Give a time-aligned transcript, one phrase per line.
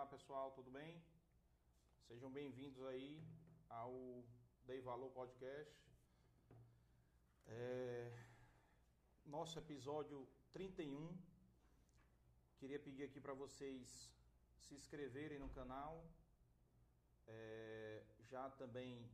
[0.00, 0.92] Olá pessoal, tudo bem?
[2.08, 3.22] Sejam bem-vindos aí
[3.68, 3.92] ao
[4.64, 5.78] Dei Valor Podcast.
[7.46, 8.24] É...
[9.26, 11.14] Nosso episódio 31.
[12.56, 14.10] Queria pedir aqui para vocês
[14.62, 16.10] se inscreverem no canal.
[17.26, 18.02] É...
[18.20, 19.06] Já também.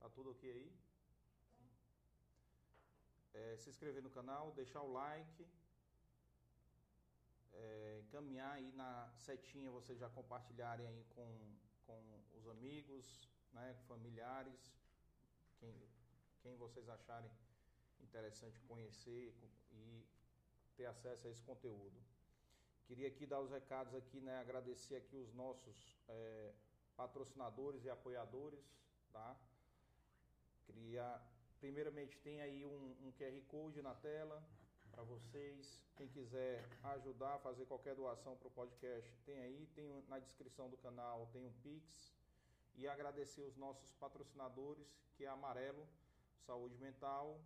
[0.00, 0.76] Tá tudo ok aí?
[3.32, 5.48] É, se inscrever no canal, deixar o like
[7.58, 12.00] é, encaminhar aí na setinha, vocês já compartilharem aí com, com
[12.36, 14.72] os amigos, né, familiares,
[15.58, 15.74] quem,
[16.42, 17.30] quem vocês acharem
[18.00, 19.34] interessante conhecer
[19.72, 20.06] e
[20.76, 22.00] ter acesso a esse conteúdo.
[22.86, 26.54] Queria aqui dar os recados aqui, né, agradecer aqui os nossos é,
[26.96, 28.64] patrocinadores e apoiadores,
[29.12, 29.36] tá?
[30.64, 31.20] Queria,
[31.60, 34.42] primeiramente, tem aí um, um QR Code na tela,
[34.98, 35.80] para vocês.
[35.96, 40.76] Quem quiser ajudar, fazer qualquer doação para o podcast, tem aí, tem na descrição do
[40.76, 42.12] canal, tem um Pix.
[42.74, 45.86] E agradecer os nossos patrocinadores, que é Amarelo,
[46.44, 47.40] Saúde Mental,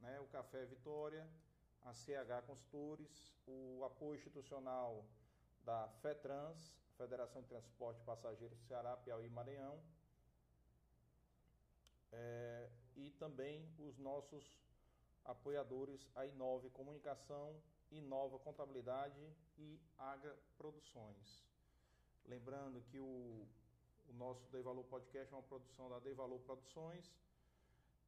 [0.00, 1.28] né, o Café Vitória,
[1.82, 5.04] a CH Consultores, o apoio institucional
[5.62, 9.78] da FETRANS, Federação de Transporte Passageiros Ceará, Piauí e Maranhão,
[12.12, 14.64] é, e também os nossos
[15.24, 19.20] apoiadores a Inove Comunicação, Inova Contabilidade
[19.58, 21.44] e Agra Produções.
[22.26, 23.46] Lembrando que o,
[24.08, 27.12] o nosso Dei Valor Podcast é uma produção da Dei Valor Produções,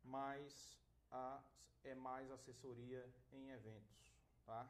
[0.05, 0.79] mas
[1.11, 1.43] a,
[1.85, 4.13] é mais assessoria em eventos,
[4.45, 4.69] tá?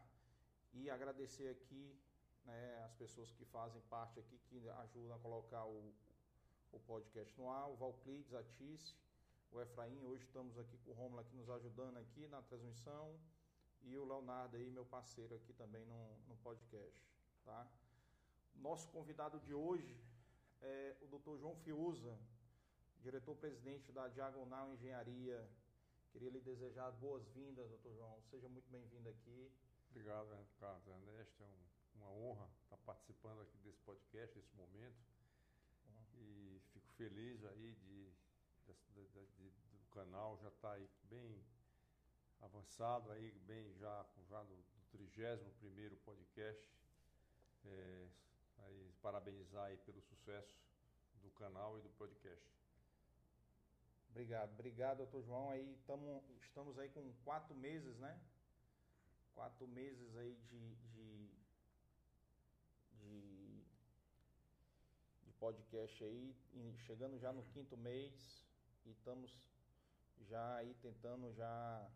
[0.72, 1.96] E agradecer aqui
[2.44, 5.92] né, as pessoas que fazem parte aqui, que ajudam a colocar o,
[6.72, 8.94] o podcast no ar, o Valclides, a Tice,
[9.50, 10.04] o Efraim.
[10.04, 13.18] Hoje estamos aqui com o Romulo aqui nos ajudando aqui na transmissão
[13.82, 17.02] e o Leonardo aí, meu parceiro aqui também no, no podcast,
[17.44, 17.66] tá?
[18.56, 19.96] Nosso convidado de hoje
[20.60, 21.36] é o Dr.
[21.38, 22.18] João Fiuza,
[23.00, 25.48] diretor-presidente da Diagonal Engenharia.
[26.10, 28.20] Queria lhe desejar boas-vindas, doutor João.
[28.30, 29.52] Seja muito bem-vindo aqui.
[29.90, 30.28] Obrigado,
[30.58, 31.42] Carlos Ernesto.
[31.42, 34.98] É um, uma honra estar participando aqui desse podcast, desse momento.
[35.86, 36.22] Uhum.
[36.22, 38.12] E fico feliz aí de
[38.72, 41.44] de, do canal já está aí bem
[42.40, 46.70] avançado, aí bem já, já no, no 31 podcast.
[47.64, 48.08] É,
[48.58, 50.58] aí, parabenizar aí pelo sucesso
[51.22, 52.56] do canal e do podcast.
[54.10, 55.50] Obrigado, obrigado, doutor João.
[55.50, 58.18] Aí tamo, estamos aí com quatro meses, né?
[59.34, 61.30] Quatro meses aí de, de,
[62.92, 63.64] de,
[65.24, 66.34] de podcast aí,
[66.86, 68.45] chegando já no quinto mês
[68.86, 69.36] e estamos
[70.28, 71.90] já aí tentando já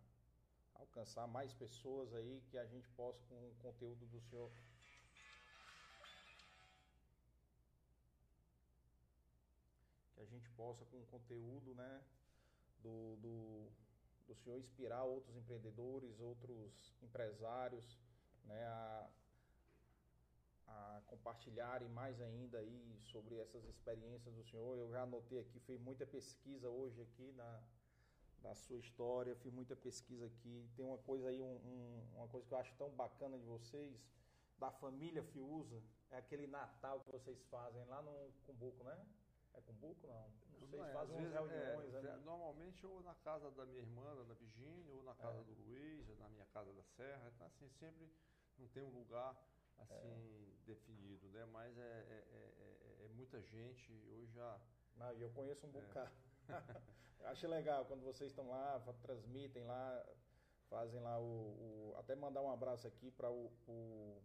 [0.74, 4.50] alcançar mais pessoas aí que a gente possa com o conteúdo do senhor.
[10.14, 12.02] Que a gente possa com o conteúdo né
[12.82, 13.70] do, do,
[14.26, 17.98] do senhor inspirar outros empreendedores outros empresários
[18.44, 19.08] né a,
[20.70, 24.78] a compartilharem mais ainda aí sobre essas experiências do senhor.
[24.78, 27.62] Eu já anotei aqui, fiz muita pesquisa hoje aqui na,
[28.42, 30.68] da sua história, fiz muita pesquisa aqui.
[30.76, 34.00] Tem uma coisa aí, um, um, uma coisa que eu acho tão bacana de vocês,
[34.58, 39.06] da família Fiuza, é aquele Natal que vocês fazem lá no Cumbuco, né?
[39.54, 40.06] É Cumbuco?
[40.06, 40.50] Não.
[40.60, 44.34] Não sei, se fazem umas reuniões é, Normalmente ou na casa da minha irmã, da
[44.34, 45.44] Virgínia, ou na casa é.
[45.44, 47.32] do Luiz, na minha casa da Serra.
[47.34, 48.12] Então, assim, sempre
[48.58, 49.34] não tem um lugar
[49.80, 50.66] assim é.
[50.66, 51.44] definido, né?
[51.46, 54.60] Mas é, é, é, é, muita gente, hoje já.
[54.96, 56.10] Não, eu conheço um bocado.
[57.24, 60.06] Acho legal quando vocês estão lá, transmitem lá,
[60.68, 61.92] fazem lá o.
[61.92, 64.22] o até mandar um abraço aqui para o, o,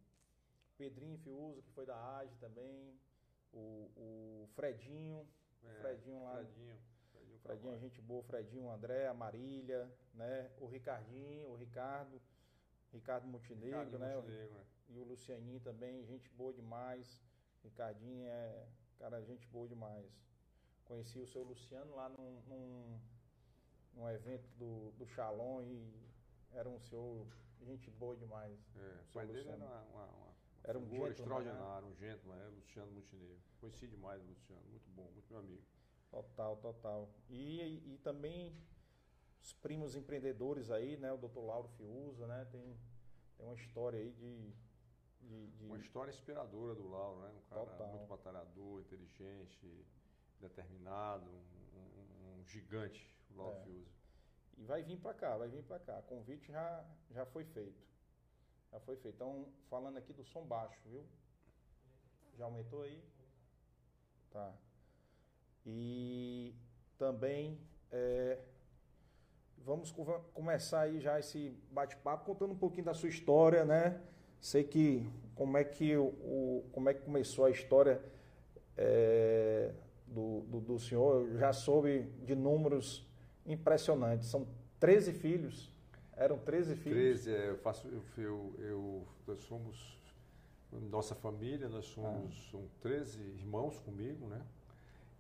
[0.78, 2.98] Pedrinho Fiuso, que foi da AGE também,
[3.54, 5.28] o, o Fredinho,
[5.82, 6.36] Fredinho lá.
[6.36, 6.78] Fredinho.
[7.12, 10.52] Fredinho, Fredinho gente boa, Fredinho, André, a Marília, né?
[10.60, 12.22] O Ricardinho, o Ricardo.
[12.92, 14.16] Ricardo Montenegro, Ricardo né?
[14.16, 14.66] Montenegro, né?
[14.90, 17.22] E o Lucianinho também, gente boa demais.
[17.64, 18.68] Ricardinho é,
[19.00, 20.12] cara, gente boa demais.
[20.86, 23.00] Conheci o seu Luciano lá num, num,
[23.94, 25.92] num evento do, do Shalom e
[26.52, 27.28] era um senhor,
[27.62, 28.60] gente boa demais.
[28.76, 31.94] É, o pai dele era uma, uma, uma era um extraordinário, né?
[31.94, 33.40] um gentleman, é Luciano Montenegro.
[33.60, 35.62] Conheci demais o Luciano, muito bom, muito meu amigo.
[36.10, 37.10] Total, total.
[37.30, 38.56] E, e, e também
[39.42, 41.12] os primos empreendedores aí, né?
[41.12, 42.46] O doutor Lauro Fiuza, né?
[42.52, 42.80] Tem,
[43.38, 44.54] tem uma história aí de,
[45.26, 45.66] de, de...
[45.66, 47.30] Uma história inspiradora do Lauro, né?
[47.30, 47.88] Um cara Total.
[47.88, 49.86] muito batalhador, inteligente,
[50.40, 53.64] determinado, um, um, um gigante, o Lauro é.
[53.64, 53.92] Fiuza.
[54.58, 56.00] E vai vir para cá, vai vir para cá.
[56.00, 57.84] O convite já, já foi feito.
[58.72, 59.16] Já foi feito.
[59.16, 61.06] Então, falando aqui do som baixo, viu?
[62.38, 63.04] Já aumentou aí?
[64.32, 64.54] Tá.
[65.66, 66.54] E
[66.98, 67.60] também
[67.92, 68.40] é,
[69.58, 69.92] vamos
[70.34, 74.02] começar aí já esse bate-papo contando um pouquinho da sua história, né?
[74.46, 75.04] Sei que
[75.34, 78.00] como é que o, como é que começou a história
[78.78, 79.72] é,
[80.06, 83.10] do, do, do, senhor, eu já soube de números
[83.44, 84.30] impressionantes.
[84.30, 84.48] São
[84.80, 85.72] 13 filhos.
[86.16, 87.24] Eram 13 filhos?
[87.24, 90.00] 13, é, eu faço, eu, eu, eu, nós somos,
[90.92, 92.60] nossa família, nós somos ah.
[92.82, 94.44] 13 irmãos comigo, né?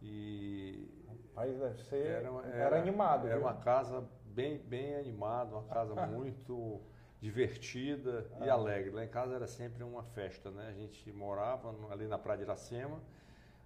[0.04, 0.88] E.
[1.34, 2.06] Rapaz, deve ser.
[2.06, 3.26] Era, era, era animado.
[3.26, 3.48] Era viu?
[3.48, 6.80] uma casa bem, bem animada, uma casa muito
[7.26, 8.46] divertida ah.
[8.46, 8.92] e alegre.
[8.92, 10.68] Lá em casa era sempre uma festa, né?
[10.70, 13.02] A gente morava ali na Praia de Iracema,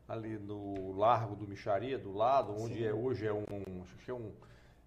[0.07, 3.43] ali no Largo do Micharia, do lado, onde é, hoje é um,
[3.81, 4.31] acho que é um,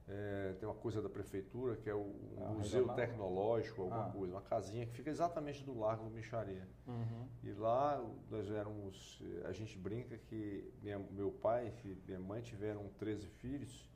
[0.09, 2.89] é, tem uma coisa da prefeitura que é o ah, Museu?
[2.89, 4.11] Tecnológico, alguma ah.
[4.11, 6.67] coisa, uma casinha que fica exatamente do Largo do Micharia.
[6.87, 7.29] Uhum.
[7.45, 12.89] E lá nós éramos, a gente brinca que minha, meu pai e minha mãe tiveram
[12.99, 13.87] 13 filhos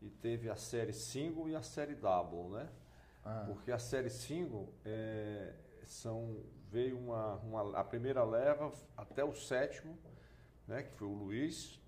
[0.00, 2.68] e teve a série single e a série double, né?
[3.24, 3.44] Ah.
[3.46, 5.52] Porque a série single é,
[5.84, 6.36] são,
[6.70, 9.96] veio uma, uma, a primeira leva até o sétimo,
[10.66, 11.80] né, que foi o Luiz.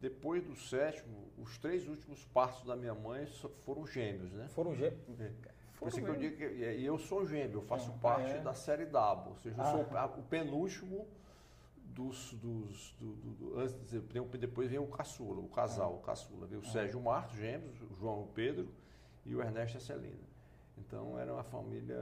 [0.00, 3.26] Depois do sétimo, os três últimos passos da minha mãe
[3.66, 4.48] foram gêmeos, né?
[4.48, 5.20] Foram gêmeos?
[5.20, 5.30] É.
[5.78, 8.40] Por isso que eu digo que e eu sou gêmeo, eu faço ah, parte é.
[8.40, 9.70] da série W, ou seja, eu ah.
[9.72, 11.06] sou o penúltimo
[11.76, 12.34] dos.
[12.34, 13.74] dos do, do, do, antes,
[14.38, 15.96] depois vem o caçula, o casal, ah.
[15.96, 16.46] o caçula.
[16.46, 16.70] Veio o ah.
[16.70, 18.68] Sérgio Marcos, gêmeos, o João Pedro
[19.24, 20.29] e o Ernesto e a Celina.
[20.80, 21.98] Então era uma família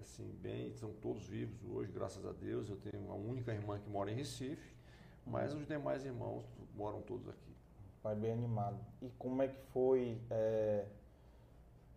[0.00, 2.68] assim, bem, são todos vivos hoje, graças a Deus.
[2.68, 4.80] Eu tenho uma única irmã que mora em Recife
[5.26, 7.54] mas os demais irmãos moram todos aqui.
[8.02, 8.78] Pai bem animado.
[9.00, 10.86] E como é que foi é,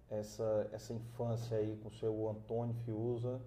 [0.10, 3.42] essa, essa infância aí com o seu Antônio Fiuza,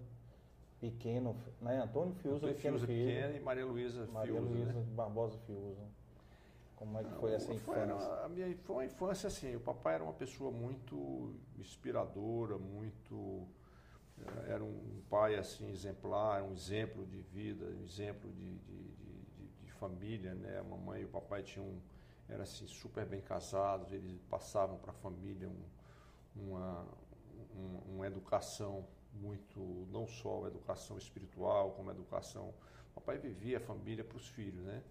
[0.79, 1.81] pequeno, né?
[1.81, 4.11] Antônio Fiuza, Antônio pequeno, Fiuza pequeno e Maria Luísa Fiuza.
[4.11, 4.85] Maria Luísa né?
[4.95, 5.81] Barbosa Fiuza.
[6.77, 7.87] Como é que foi essa infância?
[7.87, 13.47] Foi, a minha, foi uma infância assim, o papai era uma pessoa muito inspiradora, muito
[14.19, 18.83] eh, era um pai assim exemplar, um exemplo de vida, um exemplo de, de,
[19.63, 20.59] de família, né?
[20.59, 21.81] A mamãe e o papai tinham
[22.29, 25.63] eram assim super bem casados, eles passavam para a família um,
[26.35, 26.85] uma,
[27.55, 29.59] uma, uma, educação muito,
[29.91, 32.53] não só a educação espiritual, como a educação.
[32.91, 34.83] O papai vivia a família para os filhos, né?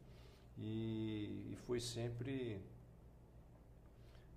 [0.58, 2.60] E, e foi sempre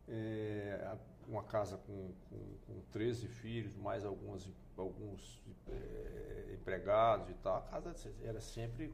[0.07, 7.57] é, uma casa com, com, com 13 filhos, mais algumas, alguns é, empregados e tal.
[7.57, 7.93] A casa
[8.23, 8.93] era sempre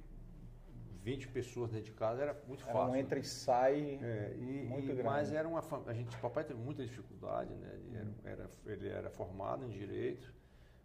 [1.02, 2.94] 20 pessoas dentro de casa era muito era fácil.
[2.94, 5.04] Um entra e sai é, e, muito e, grande.
[5.04, 7.72] Mas era uma a gente, papai teve muita dificuldade, né?
[7.74, 8.14] Ele, hum.
[8.24, 10.32] era, ele era formado em direito,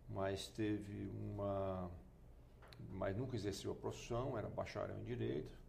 [0.09, 1.91] mas teve uma,
[2.93, 5.60] mas nunca exerceu a profissão, era bacharel em direito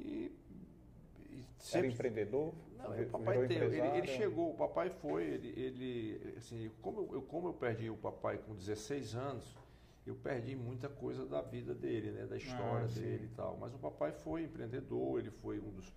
[0.00, 0.32] e,
[1.30, 2.54] e sempre, era empreendedor.
[2.78, 7.22] Não, o papai teve, ele, ele, chegou, o papai foi, ele, ele assim, como eu,
[7.22, 9.60] como eu perdi o papai com 16 anos
[10.06, 13.56] eu perdi muita coisa da vida dele, né, da história ah, dele e tal.
[13.60, 15.92] Mas o papai foi empreendedor, ele foi um dos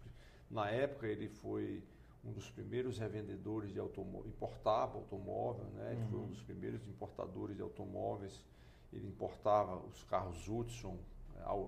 [0.50, 1.84] na época ele foi
[2.24, 5.94] um dos primeiros revendedores de automóvel, importava automóvel, né?
[5.94, 6.08] Ele uhum.
[6.08, 6.30] foi um uhum.
[6.30, 8.46] dos primeiros importadores de automóveis.
[8.94, 10.98] Ele importava os carros Hudson,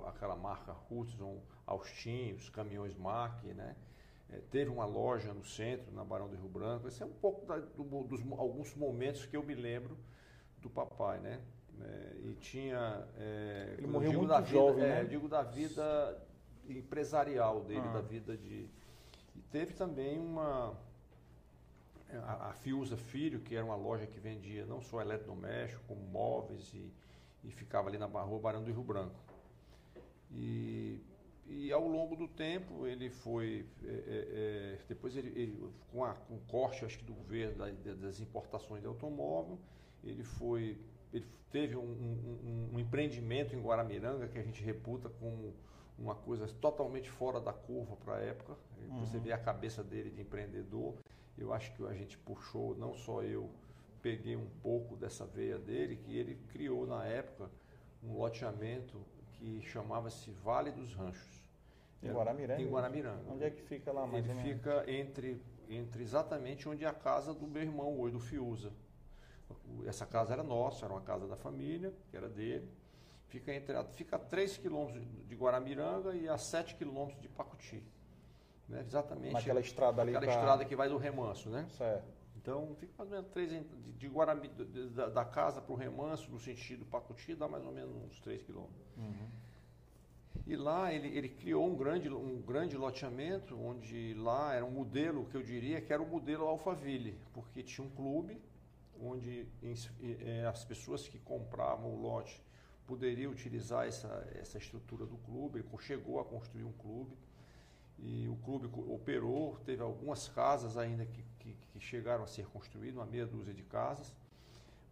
[0.08, 3.76] aquela marca Hudson, Austin, os caminhões Mack, né?
[4.30, 6.88] É, teve uma loja no centro, na Barão do Rio Branco.
[6.88, 9.98] Esse é um pouco da, do, dos alguns momentos que eu me lembro
[10.62, 11.42] do papai, né?
[11.82, 13.08] É, e tinha.
[13.18, 15.00] É, Ele morreu muito jovem, vida, né?
[15.00, 16.26] É, eu digo da vida
[16.68, 17.94] empresarial dele, ah.
[17.94, 18.68] da vida de.
[19.36, 20.76] E teve também uma.
[22.24, 26.74] A, a Fiusa Filho, que era uma loja que vendia não só eletrodoméstico, como móveis,
[26.74, 26.92] e,
[27.44, 29.25] e ficava ali na rua Barão do Rio Branco.
[30.32, 31.00] E,
[31.48, 33.66] e ao longo do tempo ele foi.
[33.84, 37.58] É, é, é depois ele, ele, com, a, com o corte, acho que do governo,
[37.58, 39.60] da, das importações de automóvel,
[40.04, 40.78] ele foi
[41.16, 45.54] ele teve um, um, um, empreendimento em Guaramiranga que a gente reputa como
[45.98, 48.58] uma coisa totalmente fora da curva para a época.
[48.78, 49.00] Uhum.
[49.00, 50.96] Você vê a cabeça dele de empreendedor.
[51.38, 53.50] Eu acho que a gente puxou, não só eu,
[54.02, 57.50] peguei um pouco dessa veia dele, que ele criou na época
[58.04, 59.02] um loteamento
[59.46, 61.46] que chamava-se Vale dos Ranchos.
[62.02, 62.62] Em Guaramiranga?
[62.62, 63.32] Em Guaramiranga.
[63.32, 67.34] Onde é que fica lá mais Ele fica entre, entre exatamente onde é a casa
[67.34, 68.72] do meu irmão hoje, do Fiuza.
[69.86, 72.68] Essa casa era nossa, era uma casa da família, que era dele.
[73.28, 77.84] Fica, entre, fica a 3 quilômetros de Guaramiranga e a 7 quilômetros de Pacuti.
[78.68, 78.82] Né?
[78.82, 79.34] Exatamente.
[79.34, 80.16] Naquela estrada ali.
[80.16, 80.42] Aquela pra...
[80.42, 81.68] estrada que vai do remanso, né?
[81.78, 82.15] Certo.
[82.46, 85.76] Então, fica mais ou menos três, de, de Guarami, de, da, da, casa para o
[85.76, 88.86] Remanso, no sentido Pacuti, dá mais ou menos uns 3 quilômetros.
[88.96, 89.28] Uhum.
[90.46, 95.26] E lá ele, ele criou um grande, um grande loteamento, onde lá era um modelo
[95.26, 98.40] que eu diria que era o modelo Alphaville, porque tinha um clube
[99.02, 99.48] onde
[100.22, 102.44] é, as pessoas que compravam o lote
[102.86, 104.08] poderiam utilizar essa,
[104.40, 105.58] essa estrutura do clube.
[105.58, 107.18] Ele chegou a construir um clube
[107.98, 111.24] e o clube operou, teve algumas casas ainda que,
[111.80, 114.14] que, chegaram a ser construídas, uma meia dúzia de casas.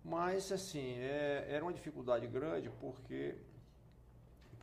[0.04, 3.36] Mas, assim, é, era uma dificuldade grande porque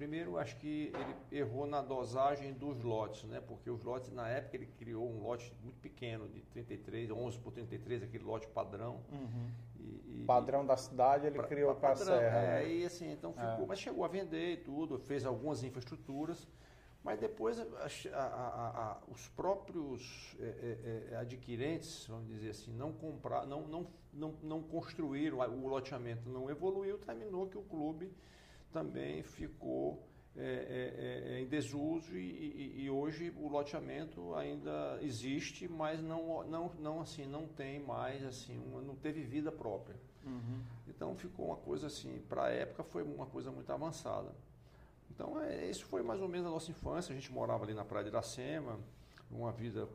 [0.01, 0.91] Primeiro, acho que
[1.31, 3.39] ele errou na dosagem dos lotes, né?
[3.39, 7.53] Porque os lotes, na época, ele criou um lote muito pequeno, de 33, 11 por
[7.53, 9.03] 33, aquele lote padrão.
[9.13, 9.51] Uhum.
[9.79, 12.39] E, e, padrão da cidade ele pra, criou para a serra.
[12.39, 12.73] É, né?
[12.73, 13.67] e assim, então ficou, é.
[13.67, 16.49] mas chegou a vender e tudo, fez algumas infraestruturas,
[17.03, 17.65] mas depois a,
[18.15, 23.87] a, a, os próprios é, é, é, adquirentes, vamos dizer assim, não comprar, não, não,
[24.13, 28.13] não, não construíram, o loteamento não evoluiu, terminou que o clube
[28.71, 35.67] também ficou é, é, é, em desuso e, e, e, hoje o loteamento ainda existe,
[35.67, 39.97] mas não, não, não assim não tem mais assim uma, não teve vida própria.
[40.25, 40.61] Uhum.
[40.87, 44.33] Então ficou uma coisa assim para a época foi uma coisa muito avançada.
[45.21, 47.13] Então é, isso foi mais ou menos a nossa infância.
[47.13, 48.81] A gente morava ali na Praia de Iracema,
[49.31, 49.87] uma vida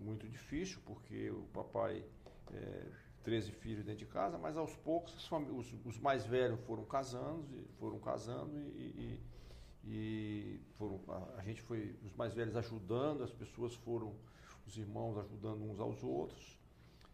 [0.00, 2.02] muito difícil porque o papai
[2.50, 2.86] é,
[3.22, 7.46] 13 filhos dentro de casa, mas aos poucos os, os mais velhos foram casando,
[7.78, 9.20] foram casando e,
[9.84, 14.14] e, e foram, a, a, gente foi, os mais velhos ajudando, as pessoas foram,
[14.66, 16.58] os irmãos ajudando uns aos outros.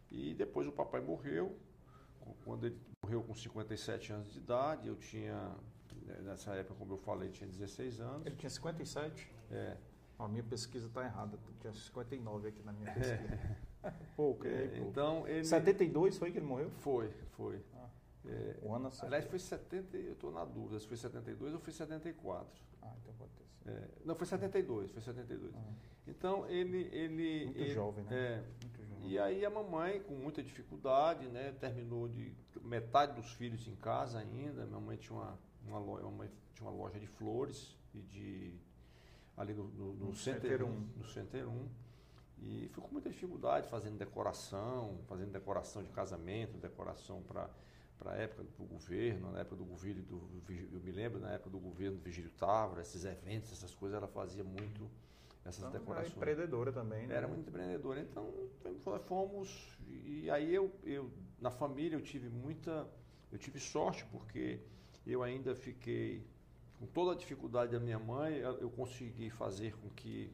[0.09, 1.53] E depois o papai morreu,
[2.45, 5.53] quando ele morreu com 57 anos de idade, eu tinha,
[6.23, 8.25] nessa época, como eu falei, tinha 16 anos.
[8.25, 9.31] Ele tinha 57?
[9.51, 9.77] É.
[10.19, 13.57] A minha pesquisa está errada, tinha 59 aqui na minha pesquisa.
[13.83, 13.91] É.
[14.15, 14.89] pouco, é, pouco.
[14.89, 15.45] Então ele.
[15.45, 16.71] 72 foi que ele morreu?
[16.79, 17.61] Foi, foi.
[17.75, 17.89] Ah,
[18.25, 21.71] é, o ano aliás, foi 70, eu estou na dúvida se foi 72 ou foi
[21.71, 22.47] 74.
[22.81, 23.69] Ah, então pode ter sido.
[23.69, 25.55] É, não, foi 72, foi 72.
[25.55, 25.59] Ah.
[26.07, 26.89] Então ele.
[26.91, 28.15] ele Muito ele, jovem, né?
[28.15, 29.09] É, Muito jovem.
[29.09, 32.33] E aí a mamãe, com muita dificuldade, né, terminou de.
[32.63, 34.65] metade dos filhos em casa ainda.
[34.65, 35.37] Minha mãe tinha uma,
[35.71, 38.53] uma, loja, uma, tinha uma loja de flores e de.
[39.35, 40.69] ali no, no, no, no Center 1.
[40.97, 41.67] No Center 1
[42.39, 47.49] e fui com muita dificuldade fazendo decoração, fazendo decoração de casamento, decoração para
[47.97, 50.29] para a época do governo, na época do governo, do,
[50.71, 54.07] eu me lembro na época do governo do Vigílio Távora, esses eventos, essas coisas, ela
[54.07, 54.89] fazia muito
[55.43, 56.11] essas então, decorações.
[56.11, 57.15] Era empreendedora também, né?
[57.15, 57.99] Era muito empreendedora.
[58.01, 58.31] Então,
[59.07, 61.09] fomos, e aí eu, eu,
[61.41, 62.87] na família, eu tive muita,
[63.31, 64.59] eu tive sorte, porque
[65.11, 66.25] eu ainda fiquei,
[66.79, 70.31] com toda a dificuldade da minha mãe, eu consegui fazer com que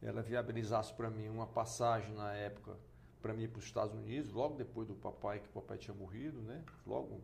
[0.00, 2.76] ela viabilizasse para mim uma passagem na época
[3.20, 5.94] para mim ir para os Estados Unidos, logo depois do papai, que o papai tinha
[5.94, 6.64] morrido, né?
[6.86, 7.20] Logo.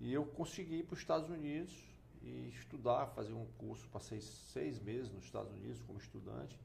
[0.00, 1.72] E eu consegui ir para os Estados Unidos
[2.22, 6.58] e estudar, fazer um curso, passei seis meses nos Estados Unidos como estudante.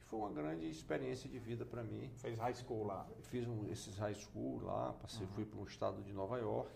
[0.00, 2.10] E foi uma grande experiência de vida para mim.
[2.16, 3.06] Fez high school lá?
[3.22, 5.32] Fiz um, esses high school lá, passei, uhum.
[5.32, 6.70] fui para o estado de Nova York,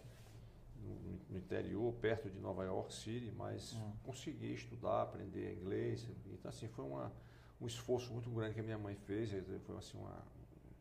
[0.86, 3.92] no, no, interior, perto de Nova York City, mas uhum.
[4.04, 6.06] consegui estudar, aprender inglês.
[6.26, 7.12] Então, assim, foi uma
[7.60, 10.22] um esforço muito grande que a minha mãe fez, foi assim uma,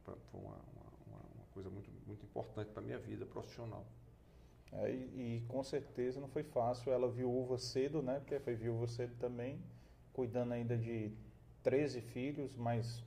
[0.03, 0.55] foi uma,
[1.07, 3.85] uma, uma coisa muito, muito importante para a minha vida profissional.
[4.71, 8.19] É, e, e, com certeza não foi fácil, ela viúva cedo, né?
[8.19, 9.61] Porque foi viúva cedo também,
[10.11, 11.11] cuidando ainda de
[11.63, 13.03] 13 filhos, mas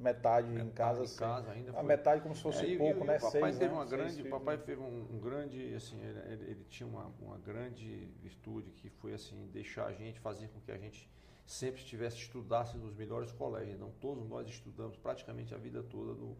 [0.00, 1.00] metade, metade em casa.
[1.00, 3.14] Em assim, casa ainda a metade como se fosse é, pouco, e, né?
[3.14, 3.78] E o papai Seis, teve né?
[3.78, 8.08] uma grande, o papai teve um, um, grande, assim, ele, ele tinha uma, uma grande
[8.22, 11.08] virtude que foi assim deixar a gente fazer com que a gente
[11.50, 13.74] sempre estivesse estudasse nos melhores colégios.
[13.74, 16.36] Então, todos nós estudamos praticamente a vida toda no,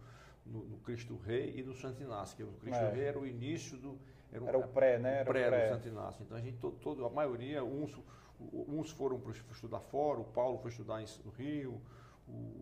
[0.47, 2.91] no, no Cristo Rei e no Santo Inácio, que o Cristo é.
[2.91, 3.99] Rei era o início do...
[4.33, 5.17] Era, era o pré, né?
[5.17, 6.23] Era pré, o pré do Santo Inácio.
[6.23, 7.99] Então, a gente, todo, todo, a maioria, uns,
[8.41, 11.81] uns foram para estudar fora, o Paulo foi estudar no Rio,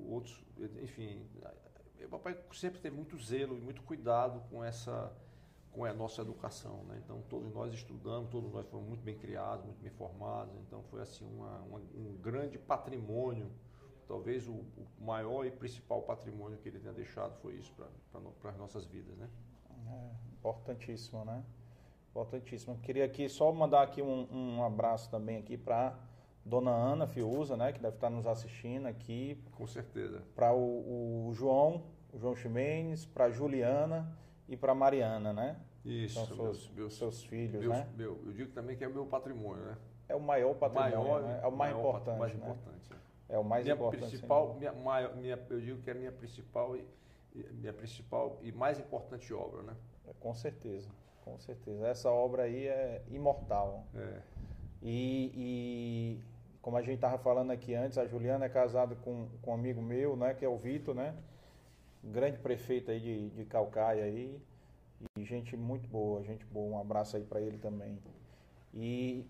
[0.08, 0.44] outros,
[0.82, 1.26] enfim...
[2.04, 5.12] O papai sempre teve muito zelo e muito cuidado com essa
[5.78, 6.82] com a nossa educação.
[6.84, 7.00] Né?
[7.04, 10.54] Então, todos nós estudamos, todos nós fomos muito bem criados, muito bem formados.
[10.66, 13.50] Então, foi assim uma, uma, um grande patrimônio.
[14.06, 17.72] Talvez o, o, maior e principal patrimônio que ele tenha deixado foi isso
[18.40, 19.16] para as nossas vidas.
[19.16, 19.28] Né?
[19.86, 21.44] É, importantíssimo, né?
[22.10, 22.78] Importantíssimo.
[22.78, 25.96] Queria aqui só mandar aqui um, um abraço também aqui para
[26.44, 29.42] Dona Ana Fiuza, né, que deve estar nos assistindo aqui.
[29.52, 30.22] Com certeza.
[30.34, 34.16] Para o, o, João, o João Ximenes, para Juliana
[34.48, 35.56] e para Mariana, né?
[35.84, 37.88] Isso, São seus, meus, seus filhos, meus, né?
[37.96, 39.76] Meu, eu digo também que é o meu patrimônio, né?
[40.08, 41.40] É o maior patrimônio, maior, né?
[41.42, 42.38] É o mais importante, mais né?
[42.38, 42.94] importante.
[43.28, 44.08] É o mais minha importante.
[44.08, 46.76] Principal, minha, minha, eu digo que é a minha principal
[47.52, 49.76] minha principal e mais importante obra, né?
[50.06, 50.88] É, com certeza,
[51.24, 51.86] com certeza.
[51.86, 53.84] Essa obra aí é imortal.
[53.94, 54.20] É.
[54.82, 56.20] E, e
[56.62, 59.82] como a gente estava falando aqui antes, a Juliana é casada com, com um amigo
[59.82, 61.14] meu, né, que é o Vitor, né?
[62.02, 64.40] Grande prefeito aí de, de Calcaia aí.
[65.16, 66.76] E gente muito boa, gente boa.
[66.76, 67.98] Um abraço aí para ele também.
[68.74, 69.24] E,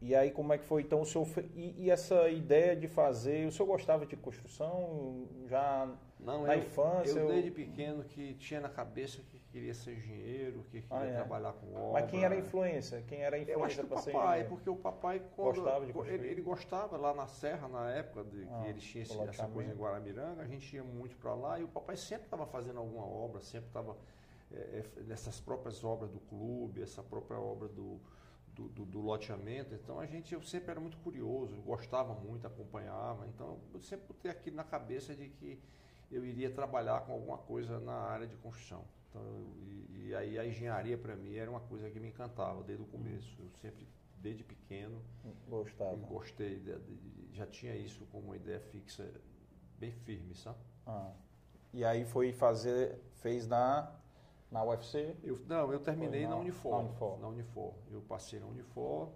[0.00, 3.46] e aí como é que foi então o seu e, e, essa ideia de fazer?
[3.46, 5.88] O senhor gostava de construção já
[6.20, 7.18] Não, na eu, infância?
[7.18, 11.14] Eu desde pequeno que tinha na cabeça que queria ser engenheiro, que queria Ah, é.
[11.14, 12.00] trabalhar com obra.
[12.00, 13.00] Mas quem era a influência?
[13.02, 14.48] Quem era a influência para ser papai, engenheiro?
[14.48, 18.42] porque o papai quando Gostava de ele, ele gostava lá na serra na época de
[18.50, 19.76] Ah, que eles tinham essa coisa em.
[19.76, 23.40] Guaramiranga, a gente ia muito para lá e o papai sempre estava fazendo alguma obra,
[23.42, 23.96] sempre estava
[25.06, 28.00] nessas próprias obras do clube, essa própria obra do,
[28.48, 29.72] do, do- do loteamento.
[29.72, 33.24] Então a gente eu sempre era muito curioso, gostava muito, acompanhava.
[33.28, 35.60] Então eu sempre botei aquilo na cabeça de que
[36.10, 38.84] eu iria trabalhar com alguma coisa na área de construção.
[39.14, 42.62] Então, eu- e, e aí a engenharia para mim era uma coisa que me encantava
[42.64, 43.40] desde o começo.
[43.40, 43.86] Eu sempre,
[44.18, 45.00] desde pequeno,
[45.48, 45.94] Gostava.
[45.96, 49.08] gostei, de- de- já tinha isso como uma ideia fixa,
[49.78, 50.58] bem firme, sabe?
[50.86, 51.12] Ah.
[51.72, 53.92] E aí foi fazer, fez na,
[54.50, 55.16] na UFC?
[55.22, 57.18] Eu, não, eu terminei na- na, Unifor, na Unifor.
[57.20, 57.74] Na Unifor.
[57.90, 59.10] Eu passei na Unifor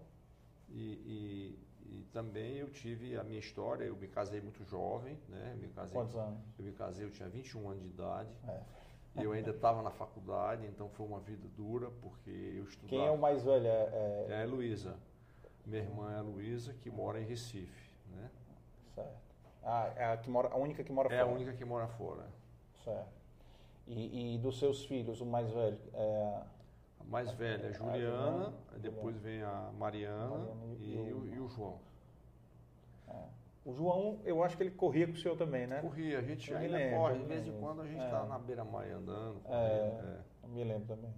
[0.69, 3.85] e, e, e também eu tive a minha história.
[3.85, 5.53] Eu me casei muito jovem, né?
[5.55, 6.41] Eu me casei, Quantos anos?
[6.59, 8.31] Eu me casei, eu tinha 21 anos de idade.
[8.49, 8.63] É.
[9.23, 12.89] Eu ainda estava na faculdade, então foi uma vida dura, porque eu estudava.
[12.89, 13.67] Quem é o mais velho?
[13.67, 14.97] É, É a Heloísa.
[15.67, 18.31] Minha irmã é a Luísa, que mora em Recife, né?
[18.95, 19.11] Certo.
[19.63, 21.35] Ah, é a, que mora, a única que mora É a fora.
[21.37, 22.27] única que mora fora.
[22.85, 23.19] Certo.
[23.87, 25.79] E, e dos seus filhos, o mais velho?
[25.95, 26.43] É,
[27.01, 30.95] A mais velha é a A Juliana, Juliana, aí depois vem a Mariana, Mariana e-
[30.95, 31.79] e, o, e o João.
[33.69, 35.81] O João, eu acho que ele corria com o senhor também, né?
[35.83, 37.61] Corria, a gente Eu ainda lembro, corre, de vez em lembro.
[37.61, 38.05] quando a gente É.
[38.05, 39.41] está na beira-mar andando.
[39.45, 39.49] É.
[39.49, 40.21] correndo, é.
[40.43, 41.15] Eu me lembro também.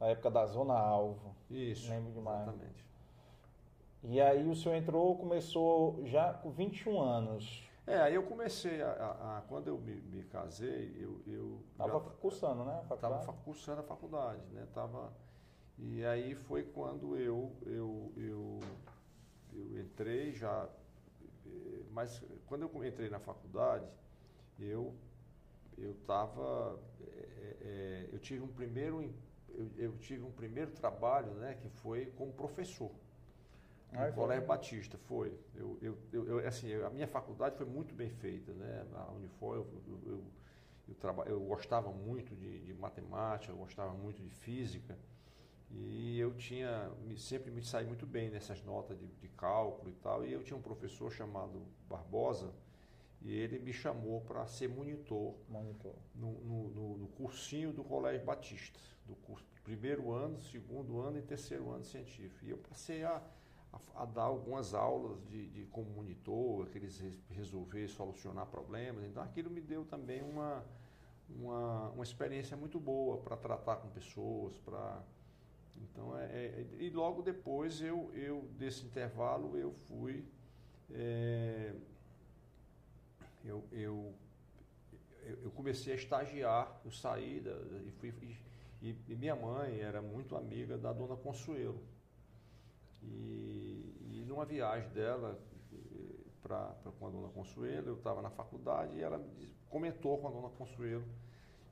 [0.00, 1.34] Na época da Zona Alvo.
[1.50, 2.42] Isso, Lembro demais.
[2.42, 2.86] exatamente.
[4.04, 7.62] E aí o senhor entrou, começou já com 21 anos.
[7.86, 11.92] É, aí eu comecei a, a- a- quando eu me, me casei, eu, eu Estava
[11.92, 12.80] já- cursando, né?
[12.90, 14.66] Estava cursando a faculdade, né?
[14.74, 15.12] Tava,
[15.78, 18.60] e aí foi quando eu, eu, eu,
[19.54, 20.68] eu entrei já,
[21.90, 23.86] mas quando eu entrei na faculdade,
[24.58, 24.94] eu
[25.78, 26.78] eu estava,
[28.12, 29.02] eu tive um primeiro,
[29.48, 31.54] eu, eu tive um primeiro trabalho, né?
[31.60, 32.90] Que foi como professor.
[33.92, 34.14] Ah, No foi?
[34.14, 35.32] Colégio Batista, foi.
[35.54, 38.84] Eu, eu, eu, assim, a minha faculdade foi muito bem feita, né?
[38.94, 40.24] A Unifor, eu, eu, eu,
[40.88, 44.98] eu, traba, eu gostava muito de, de matemática, eu gostava muito de física
[45.78, 50.24] e eu tinha, sempre me saí muito bem nessas notas de, de cálculo e tal.
[50.24, 52.52] E eu tinha um professor chamado Barbosa
[53.22, 55.94] e ele me chamou para ser monitor Monitor.
[56.14, 61.22] no, no, no- no cursinho do Colégio Batista, do curso primeiro ano, segundo ano e
[61.22, 62.44] terceiro ano científico.
[62.44, 63.20] E eu passei a,
[63.72, 69.04] a, a dar algumas aulas de, de como monitor, aqueles res- resolver, solucionar problemas.
[69.04, 70.64] Então aquilo me deu também uma,
[71.28, 75.02] uma, uma experiência muito boa para tratar com pessoas, para
[75.82, 80.24] então é, é- e logo depois eu, eu desse intervalo eu fui
[80.90, 81.72] é,
[83.44, 84.14] eu, eu
[85.42, 87.50] eu, comecei a estagiar, eu saí da,
[87.84, 88.12] e fui
[88.80, 91.82] e, e minha mãe era muito amiga da dona Consuelo.
[93.02, 95.38] E, e numa viagem dela
[96.42, 99.20] para com a dona Consuelo, eu estava na faculdade e ela
[99.68, 101.04] comentou com a dona Consuelo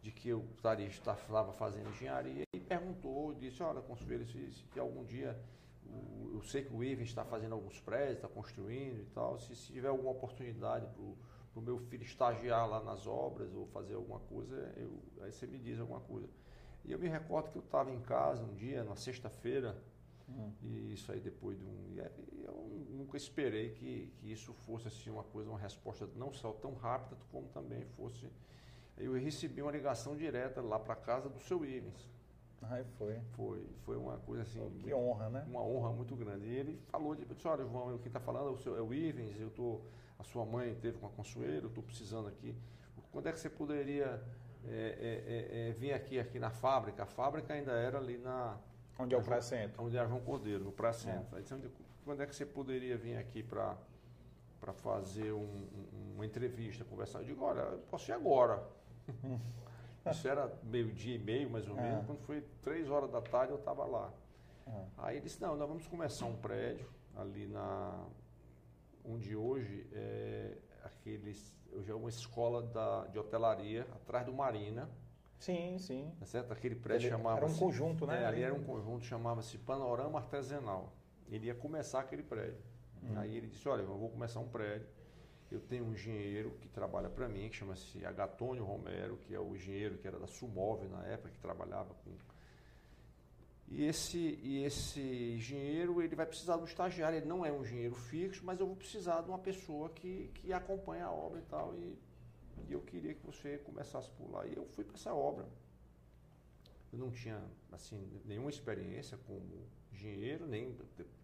[0.04, 5.02] de que eu estaria, estava fazendo engenharia e perguntou, disse, olha Consuelo, se, se algum
[5.02, 5.34] dia,
[6.30, 9.72] eu sei que o Ivan está fazendo alguns prédios, está construindo e tal, se, se
[9.72, 14.54] tiver alguma oportunidade para o meu filho estagiar lá nas obras ou fazer alguma coisa,
[14.76, 16.28] eu, aí você me diz alguma coisa.
[16.84, 19.74] E eu me recordo que eu estava em casa um dia, na sexta-feira,
[20.26, 20.50] Hum.
[20.62, 21.86] e isso aí depois de um.
[21.92, 21.98] e
[22.44, 26.72] eu nunca esperei que, que isso fosse assim uma coisa, uma resposta não só tão
[26.74, 28.26] rápida, como também fosse.
[28.96, 32.08] Eu recebi uma ligação direta lá para casa do seu Ivens.
[32.62, 33.18] Aí foi.
[33.32, 34.58] Foi, foi uma coisa assim.
[34.58, 35.44] Que muito- honra, né?
[35.48, 36.46] uma honra muito grande.
[36.46, 38.94] E ele falou, de, disse, olha, João, quem está falando é o, seu, é o
[38.94, 39.80] Ivens, eu tô,
[40.18, 42.54] a sua mãe teve com a Consuelo, eu estou precisando aqui.
[43.12, 44.22] Quando é que você poderia
[44.66, 47.02] é, é, é, é, vir aqui, aqui na fábrica?
[47.02, 48.58] A fábrica ainda era ali na.
[48.98, 49.82] Onde é o Praia Centro?
[49.84, 51.36] Onde era João Cordeiro, no Praia Centro.
[51.36, 51.70] Aí disse, "Onde-
[52.04, 53.76] Quando é que você poderia vir aqui para
[54.60, 57.18] para fazer um- um- uma entrevista, conversar?
[57.18, 58.66] Eu digo, olha, eu posso ir agora.
[60.10, 61.82] Isso era meio-dia e meio, mais ou É.
[61.82, 62.06] menos.
[62.06, 64.12] Quando foi três horas da tarde, eu estava lá.
[64.66, 66.86] Ah, Aí ele disse, não, nós vamos começar um prédio
[67.16, 68.04] ali na
[69.04, 74.88] onde hoje é aqueles hoje é uma escola da, de hotelaria atrás do Marina.
[75.38, 76.10] Sim, sim.
[76.18, 76.52] Tá certo?
[76.52, 78.22] Aquele prédio Ele chamava Era um conjunto, né?
[78.22, 80.92] É, ali era um conjunto, chamava-se Panorama Artesanal.
[81.28, 82.62] Ele ia começar aquele prédio.
[83.02, 83.12] Hum.
[83.16, 84.86] Aí ele disse, olha, eu vou começar um prédio.
[85.54, 89.54] Eu tenho um engenheiro que trabalha para mim, que chama-se Agatônio Romero, que é o
[89.54, 92.10] engenheiro que era da Sumove na época, que trabalhava com
[93.68, 97.18] e esse, e esse engenheiro ele vai precisar de um estagiário.
[97.18, 100.52] Ele não é um engenheiro fixo, mas eu vou precisar de uma pessoa que, que
[100.52, 101.74] acompanha a obra e tal.
[101.74, 101.98] E,
[102.68, 104.46] e eu queria que você começasse por lá.
[104.46, 105.46] E eu fui para essa obra.
[106.92, 110.76] Eu não tinha assim nenhuma experiência como engenheiro, nem,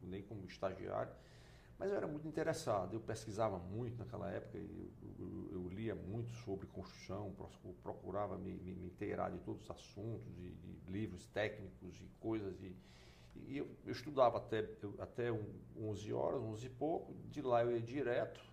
[0.03, 1.13] nem como estagiário.
[1.81, 6.31] Mas eu era muito interessado, eu pesquisava muito naquela época, eu, eu, eu lia muito
[6.45, 7.35] sobre construção,
[7.83, 12.55] procurava me, me, me inteirar de todos os assuntos, de, de livros técnicos e coisas.
[12.61, 12.77] E,
[13.35, 15.33] e eu, eu, estudava até, até
[15.75, 18.45] 11 horas, 11 e pouco, de lá eu ia direto,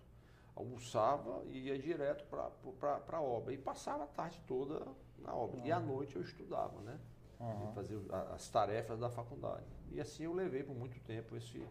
[0.56, 3.52] almoçava e ia direto para a obra.
[3.52, 4.86] E passava a tarde toda
[5.18, 5.58] na obra.
[5.58, 5.66] Uhum.
[5.66, 6.98] E à noite eu estudava, né?
[7.38, 7.74] Uhum.
[7.74, 7.98] Fazia
[8.34, 9.66] as tarefas da faculdade.
[9.92, 11.62] E assim eu levei por muito tempo esse.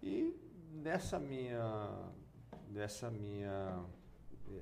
[0.00, 2.10] E nessa minha,
[2.68, 3.84] nessa minha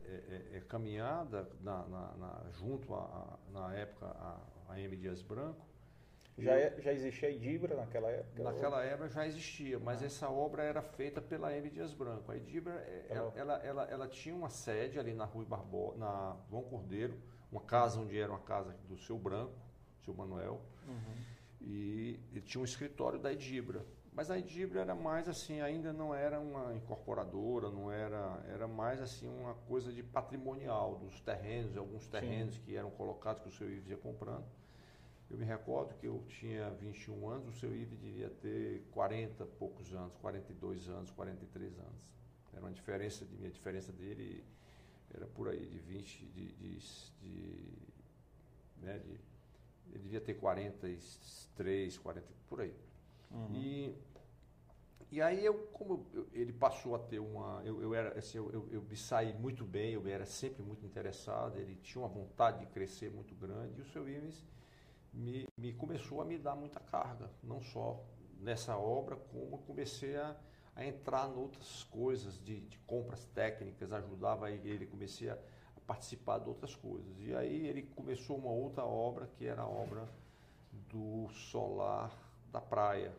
[0.05, 4.97] é, é, é, caminhada na, na, na, junto a, a, na época a, a M.
[4.97, 5.67] Dias Branco.
[6.39, 8.43] Já, eu, já existia a Idibra naquela época?
[8.43, 10.07] Naquela época já existia, mas ah.
[10.07, 11.69] essa obra era feita pela M.
[11.71, 12.31] Dias Branco.
[12.31, 12.75] A Idibra,
[13.09, 17.19] ela, ela, ela, ela, tinha uma sede ali na Rua Barbosa, na João Cordeiro,
[17.51, 19.53] uma casa onde era uma casa do seu Branco,
[20.05, 21.15] seu Manuel, uhum.
[21.61, 23.85] e, e tinha um escritório da Idibra.
[24.21, 29.01] Mas a Edibra era mais assim, ainda não era uma incorporadora, não era, era mais
[29.01, 32.61] assim uma coisa de patrimonial dos terrenos, alguns terrenos Sim.
[32.61, 34.45] que eram colocados que o seu Ives ia comprando.
[35.31, 39.91] Eu me recordo que eu tinha 21 anos, o seu Ives devia ter 40 poucos
[39.95, 42.13] anos, 42 anos, 43 anos.
[42.53, 44.45] Era uma diferença de minha diferença dele
[45.15, 46.79] era por aí de 20 de, de,
[47.23, 47.79] de,
[48.83, 49.19] né, de
[49.89, 52.75] ele devia ter 43, 40 por aí.
[53.31, 53.55] Uhum.
[53.55, 53.95] E,
[55.11, 57.61] e aí eu, como eu, ele passou a ter uma.
[57.65, 60.87] Eu, eu era assim, eu, eu, eu, me saí muito bem, eu era sempre muito
[60.87, 64.47] interessado, ele tinha uma vontade de crescer muito grande, e o seu Ives
[65.13, 68.05] me, me começou a me dar muita carga, não só
[68.39, 70.37] nessa obra, como comecei a,
[70.77, 76.39] a entrar em outras coisas de, de compras técnicas, ajudava ele, comecei a, a participar
[76.39, 77.19] de outras coisas.
[77.19, 80.09] E aí ele começou uma outra obra, que era a obra
[80.73, 82.17] do solar
[82.51, 83.13] da praia,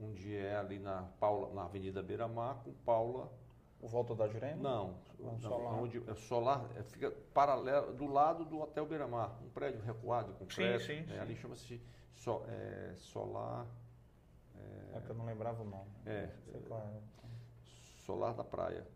[0.00, 3.32] onde é ali na, Paula, na Avenida Beira Mar, com Paula.
[3.80, 4.62] O Volta da Jurema?
[4.62, 5.74] Não, não solar.
[5.74, 10.32] Onde, é solar é, fica paralelo, do lado do Hotel Beira Mar, um prédio recuado,
[10.32, 10.80] concreto.
[10.80, 11.18] Sim, sim, é, sim.
[11.18, 11.80] Ali chama-se
[12.14, 13.66] so, é, Solar.
[14.94, 15.90] É, que eu não lembrava o nome.
[16.06, 17.00] É, é,
[18.04, 18.86] Solar da Praia.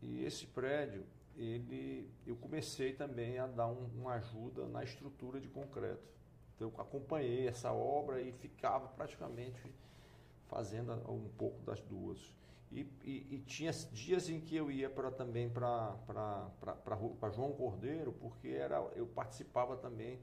[0.00, 1.04] E esse prédio,
[1.36, 6.08] ele, eu comecei também a dar um, uma ajuda na estrutura de concreto.
[6.54, 9.60] Então, eu acompanhei essa obra e ficava praticamente
[10.48, 12.34] fazendo um pouco das duas.
[12.70, 15.96] E, e, e tinha dias em que eu ia pra, também para
[17.32, 20.18] João Cordeiro, porque era, eu participava também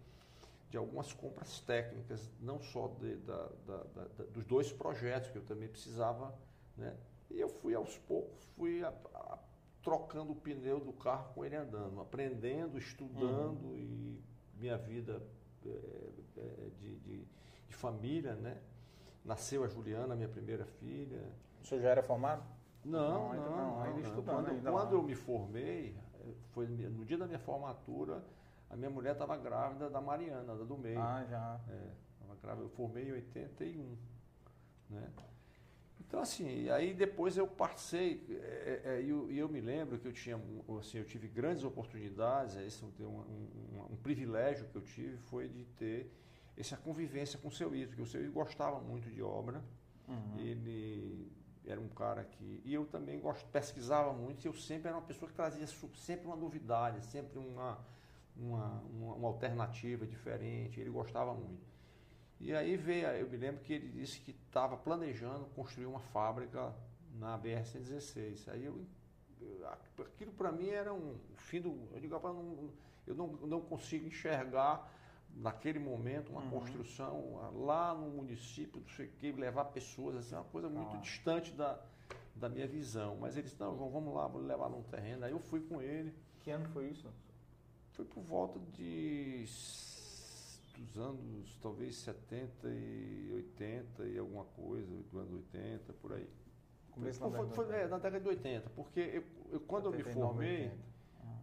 [0.70, 5.44] de algumas compras técnicas, não só de, da, da, da, dos dois projetos que eu
[5.44, 6.36] também precisava.
[6.76, 6.98] Né?
[7.30, 9.38] E eu fui aos poucos, fui a, a,
[9.84, 13.78] trocando o pneu do carro com ele andando, aprendendo, estudando uhum.
[13.78, 14.24] e
[14.56, 15.22] minha vida
[15.66, 17.26] é, de, de,
[17.68, 18.58] de, família, né?
[19.24, 21.22] Nasceu a Juliana, minha primeira filha.
[21.62, 22.44] O senhor já era formado?
[22.84, 24.24] Não, não, ainda, não, não, ainda não.
[24.24, 25.96] Quando, ainda quando eu me formei,
[26.52, 28.24] foi no dia da minha formatura,
[28.70, 31.00] a minha mulher estava grávida da Mariana, da do meio.
[31.00, 31.60] Ah, já.
[31.70, 31.90] É,
[32.42, 33.98] grávida, eu formei em 81,
[34.90, 35.10] né?
[36.00, 40.14] Então, assim, aí depois eu passei, é, é, e eu, eu, me lembro que eu
[40.14, 40.40] tinha,
[40.80, 45.48] assim, eu tive grandes oportunidades, esse é um, um, um, privilégio que eu tive foi
[45.48, 46.12] de ter
[46.58, 49.64] essa convivência com o seu Ito, porque o seu Ito gostava muito de obra,
[50.08, 50.40] uhum.
[50.40, 51.32] ele
[51.66, 55.06] era um cara que, e eu também gosto, pesquisava muito, e eu sempre era uma
[55.06, 57.80] pessoa que trazia sempre uma novidade, sempre uma,
[58.36, 61.74] uma, uma, uma alternativa diferente, ele gostava muito.
[62.40, 66.76] E aí veio, eu me lembro que ele disse que estava planejando construir uma fábrica
[67.14, 68.50] na BR-116.
[68.50, 68.86] Aí eu,
[70.00, 71.88] aquilo para mim era um fim do.
[71.94, 72.70] Eu digo, não,
[73.08, 74.92] eu não, não consigo enxergar
[75.36, 76.50] naquele momento uma uhum.
[76.50, 81.00] construção lá no município, não sei o que, levar pessoas, assim, uma coisa muito ah.
[81.00, 81.80] distante da,
[82.36, 83.18] da minha visão.
[83.20, 85.26] Mas ele disse, não, João, vamos lá, vamos levar num terreno.
[85.26, 86.14] Aí eu fui com ele.
[86.42, 87.10] Que ano foi isso?
[87.92, 89.46] Foi por volta de
[90.78, 96.28] dos anos talvez 70 e 80 e alguma coisa, dos anos 80, por aí.
[96.92, 100.06] Começo foi, na, foi, é, na década de 80, porque eu, eu quando 79, eu
[100.06, 100.72] me formei,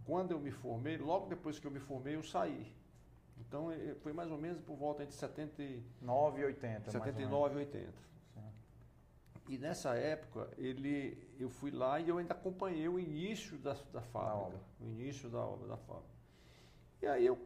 [0.05, 2.73] quando eu me formei, logo depois que eu me formei, eu saí.
[3.51, 6.93] Então é, foi mais ou menos por volta de 79 e 80.
[6.93, 8.11] 79 e 80.
[9.49, 14.01] E nessa época, ele, eu fui lá e eu ainda acompanhei o início da, da
[14.01, 14.63] fábrica.
[14.81, 16.15] O início da obra da fábrica.
[17.03, 17.37] E aí eu,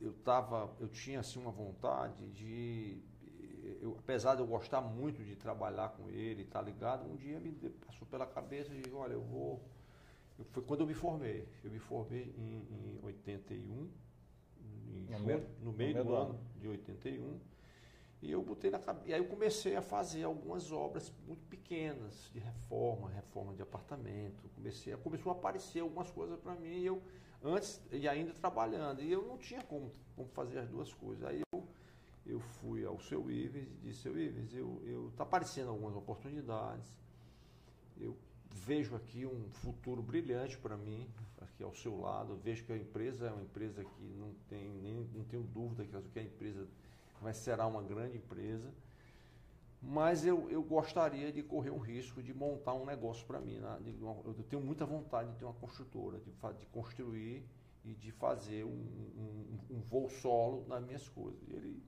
[0.00, 3.02] eu, tava, eu tinha assim, uma vontade de.
[3.82, 7.06] Eu, apesar de eu gostar muito de trabalhar com ele, tá ligado?
[7.06, 9.62] Um dia me passou pela cabeça de, olha, eu vou.
[10.38, 11.46] Eu, foi quando eu me formei.
[11.62, 13.90] Eu me formei em, em 81,
[14.90, 17.38] em no, junho, no meio no do ano, ano de 81.
[18.22, 19.08] E eu botei na cabeça.
[19.08, 24.48] E aí eu comecei a fazer algumas obras muito pequenas de reforma, reforma de apartamento.
[24.54, 27.02] Comecei a, começou a aparecer algumas coisas para mim e eu
[27.42, 29.02] antes e ainda trabalhando.
[29.02, 31.24] E eu não tinha como, como fazer as duas coisas.
[31.24, 31.66] Aí eu,
[32.26, 37.00] eu fui ao seu Ives e disse, seu Ives, eu, eu tá aparecendo algumas oportunidades.
[37.98, 38.14] Eu
[38.50, 41.08] vejo aqui um futuro brilhante para mim,
[41.40, 42.36] aqui ao seu lado.
[42.36, 46.18] Vejo que a empresa é uma empresa que não tem nem não tenho dúvida que
[46.18, 46.66] a empresa
[47.20, 48.72] vai será uma grande empresa,
[49.82, 53.58] mas eu, eu gostaria de correr um risco de montar um negócio para mim.
[53.58, 53.78] Né?
[54.24, 57.44] Eu tenho muita vontade de ter uma construtora, de, de construir
[57.84, 61.40] e de fazer um, um, um, voo solo nas minhas coisas.
[61.48, 61.82] Ele,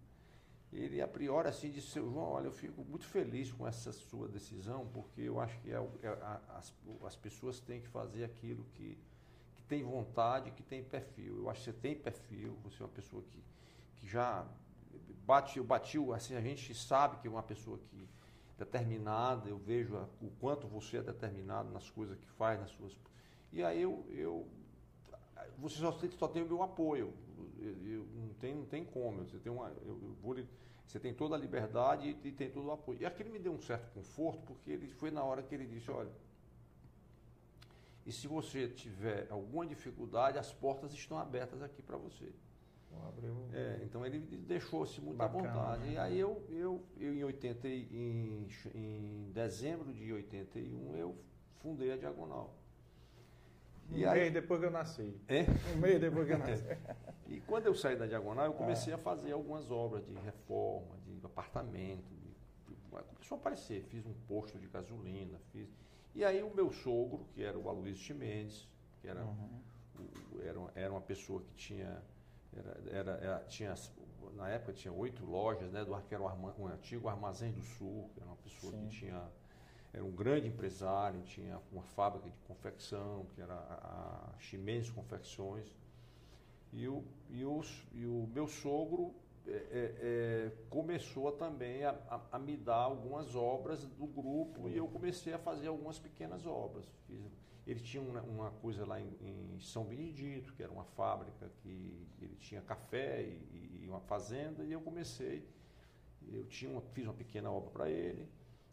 [0.72, 4.88] ele a priori assim disse, João, olha, eu fico muito feliz com essa sua decisão,
[4.92, 6.08] porque eu acho que é, é,
[6.48, 8.96] as, as pessoas têm que fazer aquilo que,
[9.62, 11.38] que tem vontade, que tem perfil.
[11.38, 13.44] Eu acho que você tem perfil, você é uma pessoa que,
[13.96, 14.46] que já
[15.24, 18.08] bate, eu bati, assim, a gente sabe que é uma pessoa que
[18.58, 22.96] determinada, eu vejo a, o quanto você é determinado nas coisas que faz, nas suas.
[23.52, 24.46] E aí eu, eu
[25.58, 27.12] você só, só tem o meu apoio.
[27.58, 29.24] Eu, eu, não, tem, não tem como.
[29.24, 30.36] Você tem, uma, eu, eu vou,
[30.86, 33.00] você tem toda a liberdade e, e, tem todo o apoio.
[33.00, 35.90] E aquilo me deu um certo conforto, porque ele foi na hora que ele disse,
[35.90, 36.10] olha,
[38.04, 42.32] e se você tiver alguma dificuldade, as portas estão abertas aqui para você.
[43.52, 45.84] É, então ele deixou-se muito Bacana, à vontade.
[45.84, 45.92] Né?
[45.92, 51.16] E aí eu, eu, eu em, 80, em, em dezembro de 81, eu
[51.60, 52.54] fundei a Diagonal.
[53.90, 55.20] Um e aí, mês depois que eu nasci.
[55.28, 55.44] É?
[55.74, 56.64] Um mês depois que eu nasci.
[57.28, 58.96] e quando eu saí da Diagonal, eu comecei é.
[58.96, 62.08] a fazer algumas obras de reforma, de apartamento.
[62.14, 62.32] De,
[63.14, 63.82] começou a aparecer.
[63.84, 65.68] Fiz um posto de gasolina, fiz.
[66.14, 68.68] E aí o meu sogro, que era o Aloysio Chimenez,
[69.00, 69.60] que era, uhum.
[69.98, 72.02] o, era, era uma pessoa que tinha
[72.56, 73.74] era, era, era, tinha,
[74.34, 78.20] na época tinha oito lojas, né, do que era um, antigo Armazém do Sul, que
[78.20, 78.88] era uma pessoa Sim.
[78.88, 79.30] que tinha,
[79.92, 85.74] era um grande empresário, tinha uma fábrica de confecção, que era a, a Ximenes Confecções.
[86.72, 89.14] E o, e, os, e o meu sogro
[89.46, 94.86] é, é, começou também a, a, a, me dar algumas obras do grupo e eu
[94.86, 96.86] comecei a fazer algumas pequenas obras.
[97.06, 97.20] Fiz,
[97.66, 102.06] ele tinha uma, uma coisa lá em, em, São Benedito, que era uma fábrica que
[102.20, 105.46] ele tinha café e, e uma fazenda, e eu comecei,
[106.32, 108.28] eu tinha uma, fiz uma pequena obra para ele,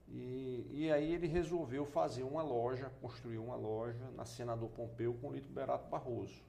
[0.07, 5.29] e, e, aí ele resolveu fazer uma loja, construir uma loja na Senador Pompeu com
[5.29, 6.48] o Lito Berato Barroso.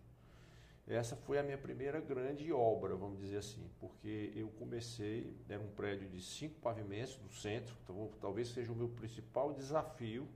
[0.86, 5.70] Essa foi a minha primeira grande obra, vamos dizer assim, porque eu comecei, era um
[5.70, 10.28] prédio de cinco pavimentos do centro, então, talvez seja o meu principal desafio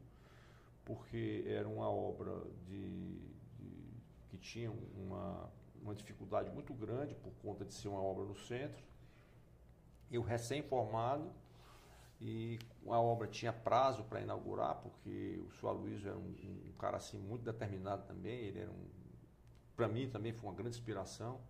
[0.84, 3.18] porque era uma obra de,
[3.58, 5.50] de que tinha uma,
[5.82, 8.82] uma dificuldade muito grande por conta de ser uma obra no centro.
[10.10, 11.30] Eu recém-formado
[12.20, 16.34] e a obra tinha prazo para inaugurar, porque o senhor Luiz era um,
[16.68, 18.86] um, cara assim muito determinado também, ele era um
[19.76, 21.40] para mim também foi uma grande inspiração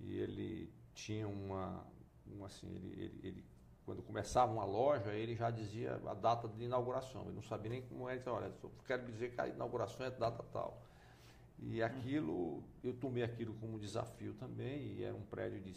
[0.00, 1.84] e ele tinha uma,
[2.26, 3.44] uma assim, ele, ele, ele
[3.84, 7.22] quando começava uma loja, ele já dizia a data de inauguração.
[7.22, 8.18] Ele não sabia nem como era.
[8.18, 8.50] Então, olha,
[8.86, 10.82] quero dizer que a inauguração é data tal.
[11.58, 15.74] E aquilo, eu tomei aquilo como desafio também, e era um prédio de.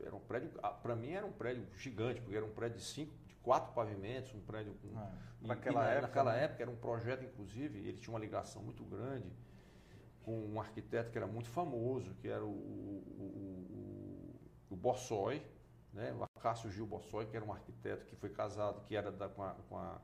[0.00, 2.84] Era um prédio, ah, para mim era um prédio gigante, porque era um prédio de
[2.84, 4.98] cinco, de quatro pavimentos, um prédio com.
[4.98, 6.44] Ah, naquela, época, naquela né?
[6.44, 9.26] época era um projeto, inclusive, ele tinha uma ligação muito grande
[10.26, 14.34] com um arquiteto que era muito famoso, que era o, o,
[14.68, 14.76] o, o
[15.92, 16.12] né?
[16.12, 19.44] O Cássio Gil Bossoi, que era um arquiteto que foi casado, que era da, com,
[19.44, 20.00] a, com, a,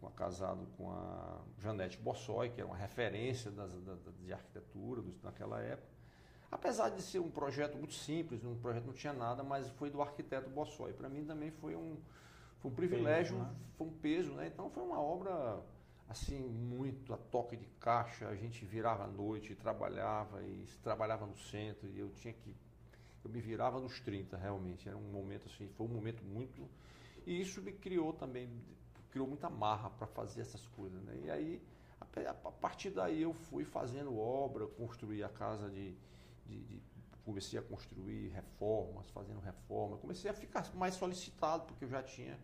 [0.00, 5.02] com a, casado com a Janete Bossoi, que era uma referência das, da, de arquitetura
[5.02, 5.88] dos, naquela época.
[6.52, 10.00] Apesar de ser um projeto muito simples, um projeto não tinha nada, mas foi do
[10.00, 10.92] arquiteto Bossoi.
[10.92, 11.98] Para mim também foi um,
[12.60, 13.56] foi um privilégio, peso, né?
[13.76, 14.46] foi um peso, né?
[14.46, 15.60] Então foi uma obra
[16.08, 18.28] assim muito a toque de caixa.
[18.28, 22.54] A gente virava à noite, trabalhava e trabalhava no centro e eu tinha que
[23.24, 24.88] eu me virava nos 30, realmente.
[24.88, 26.68] Era um momento assim, foi um momento muito.
[27.26, 28.48] E isso me criou também,
[29.10, 31.02] criou muita marra para fazer essas coisas.
[31.02, 31.20] Né?
[31.24, 31.62] E aí,
[32.00, 35.94] A partir daí eu fui fazendo obra, construí a casa de,
[36.46, 36.82] de, de
[37.24, 42.38] comecei a construir reformas, fazendo reforma, comecei a ficar mais solicitado porque eu já tinha.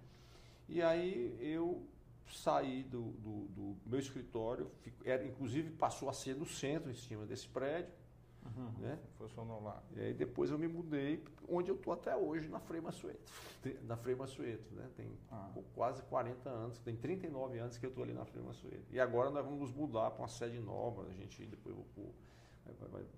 [0.68, 1.87] E aí eu
[2.33, 4.71] saí do, do, do meu escritório,
[5.05, 7.93] era, inclusive passou a ser no centro, em cima desse prédio.
[8.45, 8.99] Uhum, né?
[9.17, 9.83] Funcionou lá.
[9.97, 13.33] E aí depois eu me mudei, onde eu estou até hoje, na Frei Massueto.
[13.85, 14.87] Na Frei Massueto, né?
[14.95, 15.51] Tem ah.
[15.75, 18.85] quase 40 anos, tem 39 anos que eu estou ali na Frei Massueto.
[18.91, 22.15] E agora nós vamos nos mudar para uma sede nova, a gente depois vou,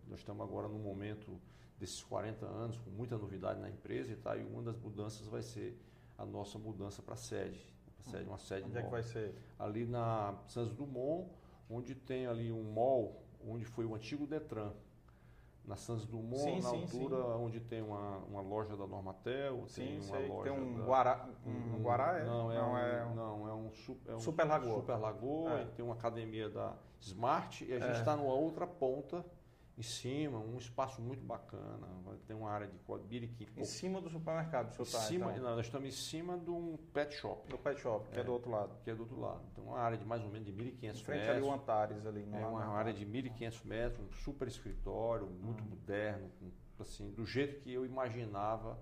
[0.08, 1.40] nós estamos agora no momento
[1.78, 5.42] desses 40 anos, com muita novidade na empresa e, tá, e uma das mudanças vai
[5.42, 5.76] ser
[6.16, 7.75] a nossa mudança para a sede.
[8.02, 9.34] Sede uma sede Onde é que vai ser?
[9.58, 11.30] Ali na Santos Dumont,
[11.68, 14.72] onde tem ali um mall, onde foi o antigo Detran
[15.66, 17.44] na Santos Dumont, sim, na sim, altura sim.
[17.44, 20.84] onde tem uma, uma loja da Normatel, sim, tem uma sei, loja tem um da,
[20.84, 22.24] Guará, um, um Guará é?
[22.24, 23.70] Não, é, não, um, é, não, é um,
[24.06, 24.74] é um Super Lagoa.
[24.76, 25.64] Super Lagoa, é.
[25.64, 28.16] tem uma academia da Smart e a gente está é.
[28.16, 29.24] numa outra ponta
[29.78, 31.86] em cima, um espaço muito bacana,
[32.26, 33.46] tem uma área de biriquim.
[33.56, 35.44] Em cima do supermercado, o senhor está, cima, então.
[35.44, 37.46] não, Nós estamos em cima de um pet shop.
[37.48, 38.74] Do pet shop, que é, é, do outro lado.
[38.82, 39.42] Que é do outro lado.
[39.52, 41.00] Então, uma área de mais ou menos de 1.500 metros.
[41.02, 42.26] frente ali o Antares ali.
[42.32, 45.68] É uma área de 1.500 metros, um super escritório, muito hum.
[45.68, 46.30] moderno,
[46.78, 48.78] assim, do jeito que eu imaginava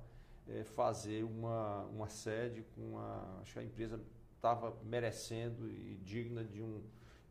[0.47, 3.41] é, fazer uma, uma sede com uma...
[3.41, 4.01] Acho que a empresa
[4.37, 6.85] estava merecendo e digna de um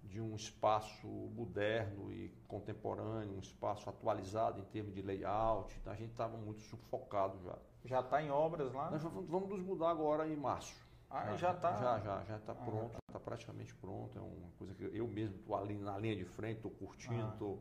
[0.04, 5.76] de um espaço moderno e contemporâneo, um espaço atualizado em termos de layout.
[5.80, 7.58] Então a gente estava muito sufocado já.
[7.86, 8.92] Já está em obras lá?
[8.92, 10.76] Nós vamos nos mudar agora em março.
[11.10, 11.76] Ah, já está?
[11.76, 14.18] Já, já, já está ah, pronto, já está praticamente pronto.
[14.18, 17.60] É uma coisa que eu mesmo estou ali na linha de frente, estou curtindo,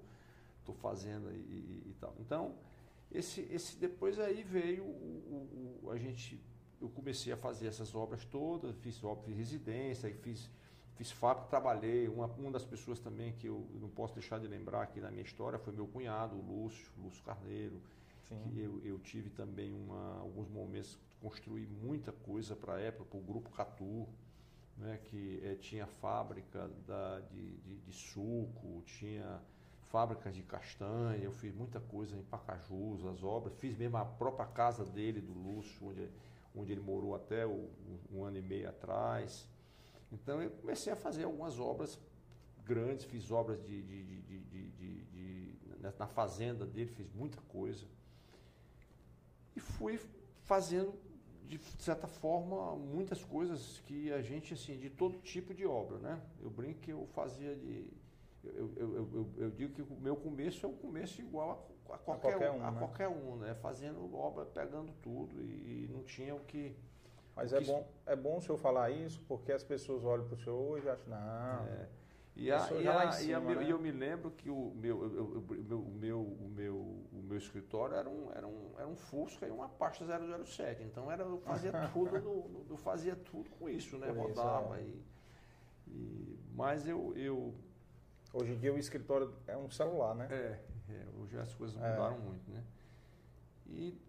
[0.58, 0.80] estou ah.
[0.80, 2.14] fazendo e, e, e, tal.
[2.18, 2.54] Então,
[3.10, 6.42] esse, esse depois aí veio o, o, a gente,
[6.80, 10.50] eu comecei a fazer essas obras todas, fiz obra, fiz residência, fiz
[11.02, 12.06] Fiz fábrica, trabalhei.
[12.06, 15.24] Uma, uma das pessoas também que eu não posso deixar de lembrar aqui na minha
[15.24, 17.82] história foi meu cunhado, o Lúcio, Lúcio Carneiro.
[18.22, 18.40] Sim.
[18.44, 23.18] Que eu, eu tive também uma, alguns momentos, construí muita coisa para a época, para
[23.18, 24.08] o Grupo Catu,
[24.78, 29.40] né, que é, tinha fábrica da, de, de, de, suco, tinha
[29.90, 34.46] fábricas de castanha, eu fiz muita coisa em Pacajus, as obras, fiz mesmo a própria
[34.46, 36.08] casa dele, do Lúcio, onde,
[36.54, 37.68] onde ele morou até o,
[38.12, 39.50] um ano e meio atrás.
[40.12, 41.98] Então eu comecei a fazer algumas obras
[42.64, 44.72] grandes, fiz obras de, de, de, de,
[45.98, 47.84] na fazenda dele, fiz muita coisa.
[49.56, 50.00] E fui
[50.44, 50.94] fazendo,
[51.46, 56.22] de certa forma, muitas coisas que a gente, assim, de todo tipo de obra, né?
[56.40, 57.90] Eu brinco que eu fazia de.
[58.44, 61.98] Eu, eu, eu, eu digo que o meu começo é um começo igual a, a
[61.98, 62.78] qualquer, a qualquer um, a né?
[62.78, 63.54] qualquer um, né?
[63.54, 66.74] Fazendo obra, pegando tudo e não tinha o que
[67.34, 70.38] mas é bom, é bom o senhor falar isso, porque as pessoas olham para o
[70.38, 71.66] senhor hoje e acham, não.
[71.66, 71.88] É.
[72.34, 73.64] E, a, e, a, cima, e, a, né?
[73.64, 76.76] e, eu me lembro que o meu, eu, eu, o meu, o meu, o meu,
[77.12, 80.06] o meu escritório era um, era um, era um Fusca e uma Pasta
[80.44, 80.82] 007.
[80.82, 84.06] Então era, eu fazia tudo, no, eu fazia tudo com isso, né?
[84.06, 84.96] Por Rodava isso,
[85.88, 85.90] é.
[85.90, 87.54] e, e, mas eu, eu.
[88.32, 90.26] Hoje em dia o escritório é um celular, né?
[90.30, 91.90] É, é hoje as coisas é.
[91.90, 92.64] mudaram muito, né?
[93.66, 94.00] E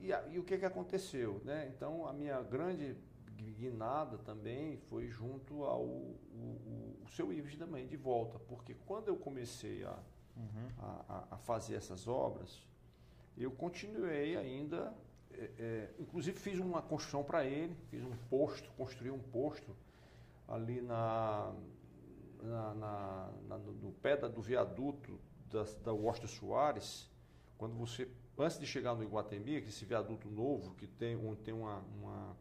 [0.00, 1.40] e, e, o que, que aconteceu?
[1.44, 1.70] Né?
[1.74, 2.96] Então, a minha grande
[3.36, 9.16] guinada também foi junto ao o, o, seu Ives também, de volta, porque quando eu
[9.16, 9.98] comecei a,
[10.36, 10.68] uhum.
[10.78, 12.66] a, a, fazer essas obras,
[13.36, 14.92] eu continuei ainda,
[15.32, 19.74] é, é, inclusive fiz uma construção para ele, fiz um posto, construí um posto
[20.46, 21.52] ali na,
[22.42, 25.18] na, na, na no, no, pé da, do viaduto
[25.50, 27.10] da, da Washington Soares,
[27.56, 28.08] quando você
[28.38, 32.36] antes de chegar no Iguatemi, que esse viaduto novo, que tem, um, tem, uma, uma,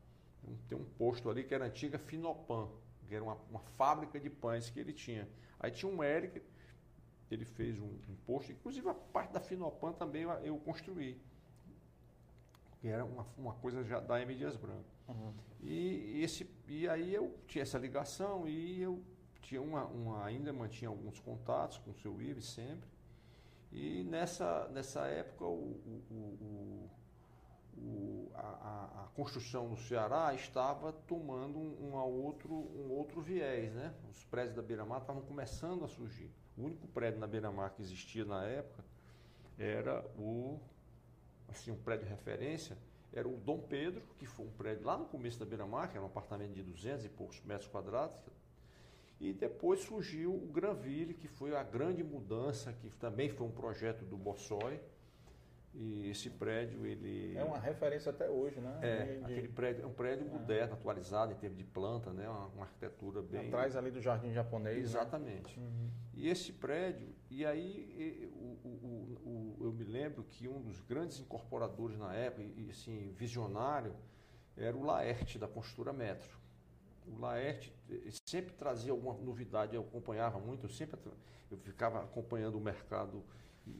[0.68, 2.70] tem um posto ali que era a antiga Finopan,
[3.08, 5.28] que era uma, uma fábrica de pães que ele tinha.
[5.60, 6.42] Aí tinha um Eric,
[7.32, 11.20] ele fez um, um posto, inclusive a parte da Finopan também eu, eu construí,
[12.80, 14.36] que era uma, uma coisa já da M.
[14.36, 14.86] Dias Branco.
[15.08, 15.34] Uhum.
[15.62, 19.02] E, esse, e aí eu tinha essa ligação e eu
[19.42, 22.97] tinha uma, uma, ainda mantinha alguns contatos com o seu Ives sempre.
[23.72, 26.90] E nessa, nessa época o, o,
[27.78, 33.74] o, a, a, construção no Ceará estava tomando um, um, outro, um outro viés.
[33.74, 33.94] Né?
[34.10, 36.32] Os prédios da Beira-Mar estavam começando a surgir.
[36.58, 38.84] O único prédio na Beira-Mar que existia na época
[39.58, 40.60] era o
[41.50, 42.78] assim, um prédio de referência,
[43.14, 46.04] era o Dom Pedro, que foi um prédio lá no começo da Beira-Mar, que era
[46.04, 48.22] um apartamento de 200 e poucos metros quadrados,
[49.20, 54.06] e depois surgiu o Granville, que foi a grande mudança, que também foi um projeto
[54.06, 54.80] do Bossói.
[55.80, 57.38] E esse prédio, ele...
[57.38, 58.80] É uma referência até hoje, né?
[58.82, 60.30] É, de, aquele prédio, é um prédio é.
[60.30, 62.28] moderno, atualizado em termos de planta, né?
[62.28, 63.48] Uma, uma arquitetura bem...
[63.48, 64.82] Atrás ali do jardim japonês, né?
[64.82, 65.60] Exatamente.
[65.60, 65.66] Né?
[65.68, 65.90] Uhum.
[66.16, 71.20] E esse prédio, e aí o, o, o, eu me lembro que um dos grandes
[71.20, 73.94] incorporadores na época, e assim, visionário,
[74.56, 76.40] era o Laerte, da Construtora Metro.
[77.08, 77.74] O Laerte
[78.28, 81.00] sempre trazia alguma novidade, eu acompanhava muito, eu sempre
[81.50, 83.24] eu ficava acompanhando o mercado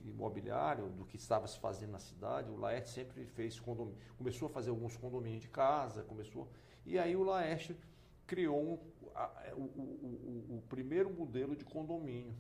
[0.06, 2.50] imobiliário, do que estava se fazendo na cidade.
[2.50, 6.50] O Laerte sempre fez condomínio, começou a fazer alguns condomínios de casa, começou.
[6.86, 7.76] E aí o Laerte
[8.26, 8.80] criou um,
[9.16, 12.36] a, o, o, o, o, primeiro modelo de condomínio,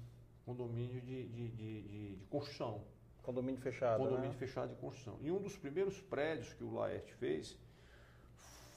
[0.46, 2.84] condomínio de, de, de, de construção.
[3.22, 3.98] Condomínio fechado.
[3.98, 4.38] Condomínio né?
[4.38, 5.18] fechado de construção.
[5.22, 7.58] E um dos primeiros prédios que o Laerte fez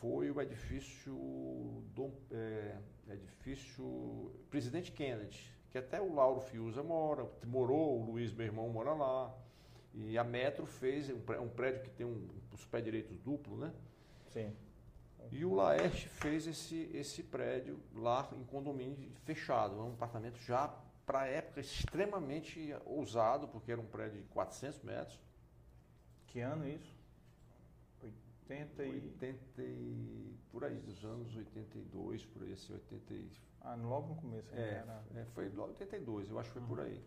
[0.01, 1.15] foi o edifício,
[1.95, 2.79] do, é,
[3.09, 8.95] edifício Presidente Kennedy, que até o Lauro Fiuza mora, morou, o Luiz, meu irmão, mora
[8.95, 9.35] lá.
[9.93, 13.73] E a Metro fez um prédio que tem um, os pés direitos duplo, né?
[14.29, 14.57] Sim.
[15.31, 20.69] E o Laeste fez esse, esse prédio lá em condomínio fechado, um apartamento já
[21.05, 25.21] para a época extremamente ousado, porque era um prédio de 400 metros.
[26.27, 27.00] Que ano isso?
[28.51, 28.91] 80 e...
[28.91, 30.35] 80 e...
[30.51, 33.31] por aí, dos anos 82, por aí, assim, 80 e...
[33.63, 34.49] Ah, logo no começo.
[34.55, 35.05] É, era...
[35.15, 36.69] é, foi logo 82, eu acho que foi uhum.
[36.69, 37.01] por aí.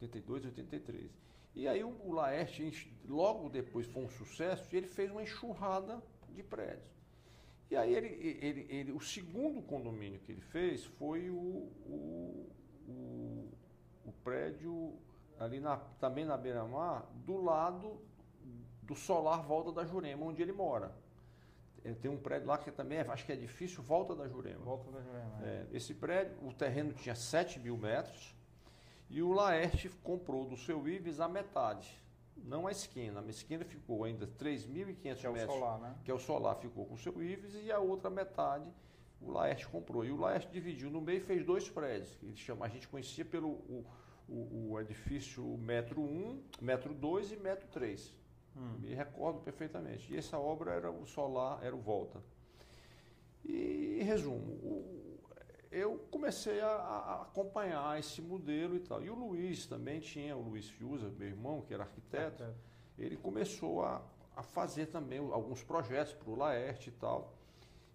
[0.00, 1.10] 82, 83.
[1.54, 6.02] E aí o, o Laerte, logo depois foi um sucesso, e ele fez uma enxurrada
[6.30, 6.90] de prédios.
[7.70, 8.08] E aí ele,
[8.42, 12.50] ele, ele, o segundo condomínio que ele fez foi o, o,
[12.86, 13.48] o,
[14.04, 14.98] o prédio
[15.38, 17.98] ali na, também na beira-mar, do lado
[18.92, 20.92] do solar Volta da Jurema, onde ele mora.
[21.82, 24.60] É, tem um prédio lá que também é, acho que é difícil, Volta da Jurema.
[24.60, 25.40] Volta da Jurema.
[25.42, 25.46] É.
[25.46, 28.34] É, esse prédio, o terreno tinha 7 mil metros
[29.08, 32.00] e o Laerte comprou do seu Ives a metade.
[32.36, 35.20] Não a esquina, a esquina ficou ainda 3.500 metros.
[35.20, 35.94] Que é o solar, né?
[36.04, 38.70] Que é o solar, ficou com o seu Ives e a outra metade
[39.20, 40.04] o Laerte comprou.
[40.04, 42.18] E o Laerte dividiu no meio e fez dois prédios.
[42.22, 43.84] Ele chama, a gente conhecia pelo o,
[44.28, 48.21] o, o edifício metro 1, metro 2 e metro 3.
[48.56, 48.78] Hum.
[48.80, 50.12] Me recordo perfeitamente.
[50.12, 52.22] E essa obra era o solar, era o Volta.
[53.44, 55.18] E, em resumo, o,
[55.70, 59.02] eu comecei a, a, acompanhar esse modelo e tal.
[59.02, 62.52] E o Luiz também tinha, o Luiz Fiuza, meu irmão, que era arquiteto, é,
[62.98, 64.02] ele começou a,
[64.36, 67.34] a fazer também alguns projetos para o Laerte e tal.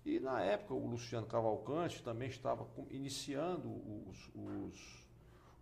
[0.04, 3.70] E na época o Luciano Cavalcante também estava iniciando
[4.08, 5.06] os, os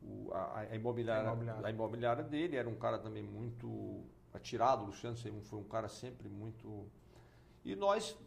[0.01, 1.67] o, a, a, imobiliária, a, imobiliária.
[1.67, 4.03] a imobiliária dele, era um cara também muito
[4.35, 6.87] atirado, o Luciano foi um cara sempre muito.
[7.63, 8.17] E nós,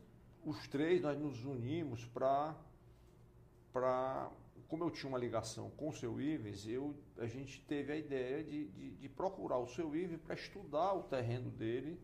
[0.45, 2.55] os três, nós nos unimos para.
[3.73, 4.31] Pra,
[4.67, 8.43] como eu tinha uma ligação com o seu Ives, eu, a gente teve a ideia
[8.43, 12.01] de, de, de procurar o seu Ives para estudar o terreno dele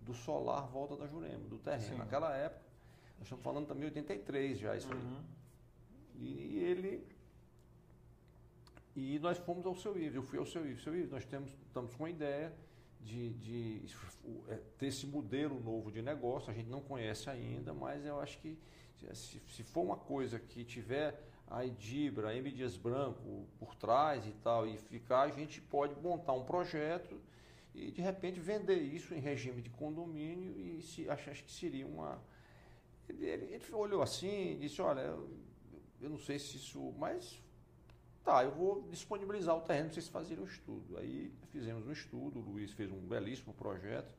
[0.00, 1.82] do solar Volta da Jurema, do terreno.
[1.82, 1.98] Sim.
[1.98, 2.64] Naquela época,
[3.18, 5.18] nós estamos falando também 83 já isso uhum.
[6.14, 6.22] aí.
[6.22, 7.06] E ele.
[8.96, 10.82] E nós fomos ao seu Ives, eu fui ao seu Ives.
[10.82, 12.52] Seu Ives, nós temos, estamos com a ideia
[13.00, 13.82] de, de
[14.48, 16.50] é, ter esse modelo novo de negócio.
[16.50, 18.58] A gente não conhece ainda, mas eu acho que
[19.14, 22.50] se, se for uma coisa que tiver a Edibra, a M.
[22.50, 27.20] Dias Branco por trás e tal, e ficar, a gente pode montar um projeto
[27.74, 31.86] e de repente vender isso em regime de condomínio e se, acho, acho que seria
[31.86, 32.22] uma.
[33.08, 35.28] Ele, ele, ele olhou assim e disse, olha, eu,
[36.00, 36.94] eu não sei se isso.
[36.98, 37.42] Mas
[38.30, 40.96] Tá, eu vou disponibilizar o terreno para vocês fazerem o estudo.
[40.98, 44.14] Aí fizemos um estudo, o Luiz fez um belíssimo projeto.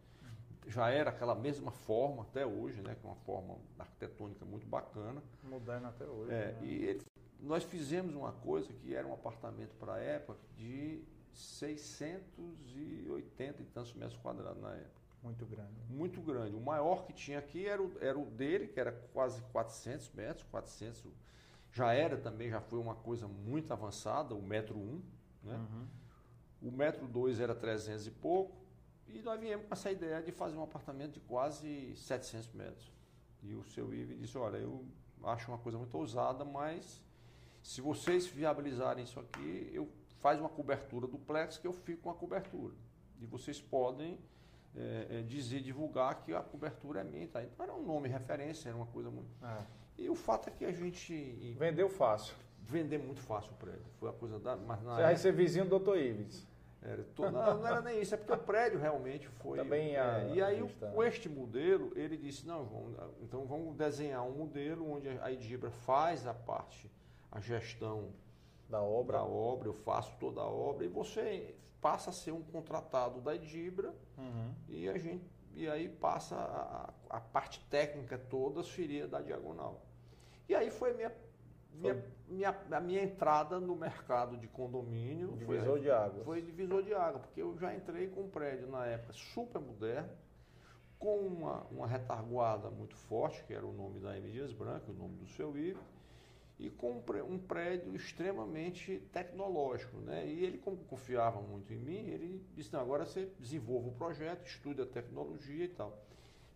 [0.68, 2.94] Já era aquela mesma forma até hoje, né?
[3.00, 5.24] Que é uma forma arquitetônica muito bacana.
[5.44, 6.30] Moderna até hoje.
[6.30, 6.60] É, né?
[6.62, 7.02] E ele,
[7.40, 11.02] nós fizemos uma coisa que era um apartamento para a época de
[11.34, 15.02] 680 e tantos metros quadrados na época.
[15.24, 15.72] Muito grande.
[15.90, 16.54] Muito grande.
[16.54, 20.46] O maior que tinha aqui era o, era o dele, que era quase 400 metros,
[20.52, 21.02] 400
[21.72, 25.02] já era também, já foi uma coisa muito avançada, o metro 1,
[25.44, 25.56] né?
[25.56, 25.88] Uhum.
[26.70, 28.62] O metro 2 era 300 e pouco,
[29.08, 32.92] e nós viemos com essa ideia de fazer um apartamento de quase 700 metros.
[33.42, 34.86] E o seu Ive disse, olha, eu
[35.24, 37.02] acho uma coisa muito ousada, mas
[37.64, 42.14] se vocês viabilizarem isso aqui, eu faz uma cobertura duplex que eu fico com a
[42.14, 42.74] cobertura.
[43.20, 44.20] E vocês podem
[44.76, 47.28] é, é, dizer, divulgar que a cobertura é minha.
[47.28, 47.44] Tá?
[47.44, 49.30] Então era um nome referência, era uma coisa muito.
[49.44, 49.66] É.
[50.02, 51.56] E o fato é que a gente.
[51.58, 52.36] Vendeu fácil.
[52.64, 53.86] Vender muito fácil o prédio.
[54.00, 54.56] Foi a coisa da.
[54.56, 55.98] Mas na Você vai ser vizinho do Dr.
[55.98, 56.48] Ives.
[56.84, 59.60] Era, não, não, era nem isso, é porque o prédio realmente foi.
[59.60, 64.32] Também é, e aí, com este modelo, ele disse: não, vamos, então vamos desenhar um
[64.32, 66.92] modelo onde a Edibra faz a parte,
[67.32, 68.10] a gestão
[68.68, 69.20] da obra.
[69.20, 73.36] da obra, eu faço toda a obra, e você passa a ser um contratado da
[73.36, 74.54] Edibra uhum.
[74.68, 75.24] e a gente
[75.54, 79.82] e aí passa a, a, parte técnica toda seria da Diagonal.
[80.52, 81.10] E aí foi minha,
[81.76, 85.32] minha, minha, a minha entrada no mercado de condomínio.
[85.38, 86.24] Divisor foi, de água.
[86.26, 90.10] Foi divisor de água, porque eu já entrei com um prédio na época super moderno,
[91.00, 94.30] com uma, uma retaguarda muito forte, que era o nome da M.
[94.30, 95.82] Dias Branco, o nome do seu Ivo,
[96.60, 99.96] e com um prédio extremamente tecnológico.
[100.00, 100.28] Né?
[100.28, 104.46] E ele, como confiava muito em mim, ele disse, não, agora você desenvolva o projeto,
[104.46, 105.98] estuda a tecnologia e tal.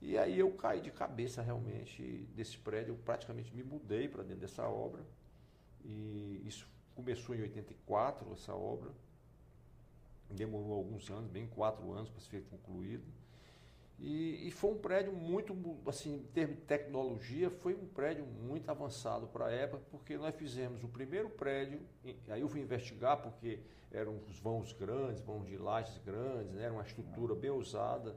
[0.06, 4.41] E aí eu caí de cabeça realmente desse prédio, eu praticamente me mudei para dentro
[4.41, 5.01] dessa obra.
[5.84, 8.91] E isso começou em 84, essa obra.
[10.30, 13.03] Demorou alguns anos, bem quatro anos para ser concluído.
[13.97, 18.70] E, e, foi um prédio muito, assim, em termos de tecnologia, foi um prédio muito
[18.70, 21.80] avançado para a época, porque nós fizemos o primeiro prédio,
[22.28, 23.60] aí eu fui investigar, porque
[23.91, 28.16] eram os vãos grandes, vãos de lajes grandes, né, era uma estrutura bem usada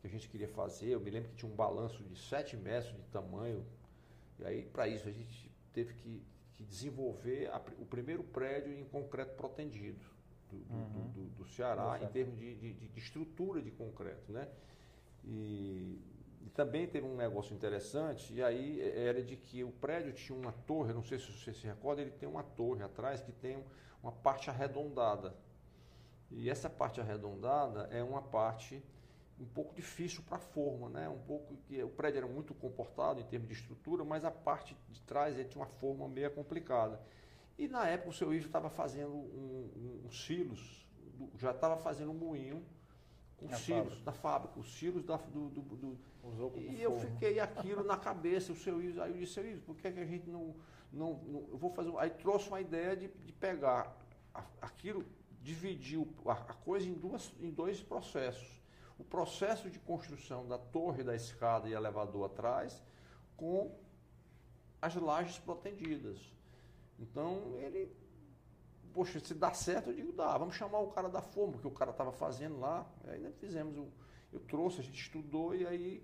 [0.00, 0.90] que a gente queria fazer.
[0.90, 3.64] Eu me lembro que tinha um balanço de 7 metros de tamanho,
[4.38, 6.22] e aí para isso a gente teve que,
[6.54, 10.04] que desenvolver a, o primeiro prédio em concreto protendido
[10.50, 10.88] do, uhum.
[10.88, 14.48] do, do, do Ceará, em termos de, de, de estrutura de concreto, né?
[15.24, 16.00] E,
[16.40, 20.52] e, também teve um negócio interessante, e aí era de que o prédio tinha uma
[20.52, 23.62] torre, não sei se você se recorda, ele tem uma torre atrás que tem
[24.02, 25.36] uma parte arredondada.
[26.30, 28.82] E essa parte arredondada é uma parte
[29.40, 31.08] um pouco difícil para a forma, né?
[31.08, 34.76] Um pouco que o prédio era muito comportado em termos de estrutura, mas a parte
[34.88, 37.00] de trás ele tinha uma forma meio complicada.
[37.56, 40.86] E na época o seu Ivo estava fazendo um, um, um silos,
[41.36, 42.64] já estava fazendo um moinho
[43.36, 44.04] com na silos fábrica.
[44.04, 45.98] da fábrica, os silos da, do, do, do
[46.56, 49.76] e eu fiquei aquilo na cabeça, o seu Ivo, aí eu disse, seu Ivo, por
[49.76, 50.54] que, é que a gente não,
[50.92, 53.96] não, não, eu vou fazer, aí trouxe uma ideia de, de pegar
[54.60, 55.04] aquilo,
[55.40, 58.57] dividir a, a coisa em, duas, em dois processos,
[58.98, 62.82] o processo de construção da torre, da escada e elevador atrás,
[63.36, 63.74] com
[64.82, 66.18] as lajes protendidas.
[66.98, 67.90] Então ele
[68.92, 71.70] poxa, se dá certo, eu digo, dá, vamos chamar o cara da forma, porque o
[71.70, 72.84] cara estava fazendo lá.
[73.06, 73.76] Aí nós fizemos,
[74.32, 76.02] eu trouxe, a gente estudou e aí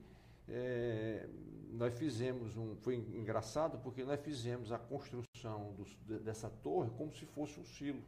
[0.48, 1.28] é,
[1.72, 2.76] nós fizemos um.
[2.76, 8.02] Foi engraçado porque nós fizemos a construção do, dessa torre como se fosse um silo.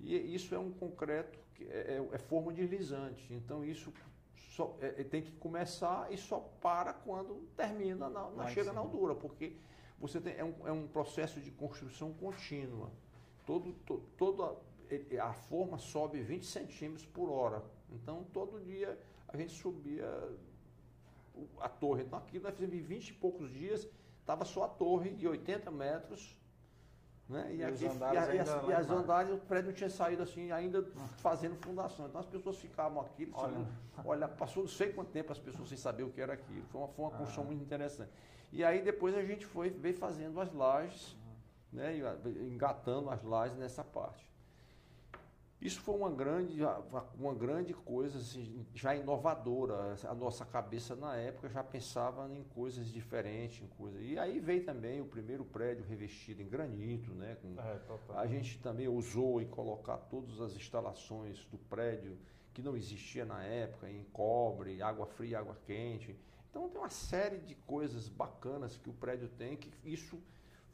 [0.00, 3.32] E isso é um concreto, que é, é, é forma deslizante.
[3.32, 3.92] Então isso
[4.50, 8.74] só, é, é, tem que começar e só para quando termina, na, na chega sim.
[8.74, 9.56] na altura, porque
[9.98, 12.90] você tem, é, um, é um processo de construção contínua
[13.46, 14.56] todo, to, toda
[15.20, 17.62] a forma sobe 20 centímetros por hora.
[17.90, 18.98] Então, todo dia
[19.28, 20.06] a gente subia
[21.60, 22.02] a torre.
[22.02, 23.88] Então, aqui nós fizemos 20 e poucos dias,
[24.20, 26.36] estava só a torre de 80 metros.
[27.28, 27.54] Né?
[27.54, 30.86] E, e aqui, andares e, e, e as andares, o prédio tinha saído assim, ainda
[31.18, 32.06] fazendo fundação.
[32.06, 33.66] Então as pessoas ficavam aqui, olha,
[34.04, 36.64] olha passou não sei quanto tempo as pessoas sem saber o que era aquilo.
[36.70, 37.18] Foi uma, foi uma ah.
[37.18, 38.10] construção muito interessante.
[38.52, 41.16] E aí depois a gente foi, veio fazendo as lajes
[41.74, 41.98] né,
[42.40, 44.24] engatando as lajes nessa parte.
[45.64, 46.60] Isso foi uma grande,
[47.18, 49.96] uma grande coisa, assim, já inovadora.
[50.06, 53.98] A nossa cabeça na época já pensava em coisas diferentes, em coisas.
[54.02, 57.38] E aí veio também o primeiro prédio revestido em granito, né?
[57.40, 57.80] Com, é,
[58.18, 62.18] a gente também usou em colocar todas as instalações do prédio
[62.52, 66.14] que não existia na época, em cobre, água fria, água quente.
[66.50, 70.22] Então tem uma série de coisas bacanas que o prédio tem que isso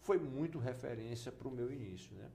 [0.00, 2.28] foi muito referência para o meu início, né?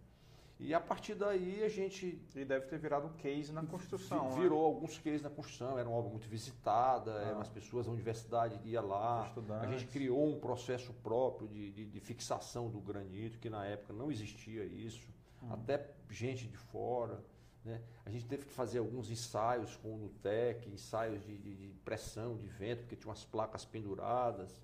[0.58, 2.22] E a partir daí a gente.
[2.34, 4.30] E deve ter virado um case na construção.
[4.30, 4.42] Né?
[4.42, 4.74] Virou né?
[4.74, 7.42] alguns cases na construção, era uma obra muito visitada, ah.
[7.42, 9.34] as pessoas, a universidade ia lá.
[9.62, 13.92] A gente criou um processo próprio de, de, de, fixação do granito, que na época
[13.92, 15.06] não existia isso,
[15.44, 15.52] hum.
[15.52, 17.22] até gente de fora.
[17.66, 17.82] Né?
[18.06, 22.38] A gente teve que fazer alguns ensaios com o Nutec, ensaios de, de, de pressão,
[22.38, 24.62] de vento, porque tinha umas placas penduradas.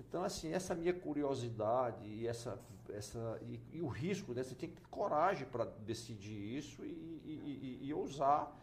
[0.00, 2.58] Então, assim, essa minha curiosidade e, essa,
[2.90, 4.42] essa, e, e o risco, né?
[4.42, 6.88] Você tem que ter coragem para decidir isso e,
[7.24, 8.56] e, e ousar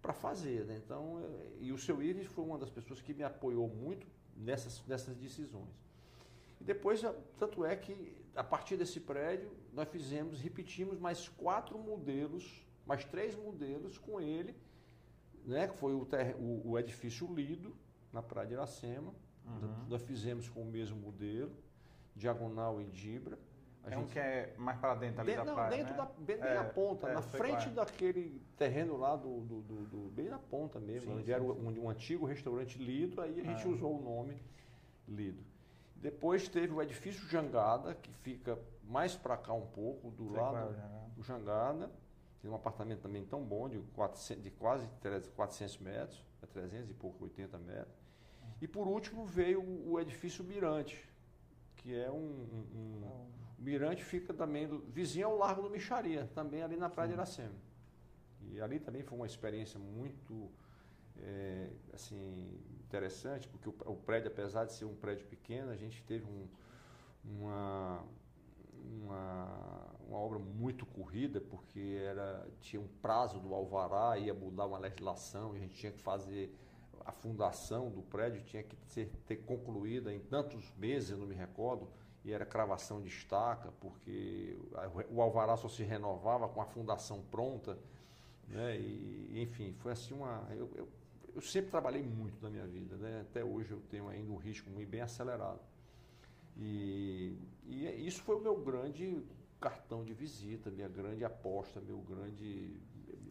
[0.00, 0.80] para fazer, né?
[0.82, 1.22] Então,
[1.60, 5.74] e o seu Iris foi uma das pessoas que me apoiou muito nessas, nessas decisões.
[6.60, 7.02] E depois,
[7.38, 13.36] tanto é que a partir desse prédio, nós fizemos, repetimos mais quatro modelos, mais três
[13.36, 14.54] modelos com ele,
[15.44, 15.68] né?
[15.68, 17.76] Que foi o, ter, o, o edifício Lido,
[18.10, 19.12] na Praia de Iracema,
[19.48, 19.86] Uhum.
[19.88, 21.52] Nós fizemos com o mesmo modelo,
[22.14, 23.38] diagonal em Dibra.
[23.84, 24.04] A é gente...
[24.04, 25.96] um que é mais para dentro ali de, da não, praia, dentro né?
[25.96, 30.10] da, bem é, na ponta, é, na frente daquele terreno lá do, do, do, do,
[30.10, 33.44] bem na ponta mesmo, sim, onde sim, era um, um, antigo restaurante Lido, aí a
[33.44, 33.70] gente ah.
[33.70, 34.36] usou o nome
[35.06, 35.42] Lido.
[35.96, 40.76] Depois teve o edifício Jangada, que fica mais para cá um pouco, do lado
[41.14, 41.90] do Jangada.
[42.40, 44.88] Tinha um apartamento também tão bom, de, 400, de quase
[45.34, 48.07] 400 metros, 300 e pouco, 80 metros.
[48.60, 51.08] E por último veio o edifício Mirante,
[51.76, 53.28] que é um, um, um
[53.58, 57.14] o Mirante fica também do, vizinho ao Largo do Micharia, também ali na Praia Sim.
[57.14, 57.54] de Iracema.
[58.52, 60.48] E ali também foi uma experiência muito
[61.16, 66.02] é, assim, interessante, porque o, o, prédio, apesar de ser um prédio pequeno, a gente
[66.04, 66.46] teve um,
[67.24, 68.04] uma,
[69.02, 74.78] uma, uma, obra muito corrida, porque era, tinha um prazo do alvará, ia mudar uma
[74.78, 76.54] legislação, e a gente tinha que fazer
[77.08, 81.34] a fundação do prédio, tinha que ser, ter concluída em tantos meses, eu não me
[81.34, 81.88] recordo,
[82.22, 84.58] e era cravação de estaca, porque
[85.10, 87.78] o alvará só se renovava com a fundação pronta.
[88.46, 88.76] Né?
[88.78, 90.46] E, enfim, foi assim uma.
[90.50, 90.88] Eu, eu,
[91.34, 93.22] eu, sempre trabalhei muito na minha vida, né?
[93.22, 95.60] até hoje eu tenho ainda um ritmo bem acelerado.
[96.58, 99.24] E, e é, isso foi o meu grande
[99.58, 102.76] cartão de visita, minha grande aposta, meu grande.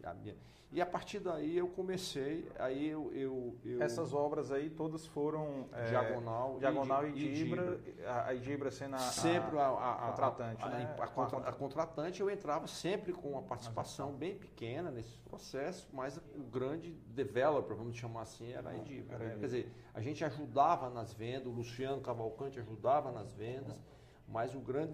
[0.04, 0.36] A minha,
[0.70, 3.10] e a partir daí eu comecei, aí eu...
[3.14, 5.66] eu, eu Essas obras aí todas foram...
[5.72, 10.64] É, diagonal, Diagonal e, e Dibra, a Dibra sendo a, sempre a, a, a contratante,
[10.64, 10.96] a, né?
[10.98, 16.18] a, contra, a, contratante eu entrava sempre com uma participação bem pequena nesse processo, mas
[16.34, 19.16] o grande developer, vamos chamar assim, era a Edibra.
[19.16, 19.36] Né?
[19.40, 23.80] Quer dizer, a gente ajudava nas vendas, o Luciano Cavalcante ajudava nas vendas,
[24.28, 24.92] mas o grande,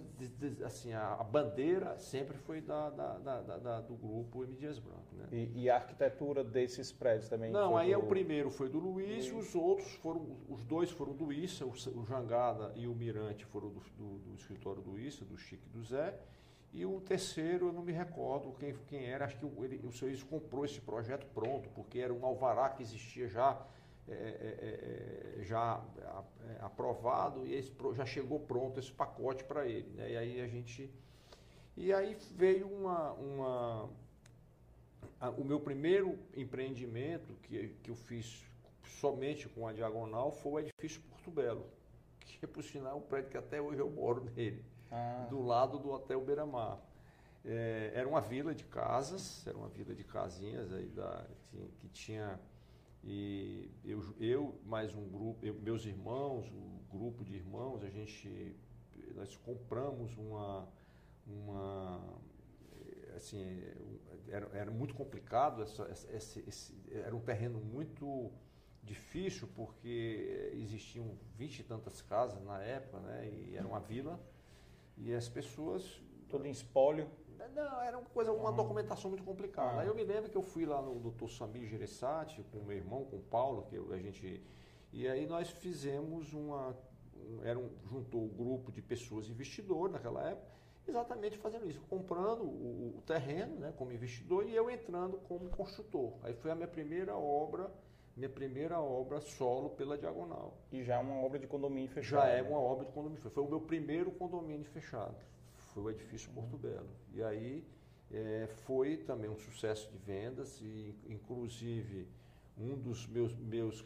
[0.65, 4.55] assim, a, bandeira sempre foi da, da, da, da, do grupo M.
[4.55, 5.13] Dias Branco.
[5.13, 5.27] Né?
[5.33, 7.51] E, e, a arquitetura desses prédios também?
[7.51, 7.99] Não, aí do...
[7.99, 12.05] o primeiro foi do Luiz, e os outros foram, os dois foram do Issa, o,
[12.05, 16.17] Jangada e o Mirante foram do, do, do escritório do Issa, do Chique do Zé.
[16.73, 19.91] E o terceiro, eu não me recordo quem, quem era, acho que o, ele, o
[19.91, 23.61] seu Iso comprou esse projeto pronto, porque era um alvará que existia já
[24.07, 29.67] é é, é, é, já é, aprovado e esse, já chegou pronto esse pacote para
[29.67, 29.89] ele.
[29.95, 30.13] Né?
[30.13, 30.91] E aí a gente.
[31.77, 33.13] E aí veio uma.
[33.13, 33.91] uma
[35.21, 38.45] a, o meu primeiro empreendimento que, que eu fiz
[39.01, 41.67] somente com a Diagonal foi o edifício Porto Belo,
[42.21, 45.27] que por sinal é um prédio que até hoje eu moro nele, ah.
[45.31, 46.79] do lado do Hotel Beira-Mar.
[47.43, 51.27] É, era uma vila de casas, era uma vila de casinhas aí da,
[51.79, 52.41] que tinha
[53.07, 58.57] e eu, eu mais um grupo, eu, meus irmãos, um grupo de irmãos, a gente,
[59.15, 60.67] nós compramos uma,
[61.27, 62.19] uma
[63.15, 63.63] assim,
[64.29, 68.33] era, era muito complicado, essa, esse, esse, era um terreno muito
[68.83, 73.29] difícil porque existiam vinte e tantas casas na época, né?
[73.29, 74.21] E era uma vila
[74.97, 77.09] e as pessoas todo em espólio
[77.55, 79.79] não, era uma coisa, uma documentação muito complicada.
[79.79, 79.81] Ah.
[79.81, 81.29] Aí eu me lembro que eu fui lá no Dr.
[81.29, 84.43] Samir Gereissati, com o meu irmão, com o Paulo, que a gente.
[84.93, 86.77] E aí nós fizemos uma.
[87.43, 90.47] Era um, juntou um grupo de pessoas investidores naquela época,
[90.87, 96.13] exatamente fazendo isso, comprando o, o terreno né, como investidor e eu entrando como construtor.
[96.23, 97.71] Aí foi a minha primeira obra
[98.17, 100.57] minha primeira obra solo pela Diagonal.
[100.71, 102.23] E já é uma obra de condomínio fechado?
[102.23, 102.49] Já é né?
[102.49, 103.35] uma obra de condomínio fechado.
[103.35, 105.17] Foi o meu primeiro condomínio fechado
[105.75, 106.89] foi o edifício Porto Belo.
[107.13, 107.67] E aí
[108.11, 112.07] é, foi também um sucesso de vendas e inclusive
[112.57, 113.85] um dos meus, meus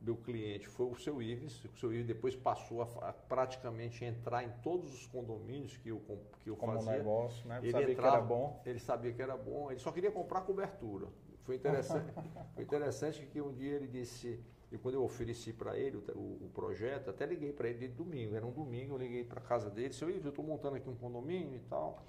[0.00, 4.44] meu cliente foi o seu Ives, o seu Ives depois passou a, a, praticamente entrar
[4.44, 6.02] em todos os condomínios que eu,
[6.42, 6.98] que eu Como fazia.
[6.98, 7.58] Negócio, né?
[7.62, 8.62] Ele sabia entrava, que era bom.
[8.64, 11.08] Ele sabia que era bom, ele só queria comprar cobertura.
[11.42, 12.12] Foi interessante,
[12.54, 14.40] foi interessante que um dia ele disse,
[14.70, 18.34] e quando eu ofereci para ele o, o, projeto, até liguei para ele de domingo,
[18.34, 20.96] era um domingo, eu liguei para a casa dele, disse, eu estou montando aqui um
[20.96, 22.02] condomínio e tal,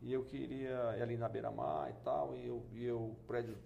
[0.00, 3.56] e eu queria ir ali na beira-mar e tal, e eu, e eu prédio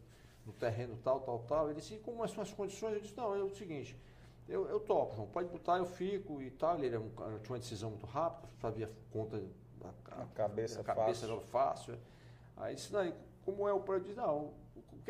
[0.44, 1.70] no terreno tal, tal, tal.
[1.70, 2.94] Ele disse, e como são as condições?
[2.94, 3.96] Eu disse, não, é o seguinte,
[4.48, 6.76] eu, eu topo, João, pode botar, eu fico e tal.
[6.76, 9.40] Ele era um, tinha uma decisão muito rápida, sabia conta
[10.10, 11.40] a, a cabeça, a cabeça fácil.
[11.46, 11.98] fácil.
[12.56, 13.12] Aí disse, não,
[13.44, 14.08] como é o prédio?
[14.08, 14.52] Disse, não, o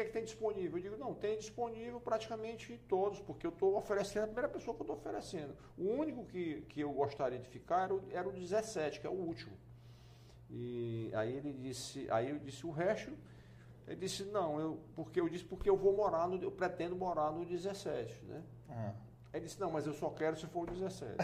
[0.01, 0.79] que é que tem disponível?
[0.79, 4.81] Eu digo, não, tem disponível praticamente todos, porque eu estou oferecendo a primeira pessoa que
[4.81, 5.55] eu estou oferecendo.
[5.77, 9.11] O único que, que eu gostaria de ficar era o, era o 17, que é
[9.11, 9.53] o último.
[10.49, 13.13] E aí ele disse, aí eu disse o resto,
[13.87, 17.31] ele disse, não, eu, porque eu disse porque eu vou morar no, eu pretendo morar
[17.31, 18.43] no 17, né?
[18.69, 18.93] Uhum.
[19.33, 21.17] Ele disse, não, mas eu só quero se for o 17.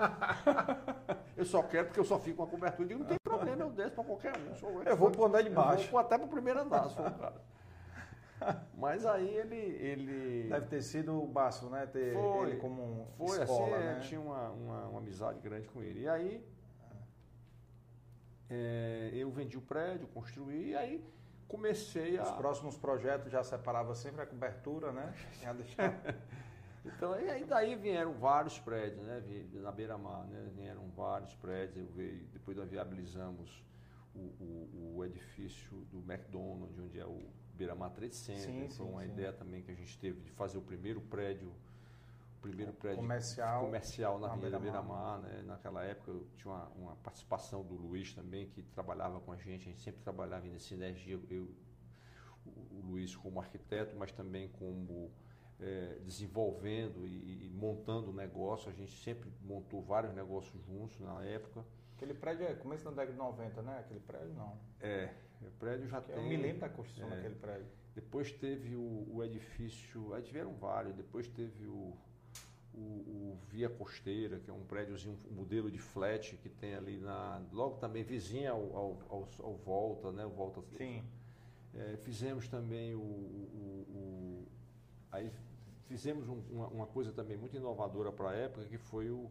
[1.36, 2.82] eu só quero porque eu só fico com a cobertura.
[2.84, 4.68] Eu digo, não tem problema, eu desço para qualquer um.
[4.68, 5.84] Eu, eu vou para andar de baixo.
[5.86, 7.40] Eu vou até para o primeiro andar, se for o cara.
[8.74, 10.48] Mas aí ele, ele.
[10.48, 11.86] Deve ter sido o Basso, né?
[11.86, 13.96] Ter foi, ele como um foi, escola, assim, né?
[13.96, 16.00] É, tinha uma, uma, uma, amizade grande com ele.
[16.00, 16.46] E aí
[18.48, 21.04] é, eu vendi o prédio, construí, e aí
[21.46, 22.22] comecei a.
[22.22, 25.12] Os próximos projetos já separava sempre a cobertura, né?
[25.42, 25.96] Já deixava.
[26.84, 29.22] então, e aí daí vieram vários prédios, né?
[29.54, 30.50] Na beira-mar, né?
[30.54, 33.62] Vieram vários prédios, eu veio, depois nós viabilizamos
[34.14, 37.22] o, o, o edifício do McDonald's, onde é o
[37.60, 38.46] Beira-Mar Trade Center.
[38.46, 39.10] Sim, Foi sim, uma sim.
[39.10, 43.64] ideia também que a gente teve de fazer o primeiro prédio, o primeiro prédio comercial,
[43.66, 45.20] comercial na Avenida Beira-Mar.
[45.20, 45.42] Né?
[45.46, 49.68] Naquela época eu tinha uma, uma, participação do Luiz também, que trabalhava com a gente,
[49.68, 51.54] a gente sempre trabalhava em sinergia, eu,
[52.46, 55.12] o Luiz como arquiteto, mas também como
[55.60, 58.70] é, desenvolvendo e, e montando o negócio.
[58.70, 61.62] A gente sempre montou vários negócios juntos na época.
[61.94, 63.78] Aquele prédio é começo da década de 90, né?
[63.80, 64.58] Aquele prédio não.
[64.80, 65.12] É,
[65.46, 66.16] o prédio já que tem.
[66.16, 67.66] Eu me lembro da construção é, daquele prédio.
[67.94, 71.96] Depois teve o, o, edifício, aí tiveram vários, depois teve o,
[72.72, 76.98] o, o, Via Costeira, que é um prédiozinho, um modelo de flat que tem ali
[76.98, 77.42] na.
[77.52, 80.24] Logo também vizinha ao, ao, ao, ao Volta, né?
[80.24, 80.62] O Volta.
[80.76, 81.02] Sim.
[81.74, 84.46] É, fizemos também o, o,
[85.12, 85.30] Aí
[85.86, 89.30] fizemos um, uma, uma, coisa também muito inovadora para a época, que foi o,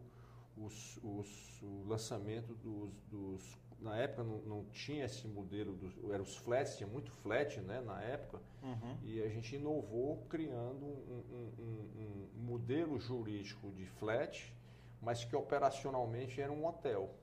[0.56, 6.22] os, os, o lançamento dos, dos na época não, não, tinha esse modelo, dos, eram
[6.22, 8.96] os flats, tinha muito flat né, na época, uhum.
[9.02, 14.54] e a gente inovou criando um, um, um, modelo jurídico de flat,
[15.00, 17.14] mas que operacionalmente era um hotel.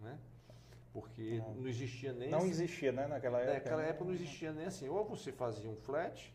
[0.00, 0.18] Né?
[0.92, 2.30] Porque não, não existia nem.
[2.30, 3.54] Não assim, existia, né, naquela época?
[3.54, 4.88] Naquela época não existia nem assim.
[4.88, 6.32] Ou você fazia um flat,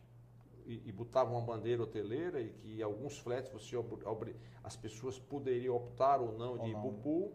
[0.65, 3.76] e, e botava uma bandeira hoteleira e que alguns flats você
[4.63, 7.34] as pessoas poderiam optar ou não de ir para o pool.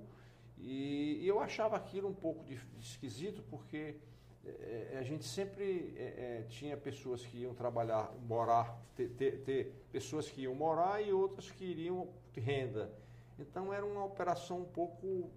[0.60, 3.96] E, e, eu achava aquilo um pouco de, de esquisito porque
[4.44, 10.28] é, a gente sempre é, tinha pessoas que iam trabalhar, morar, ter, ter, ter, pessoas
[10.28, 12.92] que iam morar e outras que iriam renda.
[13.38, 15.30] Então era uma operação um pouco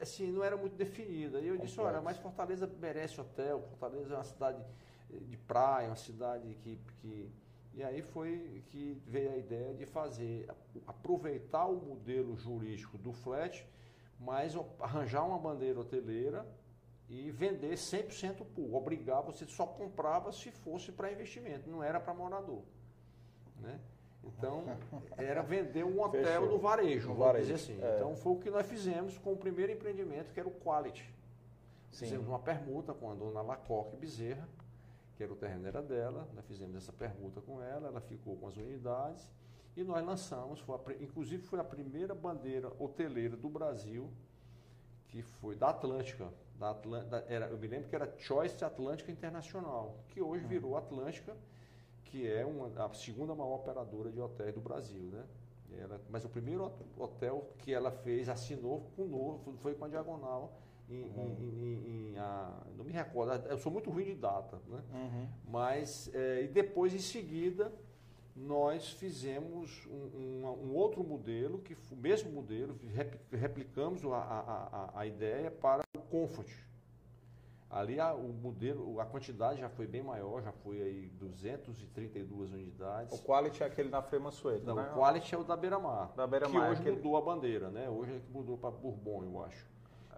[0.00, 1.40] assim, não era muito definida.
[1.40, 1.66] E eu Complexo.
[1.66, 4.62] disse, olha, mas Fortaleza merece hotel, Fortaleza é uma cidade
[5.10, 7.30] de praia, uma cidade que, que.
[7.74, 10.48] E aí foi que veio a ideia de fazer,
[10.86, 13.64] aproveitar o modelo jurídico do flat,
[14.18, 16.46] mas arranjar uma bandeira hoteleira
[17.08, 18.74] e vender 100% pool.
[18.74, 22.62] Obrigar, você só comprava se fosse para investimento, não era para morador.
[23.60, 23.80] Né?
[24.24, 24.64] Então,
[25.16, 26.48] era vender um hotel Fechou.
[26.48, 27.46] no varejo, vamos varejo.
[27.46, 27.82] dizer assim.
[27.82, 27.96] É.
[27.96, 31.08] Então, foi o que nós fizemos com o primeiro empreendimento, que era o Quality.
[31.90, 32.04] Sim.
[32.04, 34.46] Fizemos uma permuta com a dona Lacoque Bezerra,
[35.16, 38.46] que era o terreno era dela, nós fizemos essa permuta com ela, ela ficou com
[38.46, 39.28] as unidades
[39.76, 44.10] e nós lançamos, foi a, inclusive foi a primeira bandeira hoteleira do Brasil,
[45.08, 46.28] que foi da Atlântica.
[46.58, 50.48] Da Atlântica era, eu me lembro que era Choice Atlântica Internacional, que hoje hum.
[50.48, 51.36] virou Atlântica,
[52.04, 55.02] que é uma, a segunda maior operadora de hotéis do Brasil.
[55.12, 55.24] Né?
[55.78, 60.58] Ela, mas o primeiro hotel que ela fez, assinou com novo, foi com a Diagonal,
[60.88, 61.36] em, uhum.
[61.38, 64.82] em, em, a, não me recordo, eu sou muito ruim de data, né?
[64.92, 65.28] Uhum.
[65.46, 67.70] Mas, é, e depois em seguida,
[68.40, 72.78] nós fizemos um, um, um, outro modelo, que o mesmo modelo,
[73.32, 76.48] replicamos a, a, a, ideia para o Comfort.
[77.70, 83.18] Ali a, o modelo, a quantidade já foi bem maior, já foi aí 232 unidades.
[83.18, 84.90] O Quality é aquele na Frema Sueta, Não, né?
[84.90, 86.12] o Quality é o da Beira-Mar.
[86.16, 86.62] Da Beira-Mar.
[86.62, 86.96] Que hoje aquele...
[86.96, 87.90] mudou a bandeira, né?
[87.90, 89.66] Hoje é que mudou para Bourbon, eu acho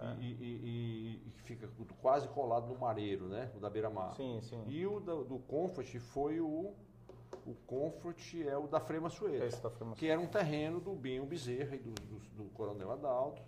[0.00, 0.16] é.
[0.20, 1.68] e, e, e, fica
[2.00, 3.50] quase colado no mareiro, né?
[3.54, 4.14] O da beira-mar.
[4.14, 4.62] Sim, sim.
[4.66, 6.74] E o do, do Comfort foi o.
[7.46, 11.78] O Comfort é o da Frema Sueta, que era um terreno do Binho Bezerra e
[11.78, 13.42] do, do, do Coronel Adalto,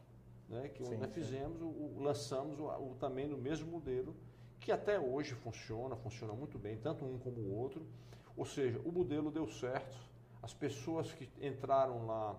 [0.48, 0.68] né?
[0.68, 4.14] que sim, nós fizemos, o, o, lançamos o, o, também no mesmo modelo,
[4.60, 7.86] que até hoje funciona, funciona muito bem, tanto um como o outro.
[8.36, 9.96] Ou seja, o modelo deu certo,
[10.42, 12.36] as pessoas que entraram lá,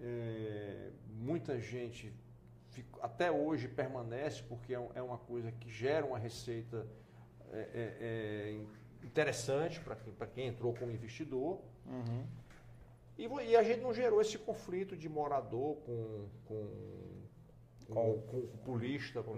[0.00, 2.12] é, muita gente
[3.00, 6.86] até hoje permanece, porque é, é uma coisa que gera uma receita
[7.50, 8.52] é, é, é
[9.02, 11.60] interessante para quem, quem entrou como investidor.
[11.86, 12.26] Uhum.
[13.18, 16.68] E, e, a gente não gerou esse conflito de morador com, com,
[17.86, 19.34] com, com, com polista, com,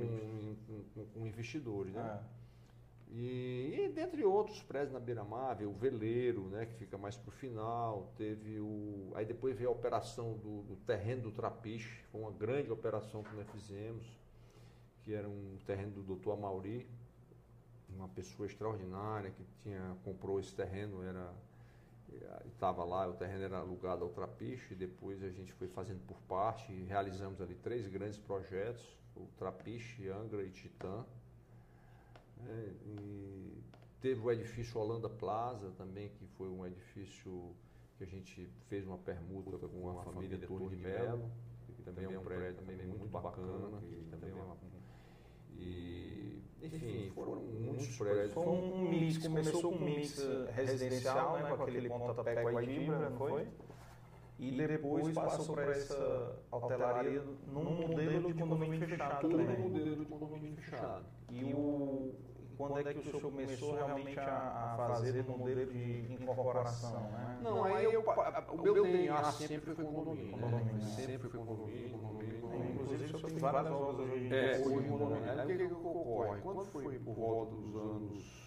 [0.94, 1.94] com, com, investidores.
[1.94, 2.20] Né?
[2.36, 2.40] É.
[3.12, 7.32] E, e, dentre outros prédios na beira-mar, o veleiro, né, que fica mais para o
[7.32, 9.10] final, teve o.
[9.14, 13.34] Aí depois veio a operação do, do, terreno do Trapiche, foi uma grande operação que
[13.34, 14.06] nós fizemos,
[15.02, 16.86] que era um terreno do doutor Amauri,
[17.94, 21.32] uma pessoa extraordinária que tinha, comprou esse terreno, era
[22.46, 26.20] estava lá, o terreno era alugado ao Trapiche, e depois a gente foi fazendo por
[26.22, 28.84] parte, e realizamos ali três grandes projetos,
[29.16, 31.04] o Trapiche, Angra e Titã.
[32.46, 33.62] É, e
[34.00, 37.54] teve o edifício Holanda Plaza também, que foi um edifício
[37.96, 41.30] que a gente fez uma permuta com uma família de Torre de Melo,
[41.76, 44.56] que também é um prédio também muito bacana, que também é uma,
[45.60, 48.32] e, enfim, foram muitos prédios.
[48.32, 50.18] Foi um mix, começou com um mix
[50.52, 53.46] residencial, né, com aquele pontapé com a Idibra, não foi?
[54.40, 59.46] e depois passou para essa hotelaria num modelo de condomínio fechado também.
[59.46, 61.04] Num modelo de condomínio fechado.
[61.28, 62.14] E o,
[62.56, 67.38] quando é que o senhor começou realmente a, a fazer o modelo de incorporação, né?
[67.42, 70.32] Não, aí eu, o meu DNA sempre foi condomínio.
[70.32, 70.80] condomínio né?
[70.80, 72.72] Sempre foi condomínio, condomínio, condomínio.
[72.72, 74.34] Inclusive, o senhor tem várias obras hoje.
[74.34, 75.40] É, hoje.
[75.40, 76.40] Aí o que, que ocorre?
[76.42, 78.40] Quando foi por volta dos anos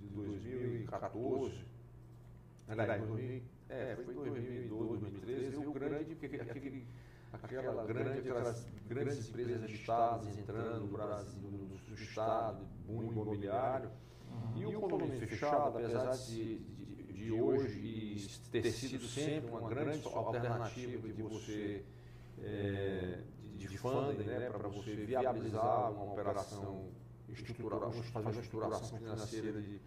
[0.00, 1.64] de 2014,
[2.68, 6.86] aliás, 2000, é, foi 2012, 2013, e o grande, aquele,
[7.32, 11.50] aquela grande, aquelas grandes empresas de estados entrando no Brasil,
[11.88, 13.90] no estado, boom imobiliário,
[14.30, 14.62] uhum.
[14.62, 21.08] e o condomínio fechado, apesar de, de, de hoje ter sido sempre uma grande alternativa
[21.08, 21.84] de você,
[22.42, 23.18] é,
[23.56, 26.90] de, funding, né, para você viabilizar uma operação
[27.28, 29.80] estrutural, fazer uma estruturação financeira de,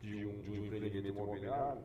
[0.00, 1.82] de, um, de um empreendimento imobiliário,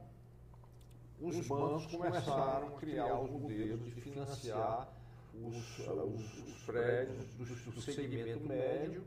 [1.19, 4.89] os bancos começaram a criar os modelos de financiar
[5.33, 9.03] os, os, os prédios do, do, segmento médio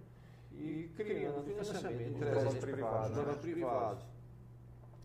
[0.53, 3.16] e criando financiamento de donos privados.
[3.16, 4.05] Donos privados.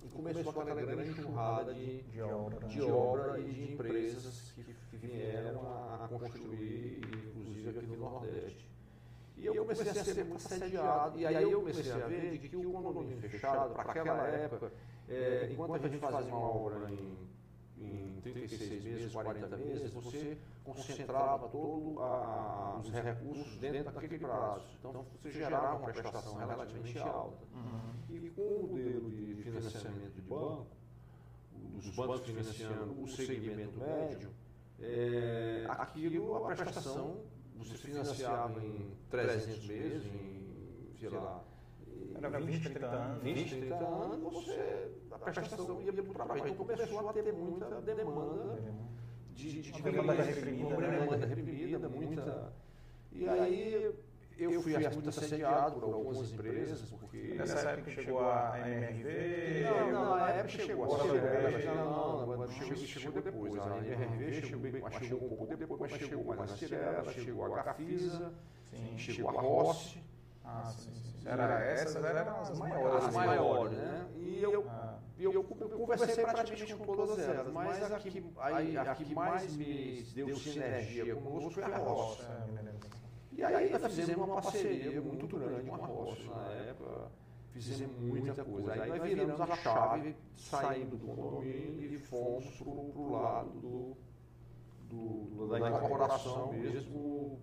[0.04, 4.64] E começou aquela grande enxurrada de, de, obra, de obra e de empresas que
[5.02, 7.02] vieram a, construir,
[7.36, 8.72] inclusive aqui no Nordeste.
[9.38, 12.56] E eu comecei a ser muito assediado, e aí eu comecei a ver de que
[12.56, 14.72] o condomínio fechado, para aquela época,
[15.10, 17.18] é, enquanto a gente fazia uma obra em,
[17.80, 24.68] em 36 meses, 40 meses, você concentrava todos os recursos dentro daquele prazo.
[24.80, 27.44] Então, você gerava uma prestação relativamente alta.
[27.56, 28.16] Uhum.
[28.16, 30.68] E com o modelo de financiamento de banco,
[31.52, 34.30] dos bancos financiando o segmento médio,
[34.82, 37.22] é, aquilo, a prestação,
[37.56, 41.44] você financiava em 300 meses, em, sei lá,
[42.16, 43.24] era 20, 30 anos.
[43.24, 46.42] 20, 30 anos, você, a prestação ia para o trabalho.
[46.42, 48.60] Então começou a ter muita demanda
[49.34, 51.00] de, de, de demanda reprimida, né?
[51.00, 52.54] demanda reprimida, muita.
[53.12, 53.96] E aí
[54.44, 57.36] eu fui muito assediado por algumas empresas, porque.
[57.36, 59.64] Nessa época chegou a MRV?
[59.64, 60.96] Não, não, na época chegou.
[60.96, 63.58] A Cirela, não, não, chegou, chegou depois.
[63.58, 68.34] A MRV chegou, chegou um pouco depois, mas chegou mais a Cirela, chegou a Gafisa,
[68.98, 70.04] chegou a Rossi.
[70.44, 71.12] Ah, sim, sim.
[71.26, 73.06] Era, essas eram as maiores.
[73.06, 74.08] As maiores, né?
[74.18, 74.98] E eu, ah.
[75.20, 80.02] eu, eu, conversei praticamente com todas elas, mas a que, a, a que mais me
[80.16, 82.28] deu sinergia conosco foi a Roça.
[83.42, 87.12] E aí nós fizemos uma parceria muito grande com a Roça na época.
[87.52, 88.74] Fizemos muita coisa.
[88.74, 93.98] Aí nós viramos a chave, saindo do condomínio e fomos para o lado do,
[94.88, 97.40] do, da incorporação mesmo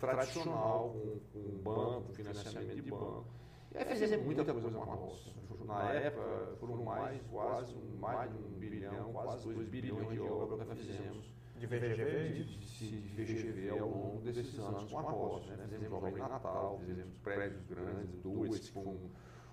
[0.00, 3.26] tradicional, com, com banco, financiamento de banco.
[3.74, 5.30] E aí fizemos muita coisa com a roça.
[5.66, 10.66] Na época, foram mais, quase mais de um bilhão, quase dois bilhões de obras que
[10.66, 11.35] nós fizemos.
[11.58, 12.44] De VGV?
[12.44, 15.56] De, de, de VGV ao longo desses anos com a roça.
[15.56, 15.66] Né?
[15.70, 18.98] Fizemos em Natal, fizemos prédios grandes, dois que foram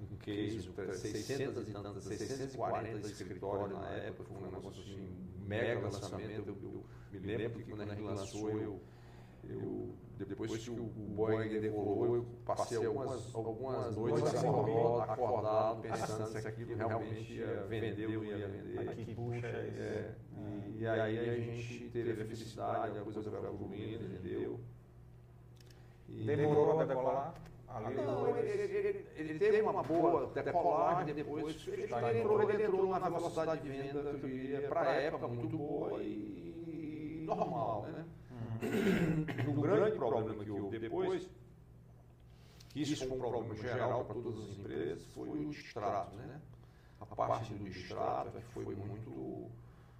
[0.01, 6.47] um case, 600 e tantas, 640 escritórios na época, foi um negócio assim, mega lançamento.
[6.49, 6.83] Eu,
[7.13, 8.81] eu me lembro que quando a gente lançou, eu,
[9.45, 16.47] eu depois que o Boeing decolou, eu passei algumas, algumas noites acordado, acordado, pensando se
[16.47, 18.89] aquilo realmente ia vender ou ia vender.
[18.89, 20.11] Aqui, puxa, é,
[20.75, 24.59] e, e aí a gente teve a felicidade, a coisa foi evoluindo, vendeu.
[26.07, 27.33] E Demorou a decolar?
[27.67, 32.83] Ali não, ele, ele, ele, ele, teve uma boa decolagem, depois ele, entrou, ele entrou
[32.83, 38.05] numa velocidade de venda que eu diria, para a época, muito boa e normal, né?
[39.47, 41.29] o grande problema que houve depois,
[42.69, 46.15] que isso foi um problema geral para todas as empresas, foi o distrato.
[46.15, 46.41] Né?
[46.99, 49.51] A parte do distrato que foi muito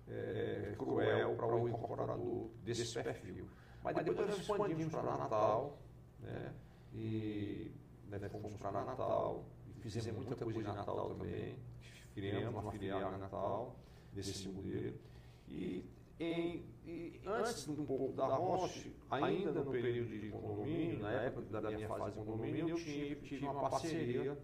[0.09, 3.47] é, cruel para o incorporador desse perfil.
[3.83, 5.77] Mas depois nós expandimos para Natal,
[6.19, 6.53] né?
[6.93, 7.71] e
[8.07, 11.55] né, fomos para Natal, e fizemos muita coisa em Natal também,
[12.13, 13.75] criamos uma filial em Natal
[14.13, 14.97] desse modelo.
[15.49, 15.85] E
[16.19, 16.63] em,
[17.25, 22.11] antes um pouco da Roche, ainda no período de condomínio, na época da minha fase
[22.11, 24.37] de condomínio, eu tive, tive uma parceria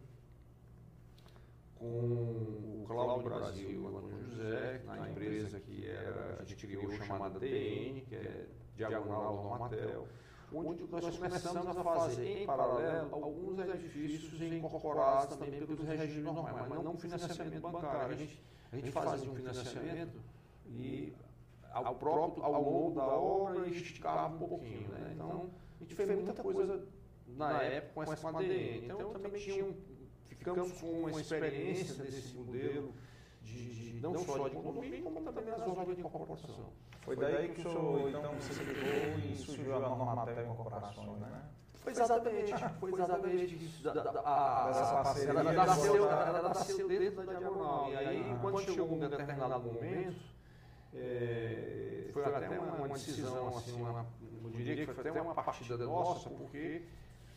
[1.76, 8.02] com o Cláudio Brasil, Antônio José, na empresa que era, a gente criou chamada DN,
[8.02, 8.46] que é
[8.76, 10.08] Diagonal Normatel,
[10.54, 16.84] onde nós começamos a fazer em paralelo alguns edifícios incorporados também pelos regimes normais, mas
[16.84, 18.14] não financiamento bancário.
[18.14, 20.20] A gente, a gente fazia um financiamento
[20.68, 21.14] e
[21.72, 24.88] ao próprio, ao longo da obra e esticava um pouquinho.
[24.90, 25.12] Né?
[25.14, 25.50] Então,
[25.80, 26.88] a gente fez muita coisa
[27.28, 28.86] na época com essa ADN.
[28.86, 29.74] Então, também tinha um,
[30.26, 32.94] ficamos com uma experiência desse modelo
[33.44, 36.74] de, de não, não só de condomínio, como também nas obras de incorporação.
[37.02, 41.50] Foi daí que o senhor então se ligou e surgiu a Normatel Incorporações, né?
[41.76, 43.84] Foi exatamente, foi exatamente isso.
[43.84, 45.30] Da, da, a, essa parceria.
[45.30, 47.90] Ela nasceu, ela nasceu dentro da diagonal.
[47.90, 50.20] E aí, quando chegou um determinado momento,
[50.94, 54.06] é, foi até uma, uma decisão, assim, uma,
[54.44, 56.82] eu diria que foi até uma partida nossa, porque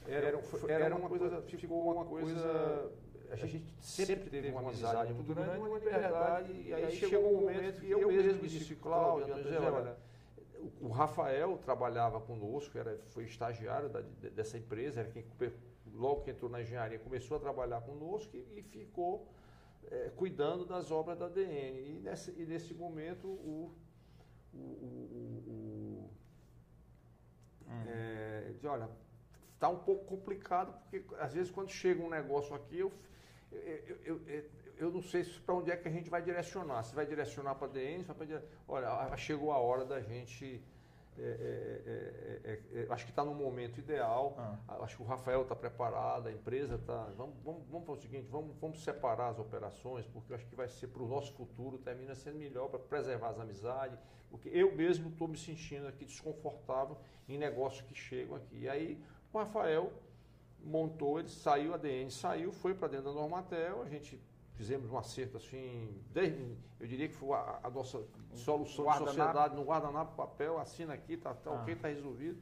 [0.06, 0.38] era,
[0.68, 2.90] era uma coisa, ficou uma coisa
[3.32, 7.80] a gente sempre teve uma amizade muito grande, uma liberdade, e aí chegou um momento
[7.80, 9.96] que eu mesmo disse, Cláudio, André, olha,
[10.80, 15.24] o Rafael trabalhava conosco, era, foi estagiário da, dessa empresa, era quem,
[15.94, 19.26] logo que entrou na engenharia, começou a trabalhar conosco e, e ficou
[19.90, 21.80] é, cuidando das obras da DN.
[21.80, 23.74] E nesse, e nesse momento o,
[24.52, 26.10] o, o, o
[27.66, 27.84] uhum.
[27.86, 28.88] é, de, olha,
[29.54, 32.92] está um pouco complicado, porque às vezes quando chega um negócio aqui, eu,
[33.52, 36.82] eu, eu, eu, não sei para onde é que a gente vai direcionar.
[36.82, 40.64] Se vai direcionar para a DN, se vai para Olha, chegou a hora da gente.
[41.18, 44.34] É, é, é, acho que está no momento ideal.
[44.38, 44.78] Ah.
[44.82, 47.04] Acho que o Rafael está preparado, a empresa está.
[47.16, 50.68] Vamos, vamos, vamos fazer o seguinte: vamos, vamos separar as operações, porque acho que vai
[50.68, 53.98] ser para o nosso futuro, termina sendo melhor para preservar as amizades.
[54.30, 56.96] Porque eu mesmo estou me sentindo aqui desconfortável
[57.28, 58.60] em negócios que chegam aqui.
[58.60, 59.02] E aí
[59.32, 59.92] o Rafael
[60.64, 64.20] montou, ele saiu, a DN saiu, foi para dentro da Normatel, a gente
[64.54, 68.02] fizemos um acerto assim, desde, eu diria que foi a, a nossa
[68.34, 71.62] solução de sociedade no guardanapo, papel, assina aqui, tá, tá ah.
[71.62, 72.40] ok, está resolvido.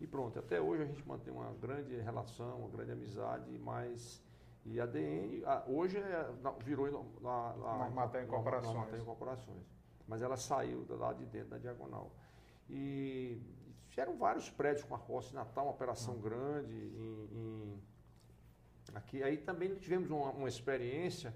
[0.00, 4.22] E pronto, até hoje a gente mantém uma grande relação, uma grande amizade, mas
[4.64, 6.30] e a DN a, hoje é,
[6.64, 6.90] virou
[7.20, 9.00] na, na, Normatel Incorporações.
[9.00, 9.66] Incorporações.
[10.06, 12.12] Mas ela saiu lá de dentro da diagonal.
[12.68, 13.40] E
[14.00, 16.20] eram vários prédios com a em Natal, uma operação uhum.
[16.20, 16.74] grande.
[16.74, 17.82] Em, em,
[18.94, 21.34] aqui, aí também tivemos uma, uma, experiência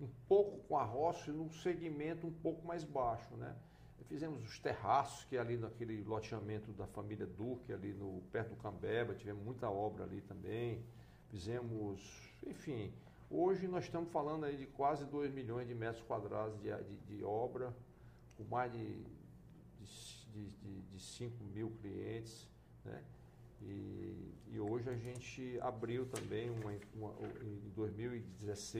[0.00, 3.54] um pouco com a roça num segmento um pouco mais baixo, né?
[4.08, 8.56] Fizemos os terraços, que é ali naquele loteamento da família Duque, ali no, perto do
[8.56, 10.84] Cambeba, tivemos muita obra ali também.
[11.28, 12.00] Fizemos,
[12.46, 12.92] enfim,
[13.28, 17.24] hoje nós estamos falando aí de quase 2 milhões de metros quadrados de, de, de
[17.24, 17.74] obra,
[18.36, 19.04] com mais de
[20.36, 22.48] de, de, de 5 mil clientes,
[22.84, 23.02] né?
[23.62, 28.76] E, e, hoje a gente abriu também uma, uma, em 2016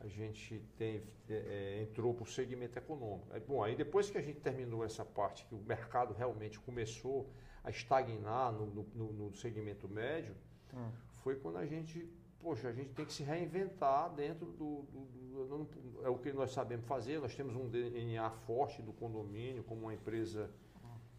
[0.00, 3.28] a gente tem, é, é entrou para o segmento econômico.
[3.46, 7.30] Bom, aí depois que a gente terminou essa parte, que o mercado realmente começou
[7.64, 10.34] a estagnar no, no, no segmento médio,
[10.72, 10.90] hum.
[11.22, 12.08] foi quando a gente,
[12.40, 16.32] poxa, a gente tem que se reinventar dentro do, do, do, do, É o que
[16.32, 20.50] nós sabemos fazer, nós temos um DNA forte do condomínio como uma empresa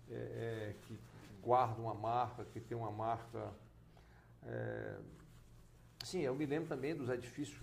[0.09, 0.97] é, é, que
[1.41, 3.53] guarda uma marca, que tem uma marca.
[4.43, 4.97] É,
[6.03, 7.61] sim, eu me lembro também dos edifícios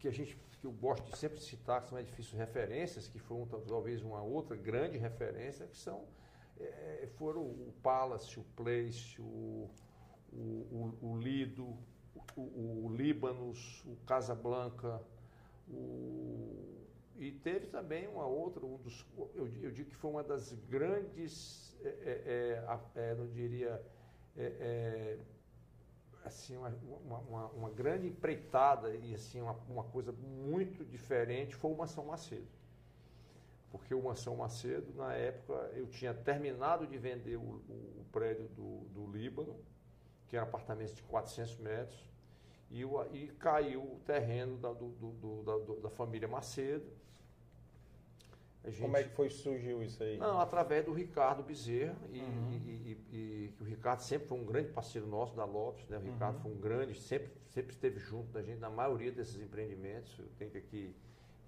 [0.00, 3.46] que a gente que eu gosto de sempre citar, que são edifícios referências, que foram
[3.46, 6.04] talvez uma outra grande referência, que são
[6.58, 9.70] é, foram o Palace, o Place, o,
[10.30, 11.64] o, o, Lido,
[12.36, 12.86] o, o
[13.86, 15.02] o Casablanca,
[15.66, 16.84] o,
[17.16, 21.74] e teve também uma outra, um dos, eu, eu digo que foi uma das grandes
[21.82, 23.80] é, é, é, é, não diria,
[24.36, 25.18] é,
[26.24, 26.70] assim, uma,
[27.18, 32.46] uma, uma, grande empreitada e assim, uma, uma coisa muito diferente foi o Mansão Macedo.
[33.70, 38.48] Porque o Mansão Macedo, na época, eu tinha terminado de vender o, o, o prédio
[38.48, 39.56] do, do Líbano,
[40.28, 42.10] que era apartamentos de 400 metros,
[42.70, 46.86] e, o, e caiu o terreno da, do, do, da, da família Macedo,
[48.64, 48.80] Gente...
[48.82, 50.18] Como é que foi surgiu isso aí?
[50.18, 52.50] Não, através do Ricardo Bezerra, e, uhum.
[52.50, 55.96] e, e, e, o Ricardo sempre foi um grande parceiro nosso da Lopes, né?
[55.96, 56.42] O Ricardo uhum.
[56.42, 60.18] foi um grande, sempre, sempre esteve junto da gente na maioria desses empreendimentos.
[60.18, 60.94] Eu tenho que aqui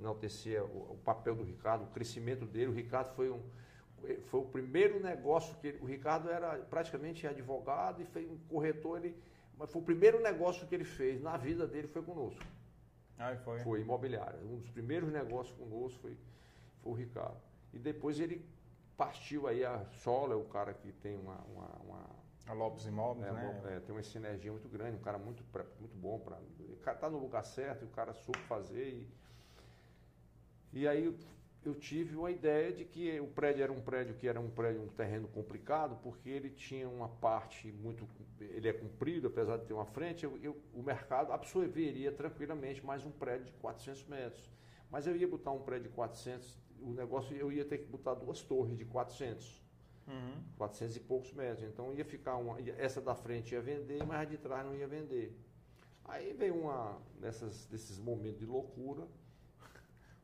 [0.00, 2.70] enaltecer o, o papel do Ricardo, o crescimento dele.
[2.70, 3.42] O Ricardo foi um,
[4.26, 8.98] foi o primeiro negócio que ele, o Ricardo era praticamente advogado e fez um corretor,
[8.98, 9.16] ele,
[9.56, 12.42] mas foi o primeiro negócio que ele fez na vida dele foi conosco.
[13.18, 13.60] Ah, foi.
[13.60, 14.40] Foi imobiliário.
[14.44, 16.16] Um dos primeiros negócios conosco foi
[16.83, 17.41] foi o Ricardo.
[17.72, 18.45] E depois ele
[18.97, 21.39] partiu aí a Sola, o cara que tem uma.
[21.53, 23.61] uma, uma a Lopes Imóveis, é, né?
[23.76, 25.45] É, tem uma sinergia muito grande, um cara muito,
[25.78, 26.37] muito bom para.
[26.61, 28.89] O cara tá no lugar certo, e o cara soube fazer.
[28.89, 29.09] E,
[30.72, 31.14] e aí
[31.64, 34.83] eu tive uma ideia de que o prédio era um prédio que era um prédio,
[34.83, 38.09] um terreno complicado, porque ele tinha uma parte muito.
[38.41, 43.05] Ele é comprido, apesar de ter uma frente, eu, eu, o mercado absorveria tranquilamente mais
[43.05, 44.51] um prédio de 400 metros.
[44.91, 48.14] Mas eu ia botar um prédio de 400 o negócio eu ia ter que botar
[48.14, 49.62] duas torres de 400.
[50.07, 50.43] Uhum.
[50.57, 51.62] 400 e poucos metros.
[51.62, 52.59] Então ia ficar uma.
[52.76, 55.37] Essa da frente ia vender, mas a de trás não ia vender.
[56.05, 56.99] Aí veio uma.
[57.20, 59.07] Nessas, desses momentos de loucura,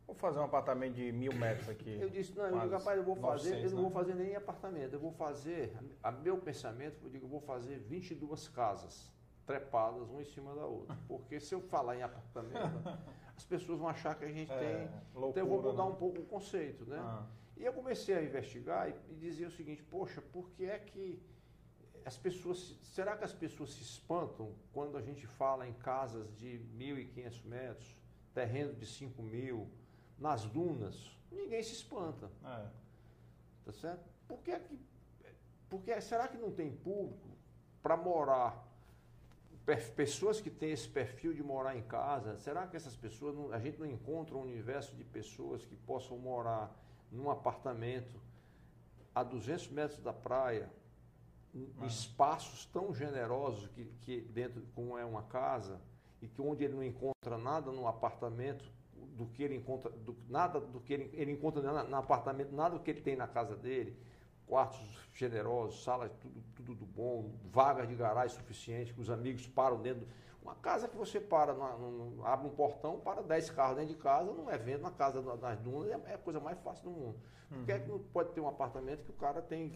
[0.08, 1.98] Vou fazer um apartamento de mil metros aqui.
[2.00, 3.94] Eu disse, não, eu digo, rapaz, eu vou fazer, eu não vou né?
[3.94, 8.48] fazer nem apartamento, eu vou fazer, a meu pensamento, eu digo, eu vou fazer 22
[8.48, 9.12] casas
[9.44, 10.96] trepadas uma em cima da outra.
[11.06, 12.98] Porque se eu falar em apartamento,
[13.38, 14.90] as pessoas vão achar que a gente é, tem.
[15.14, 15.90] Loucura, então eu vou mudar né?
[15.90, 16.98] um pouco o conceito, né?
[16.98, 17.24] Ah.
[17.56, 21.22] E eu comecei a investigar e, e dizer o seguinte, poxa, por que é que
[22.04, 22.76] as pessoas.
[22.82, 28.02] Será que as pessoas se espantam quando a gente fala em casas de 1.500 metros,
[28.34, 29.70] terreno de 5 mil,
[30.18, 31.16] nas dunas?
[31.30, 32.28] Ninguém se espanta.
[32.44, 32.66] É.
[33.66, 34.04] Tá certo?
[34.26, 34.80] Por que é que.
[35.68, 37.28] Porque será que não tem público
[37.80, 38.67] para morar?
[39.94, 43.58] Pessoas que têm esse perfil de morar em casa, será que essas pessoas, não, a
[43.58, 46.74] gente não encontra um universo de pessoas que possam morar
[47.12, 48.18] num apartamento
[49.14, 50.70] a 200 metros da praia,
[51.54, 51.86] ah.
[51.86, 55.78] espaços tão generosos que, que dentro como é uma casa
[56.22, 58.64] e que onde ele não encontra nada no apartamento
[58.94, 62.82] do que ele encontra do, nada do que ele, ele encontra no apartamento nada do
[62.82, 63.96] que ele tem na casa dele
[64.48, 64.80] quartos
[65.12, 70.06] generosos salas tudo tudo do bom vagas de garagem suficiente que os amigos param dentro
[70.42, 71.54] uma casa que você para
[72.24, 75.58] abre um portão para 10 carros dentro de casa não é vendo na casa das
[75.58, 77.18] dunas é, é a coisa mais fácil do mundo
[77.50, 77.58] uhum.
[77.58, 79.72] por que, é que não pode ter um apartamento que o cara tem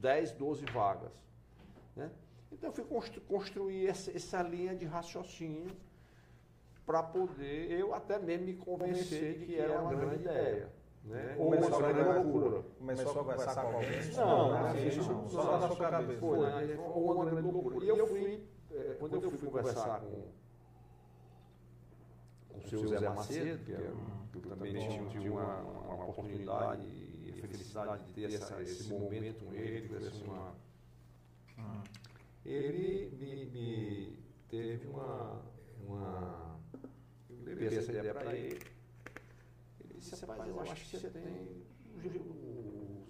[0.00, 1.12] 10, 12 vagas.
[1.94, 2.10] Né?
[2.50, 5.76] Então eu fui constru construir essa, essa linha de raciocínio
[6.84, 10.72] para poder eu até mesmo me convencer de que era uma grande ideia.
[11.04, 11.34] Né?
[11.38, 12.62] Ou uma grande loucura.
[12.78, 14.12] Começou a conversar com alguém?
[14.16, 16.20] Não, não, não, não, só na sua cabeça.
[16.20, 16.78] Foi, né?
[16.78, 17.84] Ou uma grande loucura.
[17.84, 20.28] E eu fui, é, quando eu fui conversar com,
[22.48, 23.92] com o seu Zé Macedo, que, é,
[24.32, 29.96] que eu também tive uma, uma oportunidade felicidade de ter essa, esse momento com ele,
[29.96, 30.54] assim uma...
[32.44, 35.42] Ele me, me, teve uma,
[35.86, 36.58] uma...
[37.28, 38.58] Eu levei essa ideia para ele.
[40.00, 41.64] Disse, rapaz, eu acho que você tem...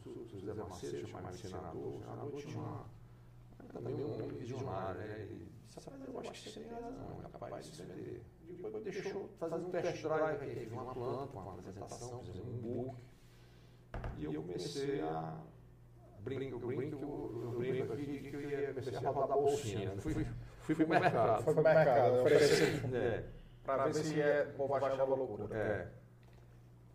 [0.04, 2.86] O José Macedo, chamava de senador, o senador tinha uma,
[3.72, 5.20] também um homem visionário, né?
[5.20, 8.22] Ele disse, rapaz, eu acho que você tem razão, é capaz de vender.
[8.42, 12.96] Depois deixou fazer um test drive aqui, uma planta, uma apresentação, fizemos um book.
[14.18, 15.40] E eu comecei a.
[16.20, 16.96] Brinco, eu brinco,
[17.42, 19.96] eu brinco aqui de que eu ia comecei a rodar a bolsinha.
[20.00, 20.26] Fui, fui,
[20.62, 21.44] fui para o mercado.
[21.44, 22.94] Foi para o mercado, oferecer.
[22.94, 23.24] É.
[23.64, 25.48] Para ver se é, o povo achava loucura.
[25.56, 25.99] É.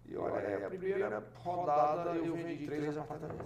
[0.07, 3.45] E olha, é a primeira rodada eu vendi três apartamentos.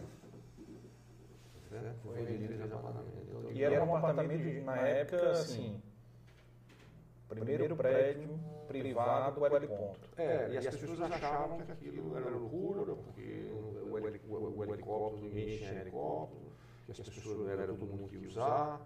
[1.72, 1.96] Né?
[2.04, 3.20] Foi vendi três apartamentos.
[3.52, 5.82] E era um apartamento, de, na época, assim,
[7.28, 10.00] primeiro prédio privado, L ponto.
[10.18, 15.58] É, e as pessoas achavam que aquilo era loucura, porque o, o, o helicóptero, ninguém
[15.58, 16.42] tinha helicóptero,
[16.86, 18.82] que as pessoas não era todo mundo que ia usar.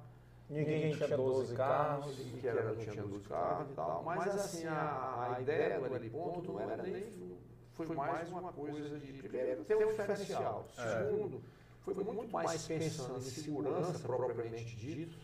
[0.49, 2.15] Ninguém tinha 12 carros.
[2.15, 4.03] Que era, não tinha 12 carros e tal.
[4.03, 7.34] Mas assim, a, a ideia do L ponto não era nem.
[7.74, 9.13] Foi mais uma coisa de.
[9.13, 10.65] Primeiro, ter um diferencial.
[10.76, 11.41] Segundo,
[11.82, 15.17] foi muito mais pensando em segurança propriamente dito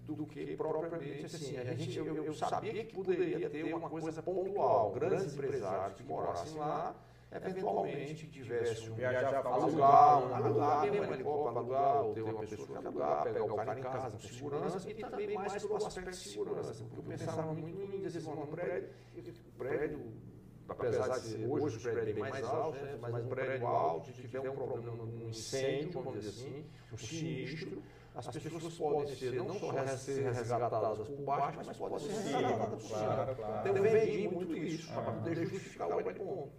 [0.00, 1.56] do que propriamente assim.
[1.58, 6.58] A gente, eu, eu sabia que poderia ter uma coisa pontual, grandes empresários que morassem
[6.58, 6.94] lá,
[7.30, 12.68] eventualmente tivesse um viajar para alugar, um alugar, um helicóptero, alugar, ou ter uma pessoa
[12.68, 16.16] que alugar, pegar o cara em casa com segurança, e também mais pelo aspecto de
[16.16, 18.88] segurança, porque eu pensava muito em desenvolver um prédio,
[19.56, 20.31] prédio
[20.72, 24.12] apesar de ser hoje os prédios bem mais altos, né, mas um prédio alto, se
[24.12, 27.82] tiver um problema, um incêndio, vamos dizer assim, um sinistro,
[28.14, 32.68] as, as pessoas, podem ser não só ser resgatadas por baixo, mas podem ser resgatadas
[32.68, 33.34] por cima.
[33.34, 33.68] Claro.
[33.70, 36.52] Então, eu vendi muito isso para poder justificar o ponto.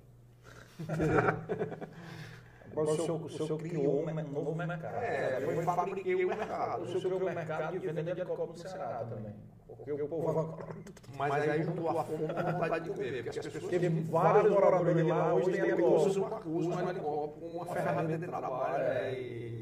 [2.71, 4.95] Agora o senhor, o senhor criou um novo mercado.
[4.95, 6.81] É, eu fabriquei o mercado.
[6.81, 9.35] O senhor criou o mercado de venda de helicóptero no Ceará também.
[9.75, 10.57] Porque o povo...
[11.17, 13.23] Mas aí juntou a fome com a vontade de comer.
[13.23, 13.71] Porque as pessoas...
[13.71, 16.31] Teve vários moradores lá, hoje tem helicóptero.
[16.45, 18.83] Usam como uma ferramenta de trabalho.
[19.13, 19.53] E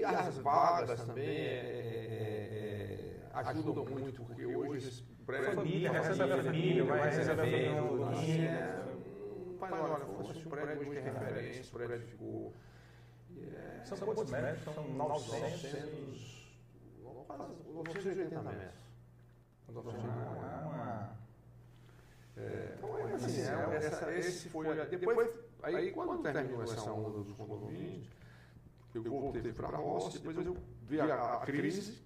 [0.00, 5.54] e as vagas também é, é, ajudam muito, porque hoje esse prédio...
[5.54, 8.84] Família, recebe a família, vai receber a família.
[9.58, 12.54] Pai, olha, fosse um prédio hoje é referência, o prédio ficou...
[13.36, 14.74] É, são quantos metros?
[14.74, 16.39] São 900...
[17.36, 18.80] Quase 980 metros.
[22.36, 24.66] É, então, é assim, é, essa, esse foi...
[24.86, 25.30] Depois,
[25.62, 28.06] aí quando terminou essa onda dos condomínios,
[28.94, 30.56] eu voltei para a roça, depois eu
[30.88, 31.98] vi a, a crise,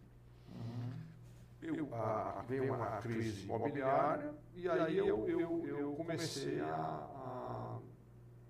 [1.63, 7.44] eu, a, veio uma crise imobiliária, e aí eu, eu, eu comecei a, a,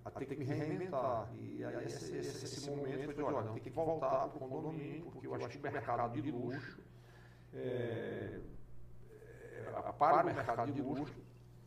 [0.04, 1.28] a, ter que me reinventar.
[1.34, 5.10] E aí esse, esse, esse momento foi de, olha, tem que voltar para o condomínio,
[5.10, 6.80] porque eu acho que o mercado de luxo,
[7.54, 8.40] é,
[9.10, 11.14] é, para o mercado de luxo,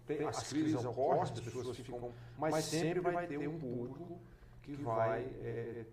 [0.06, 4.20] tem, as crises ocorrem, as pessoas ficam, mas sempre vai ter um público
[4.62, 5.86] que vai é,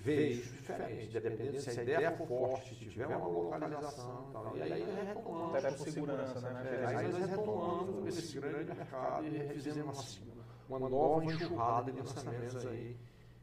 [0.00, 4.56] ver isso diferente, dependendo se a ideia for forte, se tiver uma localização e tal.
[4.56, 5.54] E aí nós retomamos.
[5.54, 6.82] Até por segurança, né?
[6.82, 12.66] É, aí nós retomamos esse grande mercado e fizemos uma, uma nova enxurrada de lançamentos
[12.66, 12.96] aí.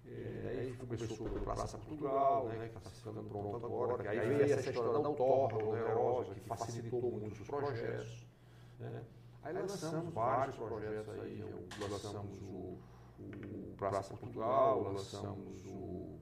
[0.07, 4.09] É, começou pelo Praça Portugal, né, que está ficando pronto agora.
[4.09, 8.27] Aí veio essa história da Autorra, o Nerosa, que facilitou muito os projetos.
[8.79, 9.03] Né?
[9.43, 11.43] Aí lançamos vários projetos aí,
[11.79, 12.77] lançamos o,
[13.19, 16.19] o Praça Portugal, lançamos o,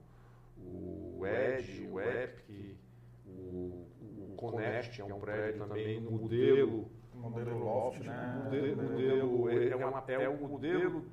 [0.56, 2.78] o ED, o EPIC,
[3.26, 6.90] o, o Conect, que é um prédio também no modelo.
[7.20, 8.40] Modelo Loft, né?
[8.44, 11.04] Modelo, modelo é, é, uma, é o modelo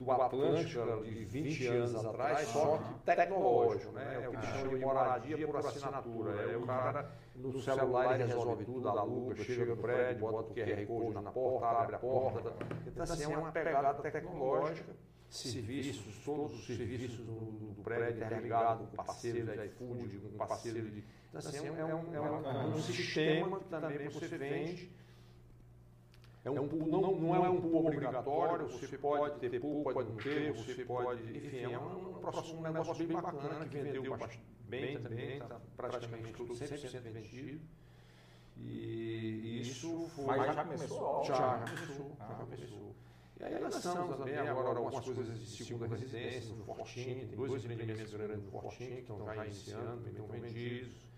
[0.00, 4.20] do Atlântico de 20 anos atrás, só que tecnológico, né?
[4.22, 6.52] É o que chama de moradia por assinatura.
[6.52, 10.86] É o cara no celular ele resolve tudo, aluga, chega no prédio, bota o QR
[10.86, 12.52] Code na porta, abre a porta.
[12.86, 14.94] Então, assim, é uma pegada tecnológica.
[15.28, 21.04] Serviços, todos os serviços do, do prédio interligados com parceiro de iFood, com parceiro de.
[21.28, 24.90] Então, assim, é, um, é, um, é um sistema que também você vende
[26.42, 30.52] é um, não, não é um pool obrigatório, você pode ter pool, pode não ter,
[30.52, 31.36] você pode.
[31.36, 34.02] Enfim, é um, um, um negócio bem bacana que vendeu
[34.62, 37.60] bem também, está praticamente tudo 100% vendido.
[38.56, 40.24] E isso foi.
[40.26, 41.24] Mas já começou?
[41.24, 42.16] Já, já começou.
[42.18, 42.94] Já começou.
[43.38, 48.12] E aí lançamos também agora algumas coisas de segunda residência no Fortinho, tem dois empreendimentos
[48.12, 51.10] grandes no Fortinho que estão já iniciando, estão vendidos.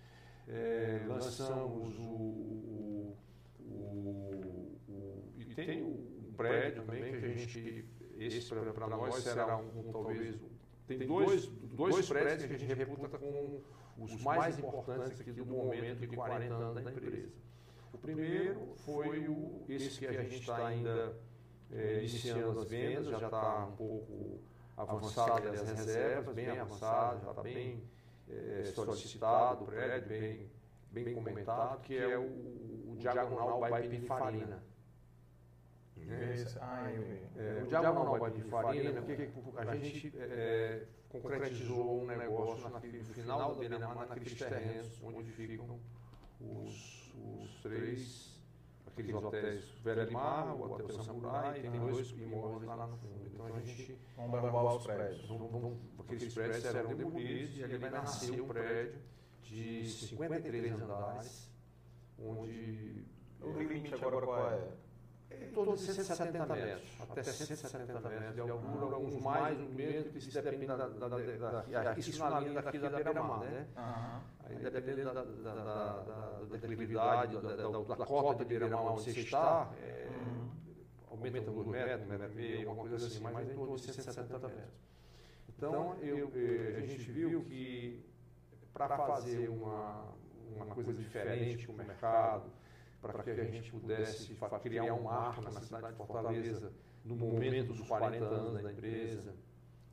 [0.48, 3.16] É, lançamos o, o,
[3.60, 4.71] o
[5.36, 7.84] e tem um prédio também que a gente,
[8.18, 10.36] esse para nós será um, um, talvez,
[10.86, 13.62] tem dois, dois prédios que a gente reputa como
[13.98, 17.28] os mais importantes aqui do momento de 40 anos da empresa.
[17.92, 21.14] O primeiro foi o, esse que a gente está ainda
[21.70, 24.40] é, iniciando as vendas, já está um pouco
[24.76, 27.82] avançado as reservas, bem avançado, já está bem
[28.28, 30.50] é, solicitado o prédio, bem,
[30.90, 34.62] bem comentado, que é o, o Diagonal by Pininfarina.
[36.10, 37.20] É, ah, eu vi.
[37.36, 43.52] É, o Diagonal de Farina, porque a gente é, concretizou um negócio naquele, no final
[43.52, 45.78] da beira-mar, naqueles terrenos onde ficam
[46.40, 48.40] os, os três,
[48.86, 53.26] aqueles hotéis Velha Mar, o Hotel Samurai, e tem dois imóveis lá no fundo.
[53.32, 53.98] Então a gente...
[54.16, 55.28] Vamos derrubar os prédios.
[55.28, 59.00] Vamos, vamos, aqueles prédios serão demolidos e ali vai nascer um prédio
[59.42, 61.50] de 53 andares,
[62.18, 63.04] onde...
[63.40, 64.81] O limite agora qual é?
[65.40, 70.42] Em torno de 170 metros, até 170 metros de altura, alguns mais, um menos, isso
[70.42, 73.66] depende da, da, da, da, isso na linha daqui da beira-mar, né?
[74.44, 79.20] Aí dependendo da, da, da, da declividade, da, da, da cota de beira-mar onde você
[79.20, 80.08] está, é,
[81.10, 84.48] aumenta 2 metros, 1 metro e meio, alguma coisa assim, mas em torno de 170
[84.48, 84.92] metros.
[85.48, 88.04] Então, a gente viu que
[88.72, 90.12] para fazer uma,
[90.56, 92.50] uma coisa diferente para o mercado,
[93.02, 96.72] para que a gente pudesse criar um marco na cidade de Fortaleza
[97.04, 99.34] no momento dos 40 anos da empresa.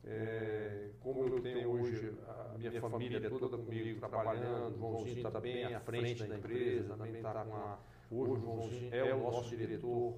[0.02, 5.74] É, como eu tenho hoje a minha família toda comigo trabalhando, o Joãozinho está bem
[5.74, 7.78] à frente da empresa, também está com a.
[8.10, 10.14] Hoje o Joãozinho é o nosso diretor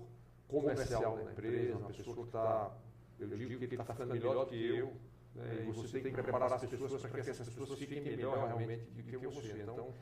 [0.46, 2.76] comercial da empresa, uma pessoa que está.
[3.18, 4.92] Eu digo que ele está ficando melhor do que eu.
[5.34, 8.84] Né, e você tem que preparar as pessoas para que essas pessoas fiquem melhor realmente
[8.84, 9.62] do que você.
[9.62, 9.94] Então,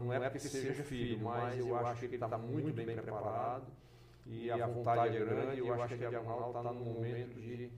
[0.00, 3.66] não é porque seja filho, mas eu acho que ele está muito bem preparado
[4.26, 5.58] e a vontade é grande.
[5.58, 7.70] Eu acho que a Diagonal está no momento de,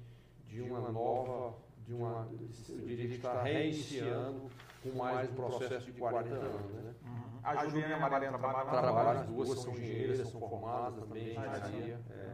[0.46, 2.28] de uma nova, de uma,
[2.68, 4.50] eu diria que está reiniciando
[4.82, 6.72] com mais um processo de 40 anos.
[6.72, 6.94] Né?
[7.04, 7.40] Uhum.
[7.42, 8.70] A Juliana e a Mariana trabalham?
[8.70, 12.00] Trabalham, as duas são engenheiras, são formadas também em engenharia.
[12.10, 12.33] É.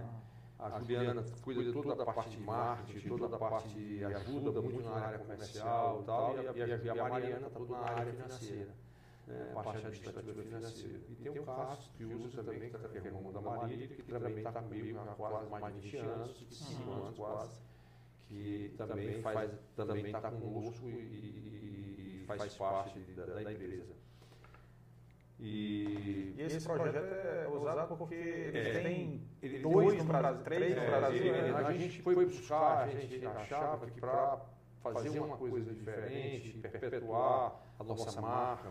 [0.63, 4.83] A Juliana cuida de toda a parte de marketing, toda a parte de ajuda muito
[4.83, 8.75] na área comercial e tal, e a, e a Mariana está toda na área financeira,
[9.27, 11.01] né, parte administrativa financeira.
[11.09, 14.53] E tem o Cássio, que usa também, que é irmão da Maria, que também está
[14.53, 17.61] comigo há quase mais de 20 anos, 25 anos quase,
[18.29, 24.00] que também faz, também está conosco e, e faz parte da, da empresa.
[25.43, 30.45] E, e esse, esse projeto é usado porque eles é, têm ele dois no Brasil,
[30.45, 31.35] três no Brasil.
[31.35, 34.39] É, a gente foi buscar, a gente achava que para
[34.83, 38.71] fazer uma coisa diferente, perpetuar a nossa marca,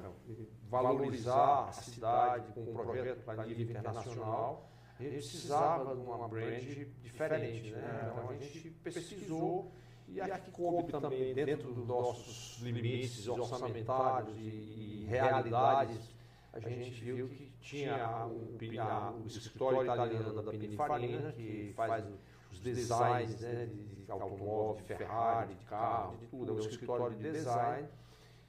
[0.69, 4.69] valorizar a cidade com um projeto a nível internacional,
[4.99, 6.61] a gente precisava de uma brand
[7.01, 7.71] diferente.
[7.71, 8.11] Né?
[8.11, 9.71] Então a gente pesquisou
[10.07, 16.18] e aqui coube também dentro dos nossos limites orçamentários e realidades
[16.67, 22.05] a gente viu que tinha o, o, o escritório italiano da Pininfarina, que faz
[22.51, 26.51] os designs né, de automóvel, de Ferrari, de carro, de tudo.
[26.51, 27.87] É um escritório de design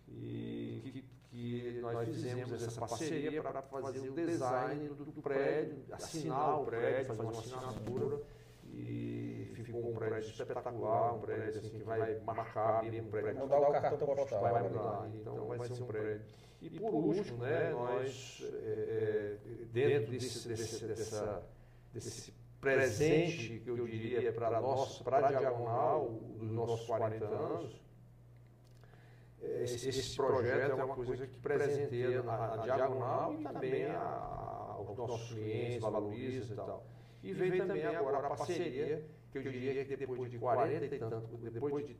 [0.08, 6.60] e que, que nós fizemos essa parceria para fazer o design do, do prédio, assinar
[6.60, 8.22] o prédio, fazer uma assinatura
[8.64, 13.40] e ficou um prédio espetacular, um prédio assim, que vai marcar mesmo um prédio.
[13.40, 14.40] Mudar o cartão postal.
[14.40, 16.22] Vai mudar, então vai ser um prédio.
[16.60, 19.36] E por último, né, nós, é,
[19.72, 21.42] dentro desse, desse, dessa,
[21.92, 27.80] desse presente que eu diria para nós, para a diagonal dos nossos 40 anos,
[29.40, 34.96] esse, esse, projeto é uma coisa que presenteia a, a diagonal e também a, aos
[34.96, 36.86] nossos clientes, valoriza e tal.
[37.22, 41.36] E vem também agora a parceria, que eu diria que depois de 40 e tanto,
[41.38, 41.96] depois de,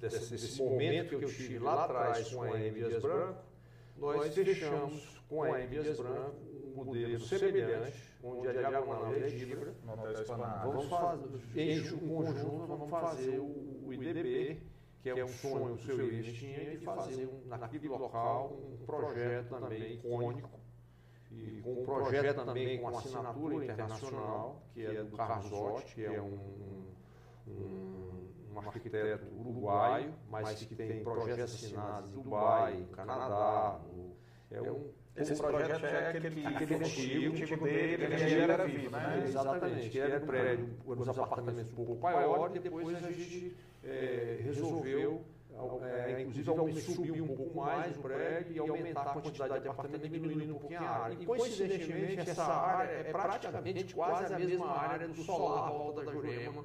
[0.00, 3.51] desse, desse momento que eu tive lá atrás com a Emias Branco,
[3.96, 9.74] nós fechamos com a Emias Branco um modelo semelhante, onde a diagonal é Gibra.
[10.64, 14.62] Vamos fazer, em conjunto, vamos fazer o IDB,
[15.02, 18.86] que é um sonho que o seu Ives tinha, de fazer um, naquele local um
[18.86, 20.60] projeto também icônico,
[21.30, 26.20] e com um projeto também com assinatura internacional, que é do Carlos Otti, que é
[26.20, 26.38] um,
[27.48, 28.11] um,
[28.54, 34.12] um arquiteto uruguaio, mas que tem projetos assinados em Dubai, Canadá, no,
[34.50, 38.90] é um esse, projeto, projeto é aquele, aquele antigo, tipo dele, ele ainda era vivo,
[38.90, 39.24] né?
[39.26, 43.54] Exatamente, que era um prédio, os apartamentos um pouco maiores, e depois a gente
[43.84, 45.22] é, resolveu,
[45.84, 50.56] é, inclusive, subir um pouco mais o prédio e aumentar a quantidade de apartamentos, diminuindo
[50.56, 51.16] um pouquinho a área.
[51.18, 56.64] E, coincidentemente, essa área é praticamente quase a mesma área do solar volta da Jurema,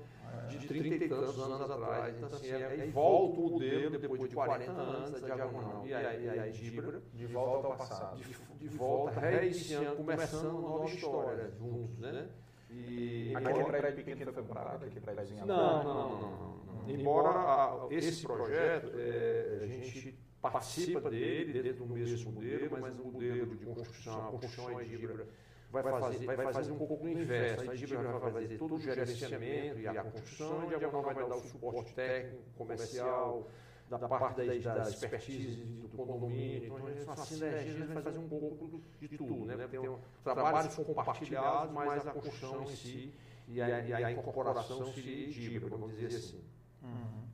[0.49, 2.15] de 30 e tantos anos atrás.
[2.15, 6.13] Então, assim, é, é, volta o modelo depois de 40 anos da Diagonal e a,
[6.15, 7.01] e a Dibra.
[7.13, 8.17] De volta ao passado.
[8.17, 8.23] De,
[8.59, 12.27] de volta, reiniciando, começando uma nova história juntos, né?
[12.69, 15.05] E, aquele prédio pequeno foi comprado, aquele
[15.45, 16.56] não, não, não, não, não.
[16.89, 23.05] Embora a, esse projeto, é, a gente participa dele dentro do mesmo modelo, mas o
[23.05, 25.27] modelo de construção, a construção é Dibra
[25.71, 27.69] vai fazer, vai fazer um pouco do inverso.
[27.69, 31.35] A Dibra vai fazer todo o gerenciamento e a construção, e a Diagonal vai dar
[31.35, 33.47] o suporte técnico, comercial,
[33.89, 36.65] da parte da, da expertise do condomínio.
[36.65, 39.45] Então, a gente, uma sinergia, a gente vai fazer um pouco de tudo.
[39.45, 39.55] Né?
[39.55, 43.13] Porque tem um, trabalhos compartilhados, mas a construção em si
[43.47, 46.41] e a, e a incorporação seria Dibra, vamos dizer assim.
[46.83, 47.27] Uhum.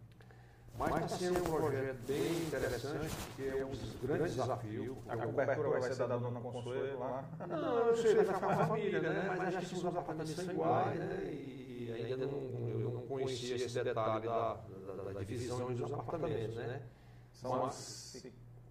[0.77, 4.97] Mas está sendo um projeto bem interessante, porque é um dos grandes desafios.
[5.07, 7.29] A cobertura vai ser dada na Consuelo lá?
[7.47, 9.35] Não, eu sei, vai ficar uma família, né?
[9.37, 11.31] Mas acho que os apartamentos são iguais, né?
[11.31, 16.81] E ainda não, eu não conhecia esse detalhe da, da, da divisão dos apartamentos, né?
[17.33, 17.69] São,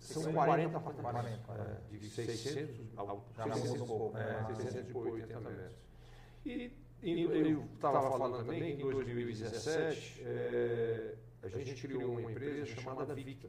[0.01, 1.47] são 40 apartamentos.
[1.47, 5.73] 40, é, de 600 ao 600 um pouco, é, 680 metros.
[6.45, 12.67] E, e eu estava falando também que em 2017 é, a gente criou uma empresa
[12.67, 13.49] chamada Victa.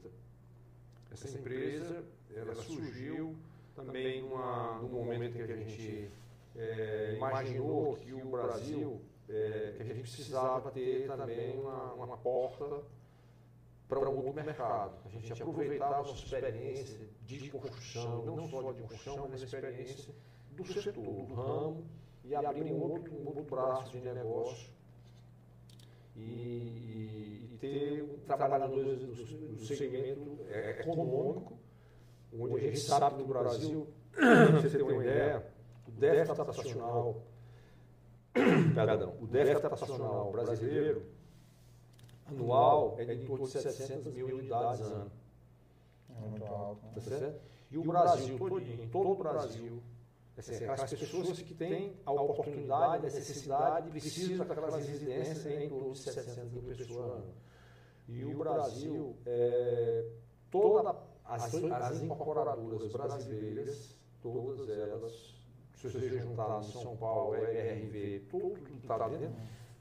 [1.11, 2.03] Essa empresa
[2.35, 3.35] ela surgiu
[3.75, 6.09] também numa, num momento que a gente
[6.55, 12.81] é, imaginou que o Brasil, é, que a gente precisava ter também uma, uma porta
[13.87, 14.95] para um outro mercado.
[15.05, 20.13] A gente aproveitava a nossa experiência de construção, não só de construção, mas a experiência
[20.51, 21.85] do setor, do ramo,
[22.23, 24.71] e abrir um outro, um outro braço de negócio
[26.15, 31.57] e, e ter um trabalhadores do, do segmento é, econômico,
[32.37, 33.87] onde a gente sabe que no Brasil,
[34.61, 35.45] você tem uma ideia,
[35.87, 37.23] o déficit habitacional,
[38.33, 41.05] perdão, o déficit habitacional brasileiro
[42.25, 45.11] anual é em torno de 700 mil unidades ano.
[46.09, 46.85] É muito alto.
[46.85, 46.91] Né?
[46.95, 47.41] Tá certo?
[47.71, 49.81] E o Brasil, todo, em todo o Brasil,
[50.35, 55.99] Assim, as pessoas que têm a oportunidade, a necessidade, precisam daquelas residências em torno de
[55.99, 57.23] 700 mil pessoas
[58.07, 60.05] E o Brasil, é,
[60.49, 60.95] todas
[61.25, 65.35] as, as incorporadoras brasileiras, todas elas,
[65.75, 69.35] se você juntar no São Paulo, RV, tudo que está dentro,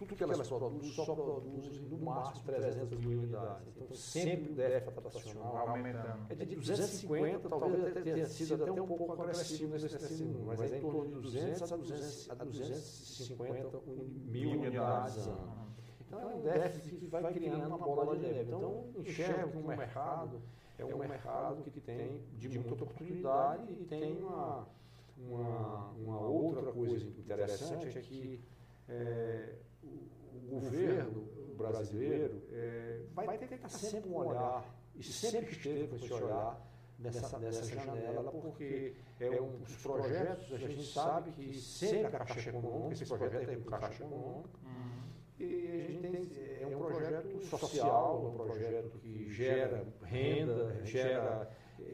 [0.07, 3.69] tudo que elas produzem, só produzem no máximo 300 mil unidades.
[3.69, 6.27] Então, sempre o déficit habitacional aumentando.
[6.29, 10.79] É de 250, talvez até tenha sido até um pouco agressivo nesse número, mas é
[10.79, 13.81] em torno de 200 a, 200, a 250
[14.27, 15.63] mil unidades ano.
[16.01, 18.43] Então, é um déficit que vai criando uma bola de neve.
[18.43, 20.43] Então, enxergo que o mercado
[20.79, 24.69] é um mercado que tem de muita oportunidade e tem uma,
[25.17, 28.41] uma, uma outra coisa interessante, é que
[28.89, 34.65] é, o governo brasileiro é, vai ter que estar sempre um olhar,
[34.95, 36.61] e sempre esteve com esse olhar,
[36.99, 42.51] nessa, nessa janela, porque é um, os projetos, a gente sabe que sempre a Caixa
[42.51, 45.03] Econômica, esse projeto é com Caixa Econômica, uhum.
[45.39, 51.51] e a gente tem, é um projeto social, um projeto que gera renda, gera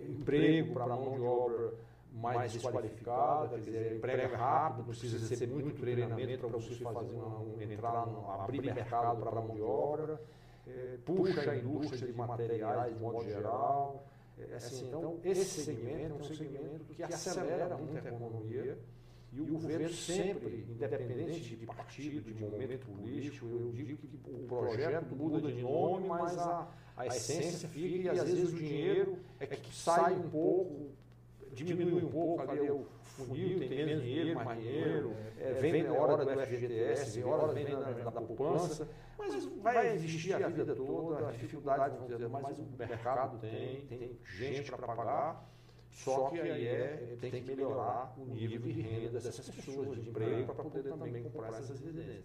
[0.09, 1.75] emprego para a mão de obra
[2.13, 7.61] mais desqualificada, quer dizer, emprega rápido, precisa ser muito treinamento para você fazer uma, um,
[7.61, 8.07] entrar,
[8.41, 10.21] abrir mercado para a mão de obra,
[10.67, 14.05] é, puxa a indústria de materiais de modo geral.
[14.39, 18.79] É, assim, então, esse segmento é um segmento que acelera muito a economia
[19.33, 25.15] e o governo sempre, independente de partido, de momento político, eu digo que o projeto
[25.15, 26.67] muda de nome, mas a,
[26.97, 30.93] a essência fica e às vezes o dinheiro é que sai um pouco
[31.65, 36.25] diminui um pouco ali o funil, tem menos dinheiro, mais dinheiro, é, vem na hora
[36.25, 37.65] do FGTS, vem hora vem
[38.05, 43.39] da poupança, mas vai existir a vida toda, as dificuldades vão ter, mas o mercado
[43.39, 45.49] tem, tem gente para pagar,
[45.91, 50.55] só que aí é, tem que melhorar o nível de renda dessas pessoas, de emprego,
[50.55, 52.25] para poder também comprar essas residências.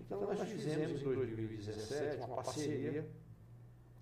[0.00, 3.08] Então nós fizemos em 2017 uma parceria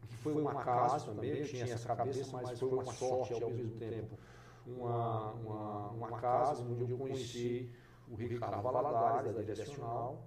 [0.09, 3.79] que foi um acaso também, eu tinha essa cabeça, mas foi uma sorte ao mesmo
[3.79, 4.19] tempo
[4.67, 7.71] uma, uma, uma casa onde eu conheci
[8.09, 10.27] o Ricardo Valadares, da Direcional,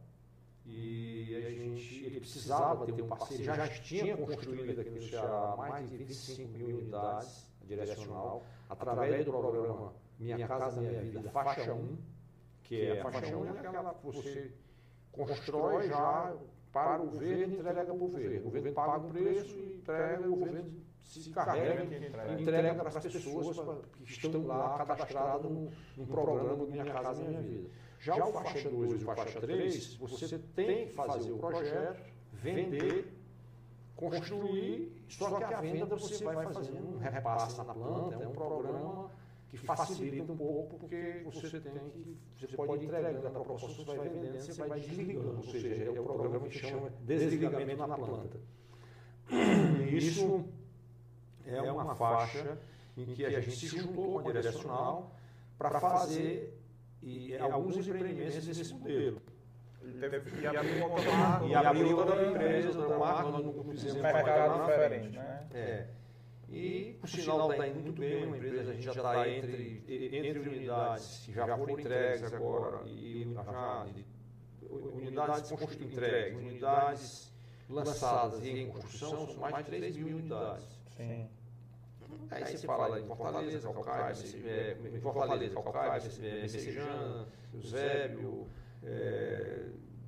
[0.65, 5.89] e a gente, ele precisava ter um parceiro, já tinha construído aqui no Ceará mais
[5.89, 11.97] de 25 mil unidades direcional, através do programa Minha Casa Minha Vida, faixa 1,
[12.63, 14.51] que é a faixa 1 é aquela que você
[15.11, 16.35] constrói já
[16.71, 18.39] para o governo e entrega para o governo.
[18.39, 22.97] O governo paga o preço e entrega, o governo se carrega e entrega para as
[22.97, 23.57] pessoas
[23.93, 27.69] que estão lá cadastradas no, programa do Minha Casa Minha Vida.
[27.99, 32.01] Já o faixa 2 e o faixa 3, você tem que fazer o projeto,
[32.33, 33.11] vender,
[33.95, 39.09] construir, só que a venda você vai fazendo um repasse na planta, é um programa
[39.49, 44.09] que facilita um pouco, porque você tem que, você pode entregando a proposta, você vai
[44.09, 48.39] vendendo, você vai desligando, ou seja, é o programa que chama desligamento na planta.
[49.91, 50.45] Isso
[51.47, 52.57] é, é uma faixa
[52.95, 55.15] em que a gente se juntou com a direcional
[55.57, 56.57] para fazer
[57.01, 59.21] e, é, alguns empreendimentos desse modelo.
[61.47, 65.17] E abriu outra empresa, outra marca, nós não fizemos um mercado diferente.
[65.17, 65.47] Né?
[65.53, 65.87] É.
[66.49, 70.39] E o sinal está indo muito bem, uma empresa, a gente já está entre, entre
[70.39, 73.85] unidades que já foram entregues agora, e já,
[74.69, 77.33] unidades entregues, unidades
[77.69, 80.65] lançadas e em construção, são mais de 3 mil unidades.
[80.95, 81.29] Sim.
[82.29, 84.13] Aí, aí você fala em Fortaleza, Calcaia,
[84.45, 86.03] é, Fortaleza, Calcaia,
[86.41, 88.47] Messejana, Eusébio,
[88.83, 89.65] é,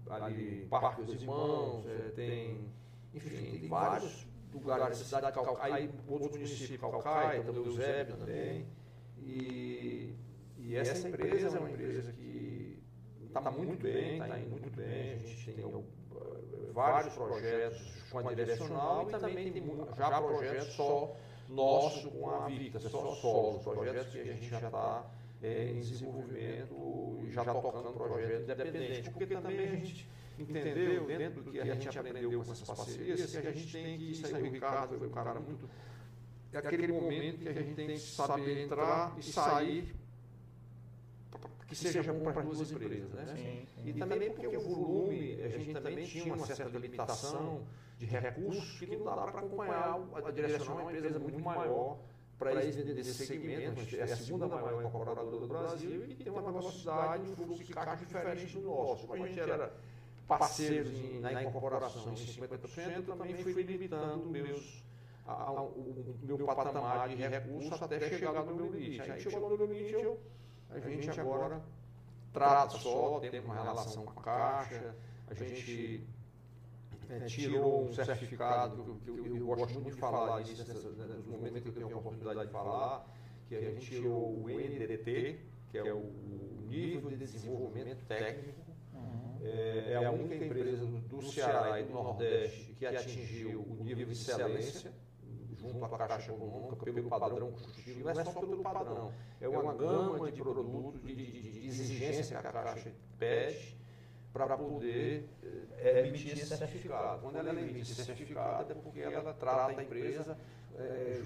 [0.10, 2.72] ali Parque dos Irmãos, é, tem,
[3.14, 8.68] enfim, tem vários lugares da cidade de Calcaia, aí outros municípios, Calcaia, também Eusébio também.
[9.18, 10.16] E,
[10.58, 12.84] e essa empresa é uma empresa que
[13.26, 15.86] está muito bem, está indo muito bem, a gente tem
[16.74, 19.64] vários projetos com a direcional e também tem
[19.96, 21.16] já projetos só
[21.50, 25.06] nosso com a Vita, só solo, projetos que a gente já está
[25.42, 31.60] é, em desenvolvimento já tocando projeto independente, porque também a gente entendeu, dentro do que
[31.60, 34.98] a gente aprendeu com essas parcerias, que a gente tem que, isso aí o Ricardo
[34.98, 35.70] foi um cara muito,
[36.54, 39.96] é aquele momento que a gente tem que saber entrar e sair
[41.68, 43.12] que seja bom para as duas empresas.
[43.12, 43.26] Né?
[43.36, 43.90] Sim, sim.
[43.90, 47.64] E também porque o volume, a gente também tinha uma certa limitação
[48.00, 51.98] de recursos que não dá para acompanhar a direção é uma empresa muito maior
[52.38, 53.82] para esse, esse segmento.
[53.98, 58.06] É a segunda maior incorporadora do Brasil e tem uma velocidade, um fluxo de caixa
[58.06, 59.06] diferente do nosso.
[59.06, 59.74] Como a gente era
[60.26, 64.82] parceiros em, na incorporação em 50%, também fui limitando meus,
[65.28, 69.12] a, a, o, o, meu patamar de recursos até chegar no meu limite.
[69.12, 70.18] Aí chegou no meu limite, eu,
[70.70, 71.62] a gente agora
[72.32, 74.96] trata só, tem uma relação com a caixa,
[75.28, 76.08] a gente
[77.10, 81.62] é, tirou um certificado, que, eu, eu, gosto muito de falar isso nessa, nos momentos
[81.62, 83.06] que eu tenho a oportunidade de falar,
[83.48, 85.40] que a gente tirou o NDT,
[85.72, 86.12] que é o
[86.68, 88.60] Nível de Desenvolvimento Técnico.
[88.94, 89.40] Uhum.
[89.42, 94.12] É, é, a única empresa do Ceará e do Nordeste que atingiu o nível de
[94.12, 94.94] excelência
[95.58, 99.12] junto à Caixa Econômica pelo padrão construtivo, não é só pelo padrão,
[99.42, 103.79] é uma gama de produtos, de, de, de exigência que a Caixa pede
[104.34, 105.28] para poder
[105.78, 107.22] é, emitir esse certificado.
[107.22, 110.38] Quando ela emite esse certificado é porque ela trata a empresa
[110.78, 111.22] é,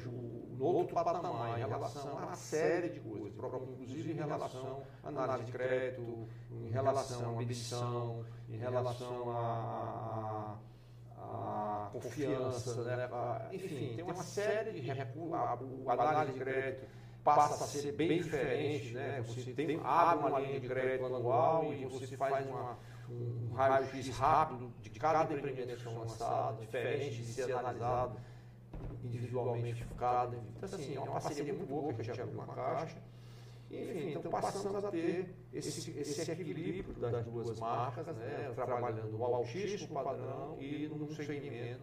[0.57, 5.45] no outro patamar, em relação a uma série de coisas, inclusive em relação à análise
[5.45, 10.57] de crédito, em relação à medição, em relação à
[11.91, 13.09] confiança, né?
[13.51, 16.87] enfim, tem uma série de recursos, a análise de crédito
[17.23, 19.23] passa a ser bem diferente, né?
[19.25, 22.77] Você tem, abre uma linha de crédito anual e você faz uma,
[23.09, 28.17] um raio-x rápido de cada empreendimento que é lançado, diferente de ser analisado
[29.03, 30.35] individualmente cada.
[30.35, 32.97] Então, assim, é uma parceria muito boa que a gente abriu uma caixa.
[33.71, 39.93] Enfim, então passamos a ter esse, esse equilíbrio das duas marcas, né, trabalhando no altíssimo
[39.93, 41.81] padrão e num segmento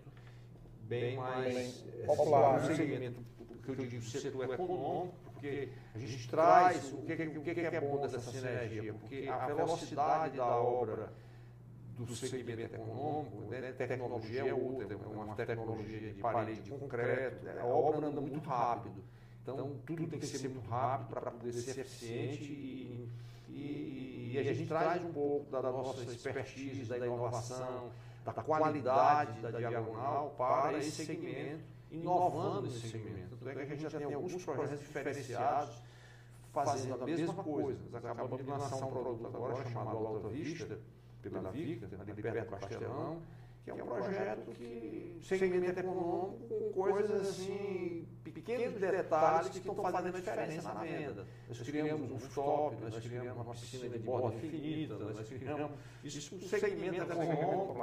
[0.83, 3.25] bem mais popular, um segmento
[3.63, 8.01] que eu digo setor econômico, porque a gente traz o que, o que é bom
[8.03, 11.11] dessa sinergia, porque a velocidade da obra
[11.99, 17.65] do segmento econômico, né, tecnologia é outra, é uma tecnologia de parede de concreto, a
[17.65, 19.03] obra anda muito rápido.
[19.43, 23.09] Então, tudo tem que ser muito rápido para poder ser eficiente e,
[23.49, 27.91] e, e, a gente traz um pouco da nossa expertise, da inovação,
[28.25, 33.37] da qualidade da diagonal para esse segmento, inovando esse segmento.
[33.37, 35.83] Tanto é que a gente já tem alguns projetos diferenciados
[36.53, 37.81] fazendo a mesma coisa.
[37.91, 40.79] Nós acabamos de lançar um produto agora chamado Alta Vista,
[41.23, 43.23] pela Vica, ali perto do Castelão,
[43.75, 50.17] que é um projeto que segmento econômico com coisas assim, pequenos detalhes que estão fazendo
[50.17, 51.27] a diferença na venda.
[51.49, 55.73] Nós criamos um stop, nós criamos uma piscina de borda infinita, nós criamos
[56.03, 57.77] isso um segmento econômico,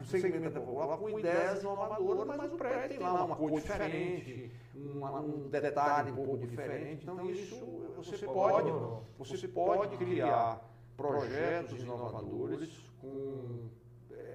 [0.00, 5.20] um segmento popular com ideias inovadoras, mas o prédio tem lá uma cor diferente, uma,
[5.20, 7.02] um detalhe um pouco diferente.
[7.02, 7.56] Então isso
[7.96, 8.70] você pode,
[9.18, 10.60] você pode criar
[10.96, 13.68] projetos inovadores com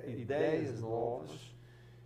[0.08, 1.56] ideias novas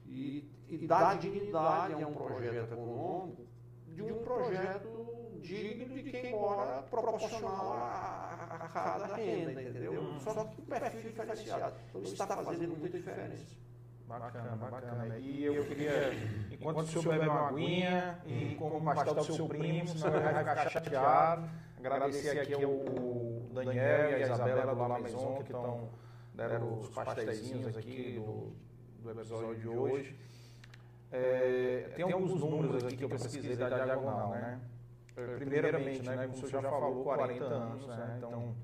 [0.06, 3.48] e, e dar dignidade a um projeto econômico
[3.88, 9.94] de um projeto digno de quem mora proporcional a, a cada renda, entendeu?
[9.94, 10.20] Hum.
[10.20, 11.76] Só que o perfil diferenciado.
[11.90, 13.56] Então isso está fazendo muita diferença.
[14.08, 15.18] Bacana, bacana.
[15.18, 16.14] E eu queria,
[16.52, 20.24] enquanto o senhor bebe uma aguinha e como o pastel do seu primo, senão ele
[20.24, 22.62] vai ficar chateado, agradecer aqui ao
[23.54, 25.90] Daniel e a Isabela do La Maison, que estão
[26.34, 28.54] deram os pastéisinhos aqui do,
[29.02, 30.16] do episódio de hoje.
[31.12, 34.60] É, tem alguns números aqui que eu pesquisei da diagonal, né?
[35.38, 38.16] Primeiramente, né, como o senhor já falou, 40 anos, né?
[38.18, 38.56] Então,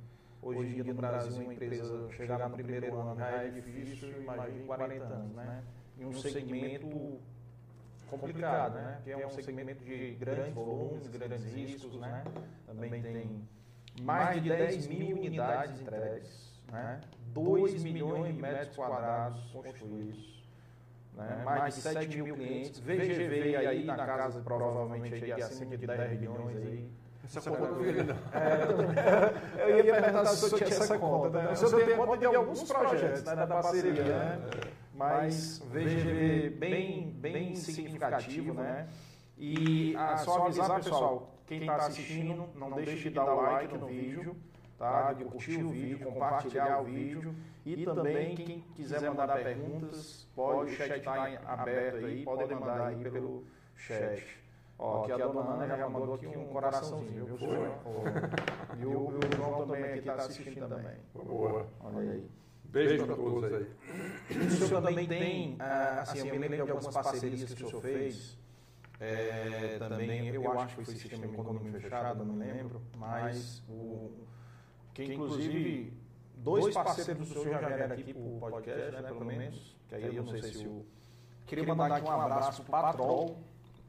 [0.41, 4.65] hoje em dia no Brasil, uma empresa chegar no primeiro ano já é difícil, imagine
[4.65, 5.63] 40 anos, né?
[5.99, 7.19] Em um segmento
[8.09, 8.99] complicado, né?
[9.03, 12.23] Que é um segmento de grandes volumes, grandes riscos, né?
[12.65, 13.47] Também tem
[14.01, 16.99] mais de 10 mil unidades entregues, né?
[17.33, 20.39] 2 milhões de metros quadrados construídos.
[21.15, 21.41] Né?
[21.43, 22.79] Mais de 7 mil clientes.
[22.79, 26.89] VGV aí na casa, provavelmente, aí, acima de 10 milhões aí.
[27.23, 28.15] Essa conta não não.
[29.59, 31.43] É, eu ia perguntar se o senhor tinha essa conta.
[31.43, 31.51] Né?
[31.51, 34.39] O senhor tem conta de alguns projetos né, da parceria, né?
[34.93, 38.87] Mas VGV bem, bem significativo, né?
[39.37, 43.87] E ah, só avisar, pessoal, quem está assistindo, não deixe de dar o like no
[43.87, 44.35] vídeo
[44.79, 45.13] tá?
[45.13, 47.35] de curtir o vídeo, compartilhar o vídeo
[47.65, 53.11] e também quem quiser mandar perguntas, pode, o chat está aberto aí, pode mandar aí
[53.11, 53.43] pelo
[53.75, 54.39] chat.
[54.79, 57.37] Ó, aqui a dona Ana já mandou aqui um coraçãozinho, viu?
[57.37, 58.79] Foi.
[58.79, 60.95] E o, o João também aqui está assistindo também.
[61.13, 61.67] Boa.
[61.81, 62.31] Olha aí.
[62.63, 63.67] Beijo para todos aí.
[64.29, 67.81] O senhor também tem, ah, assim, eu me lembro de algumas parcerias que o senhor
[67.81, 68.37] fez.
[69.01, 74.11] É, também, eu acho que foi sistema econômico fechado, não me lembro, mas o,
[75.05, 75.93] que inclusive
[76.37, 80.15] dois parceiros do senhor já vieram aqui para o podcast, né, pelo menos, que aí
[80.15, 80.85] eu não sei se o...
[81.45, 83.37] Queria mandar aqui um abraço para o Patrol,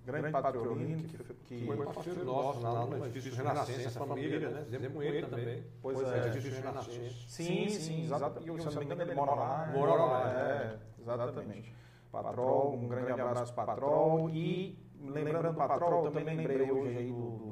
[0.07, 1.19] grande patrolino, que,
[1.59, 4.65] que foi parceiro nosso lá no edifício Renascença, a família, né?
[4.65, 5.65] Fizemos com ele também.
[5.83, 7.15] Pois é, edifício Renascença.
[7.29, 8.41] Sim, sim, exato.
[8.41, 9.71] E se não me engano, ele mora lá.
[9.73, 11.75] Mora lá, é, exatamente.
[12.11, 14.31] Patrol, um grande abraço para Patrol.
[14.31, 17.50] E lembrando do Patrol, também lembrei hoje aí dos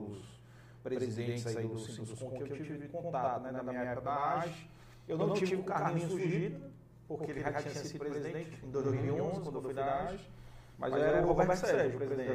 [0.91, 4.71] presidentes aí do Sinduscom que eu tive contato, né, na minha época da AGE.
[5.07, 6.61] Eu não tive o Carlinhos Fugido,
[7.07, 10.39] porque ele já tinha sido presidente em 2011, quando eu fui da AGE.
[10.79, 12.31] Mas era o Roberto Sérgio, o presidente.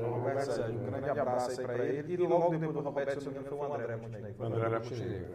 [0.00, 2.12] Roberto Sérgio, um grande abraço aí para ele.
[2.12, 4.44] E logo depois do Roberto, se não me engano, foi o André Montenegro.
[4.44, 5.28] André Montenegro.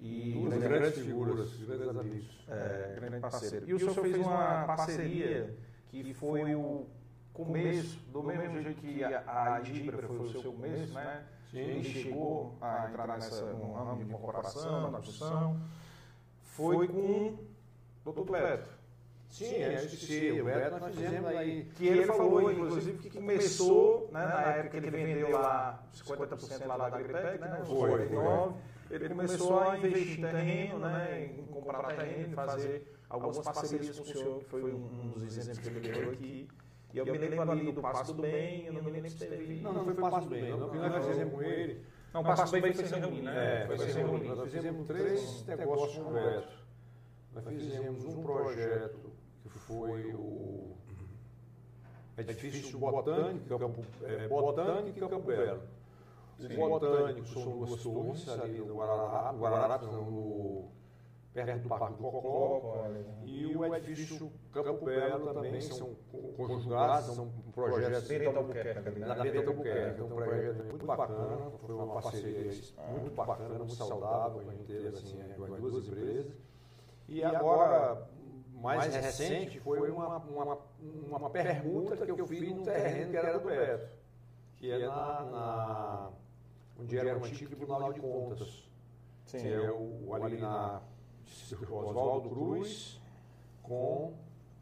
[0.00, 2.46] E Duas grandes figuras, grandes amigos.
[2.48, 3.68] É, grande parceiro.
[3.68, 5.54] E o senhor fez uma parceria
[5.88, 6.86] que foi o
[7.34, 11.24] começo, do mesmo jeito que a Idibra foi o seu começo, né?
[11.58, 15.60] Ele chegou a entrar nessa, no ramo de incorporação, na construção,
[16.42, 17.38] foi com
[18.04, 18.30] o Dr.
[18.30, 18.68] Beto.
[19.28, 21.64] Sim, é, eu esqueci, o Beto nós fizemos aí.
[21.74, 26.76] Que ele falou, inclusive, que começou, né, na época que ele vendeu lá 50% lá
[26.76, 27.62] da Agripec, né?
[27.66, 28.52] Foi, foi.
[28.90, 34.06] ele começou a investir em terreno, né, em comprar terreno, fazer algumas parcerias com o
[34.06, 36.48] senhor, que foi um dos exemplos que ele deu aqui.
[36.94, 39.60] E eu me lembro ali do Passo do Bem, eu não me lembro se teve...
[39.60, 41.84] Não, não foi Passo do Bem, não, porque nós fizemos com ele...
[42.12, 43.62] Não, o Passo do Bem foi sem reunir, né?
[43.62, 44.28] É, foi sem reunir.
[44.28, 46.64] Nós fizemos três negócios Beto.
[47.34, 49.12] Nós fizemos um projeto
[49.42, 50.76] que foi o
[52.16, 55.62] edifício botânico, Campo, é, botânico e Campo Belo.
[56.38, 60.68] O botânico são duas torres ali no Guararapes, no,
[61.34, 62.86] perto do Parque do Cocó,
[63.24, 65.96] e o edifício Campo Belo também são
[66.36, 68.08] conjugados, são projetos
[69.00, 72.52] na Beta Albuquerque, é um projeto muito bacana, foi uma parceria
[72.88, 76.32] muito bacana, muito saudável, a gente teve assim, as duas empresas.
[77.08, 78.08] E agora,
[78.54, 80.58] mais recente, foi uma, uma,
[81.18, 83.88] uma pergunta que eu fiz no terreno que era do Beto,
[84.56, 86.10] que é na, na
[86.80, 88.64] onde era o antigo Tribunal de Contas,
[89.26, 89.38] Sim.
[89.38, 90.80] que é o, ali na
[91.70, 93.00] Oswaldo Cruz
[93.62, 94.14] com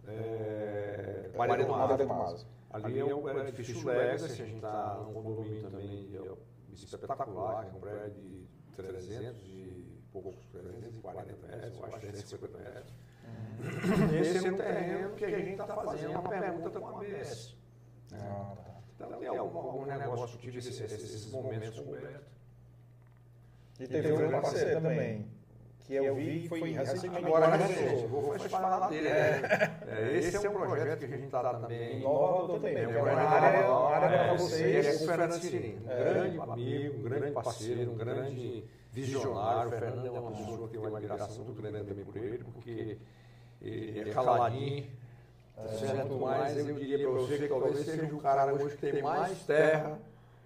[0.07, 2.47] é, Maria do Mazo.
[2.71, 7.71] Ali é o, era edifício Legacy, a gente está num condomínio também é espetacular, que
[7.71, 12.95] é um prédio de 300 e poucos, 340 metros, eu acho 350 metros.
[13.63, 14.17] Uhum.
[14.19, 17.57] Esse é um terreno que a gente está fazendo uma pergunta com a ABS.
[18.15, 18.81] Ah, tá.
[18.97, 22.33] Então tem algum, algum negócio que tive esses, esses momentos com o Beto.
[23.81, 25.32] E teve um parceiro também
[25.85, 27.25] que eu vi foi recentemente.
[27.25, 29.09] Agora, recente, vou falar dele.
[29.09, 31.99] É, é, esse é um projeto que a gente está também.
[31.99, 32.77] Inovador também.
[32.77, 34.87] É uma área para vocês.
[34.87, 39.69] É o Fernando Cirino, um grande amigo, um grande parceiro, um grande visionário.
[39.69, 42.99] O Fernando é uma pessoa que tem uma admiração muito grande também por ele, porque
[43.61, 44.87] ele é caladinho.
[45.79, 49.39] Certo, mas eu diria para você que talvez seja o cara hoje que tem mais
[49.45, 49.99] terra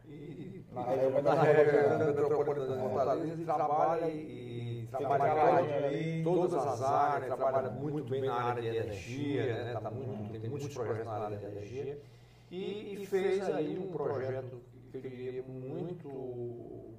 [0.04, 4.55] e, na região metropolitana de Fortaleza e trabalha e
[4.90, 9.80] trabalha ali, todas as áreas, trabalha muito bem na área de energia, né?
[9.80, 12.00] tá muito, tem muitos projetos na área de energia.
[12.50, 14.60] E, e fez aí um projeto
[14.90, 16.94] que eu diria muito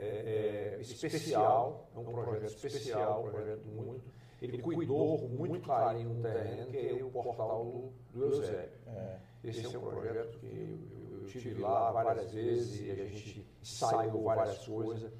[0.00, 4.16] é, é, especial, é um projeto especial, um projeto muito.
[4.40, 7.64] Ele cuidou com muito carinho um terreno, que é o portal
[8.12, 8.68] do, do Eusébio.
[8.86, 9.16] É.
[9.42, 10.46] Esse é um projeto que
[10.92, 15.10] eu, eu tive lá várias vezes e a gente ensaiou várias coisas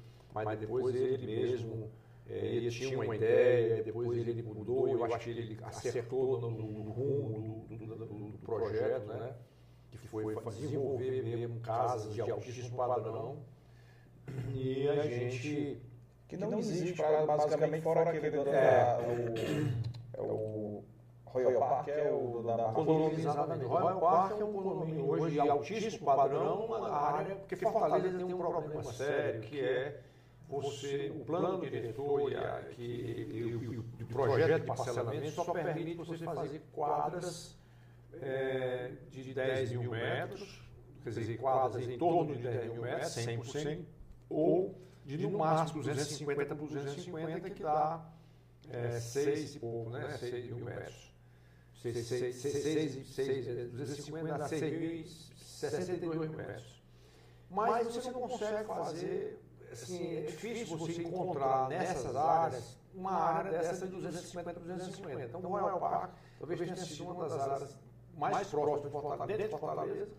[0.45, 1.89] mas depois ele mesmo
[2.29, 6.91] é, ele tinha uma ideia, depois ele mudou, eu acho que ele acertou no, no
[6.91, 9.33] rumo do, do, do, do, projeto, né?
[9.91, 13.37] que foi desenvolver mesmo casas de altíssimo padrão.
[14.53, 15.81] E a gente.
[16.27, 20.83] Que não, não existe, para, basicamente, fora aquele do, é, o, é o
[21.23, 23.19] Royal Park, é o da condomínio.
[23.19, 23.63] Exatamente.
[23.63, 28.37] Royal Park é um condomínio hoje de altíssimo padrão, a área, porque Fortaleza tem um
[28.37, 30.01] problema sério, que é
[30.47, 36.17] você, o plano diretor e, a, que, e, o projeto de parcelamento só permite você
[36.19, 37.57] fazer quadras
[38.13, 40.61] é, de 10 mil metros,
[41.03, 43.85] quer dizer, quadras em torno de 10 mil metros, 100%,
[44.29, 48.09] ou de no máximo 250 por 250, que dá
[48.69, 50.17] é, 6 e pouco, né?
[50.17, 51.07] 6 mil metros.
[51.81, 56.81] 6, 6, 6, 6, 250 dá 6.062 mil metros.
[57.49, 59.39] Mas você não consegue fazer
[59.71, 65.23] assim, é difícil você encontrar nessas áreas uma área dessa de 250 para 250.
[65.25, 67.77] Então, o Royal Park talvez tenha sido uma das áreas
[68.17, 70.09] mais próximas de Fortaleza, dentro de Fortaleza,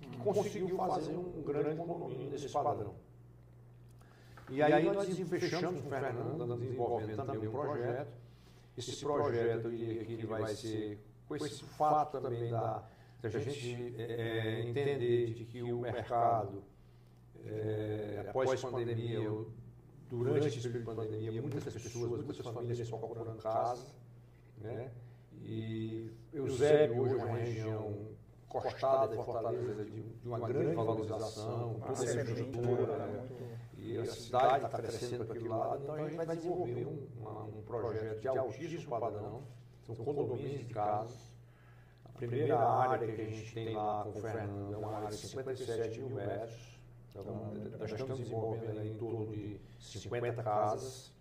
[0.00, 2.94] que conseguiu fazer um grande condomínio desse padrão.
[4.50, 8.08] E aí nós fechamos com o Fernando, desenvolvendo também um projeto.
[8.76, 12.84] Esse projeto ele vai ser, com esse fato também da,
[13.20, 16.62] da gente é, entender de que o mercado
[17.46, 19.30] é, após a pandemia,
[20.08, 23.86] durante esse período de pandemia, muitas pessoas, muitas famílias estão procurando casa,
[24.58, 24.90] né?
[25.40, 28.08] E Eusébio hoje é uma região
[28.48, 33.28] costada de Fortaleza de, de uma grande valorização, toda essa estrutura, né?
[33.76, 37.42] e a cidade está crescendo para aquele lado, então a gente vai desenvolver um, uma,
[37.44, 39.42] um projeto de altíssimo padrão,
[39.84, 41.16] são condomínios de casas.
[42.04, 45.16] A primeira área que a gente tem lá com o Fernando é uma área de
[45.16, 46.77] 57 mil metros,
[47.20, 51.12] então, nós estamos desenvolvendo em torno de 50 casas.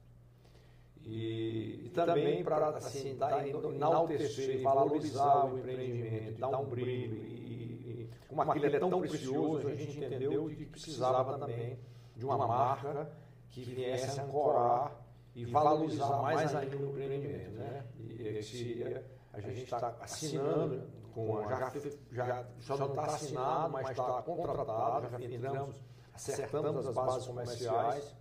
[1.04, 7.16] E, e também para assim, dar, enaltecer e valorizar o empreendimento, dar um brilho.
[7.16, 11.80] E, e, como aquilo é tão precioso, a gente entendeu que precisava também
[12.16, 13.10] de uma marca
[13.50, 17.52] que viesse ancorar e valorizar mais ainda o empreendimento.
[17.52, 17.86] Né?
[18.00, 18.84] E esse,
[19.32, 20.84] a gente está assinando
[21.18, 21.74] com a, já,
[22.12, 25.84] já, já não está assinado, mas está contratado, já entramos,
[26.14, 28.16] acertamos as bases comerciais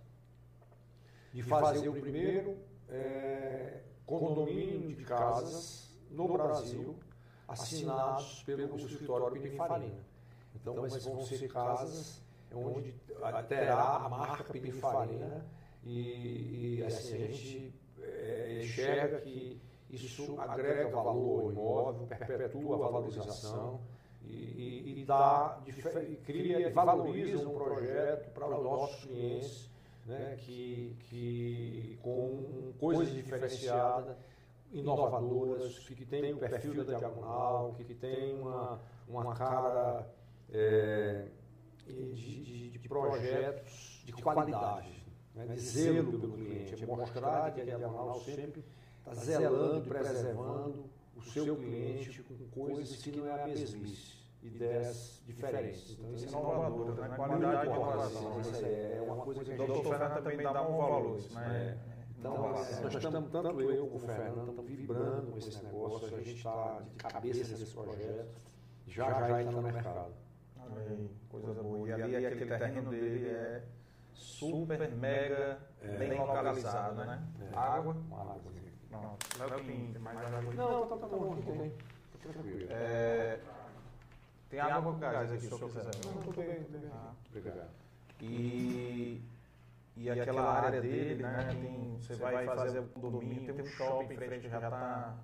[1.31, 2.57] de fazer o primeiro
[2.89, 6.97] é, condomínio de casas no Brasil
[7.47, 10.03] assinados pelo escritório Pininfarina.
[10.55, 12.19] Então, mas vão ser casas
[12.51, 12.93] onde
[13.47, 15.45] terá a marca Pininfarina
[15.83, 22.79] e, e assim, a gente é, enxerga que isso agrega valor ao imóvel, perpetua a
[22.79, 23.79] valorização
[24.23, 25.59] e, e, e dá,
[26.25, 29.69] cria e valoriza um projeto para os nossos clientes
[30.07, 34.15] né, que, que com coisas diferenciadas,
[34.71, 40.07] inovadoras, que tem o perfil da diagonal, que tem uma, uma cara
[40.51, 41.27] é,
[41.85, 45.05] de, de, de, projetos de qualidade,
[45.35, 48.63] né, de zelo pelo cliente, é mostrar que a diagonal sempre
[49.11, 55.91] está zelando, preservando o seu cliente com coisas que não é a mesmice ideias diferentes.
[55.91, 57.15] Então, isso é inovador, né?
[57.15, 58.41] Qualidade de inovação.
[58.41, 59.63] Isso é uma coisa que a gente...
[59.63, 61.77] O doutor Fernando também dá bom valor, né?
[62.19, 66.37] Então, nós estamos, tanto eu como o Fernando, estamos vibrando com esse negócio, a gente
[66.37, 68.41] está de cabeça nesse projeto,
[68.87, 70.13] já já está no mercado.
[70.59, 71.09] Amém.
[71.29, 71.87] Coisa boa.
[71.87, 73.63] E ali aquele terreno dele é
[74.13, 75.97] super, mega, é.
[75.97, 77.21] bem localizado, né?
[77.39, 77.55] É.
[77.55, 77.95] Água?
[78.91, 79.17] Água.
[79.39, 80.53] Não, Léo tem mais água?
[80.53, 81.73] Não, tá, tá bom, tem.
[82.21, 82.67] Tranquilo.
[82.69, 83.39] É...
[84.49, 85.91] Tem, água, água com gás aqui, se o senhor quiser.
[86.05, 86.91] Não, bem, tudo bem.
[86.93, 87.69] Ah, obrigado.
[88.21, 89.21] E,
[89.95, 94.13] e aquela área dele, né, né tem, você vai fazer o domínio, tem um shopping
[94.13, 95.15] em frente, já está...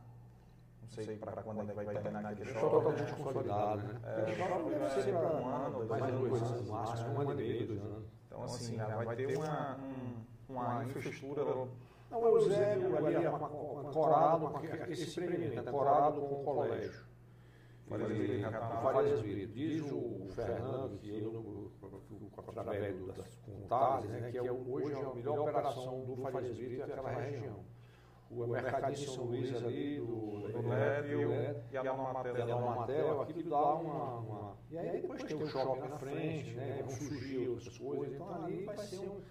[0.81, 2.69] Não sei para quando é que vai terminar aquele shopping.
[2.69, 3.99] Totalmente consolidado, né?
[4.03, 6.29] É, o shopping deve ser para um ano, dois anos.
[6.29, 8.05] Dois anos, máximo, um ano e meio, dois anos.
[8.27, 9.77] Então, assim, vai ter uma,
[10.49, 11.67] uma infraestrutura...
[12.13, 13.15] Não, o Eusébio ali,
[13.91, 14.51] corado,
[14.87, 17.05] esse empreendimento, corado com o colégio.
[18.83, 19.53] Farias Espírito.
[19.53, 21.71] Diz o Fernando que eu,
[22.37, 27.09] através das contábeis, né, que é, hoje é a melhor operação do Farias Espírito aquela
[27.09, 27.65] região.
[28.29, 31.31] O Mercadinho São Luís ali, do, do Lévio
[31.71, 36.53] e a Matel, aquilo dá uma, uma, E aí depois tem o shopping na frente,
[36.55, 39.21] né, vão surgir outras coisas, então ali vai ser um...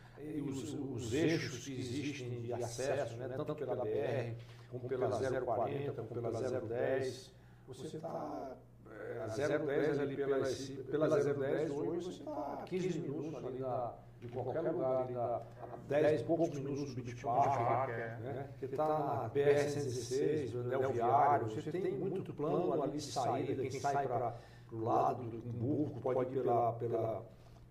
[0.47, 4.35] Os, os eixos que existem de acesso, né, tanto pela BR,
[4.70, 7.32] como pela 040, como pela 010,
[7.66, 8.57] você está
[8.90, 10.47] é, 010 ali pela,
[10.90, 15.36] pela 010, hoje você está a 15 minutos ali da, de qualquer lugar, ali da,
[15.62, 18.16] a 10 e poucos minutos do Beach Park, é.
[18.20, 18.49] né?
[18.59, 24.07] você está na BR-116, Del Viário, você tem muito plano ali de saída, quem sai
[24.07, 24.36] para
[24.70, 27.23] o lado do Cumbuco pode ir pela, pela,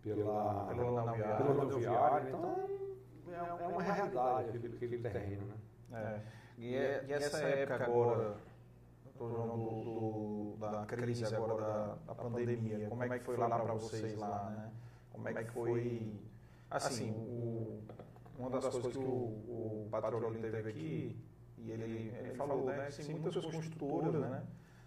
[0.03, 2.69] pela, pela rodoviária, então
[3.29, 5.47] é, é uma realidade aquele, aquele terreno.
[5.47, 5.55] Né?
[5.93, 6.21] É.
[6.57, 8.37] E, é, e essa época agora
[9.17, 14.17] do, do, da crise agora da, da, pandemia, como é que foi lá para vocês
[14.17, 14.71] lá, né?
[15.11, 16.19] Como é que foi,
[16.69, 17.83] assim, o,
[18.37, 21.19] uma das coisas que o, o Patrolino teve aqui,
[21.57, 24.43] e ele, ele falou, né, que assim, muitas construtoras, né,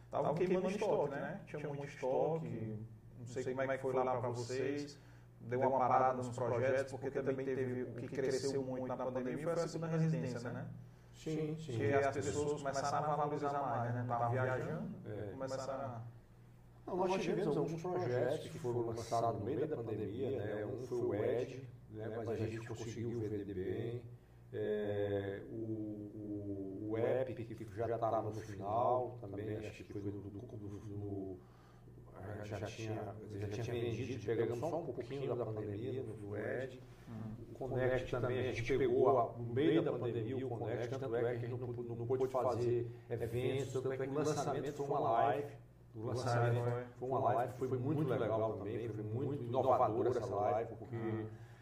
[0.07, 1.41] estavam queimando estoque, né?
[1.47, 2.78] Tinha muito estoque,
[3.25, 4.99] não sei como é que foi lá para vocês,
[5.41, 9.53] deu uma parada nos projetos, porque também teve o que cresceu muito na pandemia foi
[9.53, 10.67] a segunda residência, né?
[11.15, 11.79] Sim, sim.
[11.79, 14.03] Que as pessoas começaram a valorizar mais, né?
[14.03, 15.31] Estavam viajando, é.
[15.33, 16.03] começaram a...
[16.87, 20.67] Não, nós tivemos alguns projetos que foram lançados no meio da pandemia, né?
[20.67, 22.13] Um foi o ED, né?
[22.17, 24.03] mas a gente conseguiu vender bem.
[24.53, 30.13] É, o, o, o EPIC, que já estava no final, também acho que foi no,
[30.13, 30.94] no,
[32.39, 36.81] no já, tinha, já tinha vendido, pegamos só um pouquinho da pandemia no ED.
[37.52, 41.27] O Conect também, a gente pegou no meio da pandemia o Conect, tanto é que
[41.27, 45.52] a gente não, não pôde fazer eventos, tanto é que o lançamento foi uma live.
[45.94, 50.97] O lançamento foi uma live, foi muito legal também, foi muito inovadora essa live, porque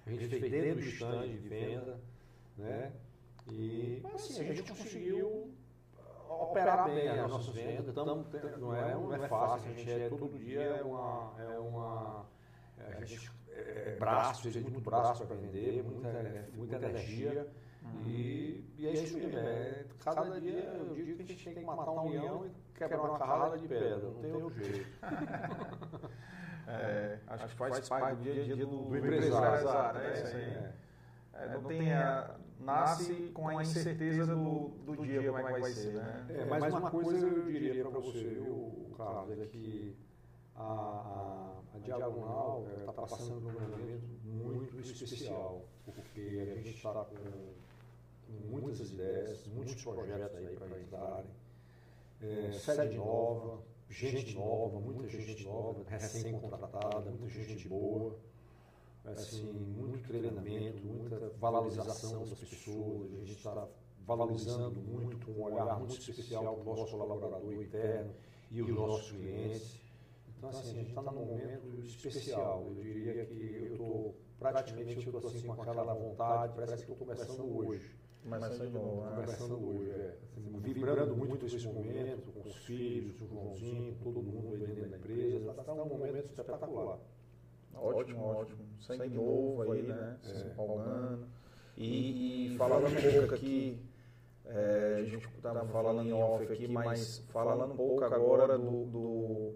[0.06, 2.00] a gente fez dentro do stand de venda,
[2.56, 2.92] né?
[3.50, 5.50] E assim, a gente conseguiu
[6.40, 8.26] operar bem as nossas vendas, tamo,
[8.58, 12.26] não, é, não é fácil, a gente é todo dia é uma, é uma
[12.78, 17.46] a gente é, braço, fez muito braço para vender, muita, é, muita energia.
[17.82, 18.02] Uhum.
[18.06, 19.38] E, e, é isso mesmo.
[19.38, 22.78] É, cada dia é o dia que a gente tem que matar um leão e
[22.78, 23.98] quebrar uma carrada de pedra.
[23.98, 24.86] Não tem outro jeito.
[26.68, 29.98] é, acho que faz parte do dia a dia do, do empresário.
[29.98, 30.12] Né?
[30.12, 30.72] Isso aí.
[31.34, 31.44] É.
[31.44, 35.72] É, não tem a, nasce com a incerteza do, do dia como é que vai
[35.72, 35.94] ser.
[35.94, 36.26] Né?
[36.28, 39.96] É, mas uma coisa eu diria para você, viu, Carlos, é que
[40.54, 46.76] a, a a Diagonal está é, passando por um momento muito especial, porque a gente
[46.76, 47.16] está com,
[48.26, 51.30] com, muitas ideias, muitos projetos aí para entrarem.
[52.20, 58.18] É, sede nova, gente nova, muita gente nova, recém-contratada, muita gente boa.
[59.04, 63.68] Assim, muito treinamento, muita valorização das pessoas, a gente está
[64.06, 68.14] valorizando muito, com um olhar muito especial para o nosso colaborador interno
[68.50, 69.80] e os nossos clientes.
[70.36, 72.64] Então, assim, a gente está num momento especial.
[72.66, 77.06] Eu diria que eu estou, praticamente, eu estou assim, com aquela vontade, parece que estou
[77.06, 77.94] começando hoje.
[78.22, 79.16] Começando de novo, né?
[79.16, 80.18] Começando hoje, é.
[80.36, 84.90] Assim, vibrando muito esse momento, com os filhos, com o Joãozinho, todo mundo aí dentro
[84.90, 85.50] da empresa.
[85.50, 86.98] Está um momento espetacular.
[87.74, 88.64] Ótimo, ótimo.
[88.80, 90.16] Sangue novo aí, né?
[90.22, 91.26] Se empolgando.
[91.76, 93.82] E, e falando um pouco aqui,
[94.44, 99.54] é, a gente estava falando em off aqui, mas falando um pouco agora do, do,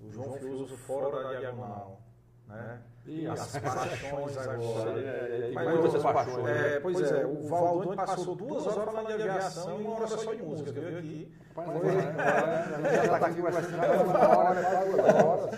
[0.00, 2.00] do João Fiuso fora da diagonal,
[2.46, 2.82] né?
[3.06, 5.00] E as paixões agora.
[5.00, 6.44] É, Mas, muitas mas, paixões.
[6.44, 6.74] né?
[6.74, 10.34] é, pois é, o Valdônio passou duas horas falando de aviação e uma hora só
[10.34, 11.32] de música, viu aqui?
[11.54, 15.50] Pois é, já está aqui conversando uma hora, quase duas horas.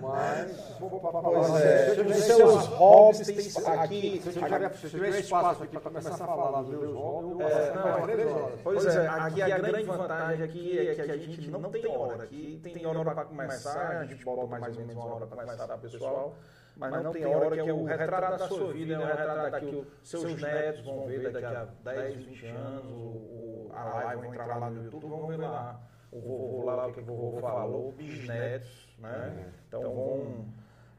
[0.00, 3.36] Mas, se for para Pois é, eu os seus hobbies tem
[3.78, 4.20] aqui.
[4.22, 7.46] se eu tiver, se tiver espaço aqui para começar a falar dos meus hobbies, eu
[7.48, 8.60] É, não, três horas.
[8.62, 12.22] Pois é, aqui a grande vantagem aqui é que a gente não tem hora.
[12.24, 15.66] Aqui tem hora para começar, a gente bota mais ou menos uma hora para começar
[15.66, 16.34] para o pessoal,
[16.76, 19.86] mas não tem hora que é o retrato da sua vida, é um retrato daqui,
[20.02, 24.34] os seus netos vão ver daqui a 10, 20 anos, o, o- a live vão
[24.34, 25.80] entrar lá no YouTube, vão ver lá
[26.10, 29.46] o vovô lá, o que o vovô falou, bisnetos, né?
[29.68, 30.44] Então vão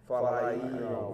[0.05, 0.59] falar aí,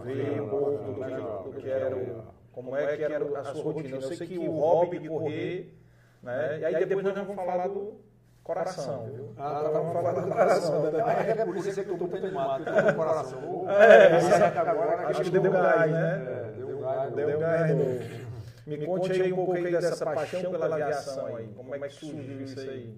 [0.03, 3.63] ver um pouco do que, do que era o, como é que era a sua
[3.63, 3.97] rotina.
[3.97, 5.77] Eu sei que o hobby de correr,
[6.21, 6.59] né?
[6.59, 7.99] E aí depois nós vamos falar do
[8.43, 9.33] coração, viu?
[9.37, 10.91] Ah, vamos falar do coração.
[10.91, 10.99] né?
[11.39, 13.69] É por isso que eu estou muito animado, porque eu estou com o coração.
[13.69, 16.25] É, agora acho que deu gás, né?
[16.27, 17.13] É, deu gás.
[17.13, 18.29] Deu gás novo.
[18.65, 21.47] Me conte aí um pouco aí dessa paixão pela aviação aí.
[21.55, 22.97] Como é que surgiu isso aí?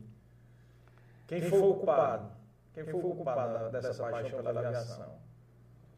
[1.28, 2.32] Quem foi o culpado?
[2.74, 5.31] Quem foi o culpado dessa paixão pela aviação?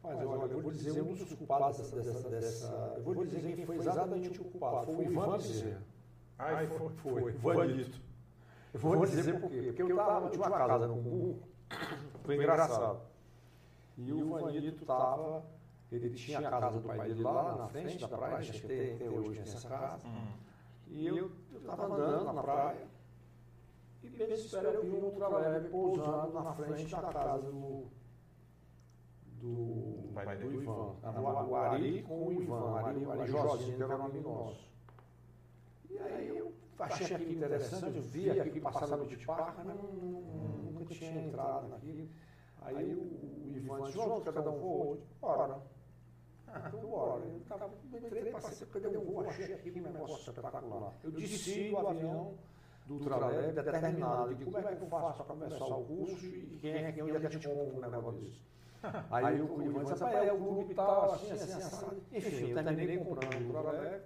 [0.04, 3.66] Mas olha, eu vou dizer um dos culpados dessa, dessa, dessa- Eu vou dizer quem
[3.66, 4.86] foi exatamente o culpado.
[4.86, 5.82] Foi o Ivan Bezerra.
[6.38, 6.88] Ai, foi.
[6.96, 8.00] Foi, Vanito.
[8.74, 9.62] Eu vou dizer por quê.
[9.68, 11.38] Porque eu, tava, eu tinha uma casa no Cumbu,
[12.22, 13.00] foi engraçado.
[13.96, 15.44] E o Vanito estava,
[15.92, 18.94] ele tinha a casa do pai dele lá na frente da praia, acho que até,
[18.94, 20.02] até hoje tem essa casa.
[20.88, 22.86] E eu estava andando na praia,
[24.02, 27.86] e bem espera eu vi um ultraleve pousando na frente da casa do,
[29.44, 30.62] do, Pai do dele.
[30.62, 30.72] Ivan.
[30.72, 34.68] O, o Ari com o Ivan, o Ari, o Ari que era um amigo nosso.
[35.90, 39.92] E aí eu achei aquilo interessante, eu vi aquilo passar no de parque, mas não,
[39.92, 42.08] não- nunca tinha entrado naquilo.
[42.62, 44.86] Aí o, o Ivan disse, João, cada um voa?
[44.86, 45.58] Eu disse, bora.
[46.48, 47.24] Ah, então bora.
[47.24, 50.92] Eu, tava, eu entrei, passei, peguei um voo, achei aquilo um negócio espetacular.
[51.04, 52.34] Eu desci do avião
[52.86, 56.58] do Ultraleve determinado, eu digo, como é que eu faço para começar o curso e
[56.60, 58.32] quem é que onde é que a gente compra um negócio?
[59.10, 61.86] Aí o, o Ivan disse, rapaz, é o clube tal, assim, assim, assim.
[62.12, 64.02] Enfim, eu terminei comprando o Ultraleve.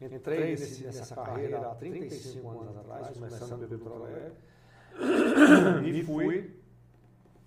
[0.00, 4.32] Entrei nesse, nessa carreira há 35 anos atrás, começando a beber ultraleve.
[5.84, 6.60] E fui.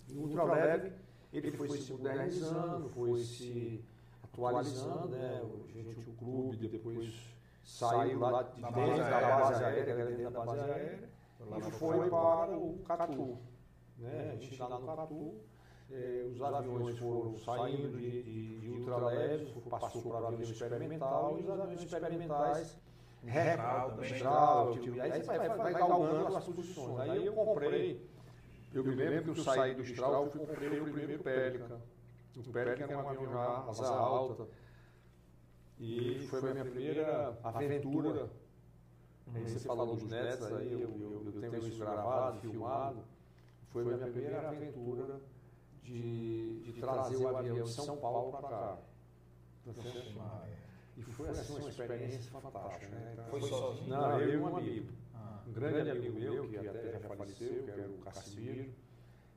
[0.10, 0.92] E o ultraleve,
[1.32, 3.84] ele foi se modernizando, foi se
[4.24, 5.42] atualizando, né?
[5.44, 7.14] O, gente, o clube depois
[7.64, 11.10] saiu lá de dentro base da base aérea, era dentro da base aérea,
[11.58, 13.38] e foi para o Catu.
[13.98, 14.32] Né?
[14.34, 15.36] A gente lá no Catu,
[15.92, 21.44] eh, os aviões foram saindo de, de, de ultraleves, passou para o avião experimental, e
[21.44, 22.78] os aviões experimentais
[23.22, 24.12] também.
[24.12, 27.00] Mistral, tio, aí você vai, vai, vai galgando as posições.
[27.00, 28.10] Aí eu comprei,
[28.74, 31.80] eu me lembro que eu saí do Mistral, eu fui comprei o primeiro Pelican.
[32.36, 34.48] O Pelican era um avião já asa alta.
[35.80, 38.30] E foi a minha primeira aventura.
[39.34, 43.04] Aí você falou dos netos aí, eu, eu, eu tenho isso gravado, filmado.
[43.70, 45.20] Foi a minha primeira aventura
[45.84, 48.78] de, de trazer o avião de São Paulo para cá.
[49.66, 50.22] Tá certo?
[50.98, 52.88] E foi assim uma experiência fantástica.
[52.88, 53.28] Né?
[53.30, 53.88] Foi sozinho?
[53.90, 54.92] Não, eu e um amigo.
[55.14, 55.44] Ah.
[55.48, 58.74] Um grande amigo meu, que até já faleceu, que era o Cassimiro.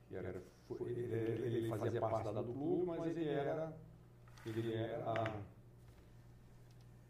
[0.07, 3.73] Que era, foi- ele, ele- ele fazia parte da do clube, mas ele era.
[4.45, 5.41] Ele era.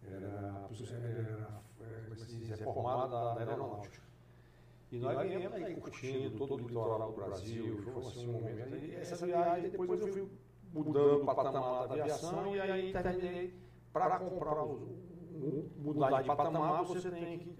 [0.04, 4.02] Era, era, como se diz, é formado da, da aeronáutica.
[4.92, 8.76] E nós viemos aí curtindo todo o litoral do Brasil, foi assim um momento.
[8.76, 10.28] E essa viagem, depois eu fui
[10.74, 13.54] mudando o patamar da aviação e aí terminei
[13.94, 14.82] para comprar os,
[15.78, 17.56] mudar de patamar, você tem que,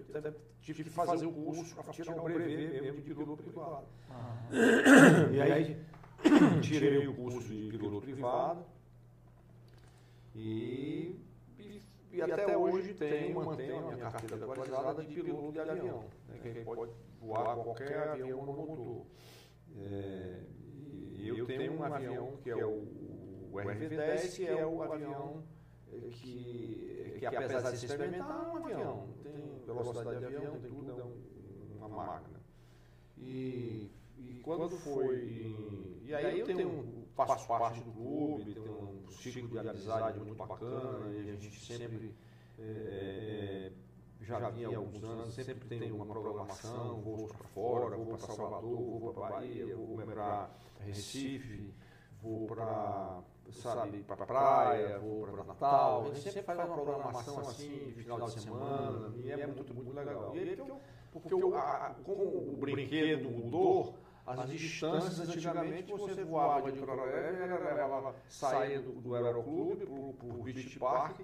[0.60, 3.86] tive que fazer o curso para tirar o brevet mesmo de piloto privado.
[5.32, 5.76] E aí
[6.60, 8.64] tirei o curso de piloto privado
[10.34, 11.18] e,
[11.58, 11.82] e,
[12.12, 16.04] e até hoje tenho, mantenho a minha carteira atualizada de piloto de avião.
[16.28, 16.92] Né, pode
[17.22, 19.06] voar qualquer avião monomotor.
[19.76, 20.40] É,
[21.14, 23.12] e eu tenho um avião que é o
[23.52, 25.44] o RV-10, que é o avião
[26.10, 29.08] que, que apesar de se experimentar, é um avião.
[29.22, 32.40] Tem velocidade de avião, tem tudo, é uma máquina.
[33.18, 35.98] E, e quando foi.
[36.02, 41.12] E aí eu tenho, faço parte do clube, tenho um ciclo de amizade muito bacana,
[41.12, 42.14] e a gente sempre.
[42.58, 43.72] É,
[44.22, 49.00] já vinha há alguns anos, sempre tem uma programação, vou para fora, vou para Salvador,
[49.00, 50.50] vou para Bahia, vou para
[50.80, 51.74] Recife,
[52.22, 56.02] vou para sabe, para praia, vou para Natal.
[56.02, 60.34] A gente sempre faz uma programação assim, final de semana, e é muito, muito legal.
[60.34, 60.72] E aí, porque,
[61.12, 63.94] porque o, a, como o brinquedo mudou,
[64.26, 71.20] as distâncias antigamente você voava de levava, saía do, do aeroclube para o Beach Park,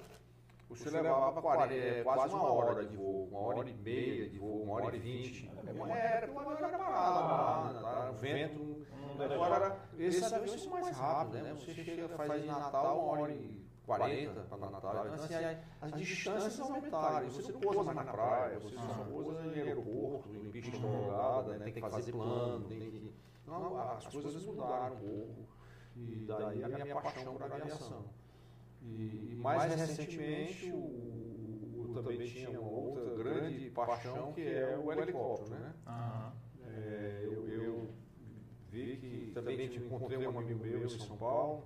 [0.68, 4.62] você levava 40, é, quase uma hora de voo, uma hora e meia de voo,
[4.62, 5.50] uma hora e vinte.
[5.88, 8.10] Era, porque o avião era parado, tá?
[8.10, 8.86] o vento.
[9.18, 11.54] Agora, esses aviões são mais rápidos, né?
[11.54, 15.06] Você chega, faz em Natal uma hora e 40 para Natal.
[15.06, 15.34] Então, assim,
[15.80, 17.30] as distâncias aumentaram.
[17.30, 21.64] Você não pousa mais na praia, você só pousa em aeroporto, em pista homologada, né?
[21.64, 23.14] tem que fazer plano, tem que.
[23.46, 25.48] Não, as coisas mudaram um pouco.
[25.96, 28.04] E daí a minha paixão por aviação.
[28.82, 34.92] E, e mais recentemente, o, o, também tinha uma outra grande paixão que é o
[34.92, 35.74] helicóptero, né?
[35.86, 36.32] Uhum.
[36.66, 37.88] É, eu, eu,
[38.70, 41.64] vi que também encontrei um amigo meu em São Paulo,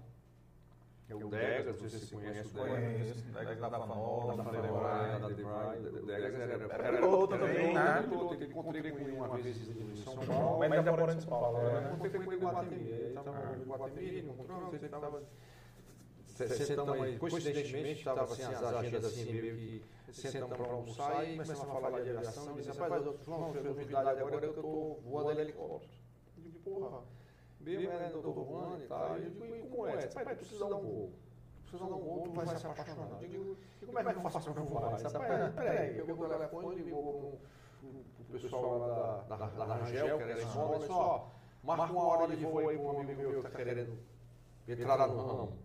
[1.07, 3.23] que é o Degas, não sei se você conhece o Degas.
[3.23, 6.03] Degas da Fanola, da Fanola, da Debray.
[6.03, 8.09] O Degas era, piloto também, né?
[8.11, 10.59] Eu encontrei com ele uma vez em São Paulo.
[10.61, 11.91] Mas ainda morando em São Paulo, né?
[11.93, 12.89] Encontrei com ele em Guatemi.
[12.89, 15.23] Ele estava em Guatemi, encontramos, ele estava
[16.49, 21.63] sentamos aí, coincidentemente, estava assim, as agendas assim, meio que sentamos para almoçar e começamos
[21.63, 22.45] a falar de aviação.
[22.51, 25.93] Ele disse, rapaz, João, a novidade agora é que eu estou voando helicóptero.
[26.37, 27.03] Eu digo, porra,
[27.61, 29.17] mesmo é doutor Juan e tal.
[29.17, 30.07] Eu digo, e como é?
[30.07, 31.13] Pai, tu precisa dar um voo.
[31.63, 33.23] Precisa dar um voo, tu vai se apaixonar.
[33.23, 34.83] Eu digo, e como é que eu faço para voar?
[34.93, 37.39] Rapaz, peraí, eu pego o telefone e ligou
[37.81, 41.31] para o pessoal lá da, da, da Rangel, que era escola, e só,
[41.63, 43.99] marca uma hora de voo aí para um amigo meu que está querendo
[44.69, 45.59] entrar no ramo.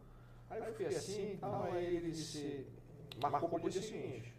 [0.50, 2.68] Aí eu fiquei assim e tal, aí ele disse,
[3.22, 4.34] marcou para o dia seguinte.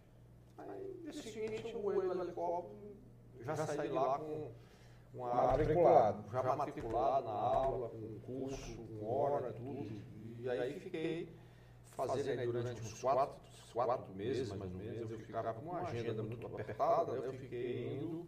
[0.56, 2.97] Aí no dia seguinte eu voei no helicóptero,
[3.40, 4.51] já saí lá com
[5.14, 10.02] uma matriculado, já matriculado na aula, com curso, com hora, tudo.
[10.40, 11.28] E aí fiquei
[11.97, 13.35] fazendo aí durante uns quatro,
[13.72, 18.26] quatro meses, mais ou menos, eu ficava com uma agenda muito apertada, eu fiquei indo,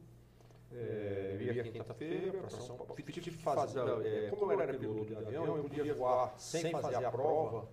[0.72, 2.94] é, ia quinta-feira para São Paulo.
[2.94, 7.04] Tive que fazer, é, como eu era piloto de avião, eu podia voar sem fazer
[7.04, 7.68] a prova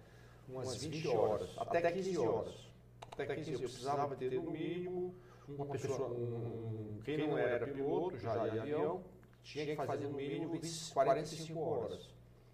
[0.47, 2.67] umas 20 horas, até 15 horas.
[3.11, 5.15] Até 15 eu precisava ter no mínimo
[5.47, 9.03] uma pessoa, um, quem não era piloto já de avião,
[9.43, 12.09] tinha que fazer no mínimo 20, 45 horas.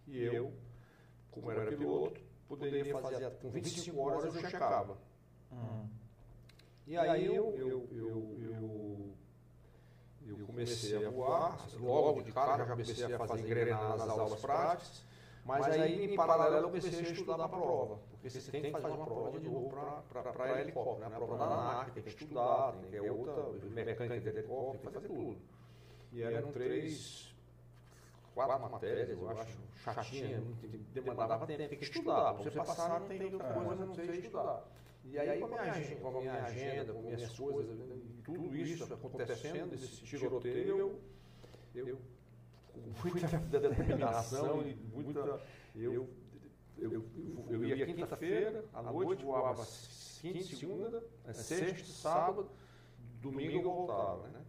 [0.07, 0.53] E eu,
[1.31, 4.97] como era piloto, poderia fazer com 25 horas eu checava.
[5.51, 5.87] Uhum.
[6.85, 8.82] E aí eu, eu, eu, eu,
[10.39, 15.03] eu comecei a voar, logo de cara já comecei a fazer engrenar nas aulas práticas,
[15.45, 18.72] mas aí em paralelo eu comecei a estudar para a prova, porque você tem que
[18.72, 19.69] fazer uma prova de novo
[20.34, 21.07] para helicóptero, né?
[21.07, 24.80] a prova da ANAC, tem que estudar, tem que é outra mecânica de helicóptero, tem
[24.80, 25.38] que fazer tudo.
[26.11, 27.35] E eram três,
[28.34, 30.43] quatro matérias, eu acho, chatinha,
[30.93, 32.34] demandava tempo, tem que estudar.
[32.35, 34.64] Para você passar não tem coisa, não sei estudar.
[35.05, 37.80] E aí, com a minha agenda, com a minha, agenda, com minhas coisas,
[38.23, 40.80] tudo isso acontecendo, esse tiroteio,
[41.75, 41.99] eu, eu
[42.73, 45.41] com muita determinação e muita.
[45.75, 46.09] Eu,
[46.77, 47.05] eu,
[47.49, 49.65] eu, ia quinta-feira, à noite voava
[50.21, 51.03] quinta, segunda,
[51.34, 52.49] sexta, sábado,
[53.21, 54.41] domingo eu voltava, né?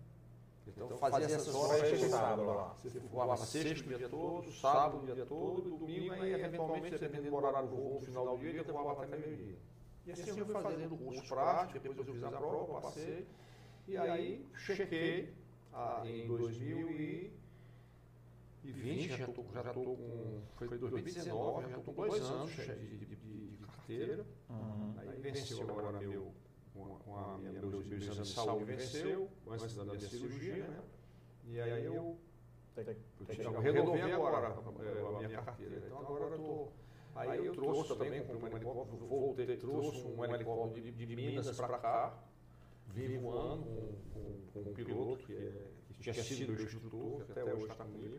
[0.66, 2.74] Então, então fazia, essas horas de sábado lá.
[2.82, 7.36] Você voava sexta o dia todo, sábado o dia todo, domingo, aí eventualmente, dependendo do
[7.36, 9.58] horário do voo no final do dia, eu voava até meio-dia.
[10.06, 13.26] E assim eu fui fazendo o curso prático, depois eu fiz a prova, passei,
[13.88, 15.34] e aí chequei
[15.72, 20.42] ah, em 2020, já estou já tô com.
[20.56, 24.26] Foi 2019, já estou com dois anos de, de, de, de carteira.
[24.50, 24.94] Uhum.
[24.98, 26.34] Aí venceu agora meu
[26.74, 30.66] com a, com a minha, meus, meus exames de saúde venceu, antes da minha cirurgia,
[30.66, 30.82] né?
[31.46, 32.18] E aí eu, eu,
[33.52, 35.82] eu renovei agora a, minha carteira.
[35.86, 36.72] Então agora eu estou.
[37.14, 41.78] Aí eu trouxe também, comprei um helicóptero, voltei, trouxe um helicóptero de, de Minas para
[41.78, 42.18] cá,
[42.88, 47.32] vim voando com, com, com um piloto que, é, que tinha sido meu instrutor, que
[47.32, 48.18] até hoje está comigo.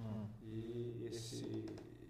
[0.00, 0.26] Hum.
[0.42, 1.66] E, esse,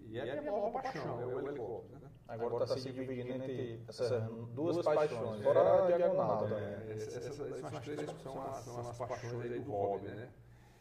[0.07, 1.99] e é a minha maior paixão, é o helicóptero.
[1.99, 2.09] Né?
[2.27, 4.09] Agora está se dividindo entre essas
[4.53, 6.63] duas, duas paixões, fora a diagonal também.
[6.63, 10.29] É, essas, essas, essas três são as, são as paixões aí do hobby, né?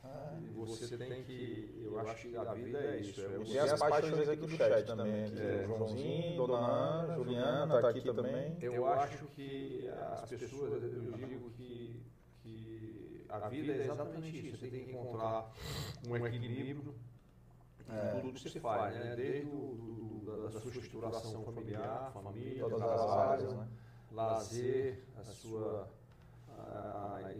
[0.02, 3.20] Ah, e você tem que, eu eu acho que a vida é isso.
[3.20, 5.24] É e as paixões aqui do chat também.
[5.24, 8.56] Aqui, é, Joãozinho, Dona Ana, Juliana está aqui também.
[8.60, 12.00] Eu acho que as pessoas, eu digo que,
[12.42, 14.56] que a vida é exatamente isso.
[14.56, 15.52] Você tem que encontrar
[16.08, 16.94] um equilíbrio
[17.90, 19.16] é, tudo que você faz, né?
[19.16, 23.68] Desde o, do, da, sua estruturação familiar, família, todas as áreas, né?
[24.12, 25.88] lazer, a sua
[26.48, 27.32] a, a,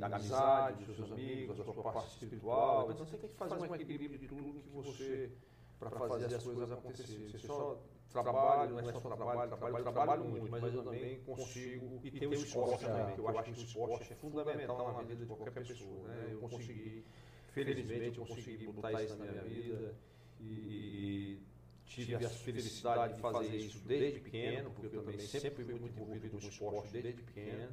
[0.00, 2.90] a amizade, os seus amigos, a sua parte espiritual.
[2.92, 5.32] Então você tem que fazer um equilíbrio de tudo que você
[5.78, 7.28] para fazer as coisas acontecerem.
[7.28, 7.78] Você só
[8.10, 12.34] trabalha, não é só trabalho, trabalho, trabalho muito, mas eu também consigo e tem o
[12.34, 16.08] esporte também, que eu acho que o esporte é fundamental na vida de qualquer pessoa.
[16.08, 16.28] Né?
[16.32, 17.04] Eu consegui
[17.52, 19.94] felizmente eu consegui botar isso na minha vida
[20.40, 21.38] e
[21.86, 26.32] tive a felicidade de fazer isso desde pequeno, porque eu também sempre fui muito envolvido
[26.32, 27.72] no esporte desde pequeno.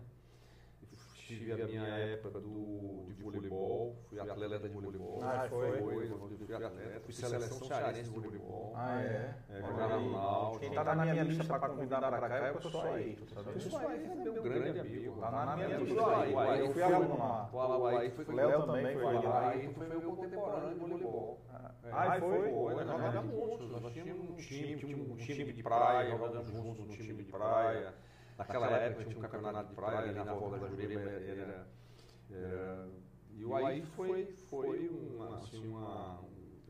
[1.37, 5.19] Tive a minha época do, de voleibol, fui atleta de voleibol.
[5.23, 5.77] Ah, foi?
[5.77, 8.73] Foi, fui atleta, fui seleção cearense de voleibol.
[8.75, 9.35] Ah, é?
[9.49, 10.59] é jogava no Náutico.
[10.59, 13.17] Quem está na minha lista para convidar para cá é o pessoal aí.
[13.21, 15.13] O pessoal aí é meu grande amigo.
[15.15, 16.17] Está na minha lista.
[16.17, 17.49] Aí eu fui aluno lá.
[17.53, 19.49] O Aí foi Léo também foi lá.
[19.49, 21.39] Aí foi meu contemporâneo de voleibol.
[21.93, 22.51] Ah, foi?
[22.51, 23.81] Foi, nós jogávamos juntos.
[23.81, 27.93] Nós tínhamos um time, um time de praia, jogávamos juntos no time de praia.
[28.37, 31.67] Naquela época tinha um campeonato de praia ali na volta da Jurema, era
[32.31, 32.85] é,
[33.33, 36.21] e o aí foi, foi uma, assim, uma,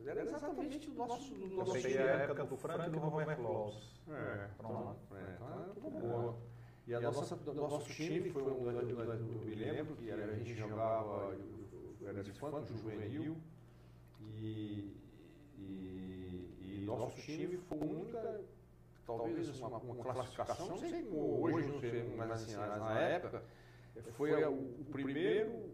[0.04, 3.42] era exatamente do nosso, do nosso Eu peguei a época do Frank e do Roberto
[3.42, 4.02] Lopes.
[4.08, 4.96] É, pronto.
[5.14, 6.38] É, então é tudo boa.
[6.86, 11.36] E a nossa, o nosso time foi um, eu me lembro que a gente jogava,
[12.04, 13.36] era de infanto, juvenil,
[14.20, 14.92] e,
[15.58, 18.40] e, e nosso time foi a única,
[19.06, 23.42] talvez uma, uma classificação, não sei como hoje, não sei, mas assim, na época,
[24.12, 25.70] foi o, o primeiro,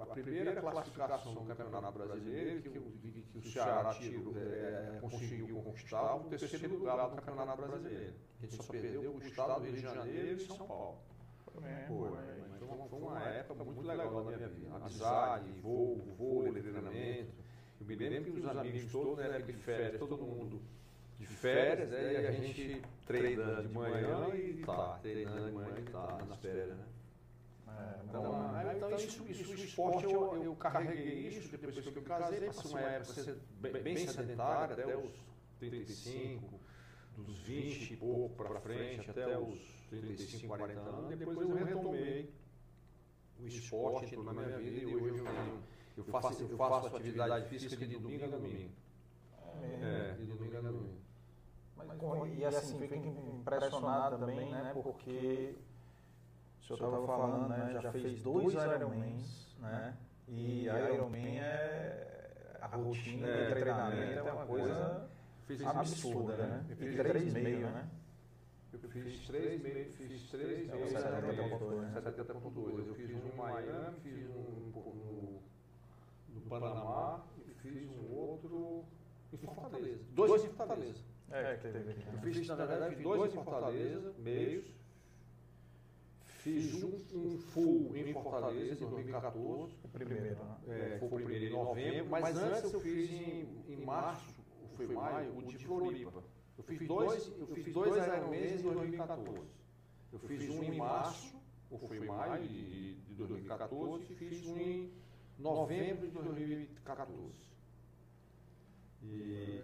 [0.00, 5.60] a primeira classificação do Campeonato Brasileiro que, que, que o Ceará tirou, é, é, conseguiu
[5.62, 8.14] conquistar o terceiro lugar do Campeonato Brasileiro.
[8.38, 10.98] A gente só perdeu o estado do Rio de Janeiro e São Paulo.
[11.44, 14.76] Foi, foi, foi uma época muito legal na minha vida.
[14.76, 17.32] Amizade, voo, vôlei, treinamento.
[17.80, 20.60] Eu me lembro que os amigos todos, na época de férias, todo mundo
[21.18, 25.90] de férias, né, e a gente treinando de manhã e tá, treinando de manhã e
[25.90, 26.84] tá, nas férias, né?
[27.68, 31.92] É, então, então, então, isso, isso, o esporte, eu, eu carreguei isso depois que eu
[31.92, 35.12] me casei, passei uma época bem, bem sedentária, até os
[35.60, 36.60] 35,
[37.16, 39.58] dos 20 e pouco para frente, até os
[39.90, 41.18] 35, 40 anos.
[41.18, 42.32] Depois eu retomei
[43.40, 45.62] o esporte, na minha vida e hoje eu tenho.
[45.96, 48.70] Eu faço, eu faço atividade física de domingo a domingo.
[49.62, 50.37] É, de domingo a domingo.
[51.88, 52.94] Mas, e assim, fico
[53.40, 54.72] impressionado também, né?
[54.74, 55.56] Porque
[56.60, 57.80] o senhor estava falando, né?
[57.80, 59.96] Já fez dois Ironmans, né?
[60.28, 65.08] E Ironman é a rotina de é, treinamento é uma coisa
[65.64, 66.66] absurda, né?
[66.68, 67.88] Eu fiz três meio, né?
[68.70, 72.86] Eu fiz três meio, fiz três meio, 70.2.
[72.86, 75.40] Eu fiz um em Miami, fiz um no,
[76.34, 78.84] no Panamá e fiz um outro
[79.32, 80.04] em Fortaleza.
[80.12, 81.07] Dois em Fortaleza.
[81.30, 82.04] É, que teve aqui.
[82.12, 84.78] Eu fiz, na verdade, fiz dois em Fortaleza, meios,
[86.38, 89.74] Fiz um, um full em Fortaleza em 2014.
[89.82, 90.56] O primeiro, né?
[90.68, 94.86] É, foi o primeiro em novembro, mas antes eu fiz em, em março, ou foi
[94.86, 96.22] maio, o de Floripa.
[96.56, 99.40] Eu fiz dois, eu fiz dois Ironmans em 2014.
[100.12, 101.36] Eu fiz um em março,
[101.70, 104.92] ou foi maio de, de 2014, e fiz um em
[105.38, 107.48] novembro de 2014.
[109.02, 109.62] E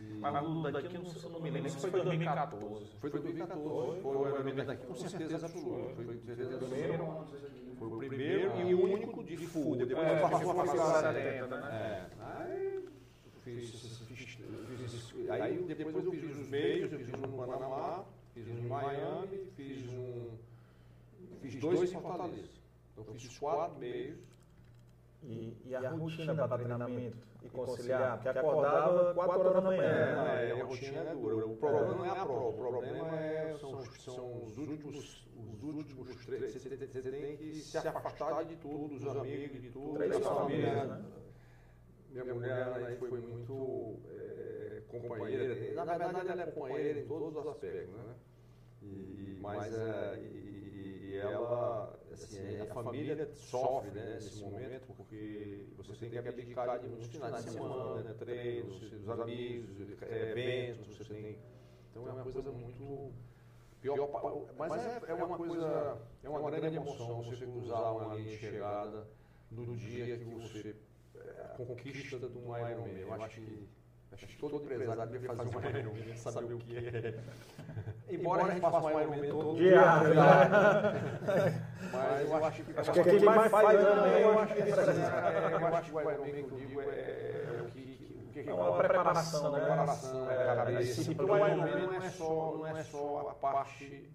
[0.00, 2.86] mas o daqui, eu não, não me lembro se foi 2014.
[3.00, 4.00] Foi 2014.
[4.00, 5.94] Foi o evento daqui com certeza absoluta.
[5.94, 7.26] Foi, certeza primeiro,
[7.78, 9.76] foi o primeiro e o único de full.
[9.76, 10.78] Depois é, passou a fazer
[11.14, 12.10] 70, né?
[12.20, 12.24] É.
[15.30, 19.46] Aí depois eu fiz os meios, eu fiz um no Panamá, fiz um em Miami,
[19.54, 20.30] fiz um.
[21.42, 22.48] Fiz dois em Fortaleza.
[22.92, 24.18] Então fiz quatro meios.
[25.22, 27.33] E, e a rotina para treinamento?
[27.44, 29.82] E conciliar, porque acordava 4 horas da manhã.
[29.82, 31.46] É, é, a rotina é dura.
[31.46, 36.24] O problema não é a prova, o problema é, são, são os últimos, os últimos
[36.24, 36.52] três.
[36.52, 39.98] Você, você tem que se afastar de tudo, dos amigos, de tudo.
[39.98, 41.04] Três famílias, né?
[42.10, 45.74] Minha mulher aí foi muito é, companheira.
[45.74, 48.14] Na verdade, ela é companheira em todos os aspectos, né?
[48.82, 55.94] E, mas é, e, e ela assim, a família sofre né, nesse momento porque você
[55.96, 61.38] tem que abdicar de muitos finais de semana, né, treinos, dos amigos, eventos, você tem.
[61.90, 63.12] Então é uma coisa muito
[63.80, 64.08] pior.
[64.56, 69.06] Mas é, é uma coisa, é uma grande emoção você cruzar uma linha de chegada
[69.50, 70.74] no dia que você
[71.38, 72.98] a conquista de um Ironman.
[72.98, 73.68] Eu acho que,
[74.12, 77.24] acho que todo empresário deve fazer um Ironman, saber o que é.
[78.08, 80.14] Embora a gente faça um Ironman todo Diário,
[81.92, 82.78] Mas eu acho que...
[82.78, 86.80] Acho que quem mais faz Ironman, eu acho que é, o Ironman que eu digo
[86.82, 87.94] é, é o que...
[88.46, 89.60] É uma preparação, né?
[89.60, 91.14] preparação, é, a cabeça.
[91.14, 94.10] Porque o Ironman não é só, não é só a parte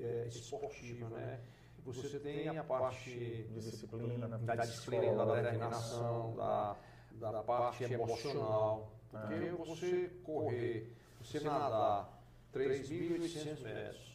[0.00, 1.40] é, esportiva, né?
[1.84, 4.38] Você tem a parte Disciplina, né?
[4.38, 6.76] da disciplina, da determinação, da,
[7.12, 8.90] da parte emocional.
[9.10, 12.13] Porque você correr, você nadar
[12.54, 14.14] 3.800 metros,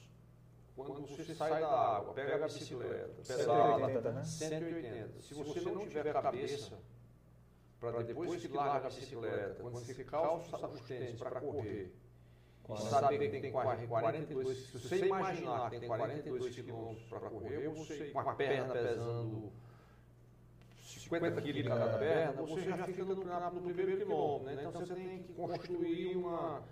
[0.75, 4.23] quando você sai da água, pega a bicicleta, pedala, 180, né?
[4.23, 5.21] 180.
[5.21, 6.77] Se você não tiver cabeça
[7.79, 11.93] para depois que larga a bicicleta, quando você calça os tênis para correr,
[12.69, 18.05] e saber que tem 42, se você imaginar que tem 42 quilômetros para correr, você
[18.11, 19.51] com a perna pesando
[21.09, 24.55] 50 quilos cada perna, você já fica no, no primeiro quilômetro.
[24.55, 24.65] Né?
[24.67, 26.63] Então você tem que construir uma.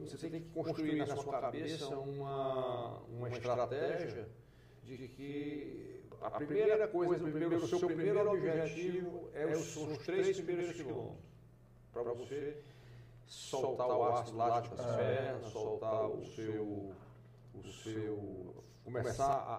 [0.00, 4.28] Você tem que construir na sua cabeça uma, uma estratégia
[4.82, 9.98] de que a primeira coisa, o, primeiro, o seu primeiro objetivo é os, são os
[9.98, 11.18] três primeiros quilômetros.
[11.92, 12.62] Para você
[13.26, 16.94] soltar o ácido lático das pernas, soltar o seu,
[17.54, 18.54] o seu
[18.84, 19.54] começar a,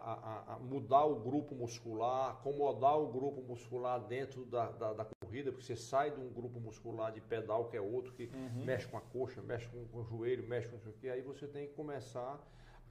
[0.51, 5.51] a- a mudar o grupo muscular, acomodar o grupo muscular dentro da, da, da corrida,
[5.51, 8.29] porque você sai de um grupo muscular de pedal que é outro, que
[8.63, 11.47] mexe com a coxa, mexe com, com o joelho, mexe com isso aqui, aí você
[11.47, 12.39] tem que começar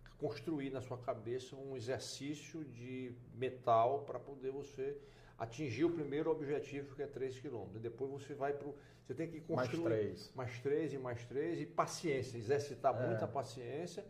[0.04, 4.96] a construir na sua cabeça um exercício de metal para poder você
[5.38, 7.66] atingir o primeiro objetivo que é 3 km.
[7.80, 8.68] Depois você vai para
[9.06, 10.32] você tem que Mais construir três.
[10.34, 13.06] mais três e mais três e paciência, exercitar É.
[13.06, 14.04] muita paciência.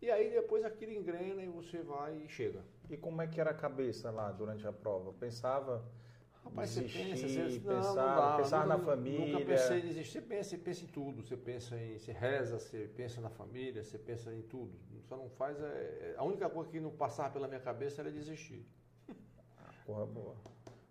[0.00, 2.60] E aí depois aquilo engrena e você vai e chega.
[2.90, 5.12] E como é que era a cabeça lá durante a prova?
[5.12, 5.84] Pensava
[6.44, 9.32] Rapaz, você desistir, pensa, você, não, não pensava, dá, pensava nunca- na família.
[9.32, 10.12] Nunca pensei em desistir.
[10.12, 11.22] Você pensa, você pensa em tudo.
[11.22, 14.78] Você pensa em, você reza, você pensa na família, você pensa em tudo.
[15.08, 15.60] Só não faz.
[15.60, 18.64] É, é- a única coisa que não passava pela minha cabeça era desistir.
[19.84, 20.36] Porra boa.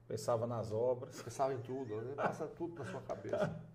[0.08, 1.22] Pensava nas obras.
[1.22, 2.14] Pensava em tudo, né?
[2.16, 3.62] passa tudo na sua cabeça.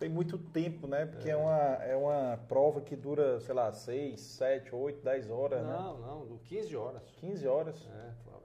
[0.00, 1.04] Tem muito tempo, né?
[1.04, 5.62] Porque é, uma, é uma prova que dura, sei lá, 6, 7, 8, 10 horas,
[5.62, 5.72] né?
[5.74, 7.02] Não, não, do 15 horas.
[7.18, 7.86] 15 horas.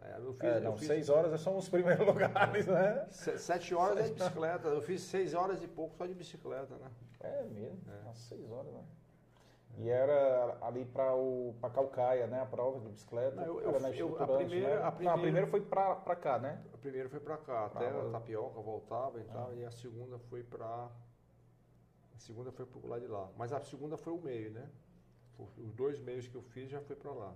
[0.02, 3.08] É, é, eu fiz, É, eu não, fiz 6 horas são os primeiros lugares, né?
[3.10, 4.68] se- sete horas é de bicicleta.
[4.68, 6.92] Eu fiz 6 horas e pouco só de bicicleta, né?
[7.22, 8.84] É mesmo, umas 6 horas, né?
[9.78, 12.42] E era ali para o pra Calcaia, né?
[12.42, 13.36] A prova de bicicleta.
[13.38, 14.76] Não, eu- eu- era na eu- a estruturante, primeira- né?
[14.76, 16.62] a Não, a primeira- primeira foi pra, pra cá, né?
[16.74, 20.20] A primeira foi pra cá, Pra até a tapioca voltava e tal, e a segunda
[20.30, 20.90] foi pra.
[22.16, 23.30] A segunda foi pro lado de lá.
[23.38, 24.70] Mas a segunda foi o meio, né?
[25.58, 27.36] Os dois meios que eu fiz já foi pra lá.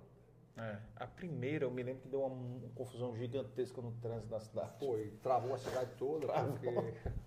[0.58, 0.78] É.
[0.96, 4.72] A primeira, eu me lembro que deu uma, uma confusão gigantesca no trânsito da cidade.
[4.80, 6.68] Foi, travou a cidade toda, porque.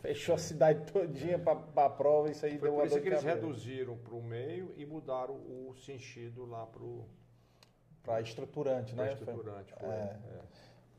[0.00, 3.22] Fechou a cidade todinha pra, pra prova, isso aí Foi deu por isso que eles
[3.22, 7.06] reduziram pro meio e mudaram o sentido lá pro.
[8.02, 9.12] Pra estruturante, pra né?
[9.14, 9.72] estruturante.
[9.72, 10.20] Foi, É.
[10.26, 10.40] é.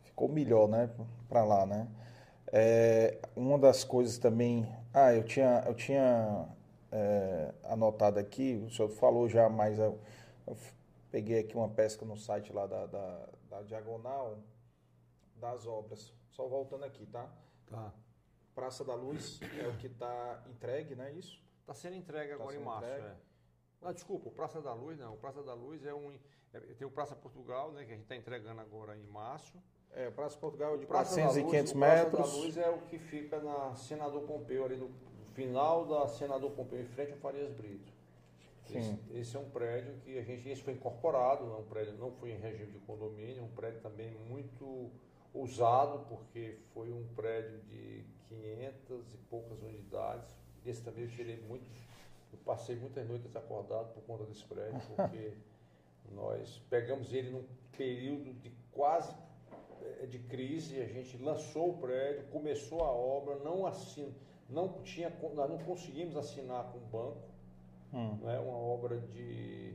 [0.01, 0.89] Ficou melhor, né?
[1.29, 1.87] Pra lá, né?
[2.51, 4.67] É, uma das coisas também.
[4.93, 6.47] Ah, eu tinha, eu tinha
[6.91, 9.99] é, anotado aqui, o senhor falou já, mas eu,
[10.47, 10.57] eu
[11.11, 14.37] peguei aqui uma pesca no site lá da, da, da Diagonal
[15.35, 16.13] das obras.
[16.31, 17.29] Só voltando aqui, tá?
[17.67, 17.93] Tá.
[18.53, 21.11] Praça da Luz é o que está entregue, né?
[21.13, 21.41] Isso?
[21.61, 22.85] Está sendo entregue Tá agora em sendo março.
[22.87, 23.07] entregue?
[23.07, 23.15] É.
[23.81, 25.13] Ah, desculpa, o Praça da Luz não.
[25.13, 26.17] O Praça da Luz é um.
[26.53, 29.57] é- tem o Praça Portugal, né, que a gente está entregando agora em março.
[29.95, 32.31] É, Praça Portugal de Praça 400 da e Luz, 500 o Praça metros.
[32.31, 34.89] da Luz é o que fica na Senador Pompeu, ali no
[35.33, 37.93] final da Senador Pompeu, em frente ao Farias Brito.
[38.65, 38.79] Sim.
[38.79, 41.93] Esse, esse é um prédio que a gente, esse foi incorporado, não, é um prédio,
[41.93, 44.91] não foi em regime de condomínio, é um prédio também muito
[45.33, 50.35] usado, porque foi um prédio de 500 e poucas unidades.
[50.65, 51.69] Esse também eu tirei muitos,
[52.33, 55.33] eu passei muitas noites acordado por conta desse prédio, porque
[56.11, 57.45] nós pegamos ele num
[57.77, 59.13] período de quase
[60.09, 64.13] de crise, a gente lançou o prédio, começou a obra, não assin,
[64.49, 67.35] não tinha, nós não conseguimos assinar com o banco,
[67.93, 68.17] Hum.
[68.21, 69.73] não é uma obra de,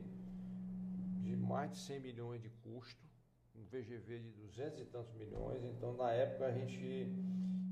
[1.23, 3.03] de mais de 100 milhões de custo,
[3.55, 7.07] um VGV de 200 e tantos milhões, então na época a gente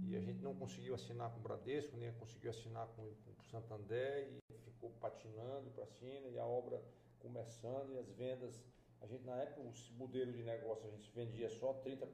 [0.09, 3.43] e a gente não conseguiu assinar com o Bradesco, nem conseguiu assinar com, com o
[3.43, 6.81] Santander e ficou patinando para cima e a obra
[7.19, 8.59] começando e as vendas,
[9.01, 12.07] a gente na época o modelo de negócio a gente vendia só 30%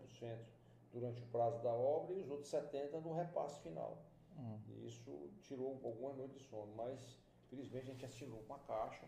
[0.92, 4.06] durante o prazo da obra e os outros 70% no repasse final.
[4.38, 4.60] Hum.
[4.68, 7.18] E isso tirou algumas noites de sono, mas
[7.50, 9.08] felizmente a gente assinou com a Caixa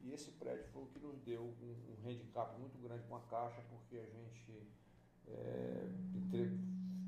[0.00, 3.20] e esse prédio foi o que nos deu um, um handicap muito grande com a
[3.22, 4.66] Caixa, porque a gente
[5.26, 5.88] é,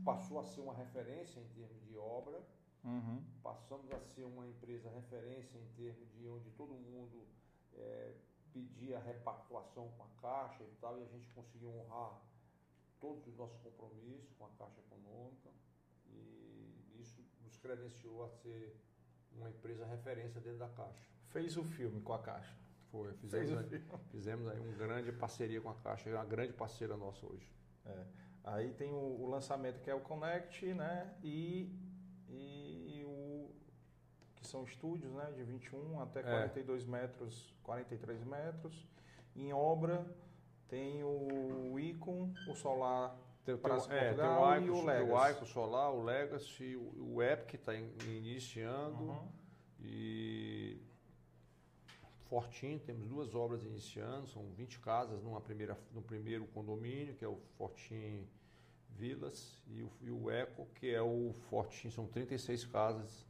[0.04, 2.40] passou a ser uma referência em termos de obra,
[2.84, 3.22] Uhum.
[3.42, 7.26] passamos a ser uma empresa referência em termos de onde todo mundo
[7.74, 8.14] é,
[8.52, 12.20] pedia repactuação com a Caixa e tal, e a gente conseguiu honrar
[13.00, 15.50] todos os nossos compromissos com a Caixa Econômica,
[16.06, 18.76] e isso nos credenciou a ser
[19.32, 21.08] uma empresa referência dentro da Caixa.
[21.28, 22.56] Fez o filme com a Caixa.
[22.90, 26.96] Foi, fizemos, aí, fizemos aí uma grande parceria com a Caixa, é uma grande parceira
[26.96, 27.46] nossa hoje.
[27.84, 28.04] É.
[28.44, 31.14] Aí tem o, o lançamento que é o Connect, né?
[31.22, 31.70] E,
[34.48, 35.30] são estúdios, né?
[35.36, 38.86] De 21 até 42 metros, 43 metros.
[39.36, 40.04] Em obra
[40.68, 44.82] tem o Icon, o Solar Tem, tem, Praça o- é, tem o e Icon, o
[44.82, 45.32] o Legacy.
[45.32, 49.28] Icon Solar, o Legacy, o, o Epic está iniciando Uhum.
[49.80, 50.78] e
[52.28, 57.28] Fortim, temos duas obras iniciando, são 20 casas numa primeira, no primeiro condomínio, que é
[57.28, 58.26] o Fortim
[58.90, 63.24] Vilas, e o, e o Eco, que é o Fortim, são 36 casas,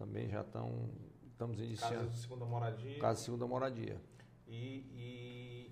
[0.00, 0.88] também já estão,
[1.30, 2.08] estamos Casa iniciando.
[2.08, 2.98] de segunda moradia.
[2.98, 4.00] Casa de segunda moradia.
[4.48, 5.70] E, e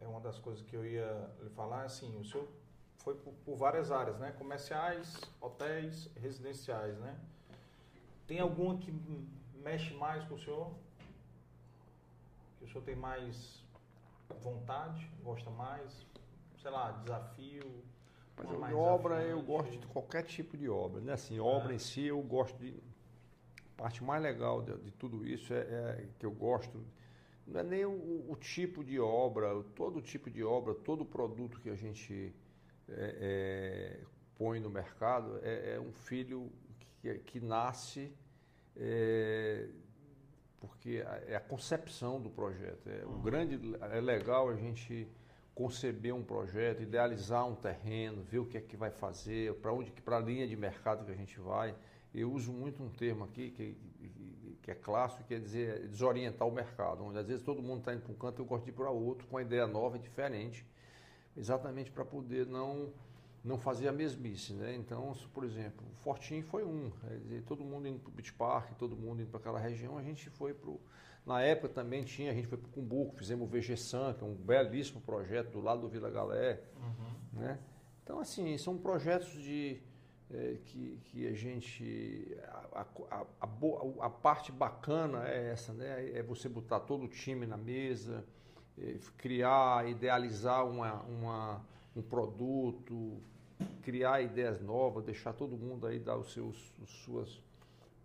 [0.00, 2.48] é uma das coisas que eu ia lhe falar, assim, o senhor
[2.96, 4.32] foi por, por várias áreas, né?
[4.32, 7.20] Comerciais, hotéis, residenciais, né?
[8.26, 8.90] Tem alguma que
[9.62, 10.72] mexe mais com o senhor?
[12.58, 13.62] Que o senhor tem mais
[14.40, 16.06] vontade, gosta mais?
[16.62, 17.84] Sei lá, desafio?
[18.36, 21.12] Mas eu- obra eu gosto de qualquer tipo de obra, né?
[21.14, 22.74] Assim, obra em si eu gosto de.
[23.78, 26.84] A parte mais legal de, de tudo isso é, é que eu gosto.
[27.46, 31.70] Não é nem o, o tipo de obra, todo tipo de obra, todo produto que
[31.70, 32.34] a gente
[32.88, 34.04] é, é,
[34.36, 36.50] põe no mercado é, é um filho
[37.00, 38.12] que, que nasce
[38.76, 39.68] é,
[40.58, 42.88] porque a- é a concepção do projeto.
[42.88, 43.58] É, O grande
[43.92, 45.06] é legal a gente
[45.56, 49.90] conceber um projeto, idealizar um terreno, ver o que é que vai fazer, para onde,
[49.90, 51.74] para a linha de mercado que a gente vai.
[52.14, 53.74] Eu uso muito um termo aqui que,
[54.62, 57.94] que é clássico, que quer dizer desorientar o mercado, onde às vezes todo mundo está
[57.94, 59.98] indo para um canto, eu gosto de ir para outro, com uma ideia nova e
[59.98, 60.66] diferente,
[61.34, 62.92] exatamente para poder não
[63.42, 64.74] não fazer a mesmice, né?
[64.74, 66.90] Então, se, por exemplo, Fortim foi um,
[67.22, 70.02] dizer, todo mundo indo para o Beach Park, todo mundo indo para aquela região, a
[70.02, 70.68] gente foi para
[71.26, 74.22] na época também tinha, a gente foi para o Cumbuco, fizemos o VG San, que
[74.22, 76.62] é um belíssimo projeto do lado do Vila Galé,
[77.32, 77.58] né?
[78.04, 79.82] Então, assim, são projetos de
[80.30, 82.38] eh, que, que a gente
[82.72, 86.16] a, a, a, a parte bacana é essa, né?
[86.16, 88.24] É você botar todo o time na mesa,
[88.78, 91.66] eh, criar, idealizar uma, uma,
[91.96, 93.20] um produto,
[93.82, 97.42] criar ideias novas, deixar todo mundo aí dar os seus, os suas,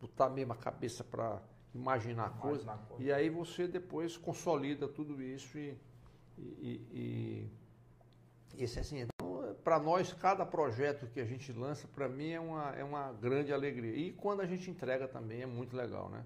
[0.02, 1.40] botar mesmo a cabeça para
[1.74, 2.64] imaginar coisas.
[2.64, 3.04] Imaginar coisa.
[3.04, 5.78] E aí você depois consolida tudo isso e,
[6.38, 7.52] e, e,
[8.56, 12.40] e esse assim, então, para nós cada projeto que a gente lança, para mim é
[12.40, 13.96] uma, é uma grande alegria.
[13.96, 16.24] E quando a gente entrega também é muito legal, né?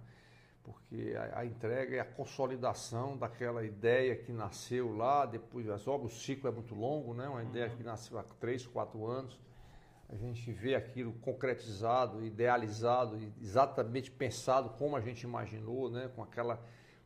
[0.64, 6.14] Porque a, a entrega é a consolidação daquela ideia que nasceu lá, depois as obras,
[6.14, 7.28] o ciclo é muito longo, né?
[7.28, 9.40] Uma ideia que nasceu há três, quatro anos.
[10.16, 16.10] A gente vê aquilo concretizado, idealizado, exatamente pensado como a gente imaginou, né?
[16.16, 16.58] Com aquela,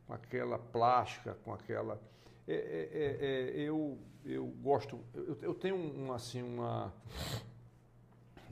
[0.06, 2.00] com aquela plástica, com aquela.
[2.46, 6.94] É, é, é, é, eu, eu gosto, eu, eu tenho um, assim uma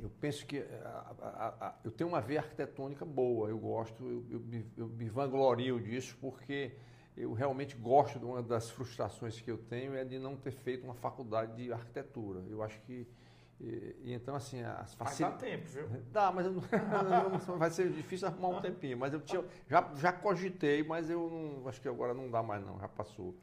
[0.01, 4.25] eu penso que a- a- a- eu tenho uma veia arquitetônica boa, eu gosto, eu,
[4.31, 6.73] eu me, eu me vanglorio disso porque
[7.17, 10.85] eu realmente gosto de uma das frustrações que eu tenho é de não ter feito
[10.85, 12.45] uma faculdade de arquitetura.
[12.49, 13.09] Eu acho que
[13.61, 15.89] e, e então assim as Mas dá tempo, viu?
[16.13, 16.63] Dá, mas eu não,
[17.49, 18.97] não- vai ser difícil arrumar um tempinho.
[18.97, 22.65] Mas eu tinha, já, já cogitei, mas eu não, acho que agora não dá mais
[22.65, 23.35] não, já passou.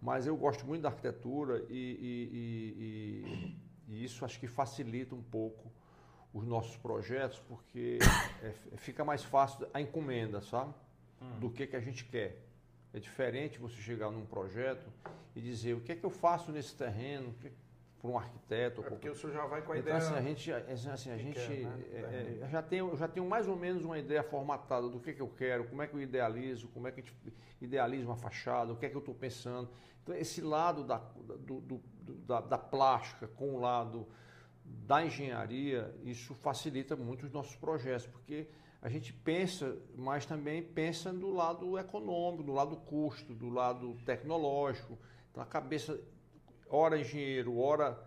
[0.00, 3.58] Mas eu gosto muito da arquitetura e, e-
[3.88, 5.70] e- isso acho que facilita um pouco
[6.32, 7.98] os nossos projetos, porque
[8.42, 10.72] é, fica mais fácil a encomenda, sabe?
[11.40, 12.44] Do que, que a gente quer.
[12.94, 14.86] É diferente você chegar num projeto
[15.34, 17.34] e dizer o que é que eu faço nesse terreno
[18.00, 18.80] para um arquiteto.
[18.80, 19.96] É porque qualquer- o senhor já vai com a então, ideia.
[19.96, 21.84] assim, a gente, assim, a que gente quer, né?
[21.92, 25.12] é, é, eu já tenho, já tenho mais ou menos uma ideia formatada do que,
[25.12, 27.14] que eu quero, como é que eu idealizo, como é que a gente
[27.60, 29.68] idealiza uma fachada, o que é que eu estou pensando.
[30.02, 34.06] Então, esse lado da, do- do- do- da, da plástica com o lado
[34.64, 38.46] da engenharia, isso facilita muito os nossos projetos, porque
[38.80, 44.96] a gente pensa, mas também pensa do lado econômico, do lado custo, do lado tecnológico.
[45.30, 45.98] Então, a cabeça,
[46.70, 47.98] ora engenheiro, ora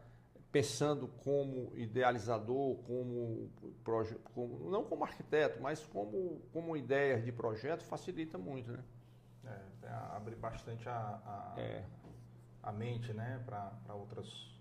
[0.52, 3.50] pensando como idealizador, como,
[4.34, 8.84] como não como arquiteto, mas como, como ideias de projeto, facilita muito, né?
[9.46, 10.94] É, abre bastante a,
[11.56, 11.84] a, É.
[12.62, 14.52] a mente, né, para outras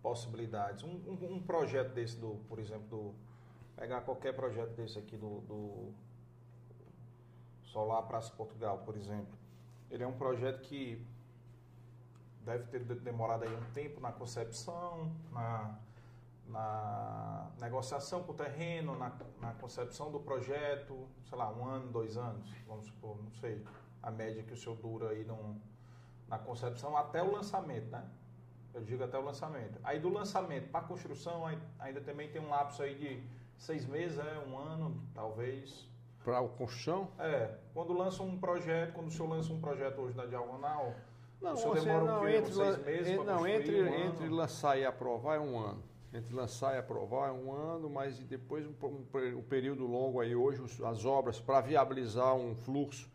[0.00, 0.84] possibilidades.
[0.84, 3.14] Um, um, um, projeto desse, do, por exemplo, do,
[3.76, 5.92] pegar qualquer projeto desse aqui do, do
[7.64, 9.36] Solar Praça Portugal, por exemplo.
[9.90, 11.04] Ele é um projeto que
[12.46, 15.76] deve ter demorado aí um tempo na concepção, na,
[16.46, 22.16] na negociação com o terreno, na, na concepção do projeto, sei lá, um ano, dois
[22.16, 23.62] anos, vamos supor, não sei,
[24.00, 25.60] a média que o senhor dura aí num,
[26.28, 28.08] na concepção até o lançamento, né?
[28.72, 29.80] Eu digo até o lançamento.
[29.82, 31.44] Aí do lançamento para a construção,
[31.78, 35.88] ainda também tem um lapso aí de seis meses, é, um ano, talvez.
[36.22, 37.08] Para a construção?
[37.18, 37.56] É.
[37.72, 40.94] Quando lança um projeto, quando o senhor lança um projeto hoje na Diagonal,
[41.40, 44.78] não, o senhor você, demora não, um entre, seis meses Não, entre, um entre lançar
[44.78, 45.82] e aprovar é um ano.
[46.12, 50.34] Entre lançar e aprovar é um ano, mas depois um, um, um período longo aí
[50.34, 53.10] hoje, as obras para viabilizar um fluxo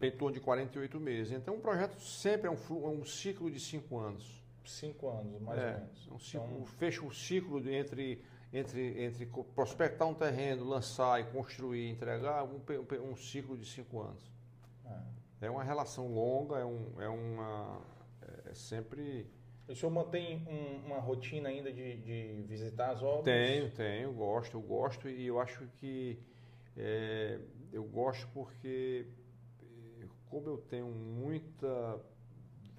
[0.00, 1.32] em torno de 48 meses.
[1.32, 4.40] Então, um projeto sempre é um, é um ciclo de cinco anos.
[4.64, 6.08] Cinco anos, mais é, ou menos.
[6.12, 6.66] Um ciclo, então...
[6.66, 8.22] Fecha o ciclo entre,
[8.52, 12.60] entre, entre prospectar um terreno, lançar e construir e entregar, um,
[13.10, 14.30] um, ciclo de cinco anos.
[14.86, 15.19] É.
[15.40, 17.80] é uma relação longa, é, um, é uma.
[18.46, 19.26] É sempre.
[19.68, 23.24] O senhor mantém um, uma rotina ainda de, de visitar as obras?
[23.24, 26.18] Tenho, tenho, gosto, eu gosto e eu acho que
[26.76, 27.38] é,
[27.72, 29.06] eu gosto porque
[30.30, 32.00] como eu tenho muita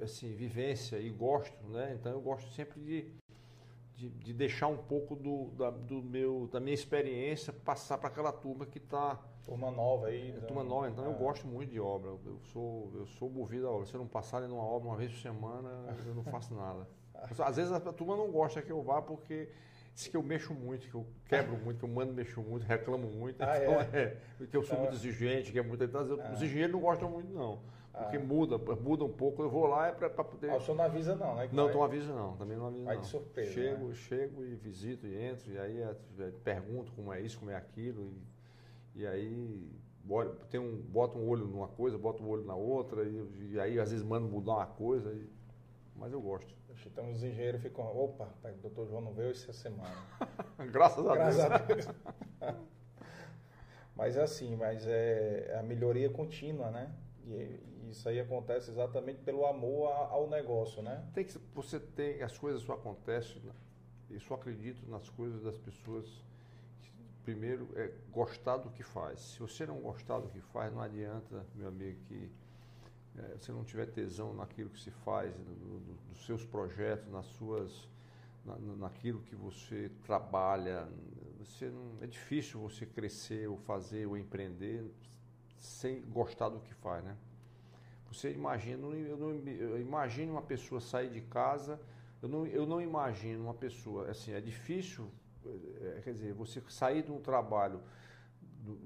[0.02, 1.96] assim, vivência e gosto, né?
[2.00, 3.12] Então eu gosto sempre de,
[3.96, 8.32] de, de deixar um pouco do, da, do meu, da minha experiência passar para aquela
[8.32, 10.32] turma que está turma nova aí.
[10.32, 11.08] É, turma nova, então é.
[11.08, 12.12] eu gosto muito de obra.
[12.26, 13.86] Eu sou eu sou movido a obra.
[13.86, 15.70] Se eu não passar numa obra uma vez por semana,
[16.06, 16.88] eu não faço nada.
[17.40, 19.50] Às vezes a turma não gosta que eu vá porque
[19.94, 23.08] diz que eu mexo muito, que eu quebro muito, que eu mando mexo muito, reclamo
[23.08, 23.42] muito.
[23.42, 24.18] Ah, então, é?
[24.40, 24.46] é?
[24.50, 25.84] que eu sou então, muito exigente, que é muito.
[25.84, 26.32] Então, ah.
[26.34, 27.60] Os engenheiros não gostam muito, não.
[27.92, 28.20] Porque ah.
[28.20, 29.44] muda, muda um pouco.
[29.44, 30.50] Eu vou lá é para poder.
[30.50, 31.50] Ah, o senhor não avisa, não, né?
[31.52, 31.74] Não, vai...
[31.74, 32.38] não avisa, não.
[32.38, 32.86] Também não avisa.
[32.86, 33.02] Vai não.
[33.02, 33.52] de surpresa.
[33.52, 33.94] Chego, né?
[33.94, 37.56] chego e visito e entro, e aí é, é, pergunto como é isso, como é
[37.56, 38.04] aquilo.
[38.04, 38.31] E,
[38.96, 39.70] e aí
[40.50, 43.80] tem um, bota um olho numa coisa, bota um olho na outra, e, e aí
[43.80, 45.12] às vezes mando mudar uma coisa.
[45.14, 45.30] E,
[45.96, 46.54] mas eu gosto.
[46.86, 49.96] Então os engenheiros ficam, opa, o doutor João não veio essa semana.
[50.72, 51.52] Graças a Graças Deus.
[51.52, 52.58] A Deus.
[53.96, 56.94] mas é assim, mas é a melhoria contínua, né?
[57.28, 57.60] E
[57.90, 61.06] isso aí acontece exatamente pelo amor ao negócio, né?
[61.14, 63.42] Tem que você tem as coisas só acontecem,
[64.10, 66.08] eu só acredito nas coisas das pessoas.
[67.24, 69.20] Primeiro é gostar do que faz.
[69.20, 72.32] Se você não gostar do que faz, não adianta, meu amigo, que
[73.18, 77.26] é, você não tiver tesão naquilo que se faz, no, no, dos seus projetos, nas
[77.26, 77.88] suas,
[78.46, 80.88] na, naquilo que você trabalha,
[81.40, 84.84] você não, é difícil você crescer ou fazer ou empreender
[85.60, 87.16] sem gostar do que faz, né?
[88.12, 91.80] Você imagina, eu, não, eu imagino uma pessoa sair de casa,
[92.22, 95.10] eu não, eu não imagino uma pessoa, assim, é difícil,
[96.04, 97.82] quer dizer, você sair de um trabalho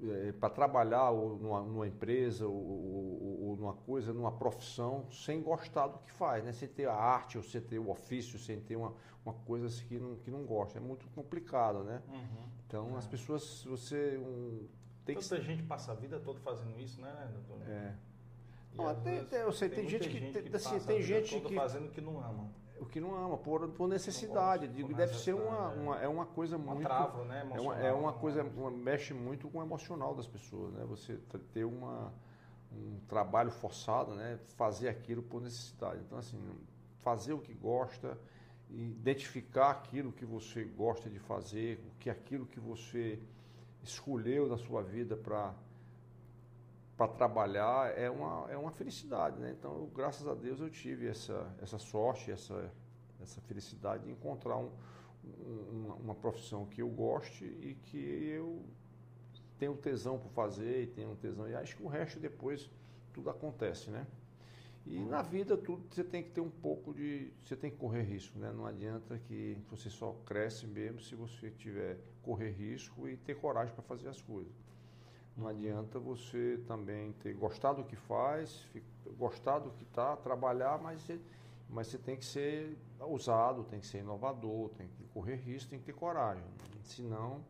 [0.04, 5.42] é, para trabalhar ou numa, numa empresa ou, ou, ou, numa coisa, numa profissão, sem
[5.42, 6.52] gostar do que faz, né?
[6.52, 9.86] sem ter a arte ou sem ter o ofício, sem ter uma, uma coisa assim
[9.86, 10.78] que, não, que não gosta.
[10.78, 12.02] É muito complicado, né?
[12.08, 12.48] Uhum.
[12.66, 12.98] Então, é.
[12.98, 14.16] as pessoas, você...
[14.16, 14.66] Um,
[15.04, 15.42] tem Tanta que...
[15.42, 17.68] gente passa a vida toda fazendo isso, né, doutor?
[17.68, 17.94] É.
[18.78, 21.54] Ah, tem, tem, eu sei, tem, tem gente que, gente que assim, tem gente que
[21.54, 22.50] fazendo que não ama
[22.80, 24.68] o que não ama, por, por necessidade.
[24.68, 26.82] Digo, deve ser uma, uma, é uma coisa muito.
[26.82, 27.48] Trava, né?
[27.52, 30.84] É uma, é uma coisa, uma, mexe muito com o emocional das pessoas, né?
[30.86, 31.18] Você
[31.52, 32.12] ter uma,
[32.72, 34.38] um trabalho forçado, né?
[34.56, 36.00] Fazer aquilo por necessidade.
[36.04, 36.38] Então, assim,
[36.98, 38.18] fazer o que gosta,
[38.70, 43.20] identificar aquilo que você gosta de fazer, o que aquilo que você
[43.82, 45.54] escolheu na sua vida para
[46.96, 49.54] para trabalhar é uma, é uma felicidade, né?
[49.56, 52.72] Então, eu, graças a Deus, eu tive essa, essa sorte, essa,
[53.20, 54.70] essa felicidade de encontrar um,
[55.70, 58.64] uma, uma profissão que eu goste e que eu
[59.58, 61.48] tenho tesão por fazer e tenho tesão.
[61.48, 62.70] E acho que o resto depois
[63.12, 64.06] tudo acontece, né?
[64.86, 67.32] E na vida tudo você tem que ter um pouco de.
[67.44, 68.52] Você tem que correr risco, né?
[68.52, 73.74] Não adianta que você só cresce mesmo se você tiver correr risco e ter coragem
[73.74, 74.52] para fazer as coisas.
[75.36, 78.66] Não adianta você também ter gostado do que faz,
[79.18, 81.20] gostar do que está, trabalhar, mas você,
[81.68, 85.78] mas você tem que ser ousado, tem que ser inovador, tem que correr risco, tem
[85.78, 86.44] que ter coragem.
[86.82, 87.44] Senão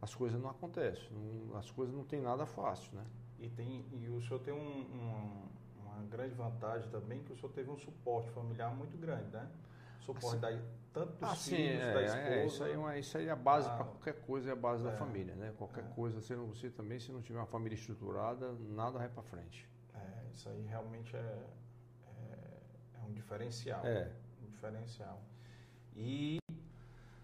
[0.00, 3.04] as coisas não acontecem, não, as coisas não tem nada fácil, né?
[3.38, 5.48] E, tem, e o senhor tem um, um,
[5.82, 9.46] uma grande vantagem também, que o senhor teve um suporte familiar muito grande, né?
[10.06, 10.50] Suporte da,
[10.92, 12.28] tanto dos ah, filhos, é, da esposa.
[12.28, 14.56] É, isso, aí, é uma, isso aí é a base para qualquer coisa, é a
[14.56, 15.52] base é, da família, né?
[15.58, 15.88] Qualquer é.
[15.94, 19.68] coisa, você, você também, se não tiver uma família estruturada, nada vai para frente.
[19.94, 22.38] É, isso aí realmente é, é,
[22.94, 23.84] é, um diferencial.
[23.84, 24.12] É.
[24.42, 25.20] Um diferencial.
[25.94, 26.38] E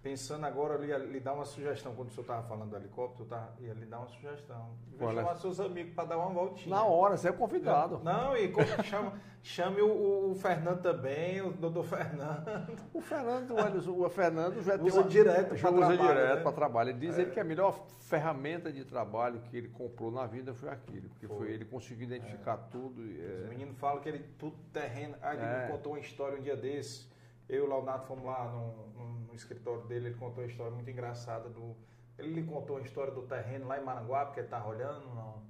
[0.02, 3.24] pensando agora, eu ia lhe dar uma sugestão, quando o senhor estava falando do helicóptero,
[3.24, 4.70] eu tava, ia lhe dar uma sugestão.
[4.98, 5.14] Vou é?
[5.14, 6.74] chamar seus amigos para dar uma voltinha.
[6.74, 8.00] Na hora, você é convidado.
[8.02, 8.52] Não, e
[8.82, 9.12] chama,
[9.42, 12.78] chame o, o Fernando também, o doutor Fernando.
[12.92, 16.42] O Fernando, o, o Fernando já tem Usa uma- direto já usa trabalho, direto né?
[16.42, 16.90] para trabalho.
[16.90, 20.68] Ele diz ele que a melhor ferramenta de trabalho que ele comprou na vida foi
[20.68, 21.50] aquilo, porque foi, Foi.
[21.52, 23.02] ele conseguiu identificar tudo.
[23.06, 25.14] e, Os é, meninos falam que ele tudo terreno.
[25.22, 25.66] Ah, ele É.
[25.66, 27.11] me contou uma história um dia desse.
[27.52, 30.72] Eu e o Leonardo fomos lá no, no- no escritório dele, ele contou uma história
[30.72, 31.76] muito engraçada do.
[32.18, 35.42] Ele lhe contou a história do terreno lá em Maranguá, porque ele tava olhando, não.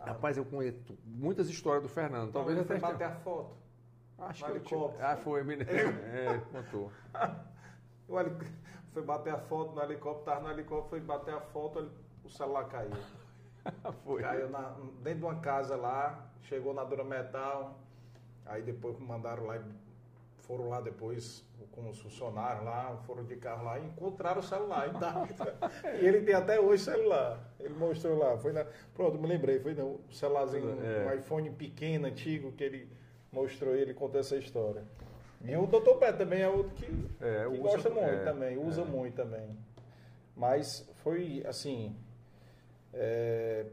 [0.00, 2.32] Rapaz, eu conheço muitas histórias do Fernando.
[2.32, 2.86] Talvez ele foi até.
[2.92, 3.56] bater a foto.
[4.18, 5.04] Acho no que helicóptero.
[5.06, 5.72] Ah, foi, me lembro.
[6.04, 6.90] É, contou.
[8.08, 8.36] O heli-
[8.92, 11.90] Foi bater a foto no helicóptero, tava no helicóptero, foi bater a foto, ele-
[12.22, 12.90] o celular caiu.
[14.04, 14.20] Foi.
[14.22, 17.78] Caiu na- dentro de uma casa lá, chegou na Dura Metal,
[18.44, 19.60] aí depois mandaram lá, e
[20.46, 24.88] foram lá depois com os funcionários lá, foram de carro lá e encontraram o celular.
[24.88, 25.26] E, tá-
[26.00, 27.52] e ele tem até hoje celular.
[27.58, 28.36] Ele mostrou lá.
[28.38, 28.64] Foi na,
[28.94, 31.06] pronto, me lembrei, foi no celularzinho, É.
[31.06, 32.88] um iPhone pequeno, antigo, que ele
[33.32, 34.84] mostrou ele contou essa história.
[35.44, 35.96] E o Dr.
[35.98, 36.84] Pé também é outro que,
[37.20, 38.84] É, que usa- gosta muito é, também, usa é.
[38.84, 39.58] muito também.
[40.36, 41.96] Mas foi assim.
[42.92, 43.66] é,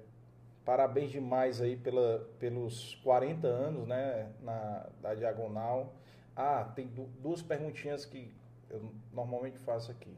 [0.65, 5.93] parabéns demais aí pela, pelos 40 anos né, na, da Diagonal.
[6.35, 8.33] Ah, tem du- duas perguntinhas que
[8.69, 10.15] eu normalmente faço aqui.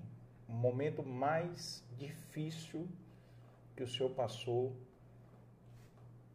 [0.47, 2.87] O momento mais difícil
[3.75, 4.75] que o senhor passou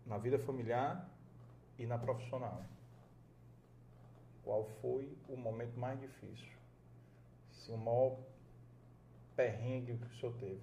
[0.05, 1.09] na vida familiar
[1.79, 2.65] e na profissional?
[4.43, 6.57] Qual foi o momento mais difícil?
[7.51, 8.19] Assim, o maior
[9.37, 10.61] perrengue que o senhor teve?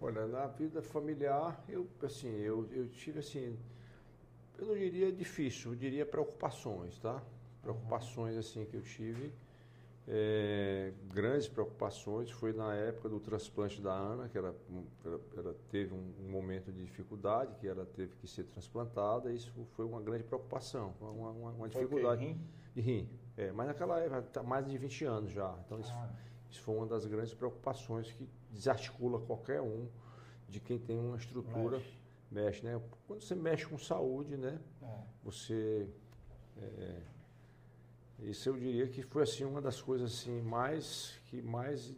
[0.00, 3.58] Olha, na vida familiar, eu, assim, eu, eu tive assim,
[4.58, 7.22] eu não diria difícil, eu diria preocupações, tá?
[7.62, 9.32] Preocupações assim que eu tive,
[10.06, 14.54] é, grandes preocupações, foi na época do transplante da Ana, que ela,
[15.04, 19.50] ela, ela teve um, um momento de dificuldade, que ela teve que ser transplantada, isso
[19.72, 22.40] foi uma grande preocupação, uma, uma, uma dificuldade Rim?
[22.74, 23.08] de rim.
[23.36, 26.10] É, mas naquela época, tá mais de 20 anos já, então isso Ah,
[26.50, 29.88] isso foi uma das grandes preocupações que desarticula qualquer um
[30.48, 31.98] de quem tem uma estrutura, mexe.
[32.34, 32.80] Mexe, né?
[33.06, 34.58] Quando você mexe com saúde, né?
[34.82, 34.98] É.
[35.24, 35.88] Você.
[36.58, 37.00] é,
[38.20, 41.92] isso eu diria que foi assim uma das coisas assim mais que mais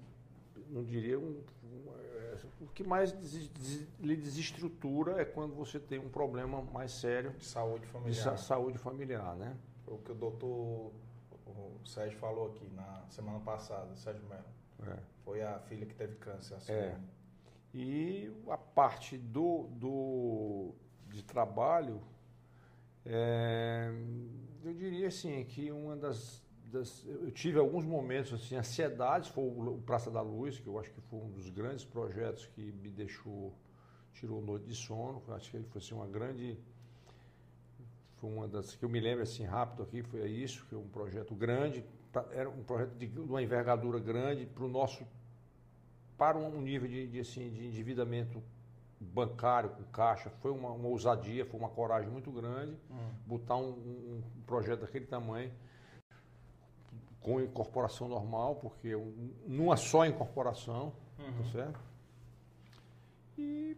[0.71, 5.79] não diria um, um, é, o que mais des- des- lhe desestrutura é quando você
[5.79, 8.15] tem um problema mais sério De saúde de familiar.
[8.25, 9.57] sa- saúde familiar, né?
[9.87, 10.93] O que o doutor
[11.47, 14.45] o Sérgio falou aqui na semana passada, Sérgio Melo.
[14.93, 14.99] É.
[15.25, 16.55] Foi a filha que teve câncer.
[16.57, 16.99] Assim, É.
[17.77, 20.75] E a parte do, do
[21.11, 22.03] de trabalho,
[23.05, 23.91] é,
[24.65, 29.79] eu diria assim que uma das, das- eu tive alguns momentos assim, ansiedades, foi o,
[29.85, 33.53] Praça da Luz, que eu acho que foi um dos grandes projetos que me deixou
[34.15, 35.23] tirou noite de sono.
[35.29, 36.59] Acho que ele foi assim, uma grande
[38.17, 40.89] foi uma das que eu me lembro assim rápido aqui foi isso que é um
[40.89, 41.85] projeto grande
[42.33, 45.07] era um projeto de uma envergadura grande para o nosso
[46.17, 48.43] para um nível de, de, assim, de endividamento
[49.01, 53.11] bancário com caixa foi uma, uma ousadia foi uma coragem muito grande Hum.
[53.27, 55.53] botar um, um- projeto daquele tamanho
[57.21, 61.33] com incorporação normal porque um- numa só incorporação Uhum.
[61.43, 61.81] tá certo?
[63.39, 63.77] E,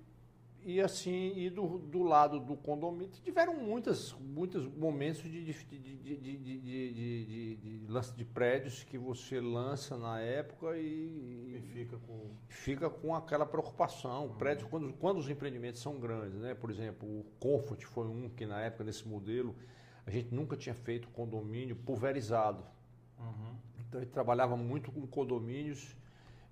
[0.64, 5.97] e assim, e do, do lado do condomínio, tiveram muitas, muitos momentos de, de, de,
[6.16, 12.30] de, de, lance de prédios que você lança na época e, E fica com.
[12.48, 14.35] fica com aquela preocupação.
[14.36, 16.55] Prédios, quando, quando os empreendimentos são grandes, né?
[16.55, 19.56] Por exemplo, o Comfort foi um que na época desse modelo
[20.06, 22.64] a gente nunca tinha feito condomínio pulverizado.
[23.18, 23.56] Uhum.
[23.78, 25.97] Então ele trabalhava muito com condomínios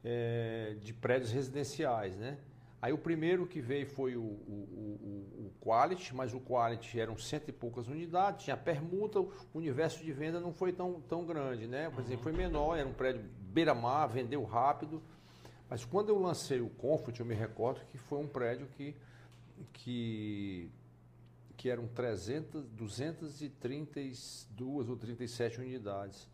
[0.03, 2.39] eh, de prédios residenciais, né?
[2.81, 7.16] Aí o primeiro que veio foi o, o, o, o- Quality, mas o Quality eram
[7.19, 11.66] cento e poucas unidades, tinha permuta, o universo de venda não foi tão, tão grande,
[11.66, 11.90] né?
[11.90, 15.03] Por exemplo, foi menor, era um prédio beira-mar, vendeu rápido.
[15.69, 18.94] Mas quando eu lancei o Comfort, eu me recordo que foi um prédio que,
[19.73, 20.70] que,
[21.57, 26.28] que eram 300, 232 ou 37 unidades.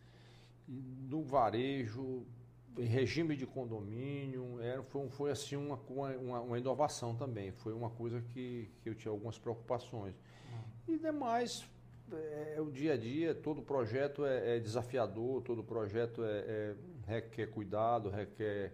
[0.69, 2.27] E no varejo,
[2.79, 7.53] em regime de condomínio, era, foi, um- foi assim uma, uma, uma inovação também.
[7.53, 10.15] Foi uma coisa que, que eu tinha algumas preocupações.
[10.89, 11.65] E demais,
[12.13, 16.75] é, o dia a dia, todo projeto é, é desafiador, todo projeto é, é-
[17.07, 18.73] requer cuidado, requer.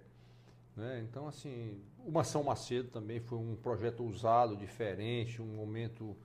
[0.77, 1.01] né?
[1.09, 6.17] Então, assim, o Mação Macedo também foi um projeto usado, diferente, um momento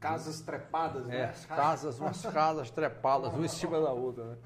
[0.00, 1.24] Casas trepadas, É, né?
[1.24, 4.36] as casas, umas casas trepadas, uma em cima da outra, né?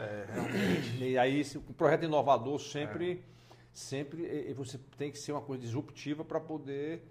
[0.00, 1.04] É, realmente.
[1.04, 3.22] E aí, o projeto inovador sempre,
[3.72, 7.02] sempre eh, você tem que ser uma coisa disruptiva para poder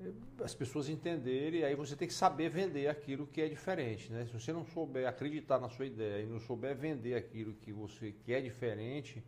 [0.00, 0.10] eh,
[0.42, 4.26] as pessoas entenderem, e aí você tem que saber vender aquilo que é diferente, né?
[4.26, 8.12] Se você não souber acreditar na sua ideia e não souber vender aquilo que você
[8.24, 9.22] que é diferente,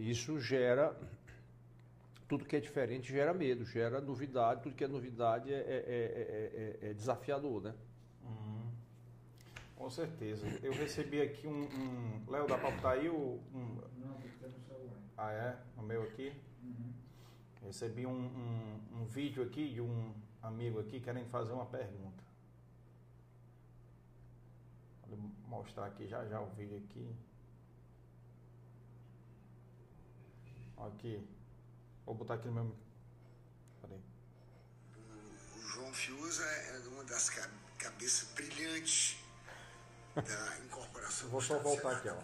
[0.00, 0.96] isso gera
[2.28, 6.82] tudo que é diferente gera medo, gera novidade, tudo que é novidade é, é- é-
[6.82, 7.74] é- é- é desafiador, né?
[8.24, 8.65] Uhum.
[9.76, 10.46] Com certeza.
[10.62, 11.64] Eu recebi aqui um.
[11.64, 12.24] um...
[12.30, 13.40] Léo, dá pra botar aí o.
[13.54, 13.80] Um...
[13.98, 14.96] Não, tem no celular.
[15.16, 15.62] Ah, é?
[15.76, 16.32] O meu aqui?
[16.62, 16.92] Uhum.
[17.62, 22.24] Recebi um, um, um vídeo aqui de um amigo aqui querendo fazer uma pergunta.
[25.08, 27.14] Vou mostrar aqui já já o vídeo aqui.
[30.78, 31.28] Aqui.
[32.04, 32.76] Vou botar aqui no meu.
[33.82, 34.00] Peraí.
[35.56, 39.16] O João Fiuza é uma das ca- cabeças brilhantes
[40.22, 42.22] da incorporação Vou do só voltar aqui, da ó.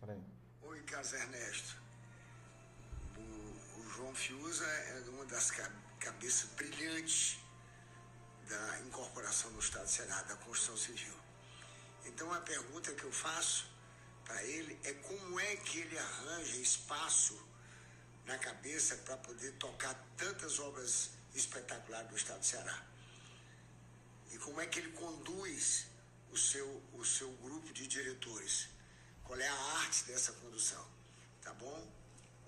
[0.00, 0.20] Peraí.
[0.62, 1.76] Oi, Carlos Ernesto.
[3.16, 3.20] O,
[3.80, 7.38] o João Fiuza é uma das ca- cabeças brilhantes
[8.48, 11.14] da incorporação no Estado Senado da Constituição Civil.
[12.04, 13.70] Então a pergunta que eu faço
[14.24, 17.40] para ele é como é que ele arranja espaço
[18.26, 22.82] na cabeça para poder tocar tantas obras espetaculares do Estado do Ceará.
[24.30, 25.86] E como é que ele conduz
[26.32, 28.70] o seu, o seu grupo de diretores?
[29.24, 30.84] Qual é a arte dessa condução?
[31.42, 31.86] Tá bom?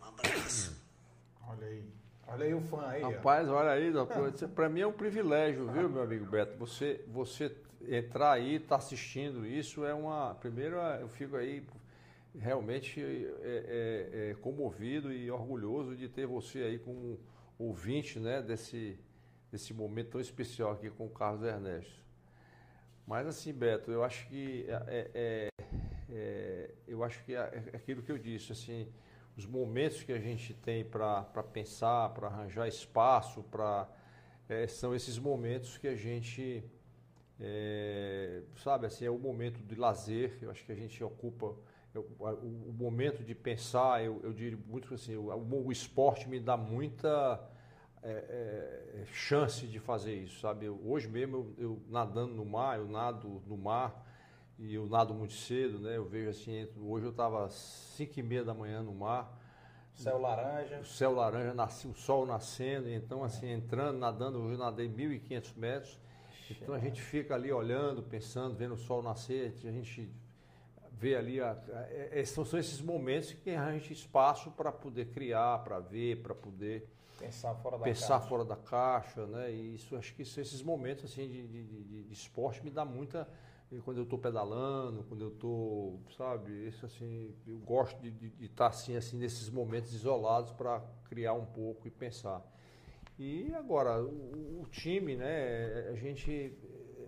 [0.00, 0.76] Um abraço.
[1.46, 1.92] Olha aí.
[2.26, 3.02] Olha aí o fã aí.
[3.02, 3.10] ó.
[3.10, 3.92] Rapaz, olha aí,
[4.54, 6.56] para mim é um privilégio, viu, meu amigo Beto?
[6.56, 7.54] Você, você
[7.86, 10.34] entrar aí, estar assistindo isso é uma.
[10.36, 11.62] Primeiro, eu fico aí
[12.38, 13.10] realmente é,
[13.42, 17.20] é, é, comovido e orgulhoso de ter você aí como
[17.58, 18.98] ouvinte, né, desse,
[19.52, 22.03] desse momento tão especial aqui com o Carlos Ernesto.
[23.06, 25.48] Mas assim, Beto, eu acho que é, é,
[26.10, 27.40] é, eu acho que é
[27.74, 28.88] aquilo que eu disse, assim,
[29.36, 31.22] os momentos que a gente tem para
[31.52, 33.88] pensar, para arranjar espaço, para
[34.48, 36.64] é, são esses momentos que a gente
[37.40, 40.38] é, sabe assim é o momento de lazer.
[40.40, 41.54] Eu acho que a gente ocupa
[41.94, 42.24] o,
[42.68, 44.04] o, momento de pensar.
[44.04, 47.40] Eu, eu diria muito assim, o, o esporte me dá muita
[48.10, 50.66] é, chance de fazer isso, sabe?
[50.66, 54.04] Eu, hoje mesmo eu, eu nadando no mar, eu nado no mar
[54.58, 55.96] e eu nado muito cedo, né?
[55.96, 57.54] Eu vejo assim, hoje eu estava às
[57.96, 59.40] 5 e meia da manhã no mar.
[59.94, 60.80] Céu laranja.
[60.80, 65.56] O céu laranja, nasce, o sol nascendo, então assim, entrando, nadando, hoje eu nadei 1.500
[65.56, 66.00] metros.
[66.50, 70.10] Então a gente fica ali olhando, pensando, vendo o sol nascer, a gente
[71.04, 75.08] vê ali, a, a, a, são, são esses momentos que a gente espaço para poder
[75.08, 78.28] criar, para ver, para poder pensar fora da pensar caixa.
[78.28, 79.52] fora da caixa, né?
[79.52, 83.28] E isso acho que esses momentos assim de, de, de, de esporte me dá muita
[83.84, 88.94] quando eu estou pedalando, quando eu estou, sabe, isso assim, eu gosto de, estar assim,
[88.94, 92.40] assim nesses momentos isolados para criar um pouco e pensar.
[93.18, 95.88] E agora o, o time, né?
[95.90, 96.56] A gente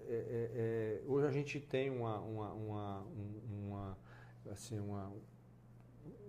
[0.09, 3.07] é, é, é, hoje a gente tem uma, uma, uma,
[3.51, 3.99] uma
[4.51, 5.13] assim uma,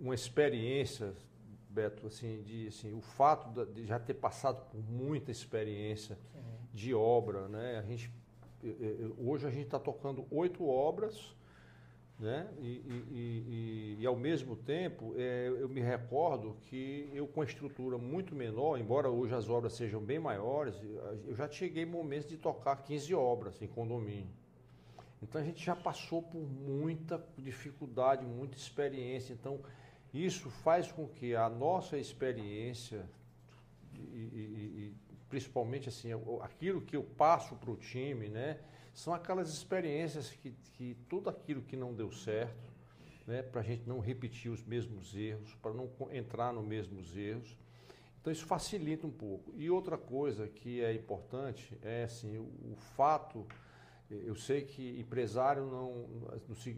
[0.00, 1.14] uma experiência
[1.70, 6.40] Beto, assim, de, assim, o fato de já ter passado por muita experiência Sim.
[6.72, 7.78] de obra, né?
[7.78, 8.10] A gente,
[9.18, 11.36] hoje a gente está tocando oito obras,
[12.18, 12.48] né?
[12.58, 17.44] E, e, e, e, ao mesmo tempo, é, eu me recordo que eu com a
[17.44, 20.74] estrutura muito menor, embora hoje as obras sejam bem maiores,
[21.26, 24.28] eu já cheguei momentos de tocar 15 obras em condomínio.
[25.22, 29.32] Então a gente já passou por muita dificuldade, muita experiência.
[29.32, 29.60] Então
[30.12, 33.08] isso faz com que a nossa experiência,
[33.94, 34.92] e,
[35.28, 38.58] principalmente assim, aquilo que eu passo para o time, né,
[38.98, 42.72] são aquelas experiências que, que tudo aquilo que não deu certo,
[43.24, 47.56] né, para a gente não repetir os mesmos erros, para não entrar nos mesmos erros.
[48.20, 49.52] Então isso facilita um pouco.
[49.56, 53.46] E outra coisa que é importante é assim, o, o fato
[54.10, 56.06] eu sei que empresário não,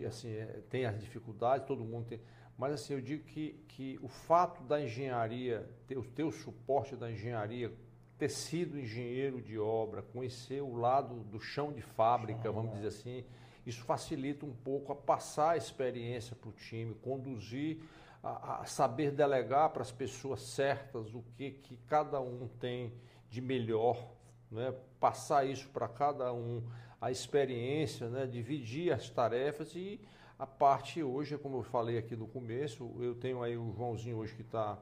[0.07, 2.21] assim, é, tem as dificuldades, todo mundo tem,
[2.59, 7.11] mas assim, eu digo que, que o fato da engenharia, ter, o teu suporte da
[7.11, 7.73] engenharia,
[8.21, 13.25] ter sido engenheiro de obra, conhecer o lado do chão de fábrica, vamos dizer assim,
[13.65, 17.83] isso facilita um pouco a passar a experiência para o time, conduzir,
[18.23, 22.93] a, a saber delegar para as pessoas certas o que, que cada um tem
[23.31, 24.13] de melhor,
[24.51, 24.75] né?
[25.01, 26.63] passar isso para cada um,
[27.01, 28.27] a experiência, né?
[28.27, 29.99] dividir as tarefas e
[30.39, 34.35] a parte hoje, como eu falei aqui no começo, eu tenho aí o Joãozinho hoje
[34.35, 34.79] que está.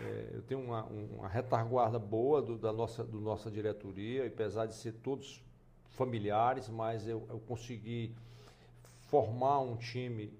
[0.00, 4.74] É, eu tenho uma, uma retaguarda boa do, da nossa, do nossa diretoria, apesar de
[4.74, 5.42] ser todos
[5.90, 8.14] familiares, mas eu, eu consegui
[9.06, 10.32] formar um time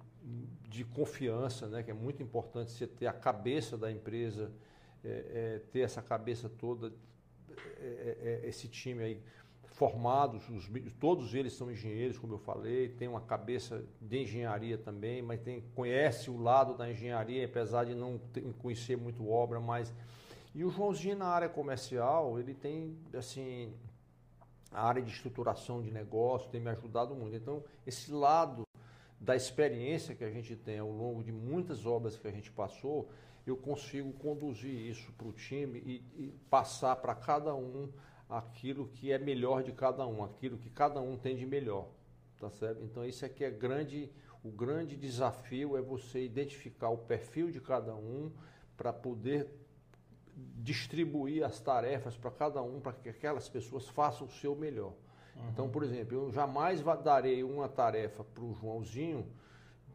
[0.69, 4.53] de confiança, né, que é muito importante você ter a cabeça da empresa,
[5.05, 6.93] é, é, ter essa cabeça toda,
[7.81, 9.23] é, é esse time aí
[9.79, 15.23] formados, os, todos eles são engenheiros, como eu falei, tem uma cabeça de engenharia também,
[15.23, 19.95] mas tem, conhece o lado da engenharia, apesar de não ter, conhecer muito obra, mas
[20.53, 23.73] e o Joãozinho na área comercial, ele tem assim
[24.73, 27.37] a área de estruturação de negócio, tem me ajudado muito.
[27.37, 28.67] Então, esse lado
[29.21, 33.09] da experiência que a gente tem ao longo de muitas obras que a gente passou,
[33.47, 37.89] eu consigo conduzir isso para o time e, e passar para cada um
[38.29, 41.89] aquilo que é melhor de cada um, aquilo que cada um tem de melhor,
[42.39, 42.83] tá certo?
[42.83, 44.11] Então isso aqui é grande,
[44.45, 48.31] o grande desafio é você identificar o perfil de cada um
[48.77, 49.49] para poder
[50.57, 54.93] distribuir as tarefas para cada um, para que aquelas pessoas façam o seu melhor.
[55.35, 55.49] Uhum.
[55.51, 59.27] Então, por exemplo, eu jamais darei uma tarefa para o Joãozinho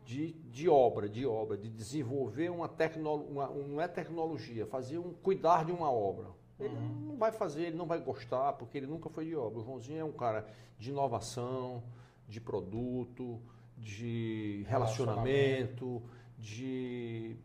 [0.03, 5.66] de, de obra, de obra, de desenvolver uma tecnologia, não é tecnologia, fazer um cuidar
[5.66, 6.28] de uma obra.
[6.66, 7.06] Ele uhum.
[7.09, 9.59] não vai fazer, ele não vai gostar, porque ele nunca foi de obra.
[9.59, 11.83] O Joãozinho é um cara de inovação,
[12.27, 13.40] de produto,
[13.77, 16.03] de relacionamento, relacionamento.
[16.38, 17.38] de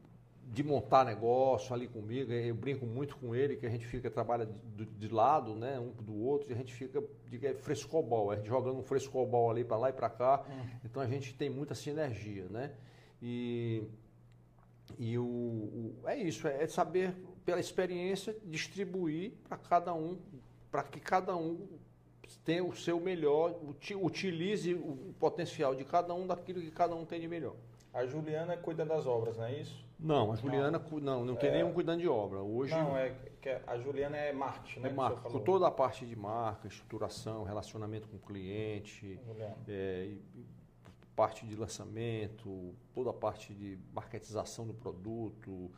[0.50, 4.48] de montar negócio ali comigo, eu brinco muito com ele, que a gente fica, trabalha
[4.76, 8.36] de, de lado, né, um do outro, e a gente fica de é frescobol, a
[8.36, 10.66] gente jogando um frescobol ali para lá e para cá, hum.
[10.84, 12.72] então a gente tem muita sinergia, né,
[13.20, 13.82] e,
[14.98, 17.14] e o, o é isso, é, é saber,
[17.44, 20.18] pela experiência, distribuir para cada um,
[20.70, 21.67] para que cada um
[22.44, 23.58] tenha o seu melhor,
[24.02, 27.57] utilize o potencial de cada um daquilo que cada um tem de melhor.
[27.92, 29.86] A Juliana cuida das obras, não é isso?
[29.99, 32.41] Não, a Juliana não, não, não tem é, nenhum cuidando de obra.
[32.41, 33.10] Hoje Não, é
[33.41, 34.89] que a Juliana é marketing, né?
[34.91, 39.18] É marketing, com toda a parte de marca, estruturação, relacionamento com o cliente,
[39.67, 40.12] é,
[41.17, 45.68] parte de lançamento, toda a parte de marketização do produto,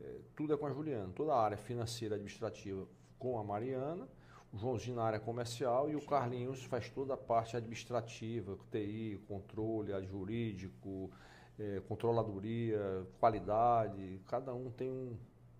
[0.00, 1.12] é, tudo é com a Juliana.
[1.14, 2.86] Toda a área financeira administrativa
[3.18, 4.08] com a Mariana,
[4.52, 9.92] o Joãozinho na área comercial e o Carlinhos faz toda a parte administrativa, TI, controle,
[10.06, 11.10] jurídico,
[11.58, 15.16] é, controladoria, qualidade, cada um tem um,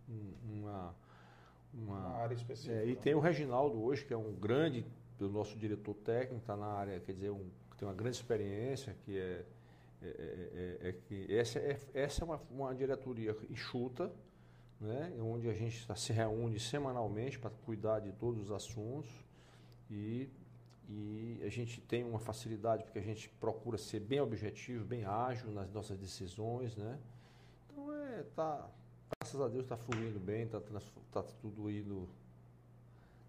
[0.08, 0.94] um, uma,
[1.75, 2.75] uma, uma, área específica.
[2.75, 4.86] É, e tem o Reginaldo hoje, que é um grande,
[5.20, 9.18] o nosso diretor técnico, está na área, quer dizer, um, tem uma grande experiência, que
[9.18, 9.44] é,
[10.00, 14.10] é, é, é, é que essa é, essa é uma, uma diretoria enxuta,
[14.81, 19.10] né, onde a gente tá, se reúne semanalmente para cuidar de todos os assuntos
[19.90, 20.28] e
[20.89, 25.50] e a gente tem uma facilidade porque a gente procura ser bem objetivo, bem ágil
[25.52, 26.98] nas nossas decisões, né?
[27.66, 28.66] Então é, tá,
[29.20, 30.60] graças a Deus está fluindo bem, está
[31.12, 32.08] tá tudo indo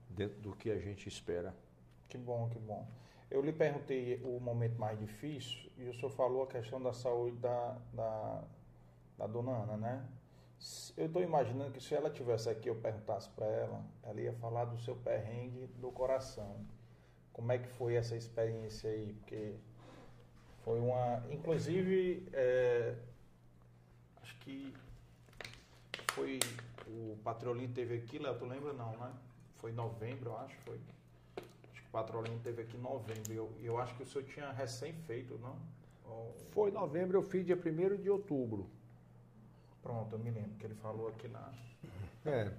[0.09, 1.53] dentro do que a gente espera.
[2.07, 2.87] Que bom, que bom.
[3.29, 7.35] Eu lhe perguntei o momento mais difícil e o senhor falou a questão da saúde
[7.37, 8.43] da, da,
[9.17, 10.09] da dona Ana, né?
[10.97, 14.65] Eu estou imaginando que se ela tivesse aqui, eu perguntasse para ela, ela ia falar
[14.65, 16.65] do seu perrengue do coração
[17.39, 19.13] como é que foi essa experiência aí?
[19.13, 19.53] Porque
[20.65, 21.23] foi uma.
[21.31, 22.93] Inclusive, é,
[24.21, 24.73] acho que
[26.11, 26.37] foi.
[26.85, 29.13] O Patrolino teve aqui, Léo, tu lembra não, né?
[29.55, 30.77] Foi em novembro, eu acho, foi.
[31.71, 33.31] Acho que o Patrolino teve aqui em novembro.
[33.31, 35.55] E eu, eu acho que o senhor tinha recém-feito, não?
[36.05, 36.35] Ou...
[36.51, 38.69] Foi em novembro, eu fiz dia 1 de outubro.
[39.89, 41.51] Pronto, eu me lembro que ele falou aqui na.
[42.23, 42.51] É,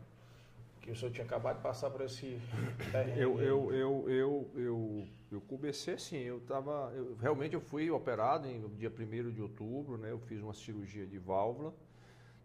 [0.80, 2.40] que o senhor tinha acabado de passar por esse
[3.16, 6.92] eu, eu, eu, eu, eu, eu comecei assim, eu tava.
[6.92, 10.10] Eu, realmente eu fui operado no dia 1 de outubro, né?
[10.10, 11.72] Eu fiz uma cirurgia de válvula,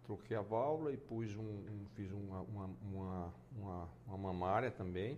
[0.04, 5.18] troquei a válvula e pus um, um fiz uma, uma, uma, uma, uma mamária também.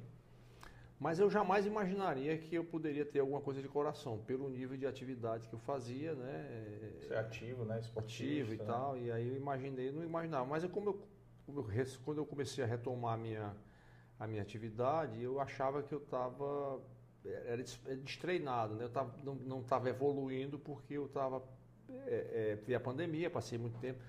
[1.00, 4.88] Mas eu jamais imaginaria que eu poderia ter alguma coisa de coração, pelo nível de
[4.88, 6.92] atividade que eu fazia, né?
[7.08, 7.80] Ser ativo, né?
[7.80, 8.66] Esportivo e né?
[8.66, 8.98] tal.
[8.98, 10.46] E aí eu imaginei, não imaginava.
[10.46, 11.18] Mas é como eu
[12.04, 13.56] quando eu comecei a retomar a minha,
[14.20, 16.82] a minha atividade, eu achava que eu estava
[17.46, 18.86] era é destreinado, né?
[18.86, 21.44] eu tava, não estava evoluindo porque eu estava.
[21.90, 24.00] É, é, a pandemia, passei muito tempo.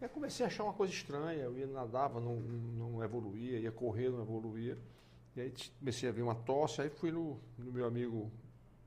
[0.00, 4.10] Aí comecei a achar uma coisa estranha, eu ia nadava, não, não evoluía, ia correr,
[4.10, 4.78] não evoluía.
[5.36, 8.32] E aí comecei a ver uma tosse, aí fui no, no meu amigo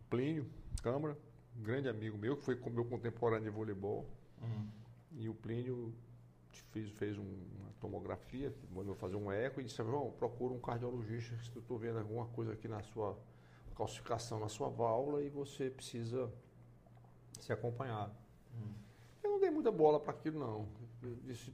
[0.09, 0.49] Plínio
[0.81, 1.15] Câmara,
[1.55, 4.09] um grande amigo meu, que foi meu contemporâneo de voleibol.
[4.41, 4.67] Uhum.
[5.11, 5.93] E o Plínio
[6.71, 11.55] fez, fez uma tomografia, mandou fazer um eco e disse, João, procura um cardiologista se
[11.55, 13.15] eu estou vendo alguma coisa aqui na sua
[13.79, 16.29] calcificação na sua válvula e você precisa
[17.39, 18.13] ser acompanhado.
[18.53, 18.73] Hum.
[19.23, 20.67] Eu não dei muita bola para aquilo não.
[21.01, 21.53] Eu disse,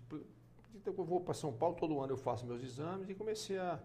[0.73, 3.79] então eu vou para São Paulo, todo ano eu faço meus exames e comecei a,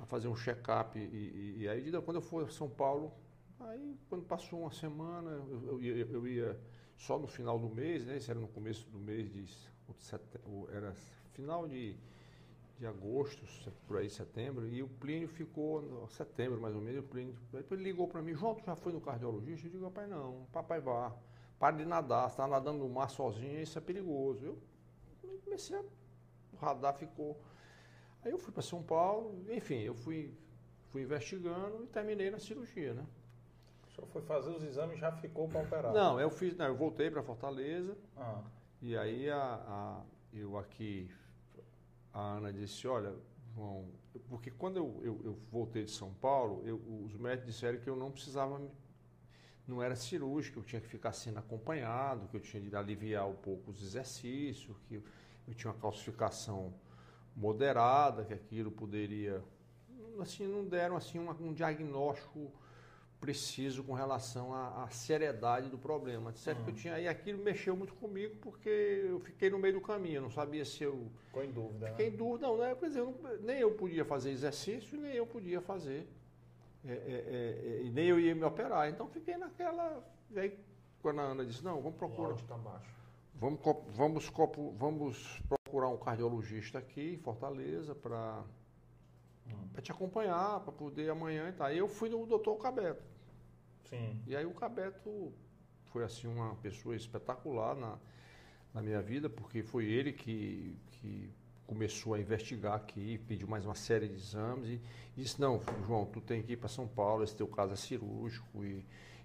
[0.00, 0.98] a fazer um check-up.
[0.98, 3.12] E, e, e, aí, quando eu fui a São Paulo,
[3.60, 6.60] aí quando passou uma semana, eu, eu, ia, eu ia
[6.96, 8.16] só no final do mês, né?
[8.16, 9.46] Isso era no começo do mês de
[9.98, 10.94] setembro, era
[11.32, 11.96] final de,
[12.78, 13.44] de agosto,
[13.86, 18.08] por aí, setembro, e o Plínio ficou, setembro mais ou menos, o Plínio, ele ligou
[18.08, 19.66] para mim, tu já foi no cardiologista?
[19.66, 21.12] Eu digo, papai, não, papai vá,
[21.58, 24.58] para de nadar, está nadando no mar sozinho, isso é perigoso.
[25.22, 25.82] Eu comecei a,
[26.52, 27.40] o radar ficou.
[28.24, 30.32] Aí eu fui para São Paulo, enfim, eu fui,
[30.90, 33.06] fui investigando e terminei na cirurgia, né?
[33.86, 35.92] O senhor foi fazer os exames e já ficou para operar?
[35.92, 37.96] Não, eu fiz, não, eu voltei para Fortaleza.
[38.16, 38.42] Ah.
[38.80, 41.10] E aí a, a, eu aqui,
[42.14, 43.14] a Ana disse, olha,
[43.54, 43.84] João,
[44.28, 47.94] porque quando eu, eu, eu voltei de São Paulo, eu, os médicos disseram que eu
[47.94, 48.60] não precisava,
[49.68, 53.36] não era cirúrgico, eu tinha que ficar sendo acompanhado, que eu tinha de aliviar um
[53.36, 55.02] pouco os exercícios, que eu,
[55.46, 56.72] eu tinha uma calcificação
[57.36, 59.42] moderada, que aquilo poderia,
[60.20, 62.52] assim, não deram assim um, diagnóstico
[63.20, 66.32] preciso com relação à, à seriedade do problema.
[66.34, 66.64] Certo uhum.
[66.64, 68.68] que eu tinha e aquilo mexeu muito comigo porque
[69.08, 71.88] eu fiquei no meio do caminho, eu não sabia se eu ficou em dúvida.
[71.88, 72.14] Fiquei né?
[72.14, 72.74] em dúvida, não, né?
[72.74, 76.06] Pois eu não, nem eu podia fazer exercício, nem eu podia fazer
[76.84, 78.90] é, é, é, e nem eu ia me operar.
[78.90, 80.04] Então fiquei naquela.
[80.30, 80.58] E aí
[81.04, 82.34] quando a Ana disse, não, vamos procurar.
[82.48, 82.90] Tá baixo.
[83.34, 83.60] Vamos,
[83.94, 84.32] vamos,
[84.78, 88.44] vamos procurar um cardiologista aqui em Fortaleza para
[89.46, 89.80] hum.
[89.82, 91.70] te acompanhar, para poder amanhã e tal.
[91.70, 93.02] Eu fui no doutor Cabeto.
[93.84, 94.22] Sim.
[94.26, 95.32] E aí o Cabeto
[95.86, 97.98] foi assim uma pessoa espetacular na,
[98.72, 101.30] na minha vida, porque foi ele que, que
[101.66, 104.80] começou a investigar aqui, pediu mais uma série de exames e
[105.16, 108.64] disse, não, João, tu tem que ir para São Paulo, esse teu caso é cirúrgico
[108.64, 108.84] e,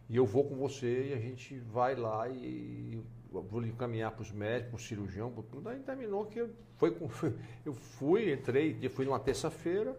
[0.10, 4.32] e eu vou com você e a gente vai lá e vou encaminhar para os
[4.32, 5.69] médicos, para o cirurgião, tudo.
[5.69, 6.95] Aí terminou que eu, foi,
[7.66, 9.95] eu fui, entrei, fui numa terça-feira,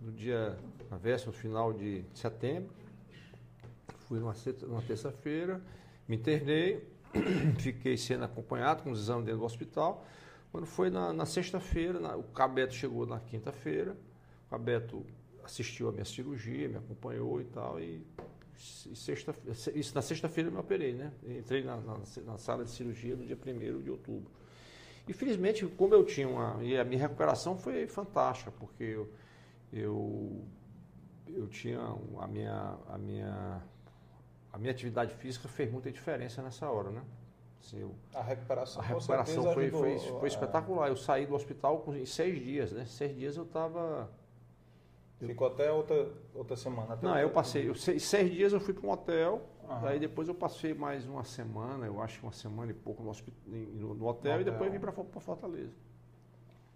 [0.00, 0.58] no dia,
[0.90, 2.70] na véspera, no final de setembro,
[4.12, 4.34] Fui numa,
[4.68, 5.58] numa terça-feira,
[6.06, 6.86] me internei,
[7.58, 10.04] fiquei sendo acompanhado com os exames dentro do hospital.
[10.50, 13.96] Quando foi na, na sexta-feira, o Cabeto chegou na quinta-feira,
[14.46, 15.06] o Cabeto
[15.42, 18.06] assistiu a minha cirurgia, me acompanhou e tal, e
[18.56, 19.34] sexta,
[19.74, 21.12] isso na sexta-feira eu me operei, né?
[21.24, 24.30] Entrei na, na, na, sala de cirurgia no dia 1 de outubro.
[25.06, 26.62] E felizmente, como eu tinha uma.
[26.62, 29.12] E a minha recuperação foi fantástica, porque eu,
[29.72, 30.44] eu,
[31.26, 33.62] eu tinha a minha, a minha
[34.52, 37.02] a minha atividade física fez muita diferença nessa hora, né?
[37.60, 40.88] Assim, eu, a recuperação, a recuperação foi, foi, foi, espetacular.
[40.88, 42.84] Eu saí do hospital em seis dias, né?
[42.84, 44.10] Seis dias eu estava...
[45.26, 46.94] Ficou até outra, outra semana?
[46.94, 47.68] Até Não, eu passei...
[47.68, 49.88] Eu, seis, seis dias eu fui para um hotel, Aham.
[49.88, 53.40] aí depois eu passei mais uma semana, eu acho uma semana e pouco no, hospital,
[53.46, 55.72] no, no hotel, no e depois vim para Fortaleza.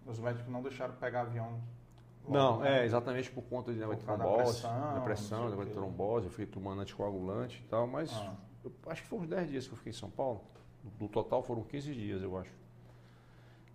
[0.05, 1.61] Os médicos não deixaram pegar avião
[2.27, 2.81] não, né?
[2.81, 7.69] é exatamente por conta de trombose, da pressão, da trombose, eu fiquei tomando anticoagulante e
[7.69, 8.35] tal, mas ah.
[8.63, 10.43] eu, acho que foram uns 10 dias que eu fiquei em São Paulo.
[10.99, 12.51] No total foram 15 dias, eu acho.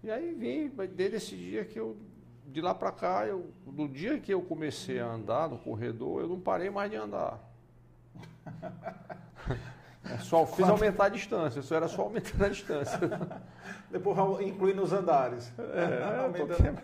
[0.03, 1.97] E aí vim, desde esse dia que eu,
[2.47, 6.29] de lá para cá, eu, do dia que eu comecei a andar no corredor, eu
[6.29, 7.39] não parei mais de andar.
[10.21, 12.99] Só fiz aumentar a distância, isso era só aumentar a distância.
[13.89, 15.53] Depois incluindo os andares.
[15.59, 16.81] É, aumentando.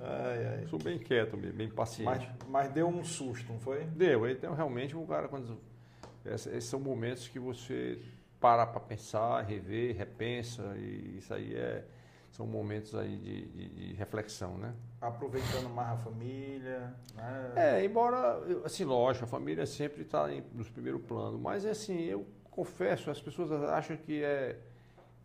[0.00, 0.66] ai, ai.
[0.68, 2.04] Sou bem quieto, bem paciente.
[2.04, 3.84] Mas, mas, deu um susto, não foi?
[3.84, 4.28] Deu.
[4.28, 5.58] Então, realmente, um cara, quando.
[6.24, 8.00] Esses são momentos que você
[8.40, 11.84] para para pensar, rever, repensa, e isso aí é,
[12.30, 14.72] são momentos aí de, de, de reflexão, né?
[15.00, 17.52] Aproveitando mais a família, né?
[17.56, 23.10] É, embora, assim, lógico, a família sempre está nos primeiro plano, mas assim, eu confesso,
[23.10, 24.58] as pessoas acham que é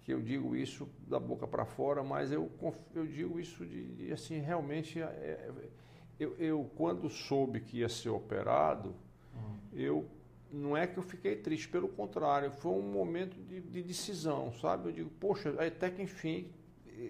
[0.01, 2.51] que eu digo isso da boca para fora, mas eu,
[2.93, 5.51] eu digo isso de, de assim, realmente, é, é,
[6.19, 8.95] eu, eu, quando soube que ia ser operado,
[9.34, 9.58] uhum.
[9.74, 10.06] eu
[10.51, 14.90] não é que eu fiquei triste, pelo contrário, foi um momento de, de decisão, sabe?
[14.90, 16.51] Eu digo, poxa, até que enfim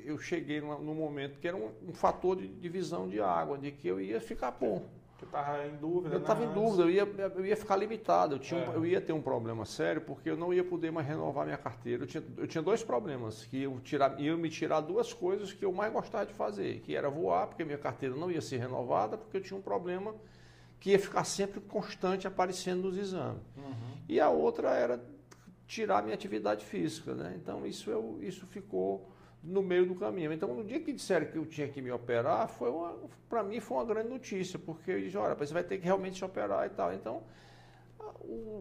[0.05, 3.87] eu cheguei no momento que era um, um fator de divisão de água, de que
[3.87, 4.83] eu ia ficar bom.
[5.17, 6.51] Você estava em dúvida, Eu estava né?
[6.51, 7.03] em dúvida, eu ia,
[7.35, 8.69] eu ia ficar limitado, eu, tinha é.
[8.69, 11.57] um, eu ia ter um problema sério, porque eu não ia poder mais renovar minha
[11.57, 12.03] carteira.
[12.03, 15.63] Eu tinha, eu tinha dois problemas, que eu tirar, ia me tirar duas coisas que
[15.63, 19.17] eu mais gostava de fazer, que era voar, porque minha carteira não ia ser renovada,
[19.17, 20.13] porque eu tinha um problema
[20.81, 23.41] que ia ficar sempre constante aparecendo nos exames.
[23.55, 23.73] Uhum.
[24.09, 25.01] E a outra era
[25.65, 27.33] tirar minha atividade física, né?
[27.41, 29.09] Então isso, eu, isso ficou
[29.45, 30.33] no meio do caminho.
[30.33, 32.71] Então, no dia que disseram que eu tinha que me operar, foi
[33.29, 36.17] para mim foi uma grande notícia, porque eu disse, olha, você vai ter que realmente
[36.17, 36.93] se operar e tal.
[36.93, 37.23] Então,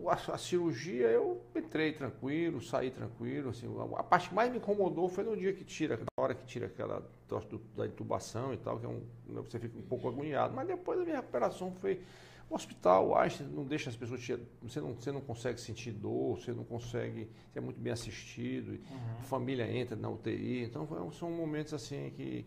[0.07, 3.51] A, a, cirurgia eu entrei tranquilo, saí tranquilo.
[3.51, 6.45] Assim, a, parte que mais me incomodou foi no dia que tira, na hora que
[6.45, 10.55] tira aquela do, da intubação e tal, que é um, você fica um pouco agoniado.
[10.55, 12.01] Mas depois a minha recuperação foi.
[12.49, 14.21] O hospital, o Einstein não deixa as pessoas.
[14.21, 17.29] Te, você, não, você não consegue sentir dor, você não consegue.
[17.53, 19.19] Você é muito bem assistido, uhum.
[19.21, 20.65] a família entra na UTI.
[20.65, 22.47] Então são momentos assim que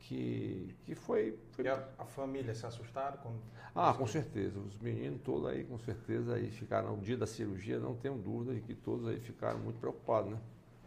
[0.00, 1.38] que, que foi.
[1.52, 1.64] foi...
[1.64, 3.18] E a, a, família se assustaram?
[3.18, 3.36] Com...
[3.74, 4.58] Ah, com certeza.
[4.58, 8.54] Os meninos todos aí, com certeza, aí ficaram, no dia da cirurgia, não tenho dúvida
[8.54, 10.38] de que todos aí ficaram muito preocupados, né?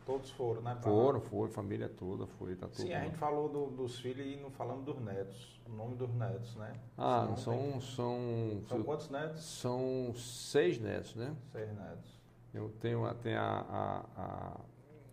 [0.06, 0.78] Todos foram, né?
[0.82, 4.52] Foram, foi, família toda foi, tá Sim, a gente falou do, dos filhos e não
[4.52, 6.74] falamos dos netos, o nome dos netos, né?
[6.98, 7.82] Ah, são, tem...
[7.82, 8.64] são...
[8.68, 9.42] São quantos netos?
[9.42, 11.36] São seis netos, né?
[11.52, 12.20] Seis netos.
[12.54, 14.60] Eu tenho, tenho a, a, a,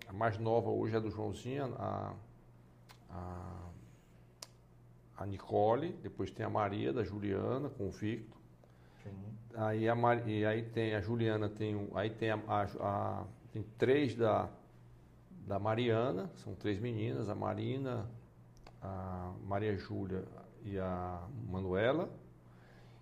[0.08, 2.14] a mais nova hoje é do Joãozinho, a,
[3.08, 3.70] a
[5.20, 8.40] a Nicole, depois tem a Maria da Juliana com o Victor.
[9.04, 9.10] Sim.
[9.54, 10.26] Aí a Mar...
[10.26, 14.48] e aí tem a Juliana tem aí tem a, a, a, tem três da
[15.50, 18.08] da Mariana, são três meninas, a Marina,
[18.80, 20.22] a Maria Júlia
[20.64, 22.08] e a Manuela.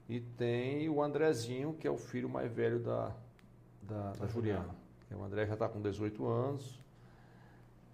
[0.09, 3.13] E tem o Andrezinho, que é o filho mais velho da,
[3.83, 4.75] da, da Juliana.
[5.13, 6.83] O André já está com 18 anos,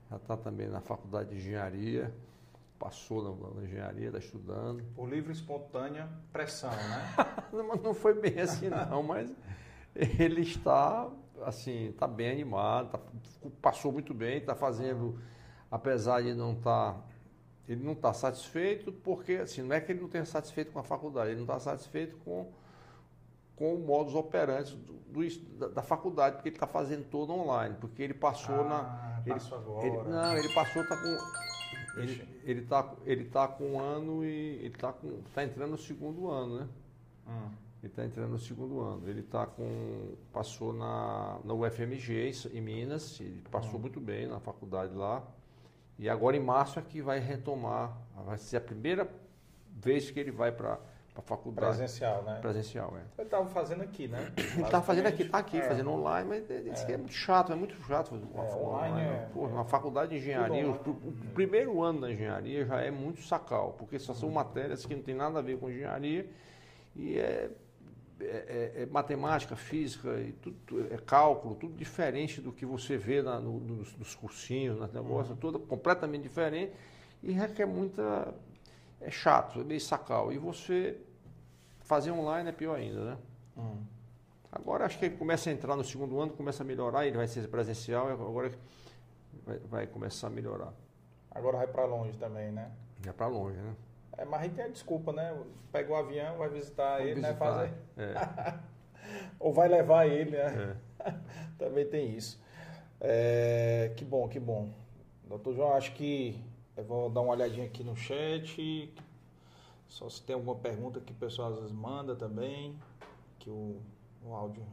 [0.09, 2.15] já está também na faculdade de engenharia
[2.79, 4.85] passou na, na engenharia, está estudando.
[4.95, 7.15] Por livre espontânea pressão, né?
[7.83, 9.35] não foi bem assim não, mas
[9.95, 11.11] ele está
[11.43, 13.01] assim, está bem animado, tá,
[13.61, 15.19] passou muito bem, está fazendo,
[15.71, 17.01] apesar de não estar, tá,
[17.69, 20.85] ele não está satisfeito, porque assim, não é que ele não tenha satisfeito com a
[20.85, 22.53] faculdade, ele não está satisfeito com
[23.57, 27.77] com o modus operandi do, do, da, da, faculdade, porque ele está fazendo todo online,
[27.81, 29.23] porque ele passou ah, na.
[29.25, 29.87] Ele, passou agora.
[29.87, 31.19] Ele, não, ele passou, está com
[31.97, 35.79] ele, ele, tá, ele tá com um ano e ele tá, com, tá entrando no
[35.79, 36.69] segundo ano, né?
[37.29, 37.51] Hum.
[37.85, 39.07] Ele está entrando no segundo ano.
[39.07, 40.15] Ele tá com.
[40.33, 43.83] Passou na, na UFMG em Minas, passou hum.
[43.83, 45.23] muito bem na faculdade lá.
[45.99, 47.95] E agora em março é que vai retomar.
[48.25, 49.07] Vai ser a primeira
[49.71, 50.81] vez que ele vai para
[51.13, 51.77] para faculdade.
[51.77, 52.39] Presencial, né?
[52.41, 53.03] Presencial, é.
[53.19, 54.33] Ele estava fazendo aqui, né?
[54.37, 55.63] Ele estava fazendo aqui, está aqui, é.
[55.63, 56.87] fazendo online, mas ele disse é.
[56.87, 59.01] que é muito chato, é muito chato fazer uma é, online.
[59.01, 63.23] É, Pô, uma faculdade de engenharia, o, o, primeiro ano da engenharia já é muito
[63.23, 64.35] sacal, porque só são uhum.
[64.35, 66.29] matérias que não tem nada a ver com engenharia
[66.97, 67.51] e é,
[68.21, 73.23] é, é, é matemática, física, e tudo, é cálculo, tudo diferente do que você vê
[73.23, 75.37] na, no, nos, nos, cursinhos, nas negócios, uhum.
[75.37, 76.73] tudo completamente diferente
[77.23, 78.35] e requer muita
[79.01, 80.33] é chato, é meio sacal.
[80.33, 80.99] E você
[81.81, 83.19] fazer online é pior ainda, né?
[83.57, 83.83] Hum.
[84.51, 87.27] Agora acho que ele começa a entrar no segundo ano, começa a melhorar, ele vai
[87.27, 88.53] ser presencial, agora
[89.45, 90.73] vai, vai começar a melhorar.
[91.31, 92.71] Agora vai para longe também, né?
[93.01, 93.75] Vai para longe, né?
[94.17, 95.37] É, mas a gente tem a desculpa, né?
[95.73, 97.29] Pega o avião, vai visitar Vamos ele, né?
[97.29, 97.75] visitar, né?
[97.97, 98.13] Fazer...
[98.19, 98.59] É.
[99.41, 100.77] Ou vai levar ele, né?
[101.01, 101.15] É.
[101.59, 102.41] também tem isso.
[103.01, 104.71] É, que bom, que bom.
[105.25, 106.41] Doutor João, acho que
[106.77, 108.93] eu vou dar uma olhadinha aqui no chat.
[109.89, 112.79] Só se tem alguma pergunta que o pessoal às vezes manda também.
[113.39, 113.81] Que o,
[114.25, 114.65] o áudio.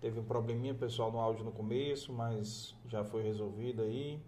[0.00, 4.20] Teve um probleminha pessoal no áudio no começo, mas já foi resolvido aí.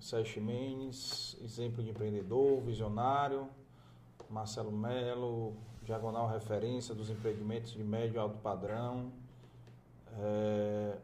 [0.00, 3.48] Sérgio Mendes, exemplo de empreendedor, visionário.
[4.28, 9.12] Marcelo Melo, diagonal referência dos empreendimentos de médio e alto padrão.
[10.18, 10.96] É,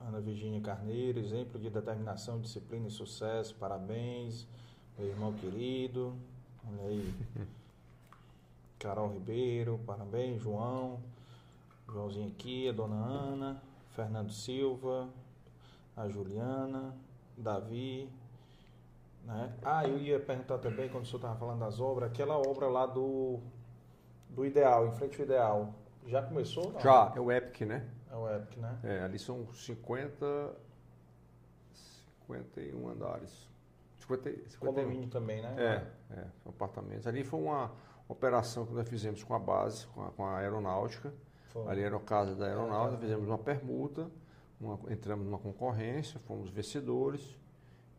[0.00, 4.46] Ana Virginia Carneiro, exemplo de determinação, disciplina e sucesso, parabéns,
[4.98, 6.14] meu irmão querido,
[6.66, 7.14] olha aí.
[8.78, 11.00] Carol Ribeiro, parabéns, João,
[11.86, 13.62] Joãozinho aqui, a dona Ana,
[13.98, 15.08] Fernando Silva,
[15.96, 16.96] a Juliana,
[17.36, 18.08] Davi,
[19.24, 19.52] né?
[19.60, 22.86] Ah, eu ia perguntar também, quando o senhor estava falando das obras, aquela obra lá
[22.86, 23.40] do,
[24.30, 25.74] do Ideal, em frente ao Ideal,
[26.06, 26.70] já começou?
[26.70, 26.78] Não?
[26.78, 27.88] Já, é o Epic, né?
[28.08, 28.78] É o Epic, né?
[28.84, 30.54] É, ali são 50,
[32.28, 33.48] 51 andares.
[33.98, 34.58] 50, 51.
[34.60, 35.56] Condomínio também, né?
[35.58, 37.04] É, é, apartamentos.
[37.08, 37.72] Ali foi uma
[38.08, 41.12] operação que nós fizemos com a base, com a, com a aeronáutica.
[41.52, 41.70] Foi.
[41.70, 44.10] Ali era a casa da aeronáutica, é, fizemos uma permuta,
[44.60, 47.38] uma, entramos numa concorrência, fomos vencedores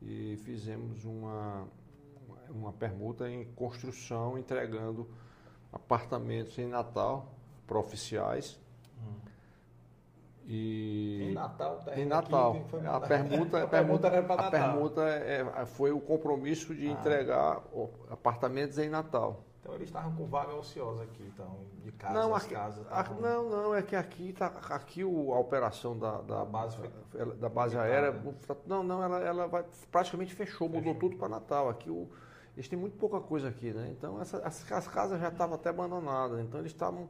[0.02, 1.68] e fizemos uma,
[2.50, 5.10] uma permuta em construção, entregando
[5.72, 7.34] apartamentos em Natal
[7.66, 8.60] para oficiais.
[8.98, 9.30] Hum.
[10.52, 12.66] E em Natal, tá em Natal.
[12.88, 16.92] a permuta, a permuta, a permuta é, foi o compromisso de ah.
[16.92, 17.64] entregar
[18.10, 19.44] apartamentos em Natal.
[19.70, 22.88] Então eles estavam com vaga ociosa aqui, então, de casa, não, aqui, casas.
[22.88, 23.22] Tavam...
[23.22, 27.50] Não, não, é que aqui tá, aqui o, a operação da, da, base, foi, da
[27.50, 28.20] base aérea,
[28.66, 30.70] não, não, ela, ela vai, praticamente fechou, fechou.
[30.70, 31.70] mudou tudo para Natal.
[31.70, 32.10] Aqui o
[32.58, 33.94] eles têm muito pouca coisa aqui, né?
[33.96, 37.08] Então essa, as, as casas já estavam até abandonadas, então eles estavam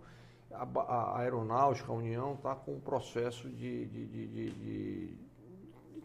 [0.52, 5.18] a, a aeronáutica, a União está com um processo de, de, de, de, de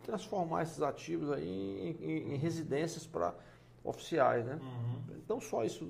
[0.04, 3.34] transformar esses ativos aí em, em, em residências para
[3.84, 4.58] oficiais, né?
[4.60, 5.16] Uhum.
[5.22, 5.86] Então só isso,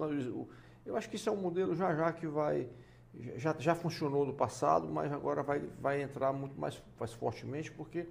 [0.85, 2.69] eu acho que isso é um modelo já já que vai
[3.37, 8.09] já, já funcionou no passado, mas agora vai, vai entrar muito mais, mais fortemente porque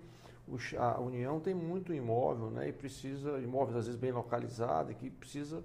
[0.77, 2.69] a União tem muito imóvel, né?
[2.69, 5.63] E precisa imóveis às vezes bem localizados, que precisa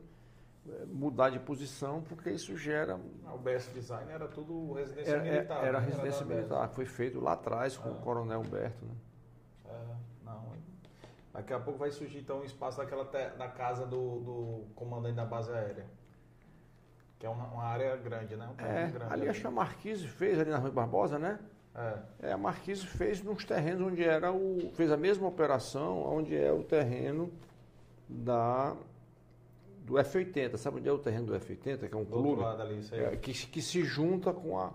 [0.68, 2.98] é, mudar de posição porque isso gera.
[3.24, 5.64] Ah, o BS Design era tudo residência era, militar.
[5.64, 5.86] Era, né?
[5.86, 7.92] residência era militar, foi feito lá atrás com ah.
[7.92, 8.94] o Coronel Humberto, né?
[11.38, 15.14] Daqui a pouco vai surgir então um espaço daquela te, da casa do, do comandante
[15.14, 15.86] da base aérea.
[17.16, 18.48] Que é uma, uma área grande, né?
[18.48, 21.38] Um é, grande ali, ali acho que a Marquise fez ali na Rua Barbosa, né?
[21.76, 22.28] É.
[22.30, 22.32] é.
[22.32, 24.72] a Marquise fez nos terrenos onde era o.
[24.74, 27.32] fez a mesma operação onde é o terreno
[28.08, 28.74] da
[29.84, 30.56] do F80.
[30.56, 31.88] Sabe onde é o terreno do F80?
[31.88, 32.42] Que é um do clube.
[32.42, 34.72] Ali, é, que, que se junta com a.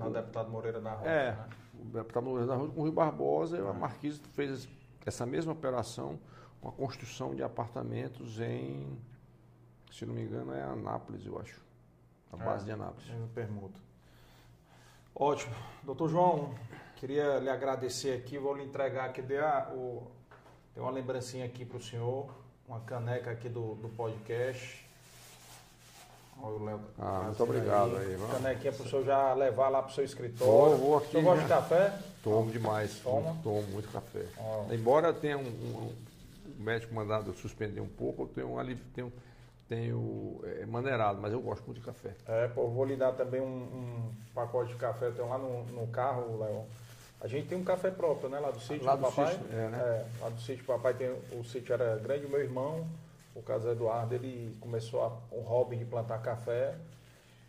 [0.00, 1.08] O deputado Moreira da Rocha.
[1.08, 1.48] É, né?
[1.80, 4.68] o deputado Moreira da Rocha com o Rio Barbosa, e a Marquise fez
[5.06, 6.18] essa mesma operação
[6.60, 8.98] com a construção de apartamentos em,
[9.92, 11.62] se não me engano, é Anápolis, eu acho.
[12.32, 13.08] A base é, de Anápolis.
[13.10, 13.80] Eu permuto.
[15.14, 15.54] Ótimo.
[15.82, 16.54] Doutor João,
[16.96, 20.10] queria lhe agradecer aqui, vou lhe entregar aqui, dê a, o,
[20.72, 22.34] tem uma lembrancinha aqui para o senhor,
[22.66, 24.83] uma caneca aqui do, do podcast.
[26.42, 26.80] Olha o Léo.
[26.98, 28.14] Ah, muito obrigado aí.
[28.14, 30.76] aí Canequinha para o senhor já levar lá para o seu escritório.
[30.76, 31.08] Vou, vou aqui.
[31.08, 31.98] O senhor gosta de café?
[32.22, 33.00] Tomo demais.
[33.00, 33.36] Toma?
[33.42, 34.24] Tomo muito café.
[34.70, 35.94] Embora tenha um, um, um,
[36.58, 39.12] médico mandado suspender um pouco, eu tenho um alívio, tenho,
[39.68, 42.14] tenho é, maneirado, mas eu gosto muito de café.
[42.26, 45.64] É, pô, vou lhe dar também um, um pacote de café, eu tenho lá no,
[45.64, 46.64] no carro, Léo.
[47.20, 48.38] A gente tem um café próprio, né?
[48.38, 49.32] Lá do sítio lá do, do papai.
[49.32, 49.78] Sítio, é, né?
[49.78, 51.08] É, lá do sítio papai tem.
[51.32, 52.86] O sítio era grande, o meu irmão,
[53.34, 56.76] o caso Eduardo, ele começou a, um hobby de plantar café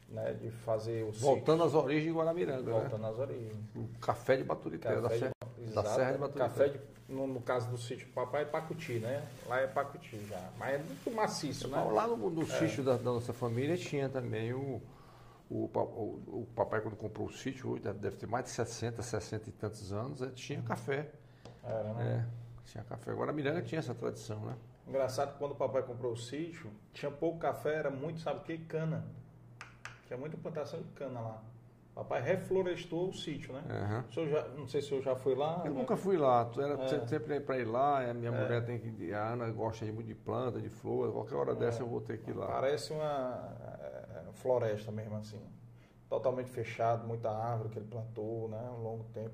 [0.09, 2.61] né, de fazer o Voltando às origens de Guaramiranga.
[2.61, 2.79] Né?
[2.79, 3.09] Voltando né?
[3.09, 3.57] às origens.
[3.75, 5.31] O café de Baturité, da, Serra,
[5.73, 6.47] da Serra de Baturité.
[6.47, 9.27] Café, de, no, no, caso do sítio Papai, é Pacuti, né?
[9.47, 10.49] Lá é Pacuti já.
[10.57, 11.77] Mas é muito maciço, né?
[11.91, 12.45] Lá no, no é.
[12.45, 14.81] sítio da, da, nossa família tinha também o,
[15.49, 19.01] o, o, o papai, quando comprou o sítio, hoje deve, deve ter mais de 60,
[19.01, 21.11] 60 e tantos anos, tinha café.
[21.63, 22.27] Era, né?
[22.27, 23.11] É, tinha café.
[23.11, 24.55] Agora a Miranga tinha essa tradição, né?
[24.87, 28.43] Engraçado que quando o papai comprou o sítio, tinha pouco café, era muito, sabe o
[28.43, 28.57] que?
[28.57, 29.05] Cana.
[30.05, 31.43] Tinha muita plantação de cana lá.
[31.95, 33.63] Papai reflorestou o sítio, né?
[33.69, 34.27] Uhum.
[34.27, 35.61] Já, não sei se eu já fui lá.
[35.63, 35.79] Eu né?
[35.79, 36.51] nunca fui lá.
[36.57, 37.07] Era é.
[37.07, 38.09] sempre para ir lá.
[38.09, 38.43] A minha é.
[38.43, 39.13] mulher tem que.
[39.13, 41.13] A Ana gosta muito de planta, de flor.
[41.13, 41.55] Qualquer hora é.
[41.55, 42.47] dessa eu vou ter que ir lá.
[42.47, 45.41] Parece uma é, floresta mesmo assim.
[46.09, 48.69] Totalmente fechado, muita árvore que ele plantou, né?
[48.77, 49.33] Um longo tempo.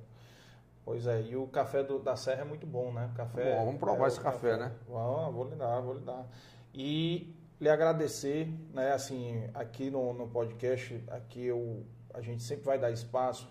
[0.83, 3.11] Pois é, e o café do, da Serra é muito bom, né?
[3.15, 4.75] café, bom, vamos provar é esse café, café, né?
[4.87, 6.27] Vamos, vou lhe dar, vou lhe dar.
[6.73, 12.79] E lhe agradecer, né, assim, aqui no, no podcast, aqui eu, a gente sempre vai
[12.79, 13.47] dar espaço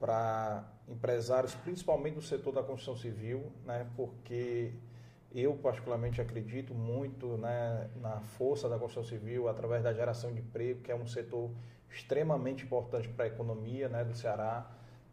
[0.00, 4.72] para empresários, principalmente do setor da construção civil, né, porque
[5.32, 10.80] eu particularmente acredito muito né, na força da construção civil através da geração de emprego,
[10.80, 11.50] que é um setor
[11.90, 14.66] extremamente importante para a economia né, do Ceará,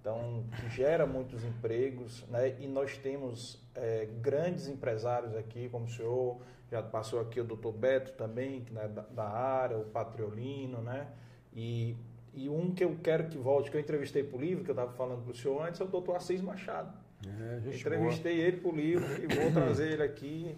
[0.06, 5.90] então que gera muitos empregos, né, e nós temos é, grandes empresários aqui, como o
[5.90, 10.80] senhor, já passou aqui o doutor Beto também, que é da, da área, o Patriolino,
[10.80, 11.08] né?
[11.52, 11.96] E,
[12.36, 14.74] e um que eu quero que volte, que eu entrevistei para o livro, que eu
[14.74, 16.94] estava falando para o senhor antes, é o doutor Assis Machado.
[17.26, 18.48] É, entrevistei boa.
[18.48, 20.56] ele para o livro e vou trazer ele aqui.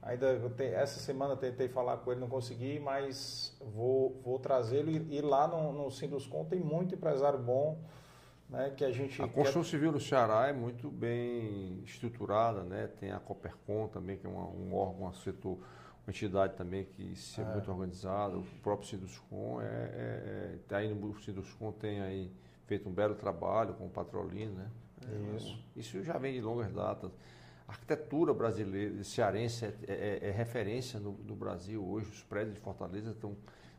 [0.00, 4.90] Ainda essa semana tentei falar com ele, não consegui, mas vou, vou trazê-lo.
[4.90, 7.78] E, e, lá no, no Sinduscom tem muito empresário bom
[8.48, 9.20] né, que a gente.
[9.20, 9.68] A construção quer...
[9.68, 12.88] civil do Ceará é muito bem estruturada, né?
[12.98, 15.58] Tem a Coopercom também, que é uma, um órgão, um setor,
[16.06, 18.36] uma entidade também que se é, é muito organizada.
[18.36, 22.32] O próprio Ciduscom é, é, é, tá aí no Ciduscom tem aí
[22.66, 24.70] feito um belo trabalho com o Patrolino, né?
[25.06, 25.64] É, isso.
[25.76, 27.12] Isso já vem de longas datas.
[27.68, 32.08] A arquitetura brasileira, cearense, é, é, é referência no, no, Brasil hoje.
[32.10, 33.36] Os prédios de Fortaleza estão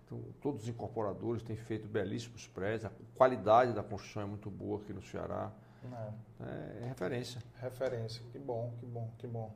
[0.07, 4.79] então, todos os incorporadores têm feito belíssimos prédios, a qualidade da construção é muito boa
[4.79, 5.51] aqui no Ceará.
[5.83, 6.43] É.
[6.43, 7.43] é, é referência.
[7.61, 9.53] Referência, que bom, que bom, que bom.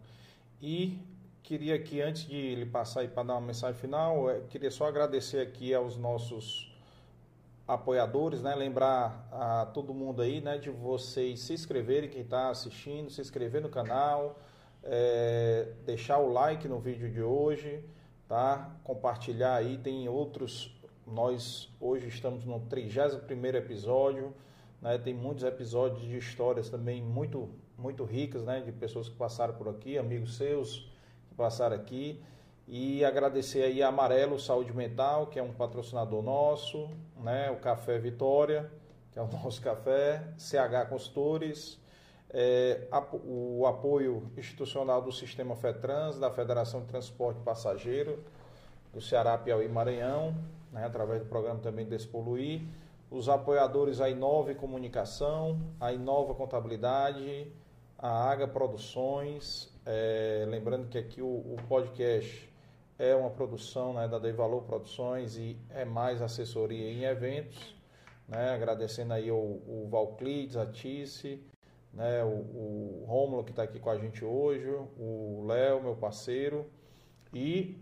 [0.62, 1.00] E
[1.42, 5.40] queria aqui, antes de lhe passar para dar uma mensagem final, é, queria só agradecer
[5.40, 6.70] aqui aos nossos
[7.66, 8.54] apoiadores, né?
[8.54, 13.62] Lembrar a todo mundo aí, né, de vocês se inscreverem, quem está assistindo, se inscrever
[13.62, 14.38] no canal,
[14.84, 17.82] é, deixar o like no vídeo de hoje
[18.32, 18.72] tá?
[18.82, 20.74] Compartilhar aí, tem outros.
[21.06, 24.34] Nós hoje estamos no 31 episódio,
[24.82, 24.98] né?
[24.98, 28.62] Tem muitos episódios de histórias também muito muito ricas, né?
[28.62, 30.90] De pessoas que passaram por aqui, amigos seus
[31.28, 32.24] que passaram aqui.
[32.66, 36.90] E agradecer aí a Amarelo Saúde Mental, que é um patrocinador nosso,
[37.22, 37.52] né?
[37.52, 38.72] O Café Vitória,
[39.12, 41.81] que é o nosso café, CH Consultores,
[42.34, 42.88] é,
[43.26, 48.24] o apoio institucional do Sistema FETRANS, da Federação de Transporte Passageiro,
[48.94, 50.36] do Ceará, Piauí e Maranhão,
[50.72, 52.62] né, através do programa também Despoluir,
[53.10, 57.52] os apoiadores a Inova Comunicação, a Inova Contabilidade,
[57.98, 62.50] a Aga Produções, é, lembrando que aqui o, o, podcast
[62.98, 67.76] é uma produção né, da Dei Valor Produções e é mais assessoria em eventos,
[68.28, 71.44] né, agradecendo aí o, o Valclides, a Tice,
[71.94, 76.66] né, o, o Rômulo que está aqui com a gente hoje, o Léo, meu parceiro,
[77.34, 77.78] e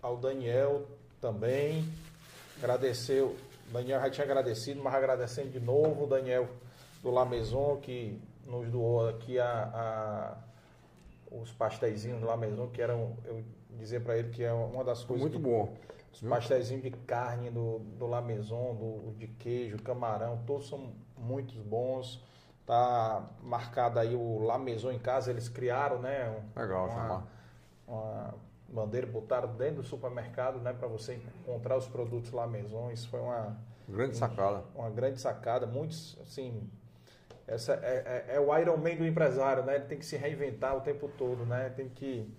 [0.00, 0.86] ao Daniel
[1.20, 1.84] também.
[2.58, 3.36] Agradecer, o
[3.72, 6.48] Daniel já tinha agradecido, mas agradecendo de novo o Daniel
[7.02, 10.44] do La Maison que nos doou aqui a, a
[11.30, 15.04] os pastéisinhos do La Maison, que eram, eu dizer para ele que é uma das
[15.04, 15.20] coisas.
[15.20, 15.74] Muito que, bom.
[16.12, 21.54] Os pastéisinhos de carne do, do La Maison, do, de queijo, camarão, todos são muito
[21.62, 22.22] bons.
[22.66, 26.42] Tá marcado aí o La Maison em casa, eles criaram, né?
[26.56, 27.28] Legal, uma,
[27.86, 28.34] uma
[28.68, 30.72] bandeira, botaram dentro do supermercado, né?
[30.72, 32.90] Para você encontrar os produtos La Maison.
[32.90, 34.64] Isso foi uma grande sacada.
[34.74, 35.66] Uma, uma grande sacada.
[35.66, 36.66] Muitos, assim,
[37.46, 39.76] essa é, é, é, o Iron Man do empresário, né?
[39.76, 41.70] Ele tem que se reinventar o tempo todo, né?
[41.76, 42.32] Tem que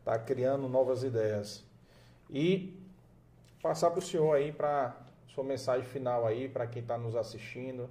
[0.00, 1.64] estar tá criando novas ideias.
[2.28, 2.78] E
[3.62, 4.94] passar para o senhor aí para
[5.28, 7.88] sua mensagem final aí para quem está nos assistindo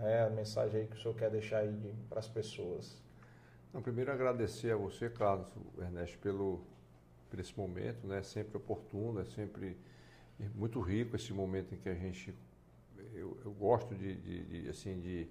[0.00, 2.96] né, a mensagem aí que o senhor quer deixar aí para as pessoas.
[3.72, 5.48] Não, primeiro agradecer a você, Carlos,
[5.78, 6.60] Ernesto, pelo,
[7.28, 9.76] por esse momento, né, sempre oportuno, é sempre
[10.54, 12.34] muito rico esse momento em que a gente,
[13.12, 15.28] eu, eu gosto de, de, de, assim, de,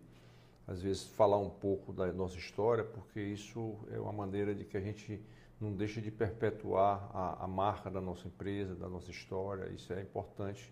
[0.68, 4.78] às vezes, falar um pouco da nossa história, porque isso é uma maneira de que
[4.78, 5.20] a gente
[5.60, 10.02] não deixa de perpetuar a, a marca da nossa empresa, da nossa história, isso é
[10.02, 10.72] importante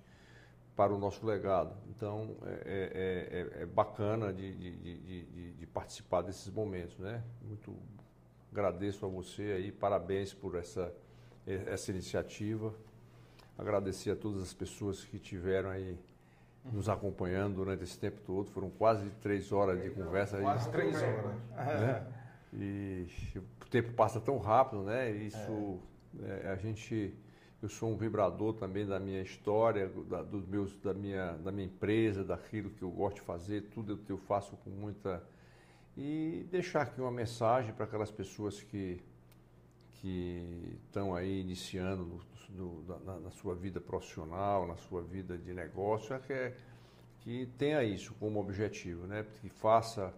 [0.78, 1.76] para o nosso legado.
[1.90, 7.24] Então, é, é, é, é bacana de, de, de, de, participar desses momentos, né?
[7.42, 7.76] Muito
[8.52, 10.94] agradeço a você aí, parabéns por essa,
[11.46, 12.74] essa iniciativa.
[13.58, 15.98] Agradecer a todas as pessoas que tiveram aí
[16.72, 18.52] nos acompanhando durante esse tempo todo.
[18.52, 20.40] Foram quase três horas de conversa.
[20.40, 21.36] Quase aí, três horas.
[21.56, 22.08] Né?
[22.54, 25.10] E o tempo passa tão rápido, né?
[25.12, 25.80] Isso,
[26.24, 26.52] é.
[26.52, 27.16] a gente
[27.62, 31.66] eu sou um vibrador também da minha história, da, dos meus, da, minha, da minha
[31.66, 35.24] empresa, daquilo que eu gosto de fazer, tudo eu faço com muita.
[35.96, 39.02] E deixar aqui uma mensagem para aquelas pessoas que,
[39.94, 45.52] que estão aí iniciando no, no, na, na, sua vida profissional, na sua vida de
[45.52, 46.56] negócio, é que, é,
[47.22, 49.26] que tenha isso como objetivo, né?
[49.42, 50.14] que faça,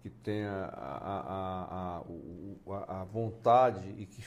[0.00, 2.02] que tenha a, a,
[2.66, 4.22] a, a vontade e que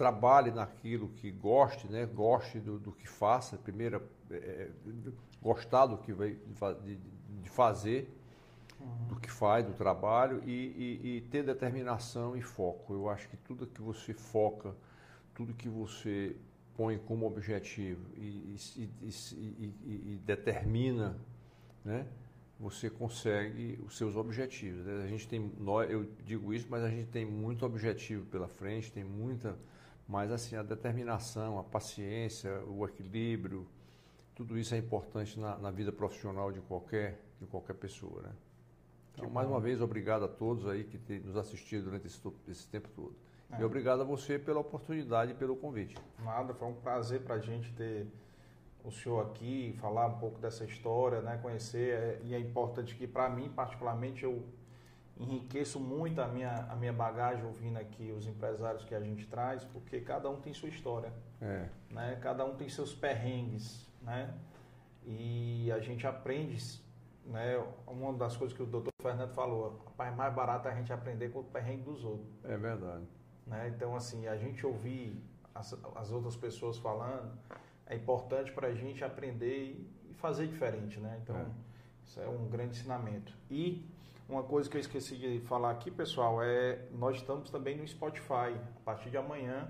[0.00, 2.06] trabalhe naquilo que goste, né?
[2.06, 4.70] goste do, do que faça, primeiro é, é
[5.42, 6.38] gostar do que vai
[6.82, 6.96] de,
[7.42, 8.10] de fazer,
[8.80, 9.08] uhum.
[9.08, 10.50] do que faz, do trabalho e,
[11.02, 12.94] e, e, ter determinação e foco.
[12.94, 14.74] Eu acho que tudo que você foca,
[15.34, 16.34] tudo que você
[16.74, 18.56] põe como objetivo e,
[19.04, 21.18] e determina,
[21.84, 22.06] né?
[22.58, 24.88] você consegue os seus objetivos.
[24.88, 25.52] A gente tem,
[25.90, 29.58] eu digo isso, mas a gente tem muito objetivo pela frente, tem muita
[30.10, 33.64] mas assim, a determinação, a paciência, o equilíbrio,
[34.34, 38.32] tudo isso é importante na, na vida profissional de qualquer, de qualquer pessoa, né?
[39.14, 42.66] Então, mais uma vez, obrigado a todos aí que tem nos assistido durante esse, esse
[42.68, 43.14] tempo todo.
[43.52, 43.60] É.
[43.60, 45.96] E obrigado a você pela oportunidade e pelo convite.
[46.24, 48.08] Nada, foi um prazer para a gente ter
[48.82, 51.94] o senhor aqui, falar um pouco dessa história, né, conhecer.
[51.94, 54.42] É, e é importante que, para mim, particularmente, eu
[55.16, 59.64] enriqueço muito a minha, a minha bagagem ouvindo aqui os empresários que a gente traz,
[59.64, 61.12] porque cada um tem sua história.
[61.40, 61.68] É.
[61.90, 62.18] Né?
[62.20, 63.90] Cada um tem seus perrengues.
[64.02, 64.32] Né?
[65.04, 66.58] E a gente aprende.
[67.26, 67.62] Né?
[67.86, 71.40] Uma das coisas que o doutor Fernando falou, rapaz, mais barato a gente aprender com
[71.40, 72.28] o perrengue dos outros.
[72.44, 73.04] É verdade.
[73.46, 73.72] Né?
[73.74, 75.22] Então, assim, a gente ouvir
[75.54, 77.30] as, as outras pessoas falando
[77.86, 80.98] é importante para a gente aprender e fazer diferente.
[80.98, 81.20] Né?
[81.22, 81.46] Então, é.
[82.04, 83.36] isso é um grande ensinamento.
[83.50, 83.84] E
[84.30, 88.54] uma coisa que eu esqueci de falar aqui, pessoal, é nós estamos também no Spotify.
[88.54, 89.68] A partir de amanhã,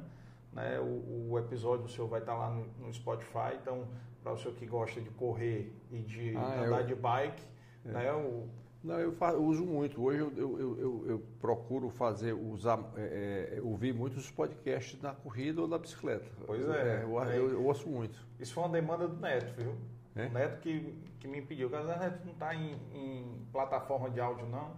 [0.53, 3.57] né, o, o episódio do senhor vai estar lá no, no Spotify.
[3.61, 3.89] Então,
[4.23, 6.87] para o senhor que gosta de correr e de ah, andar eu...
[6.87, 7.43] de bike,
[7.87, 7.89] é.
[7.89, 8.49] né, o...
[8.83, 10.03] Não, eu, faço, eu, uso muito.
[10.03, 15.69] Hoje eu, eu, eu, procuro fazer, usar, é, é, ouvir muitos podcasts na corrida ou
[15.69, 16.27] na bicicleta.
[16.47, 17.05] Pois é.
[17.05, 18.19] eu, eu ouço muito.
[18.39, 19.75] Isso foi uma demanda do Neto, viu?
[20.17, 20.27] É?
[20.27, 24.47] O Neto que, que me pediu, o Neto não está em, em, plataforma de áudio
[24.47, 24.75] não.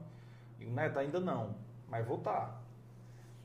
[0.60, 1.54] E o Neto ainda não,
[1.88, 2.32] mas vou estar.
[2.40, 2.62] Tá.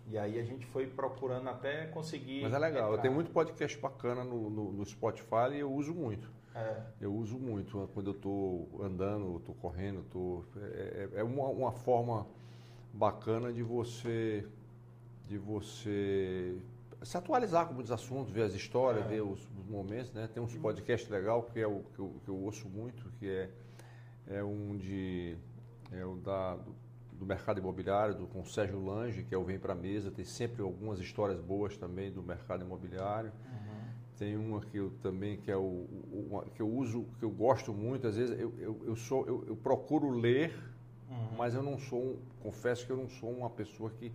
[0.09, 2.43] E aí a gente foi procurando até conseguir.
[2.43, 3.01] Mas é legal, eu entrar.
[3.01, 6.29] tenho muito podcast bacana no, no, no Spotify e eu uso muito.
[6.55, 11.47] É, Eu uso muito quando eu estou andando, estou correndo, tô, é, é- é uma,
[11.49, 12.25] uma forma
[12.93, 14.47] bacana de você
[15.27, 16.57] de você
[17.03, 19.07] se atualizar com muitos assuntos, ver as histórias, É.
[19.07, 20.27] ver os, os momentos, né?
[20.33, 23.49] Tem uns podcasts legal que é o que eu, que eu ouço muito, que é,
[24.27, 25.35] é um de
[25.91, 26.75] é o da do,
[27.13, 30.25] do mercado imobiliário, do, com o Sérgio Lange, que é o Vem Pra Mesa, tem
[30.25, 33.31] sempre algumas histórias boas também do mercado imobiliário.
[34.17, 35.85] Tem uma que eu também que é o,
[36.55, 39.55] que eu uso, que eu gosto muito, às vezes eu, eu, eu sou eu, eu
[39.55, 40.51] procuro ler,
[41.37, 44.11] mas eu não sou, um- confesso que eu não sou uma pessoa que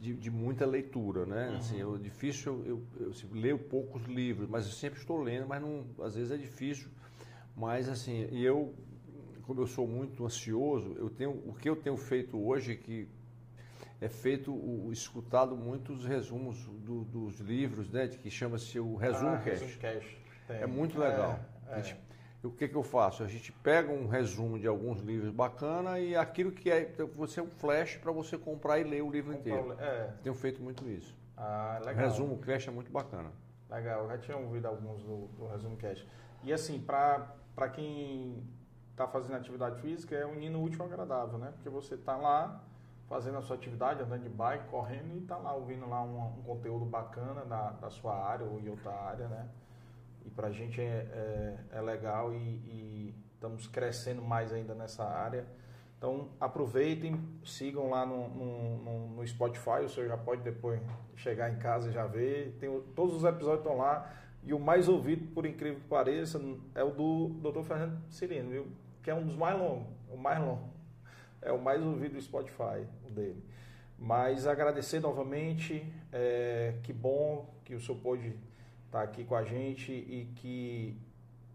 [0.00, 1.54] de, de muita leitura, né?
[1.58, 2.66] Assim, eu difícil eu,
[2.98, 6.30] eu, eu assim, leio poucos livros, mas eu sempre estou lendo, mas não, às vezes
[6.32, 6.88] é difícil.
[7.56, 8.74] Mas assim, e eu
[9.42, 13.08] como eu sou muito ansioso, eu tenho o que eu tenho feito hoje é que
[14.00, 16.56] é feito o, escutado muitos resumos
[16.86, 19.78] do- dos livros, né, de que chama-se o resumo ah, Cast.
[20.46, 20.56] Tem.
[20.56, 21.38] É muito legal.
[21.68, 21.96] É, A gente-
[22.46, 23.22] o que, que eu faço?
[23.22, 27.42] A gente pega um resumo de alguns livros bacana e aquilo que é você é
[27.42, 29.36] um flash para você comprar e ler o livro é.
[29.36, 29.72] inteiro.
[29.78, 30.12] É.
[30.22, 31.14] Tenho feito muito isso.
[31.36, 32.04] Ah, O legal.
[32.04, 33.30] resumo cast é muito bacana.
[33.70, 36.06] Legal, eu já tinha ouvido alguns do, do Resumo Cast.
[36.42, 38.42] E assim, para quem
[38.90, 41.52] está fazendo atividade física, é unindo o útil ao agradável, né?
[41.52, 42.64] Porque você está lá
[43.08, 46.42] fazendo a sua atividade, andando de bike, correndo e está lá ouvindo lá um, um
[46.42, 49.48] conteúdo bacana da, da sua área ou em outra área, né?
[50.24, 55.04] E para a gente é, é, é legal e, e estamos crescendo mais ainda nessa
[55.04, 55.46] área.
[55.96, 58.78] Então aproveitem, sigam lá no, no,
[59.16, 60.80] no- Spotify, o senhor já pode depois
[61.14, 62.56] chegar em casa e já ver.
[62.58, 64.10] Tem, todos os episódios estão lá.
[64.42, 66.40] E o mais ouvido, por incrível que pareça,
[66.74, 67.62] é o do Dr.
[67.62, 68.66] Fernando Cirino, viu?
[69.02, 70.70] Que é um dos mais longos, o mais longo.
[71.42, 73.44] É o mais ouvido do Spotify, o dele.
[73.98, 78.34] Mas agradecer novamente, é, que bom que o senhor pôde
[78.90, 81.00] estar aqui com a gente e que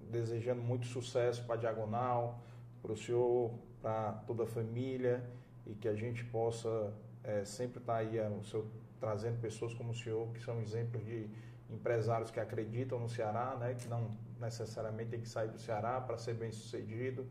[0.10, 2.40] desejando muito sucesso para a Diagonal,
[2.82, 5.22] para o senhor, para toda a família
[5.68, 8.66] e que a gente possa é, sempre estar aí é, o senhor,
[9.02, 11.28] trazendo pessoas como o senhor, que são exemplos de
[11.70, 16.18] empresários que acreditam no Ceará, né, que não necessariamente tem que sair do Ceará para
[16.18, 17.28] ser bem sucedido,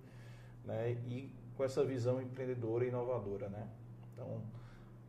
[0.64, 3.66] né, e com essa visão empreendedora e inovadora, né.
[4.12, 4.42] Então,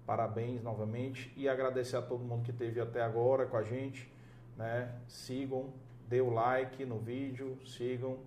[0.05, 4.09] parabéns novamente e agradecer a todo mundo que esteve até agora com a gente,
[4.57, 5.73] né, sigam,
[6.07, 8.19] dê o like no vídeo, sigam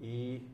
[0.00, 0.48] e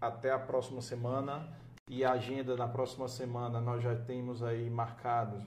[0.00, 1.48] até a próxima semana.
[1.88, 5.42] E a agenda na próxima semana nós já temos aí marcados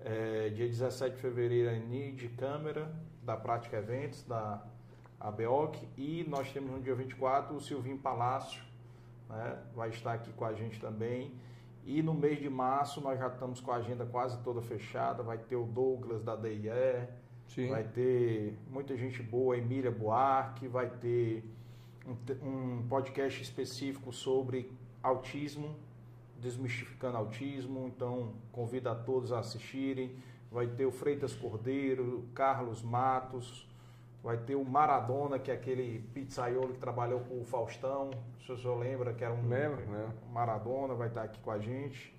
[0.00, 2.90] é, dia 17 de fevereiro a NID Câmara
[3.22, 4.62] da Prática Eventos da
[5.18, 8.62] ABOC e nós temos no dia 24 o Silvinho Palácio,
[9.28, 11.34] né, vai estar aqui com a gente também.
[11.86, 15.38] E no mês de março nós já estamos com a agenda quase toda fechada, vai
[15.38, 17.08] ter o Douglas da DIE,
[17.48, 17.68] Sim.
[17.68, 21.44] vai ter muita gente boa, Emília Buarque, vai ter
[22.06, 24.70] um, um podcast específico sobre
[25.02, 25.74] autismo,
[26.40, 30.16] desmistificando autismo, então convido a todos a assistirem.
[30.50, 33.68] Vai ter o Freitas Cordeiro, o Carlos Matos,
[34.22, 38.10] vai ter o Maradona, que é aquele pizzaiolo que trabalhou com o Faustão,
[38.44, 40.14] se o senhor lembra, que era um Lembro, lembro.
[40.32, 42.13] Maradona, vai estar aqui com a gente.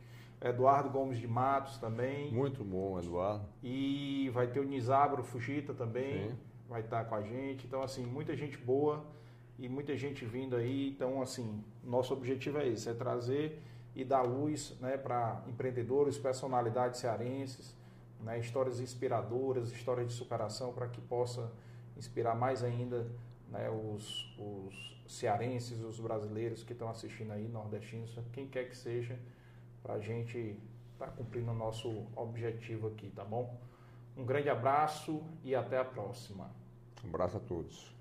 [0.46, 2.32] Eduardo Gomes de Matos também.
[2.32, 3.46] Muito bom, Eduardo.
[3.64, 6.38] E vai ter o Nizabro Fujita também, Sim.
[6.70, 7.66] vai estar com a gente.
[7.66, 9.04] Então, assim, muita gente boa
[9.58, 10.90] e muita gente vindo aí.
[10.90, 13.60] Então, assim, nosso objetivo é esse, é trazer
[13.96, 17.76] e dar luz né, para empreendedores, personalidades cearenses,
[18.20, 21.52] né, histórias inspiradoras, histórias de superação, para que possa
[21.98, 23.08] inspirar mais ainda
[23.50, 29.18] né, os, os cearenses, os brasileiros que estão assistindo aí, nordestinos, quem quer que seja,
[29.86, 30.58] para a gente
[30.94, 33.56] estar cumprindo o nosso objetivo aqui, tá bom?
[34.18, 36.50] Um grande abraço e até a próxima.
[37.04, 37.95] Um abraço a todos.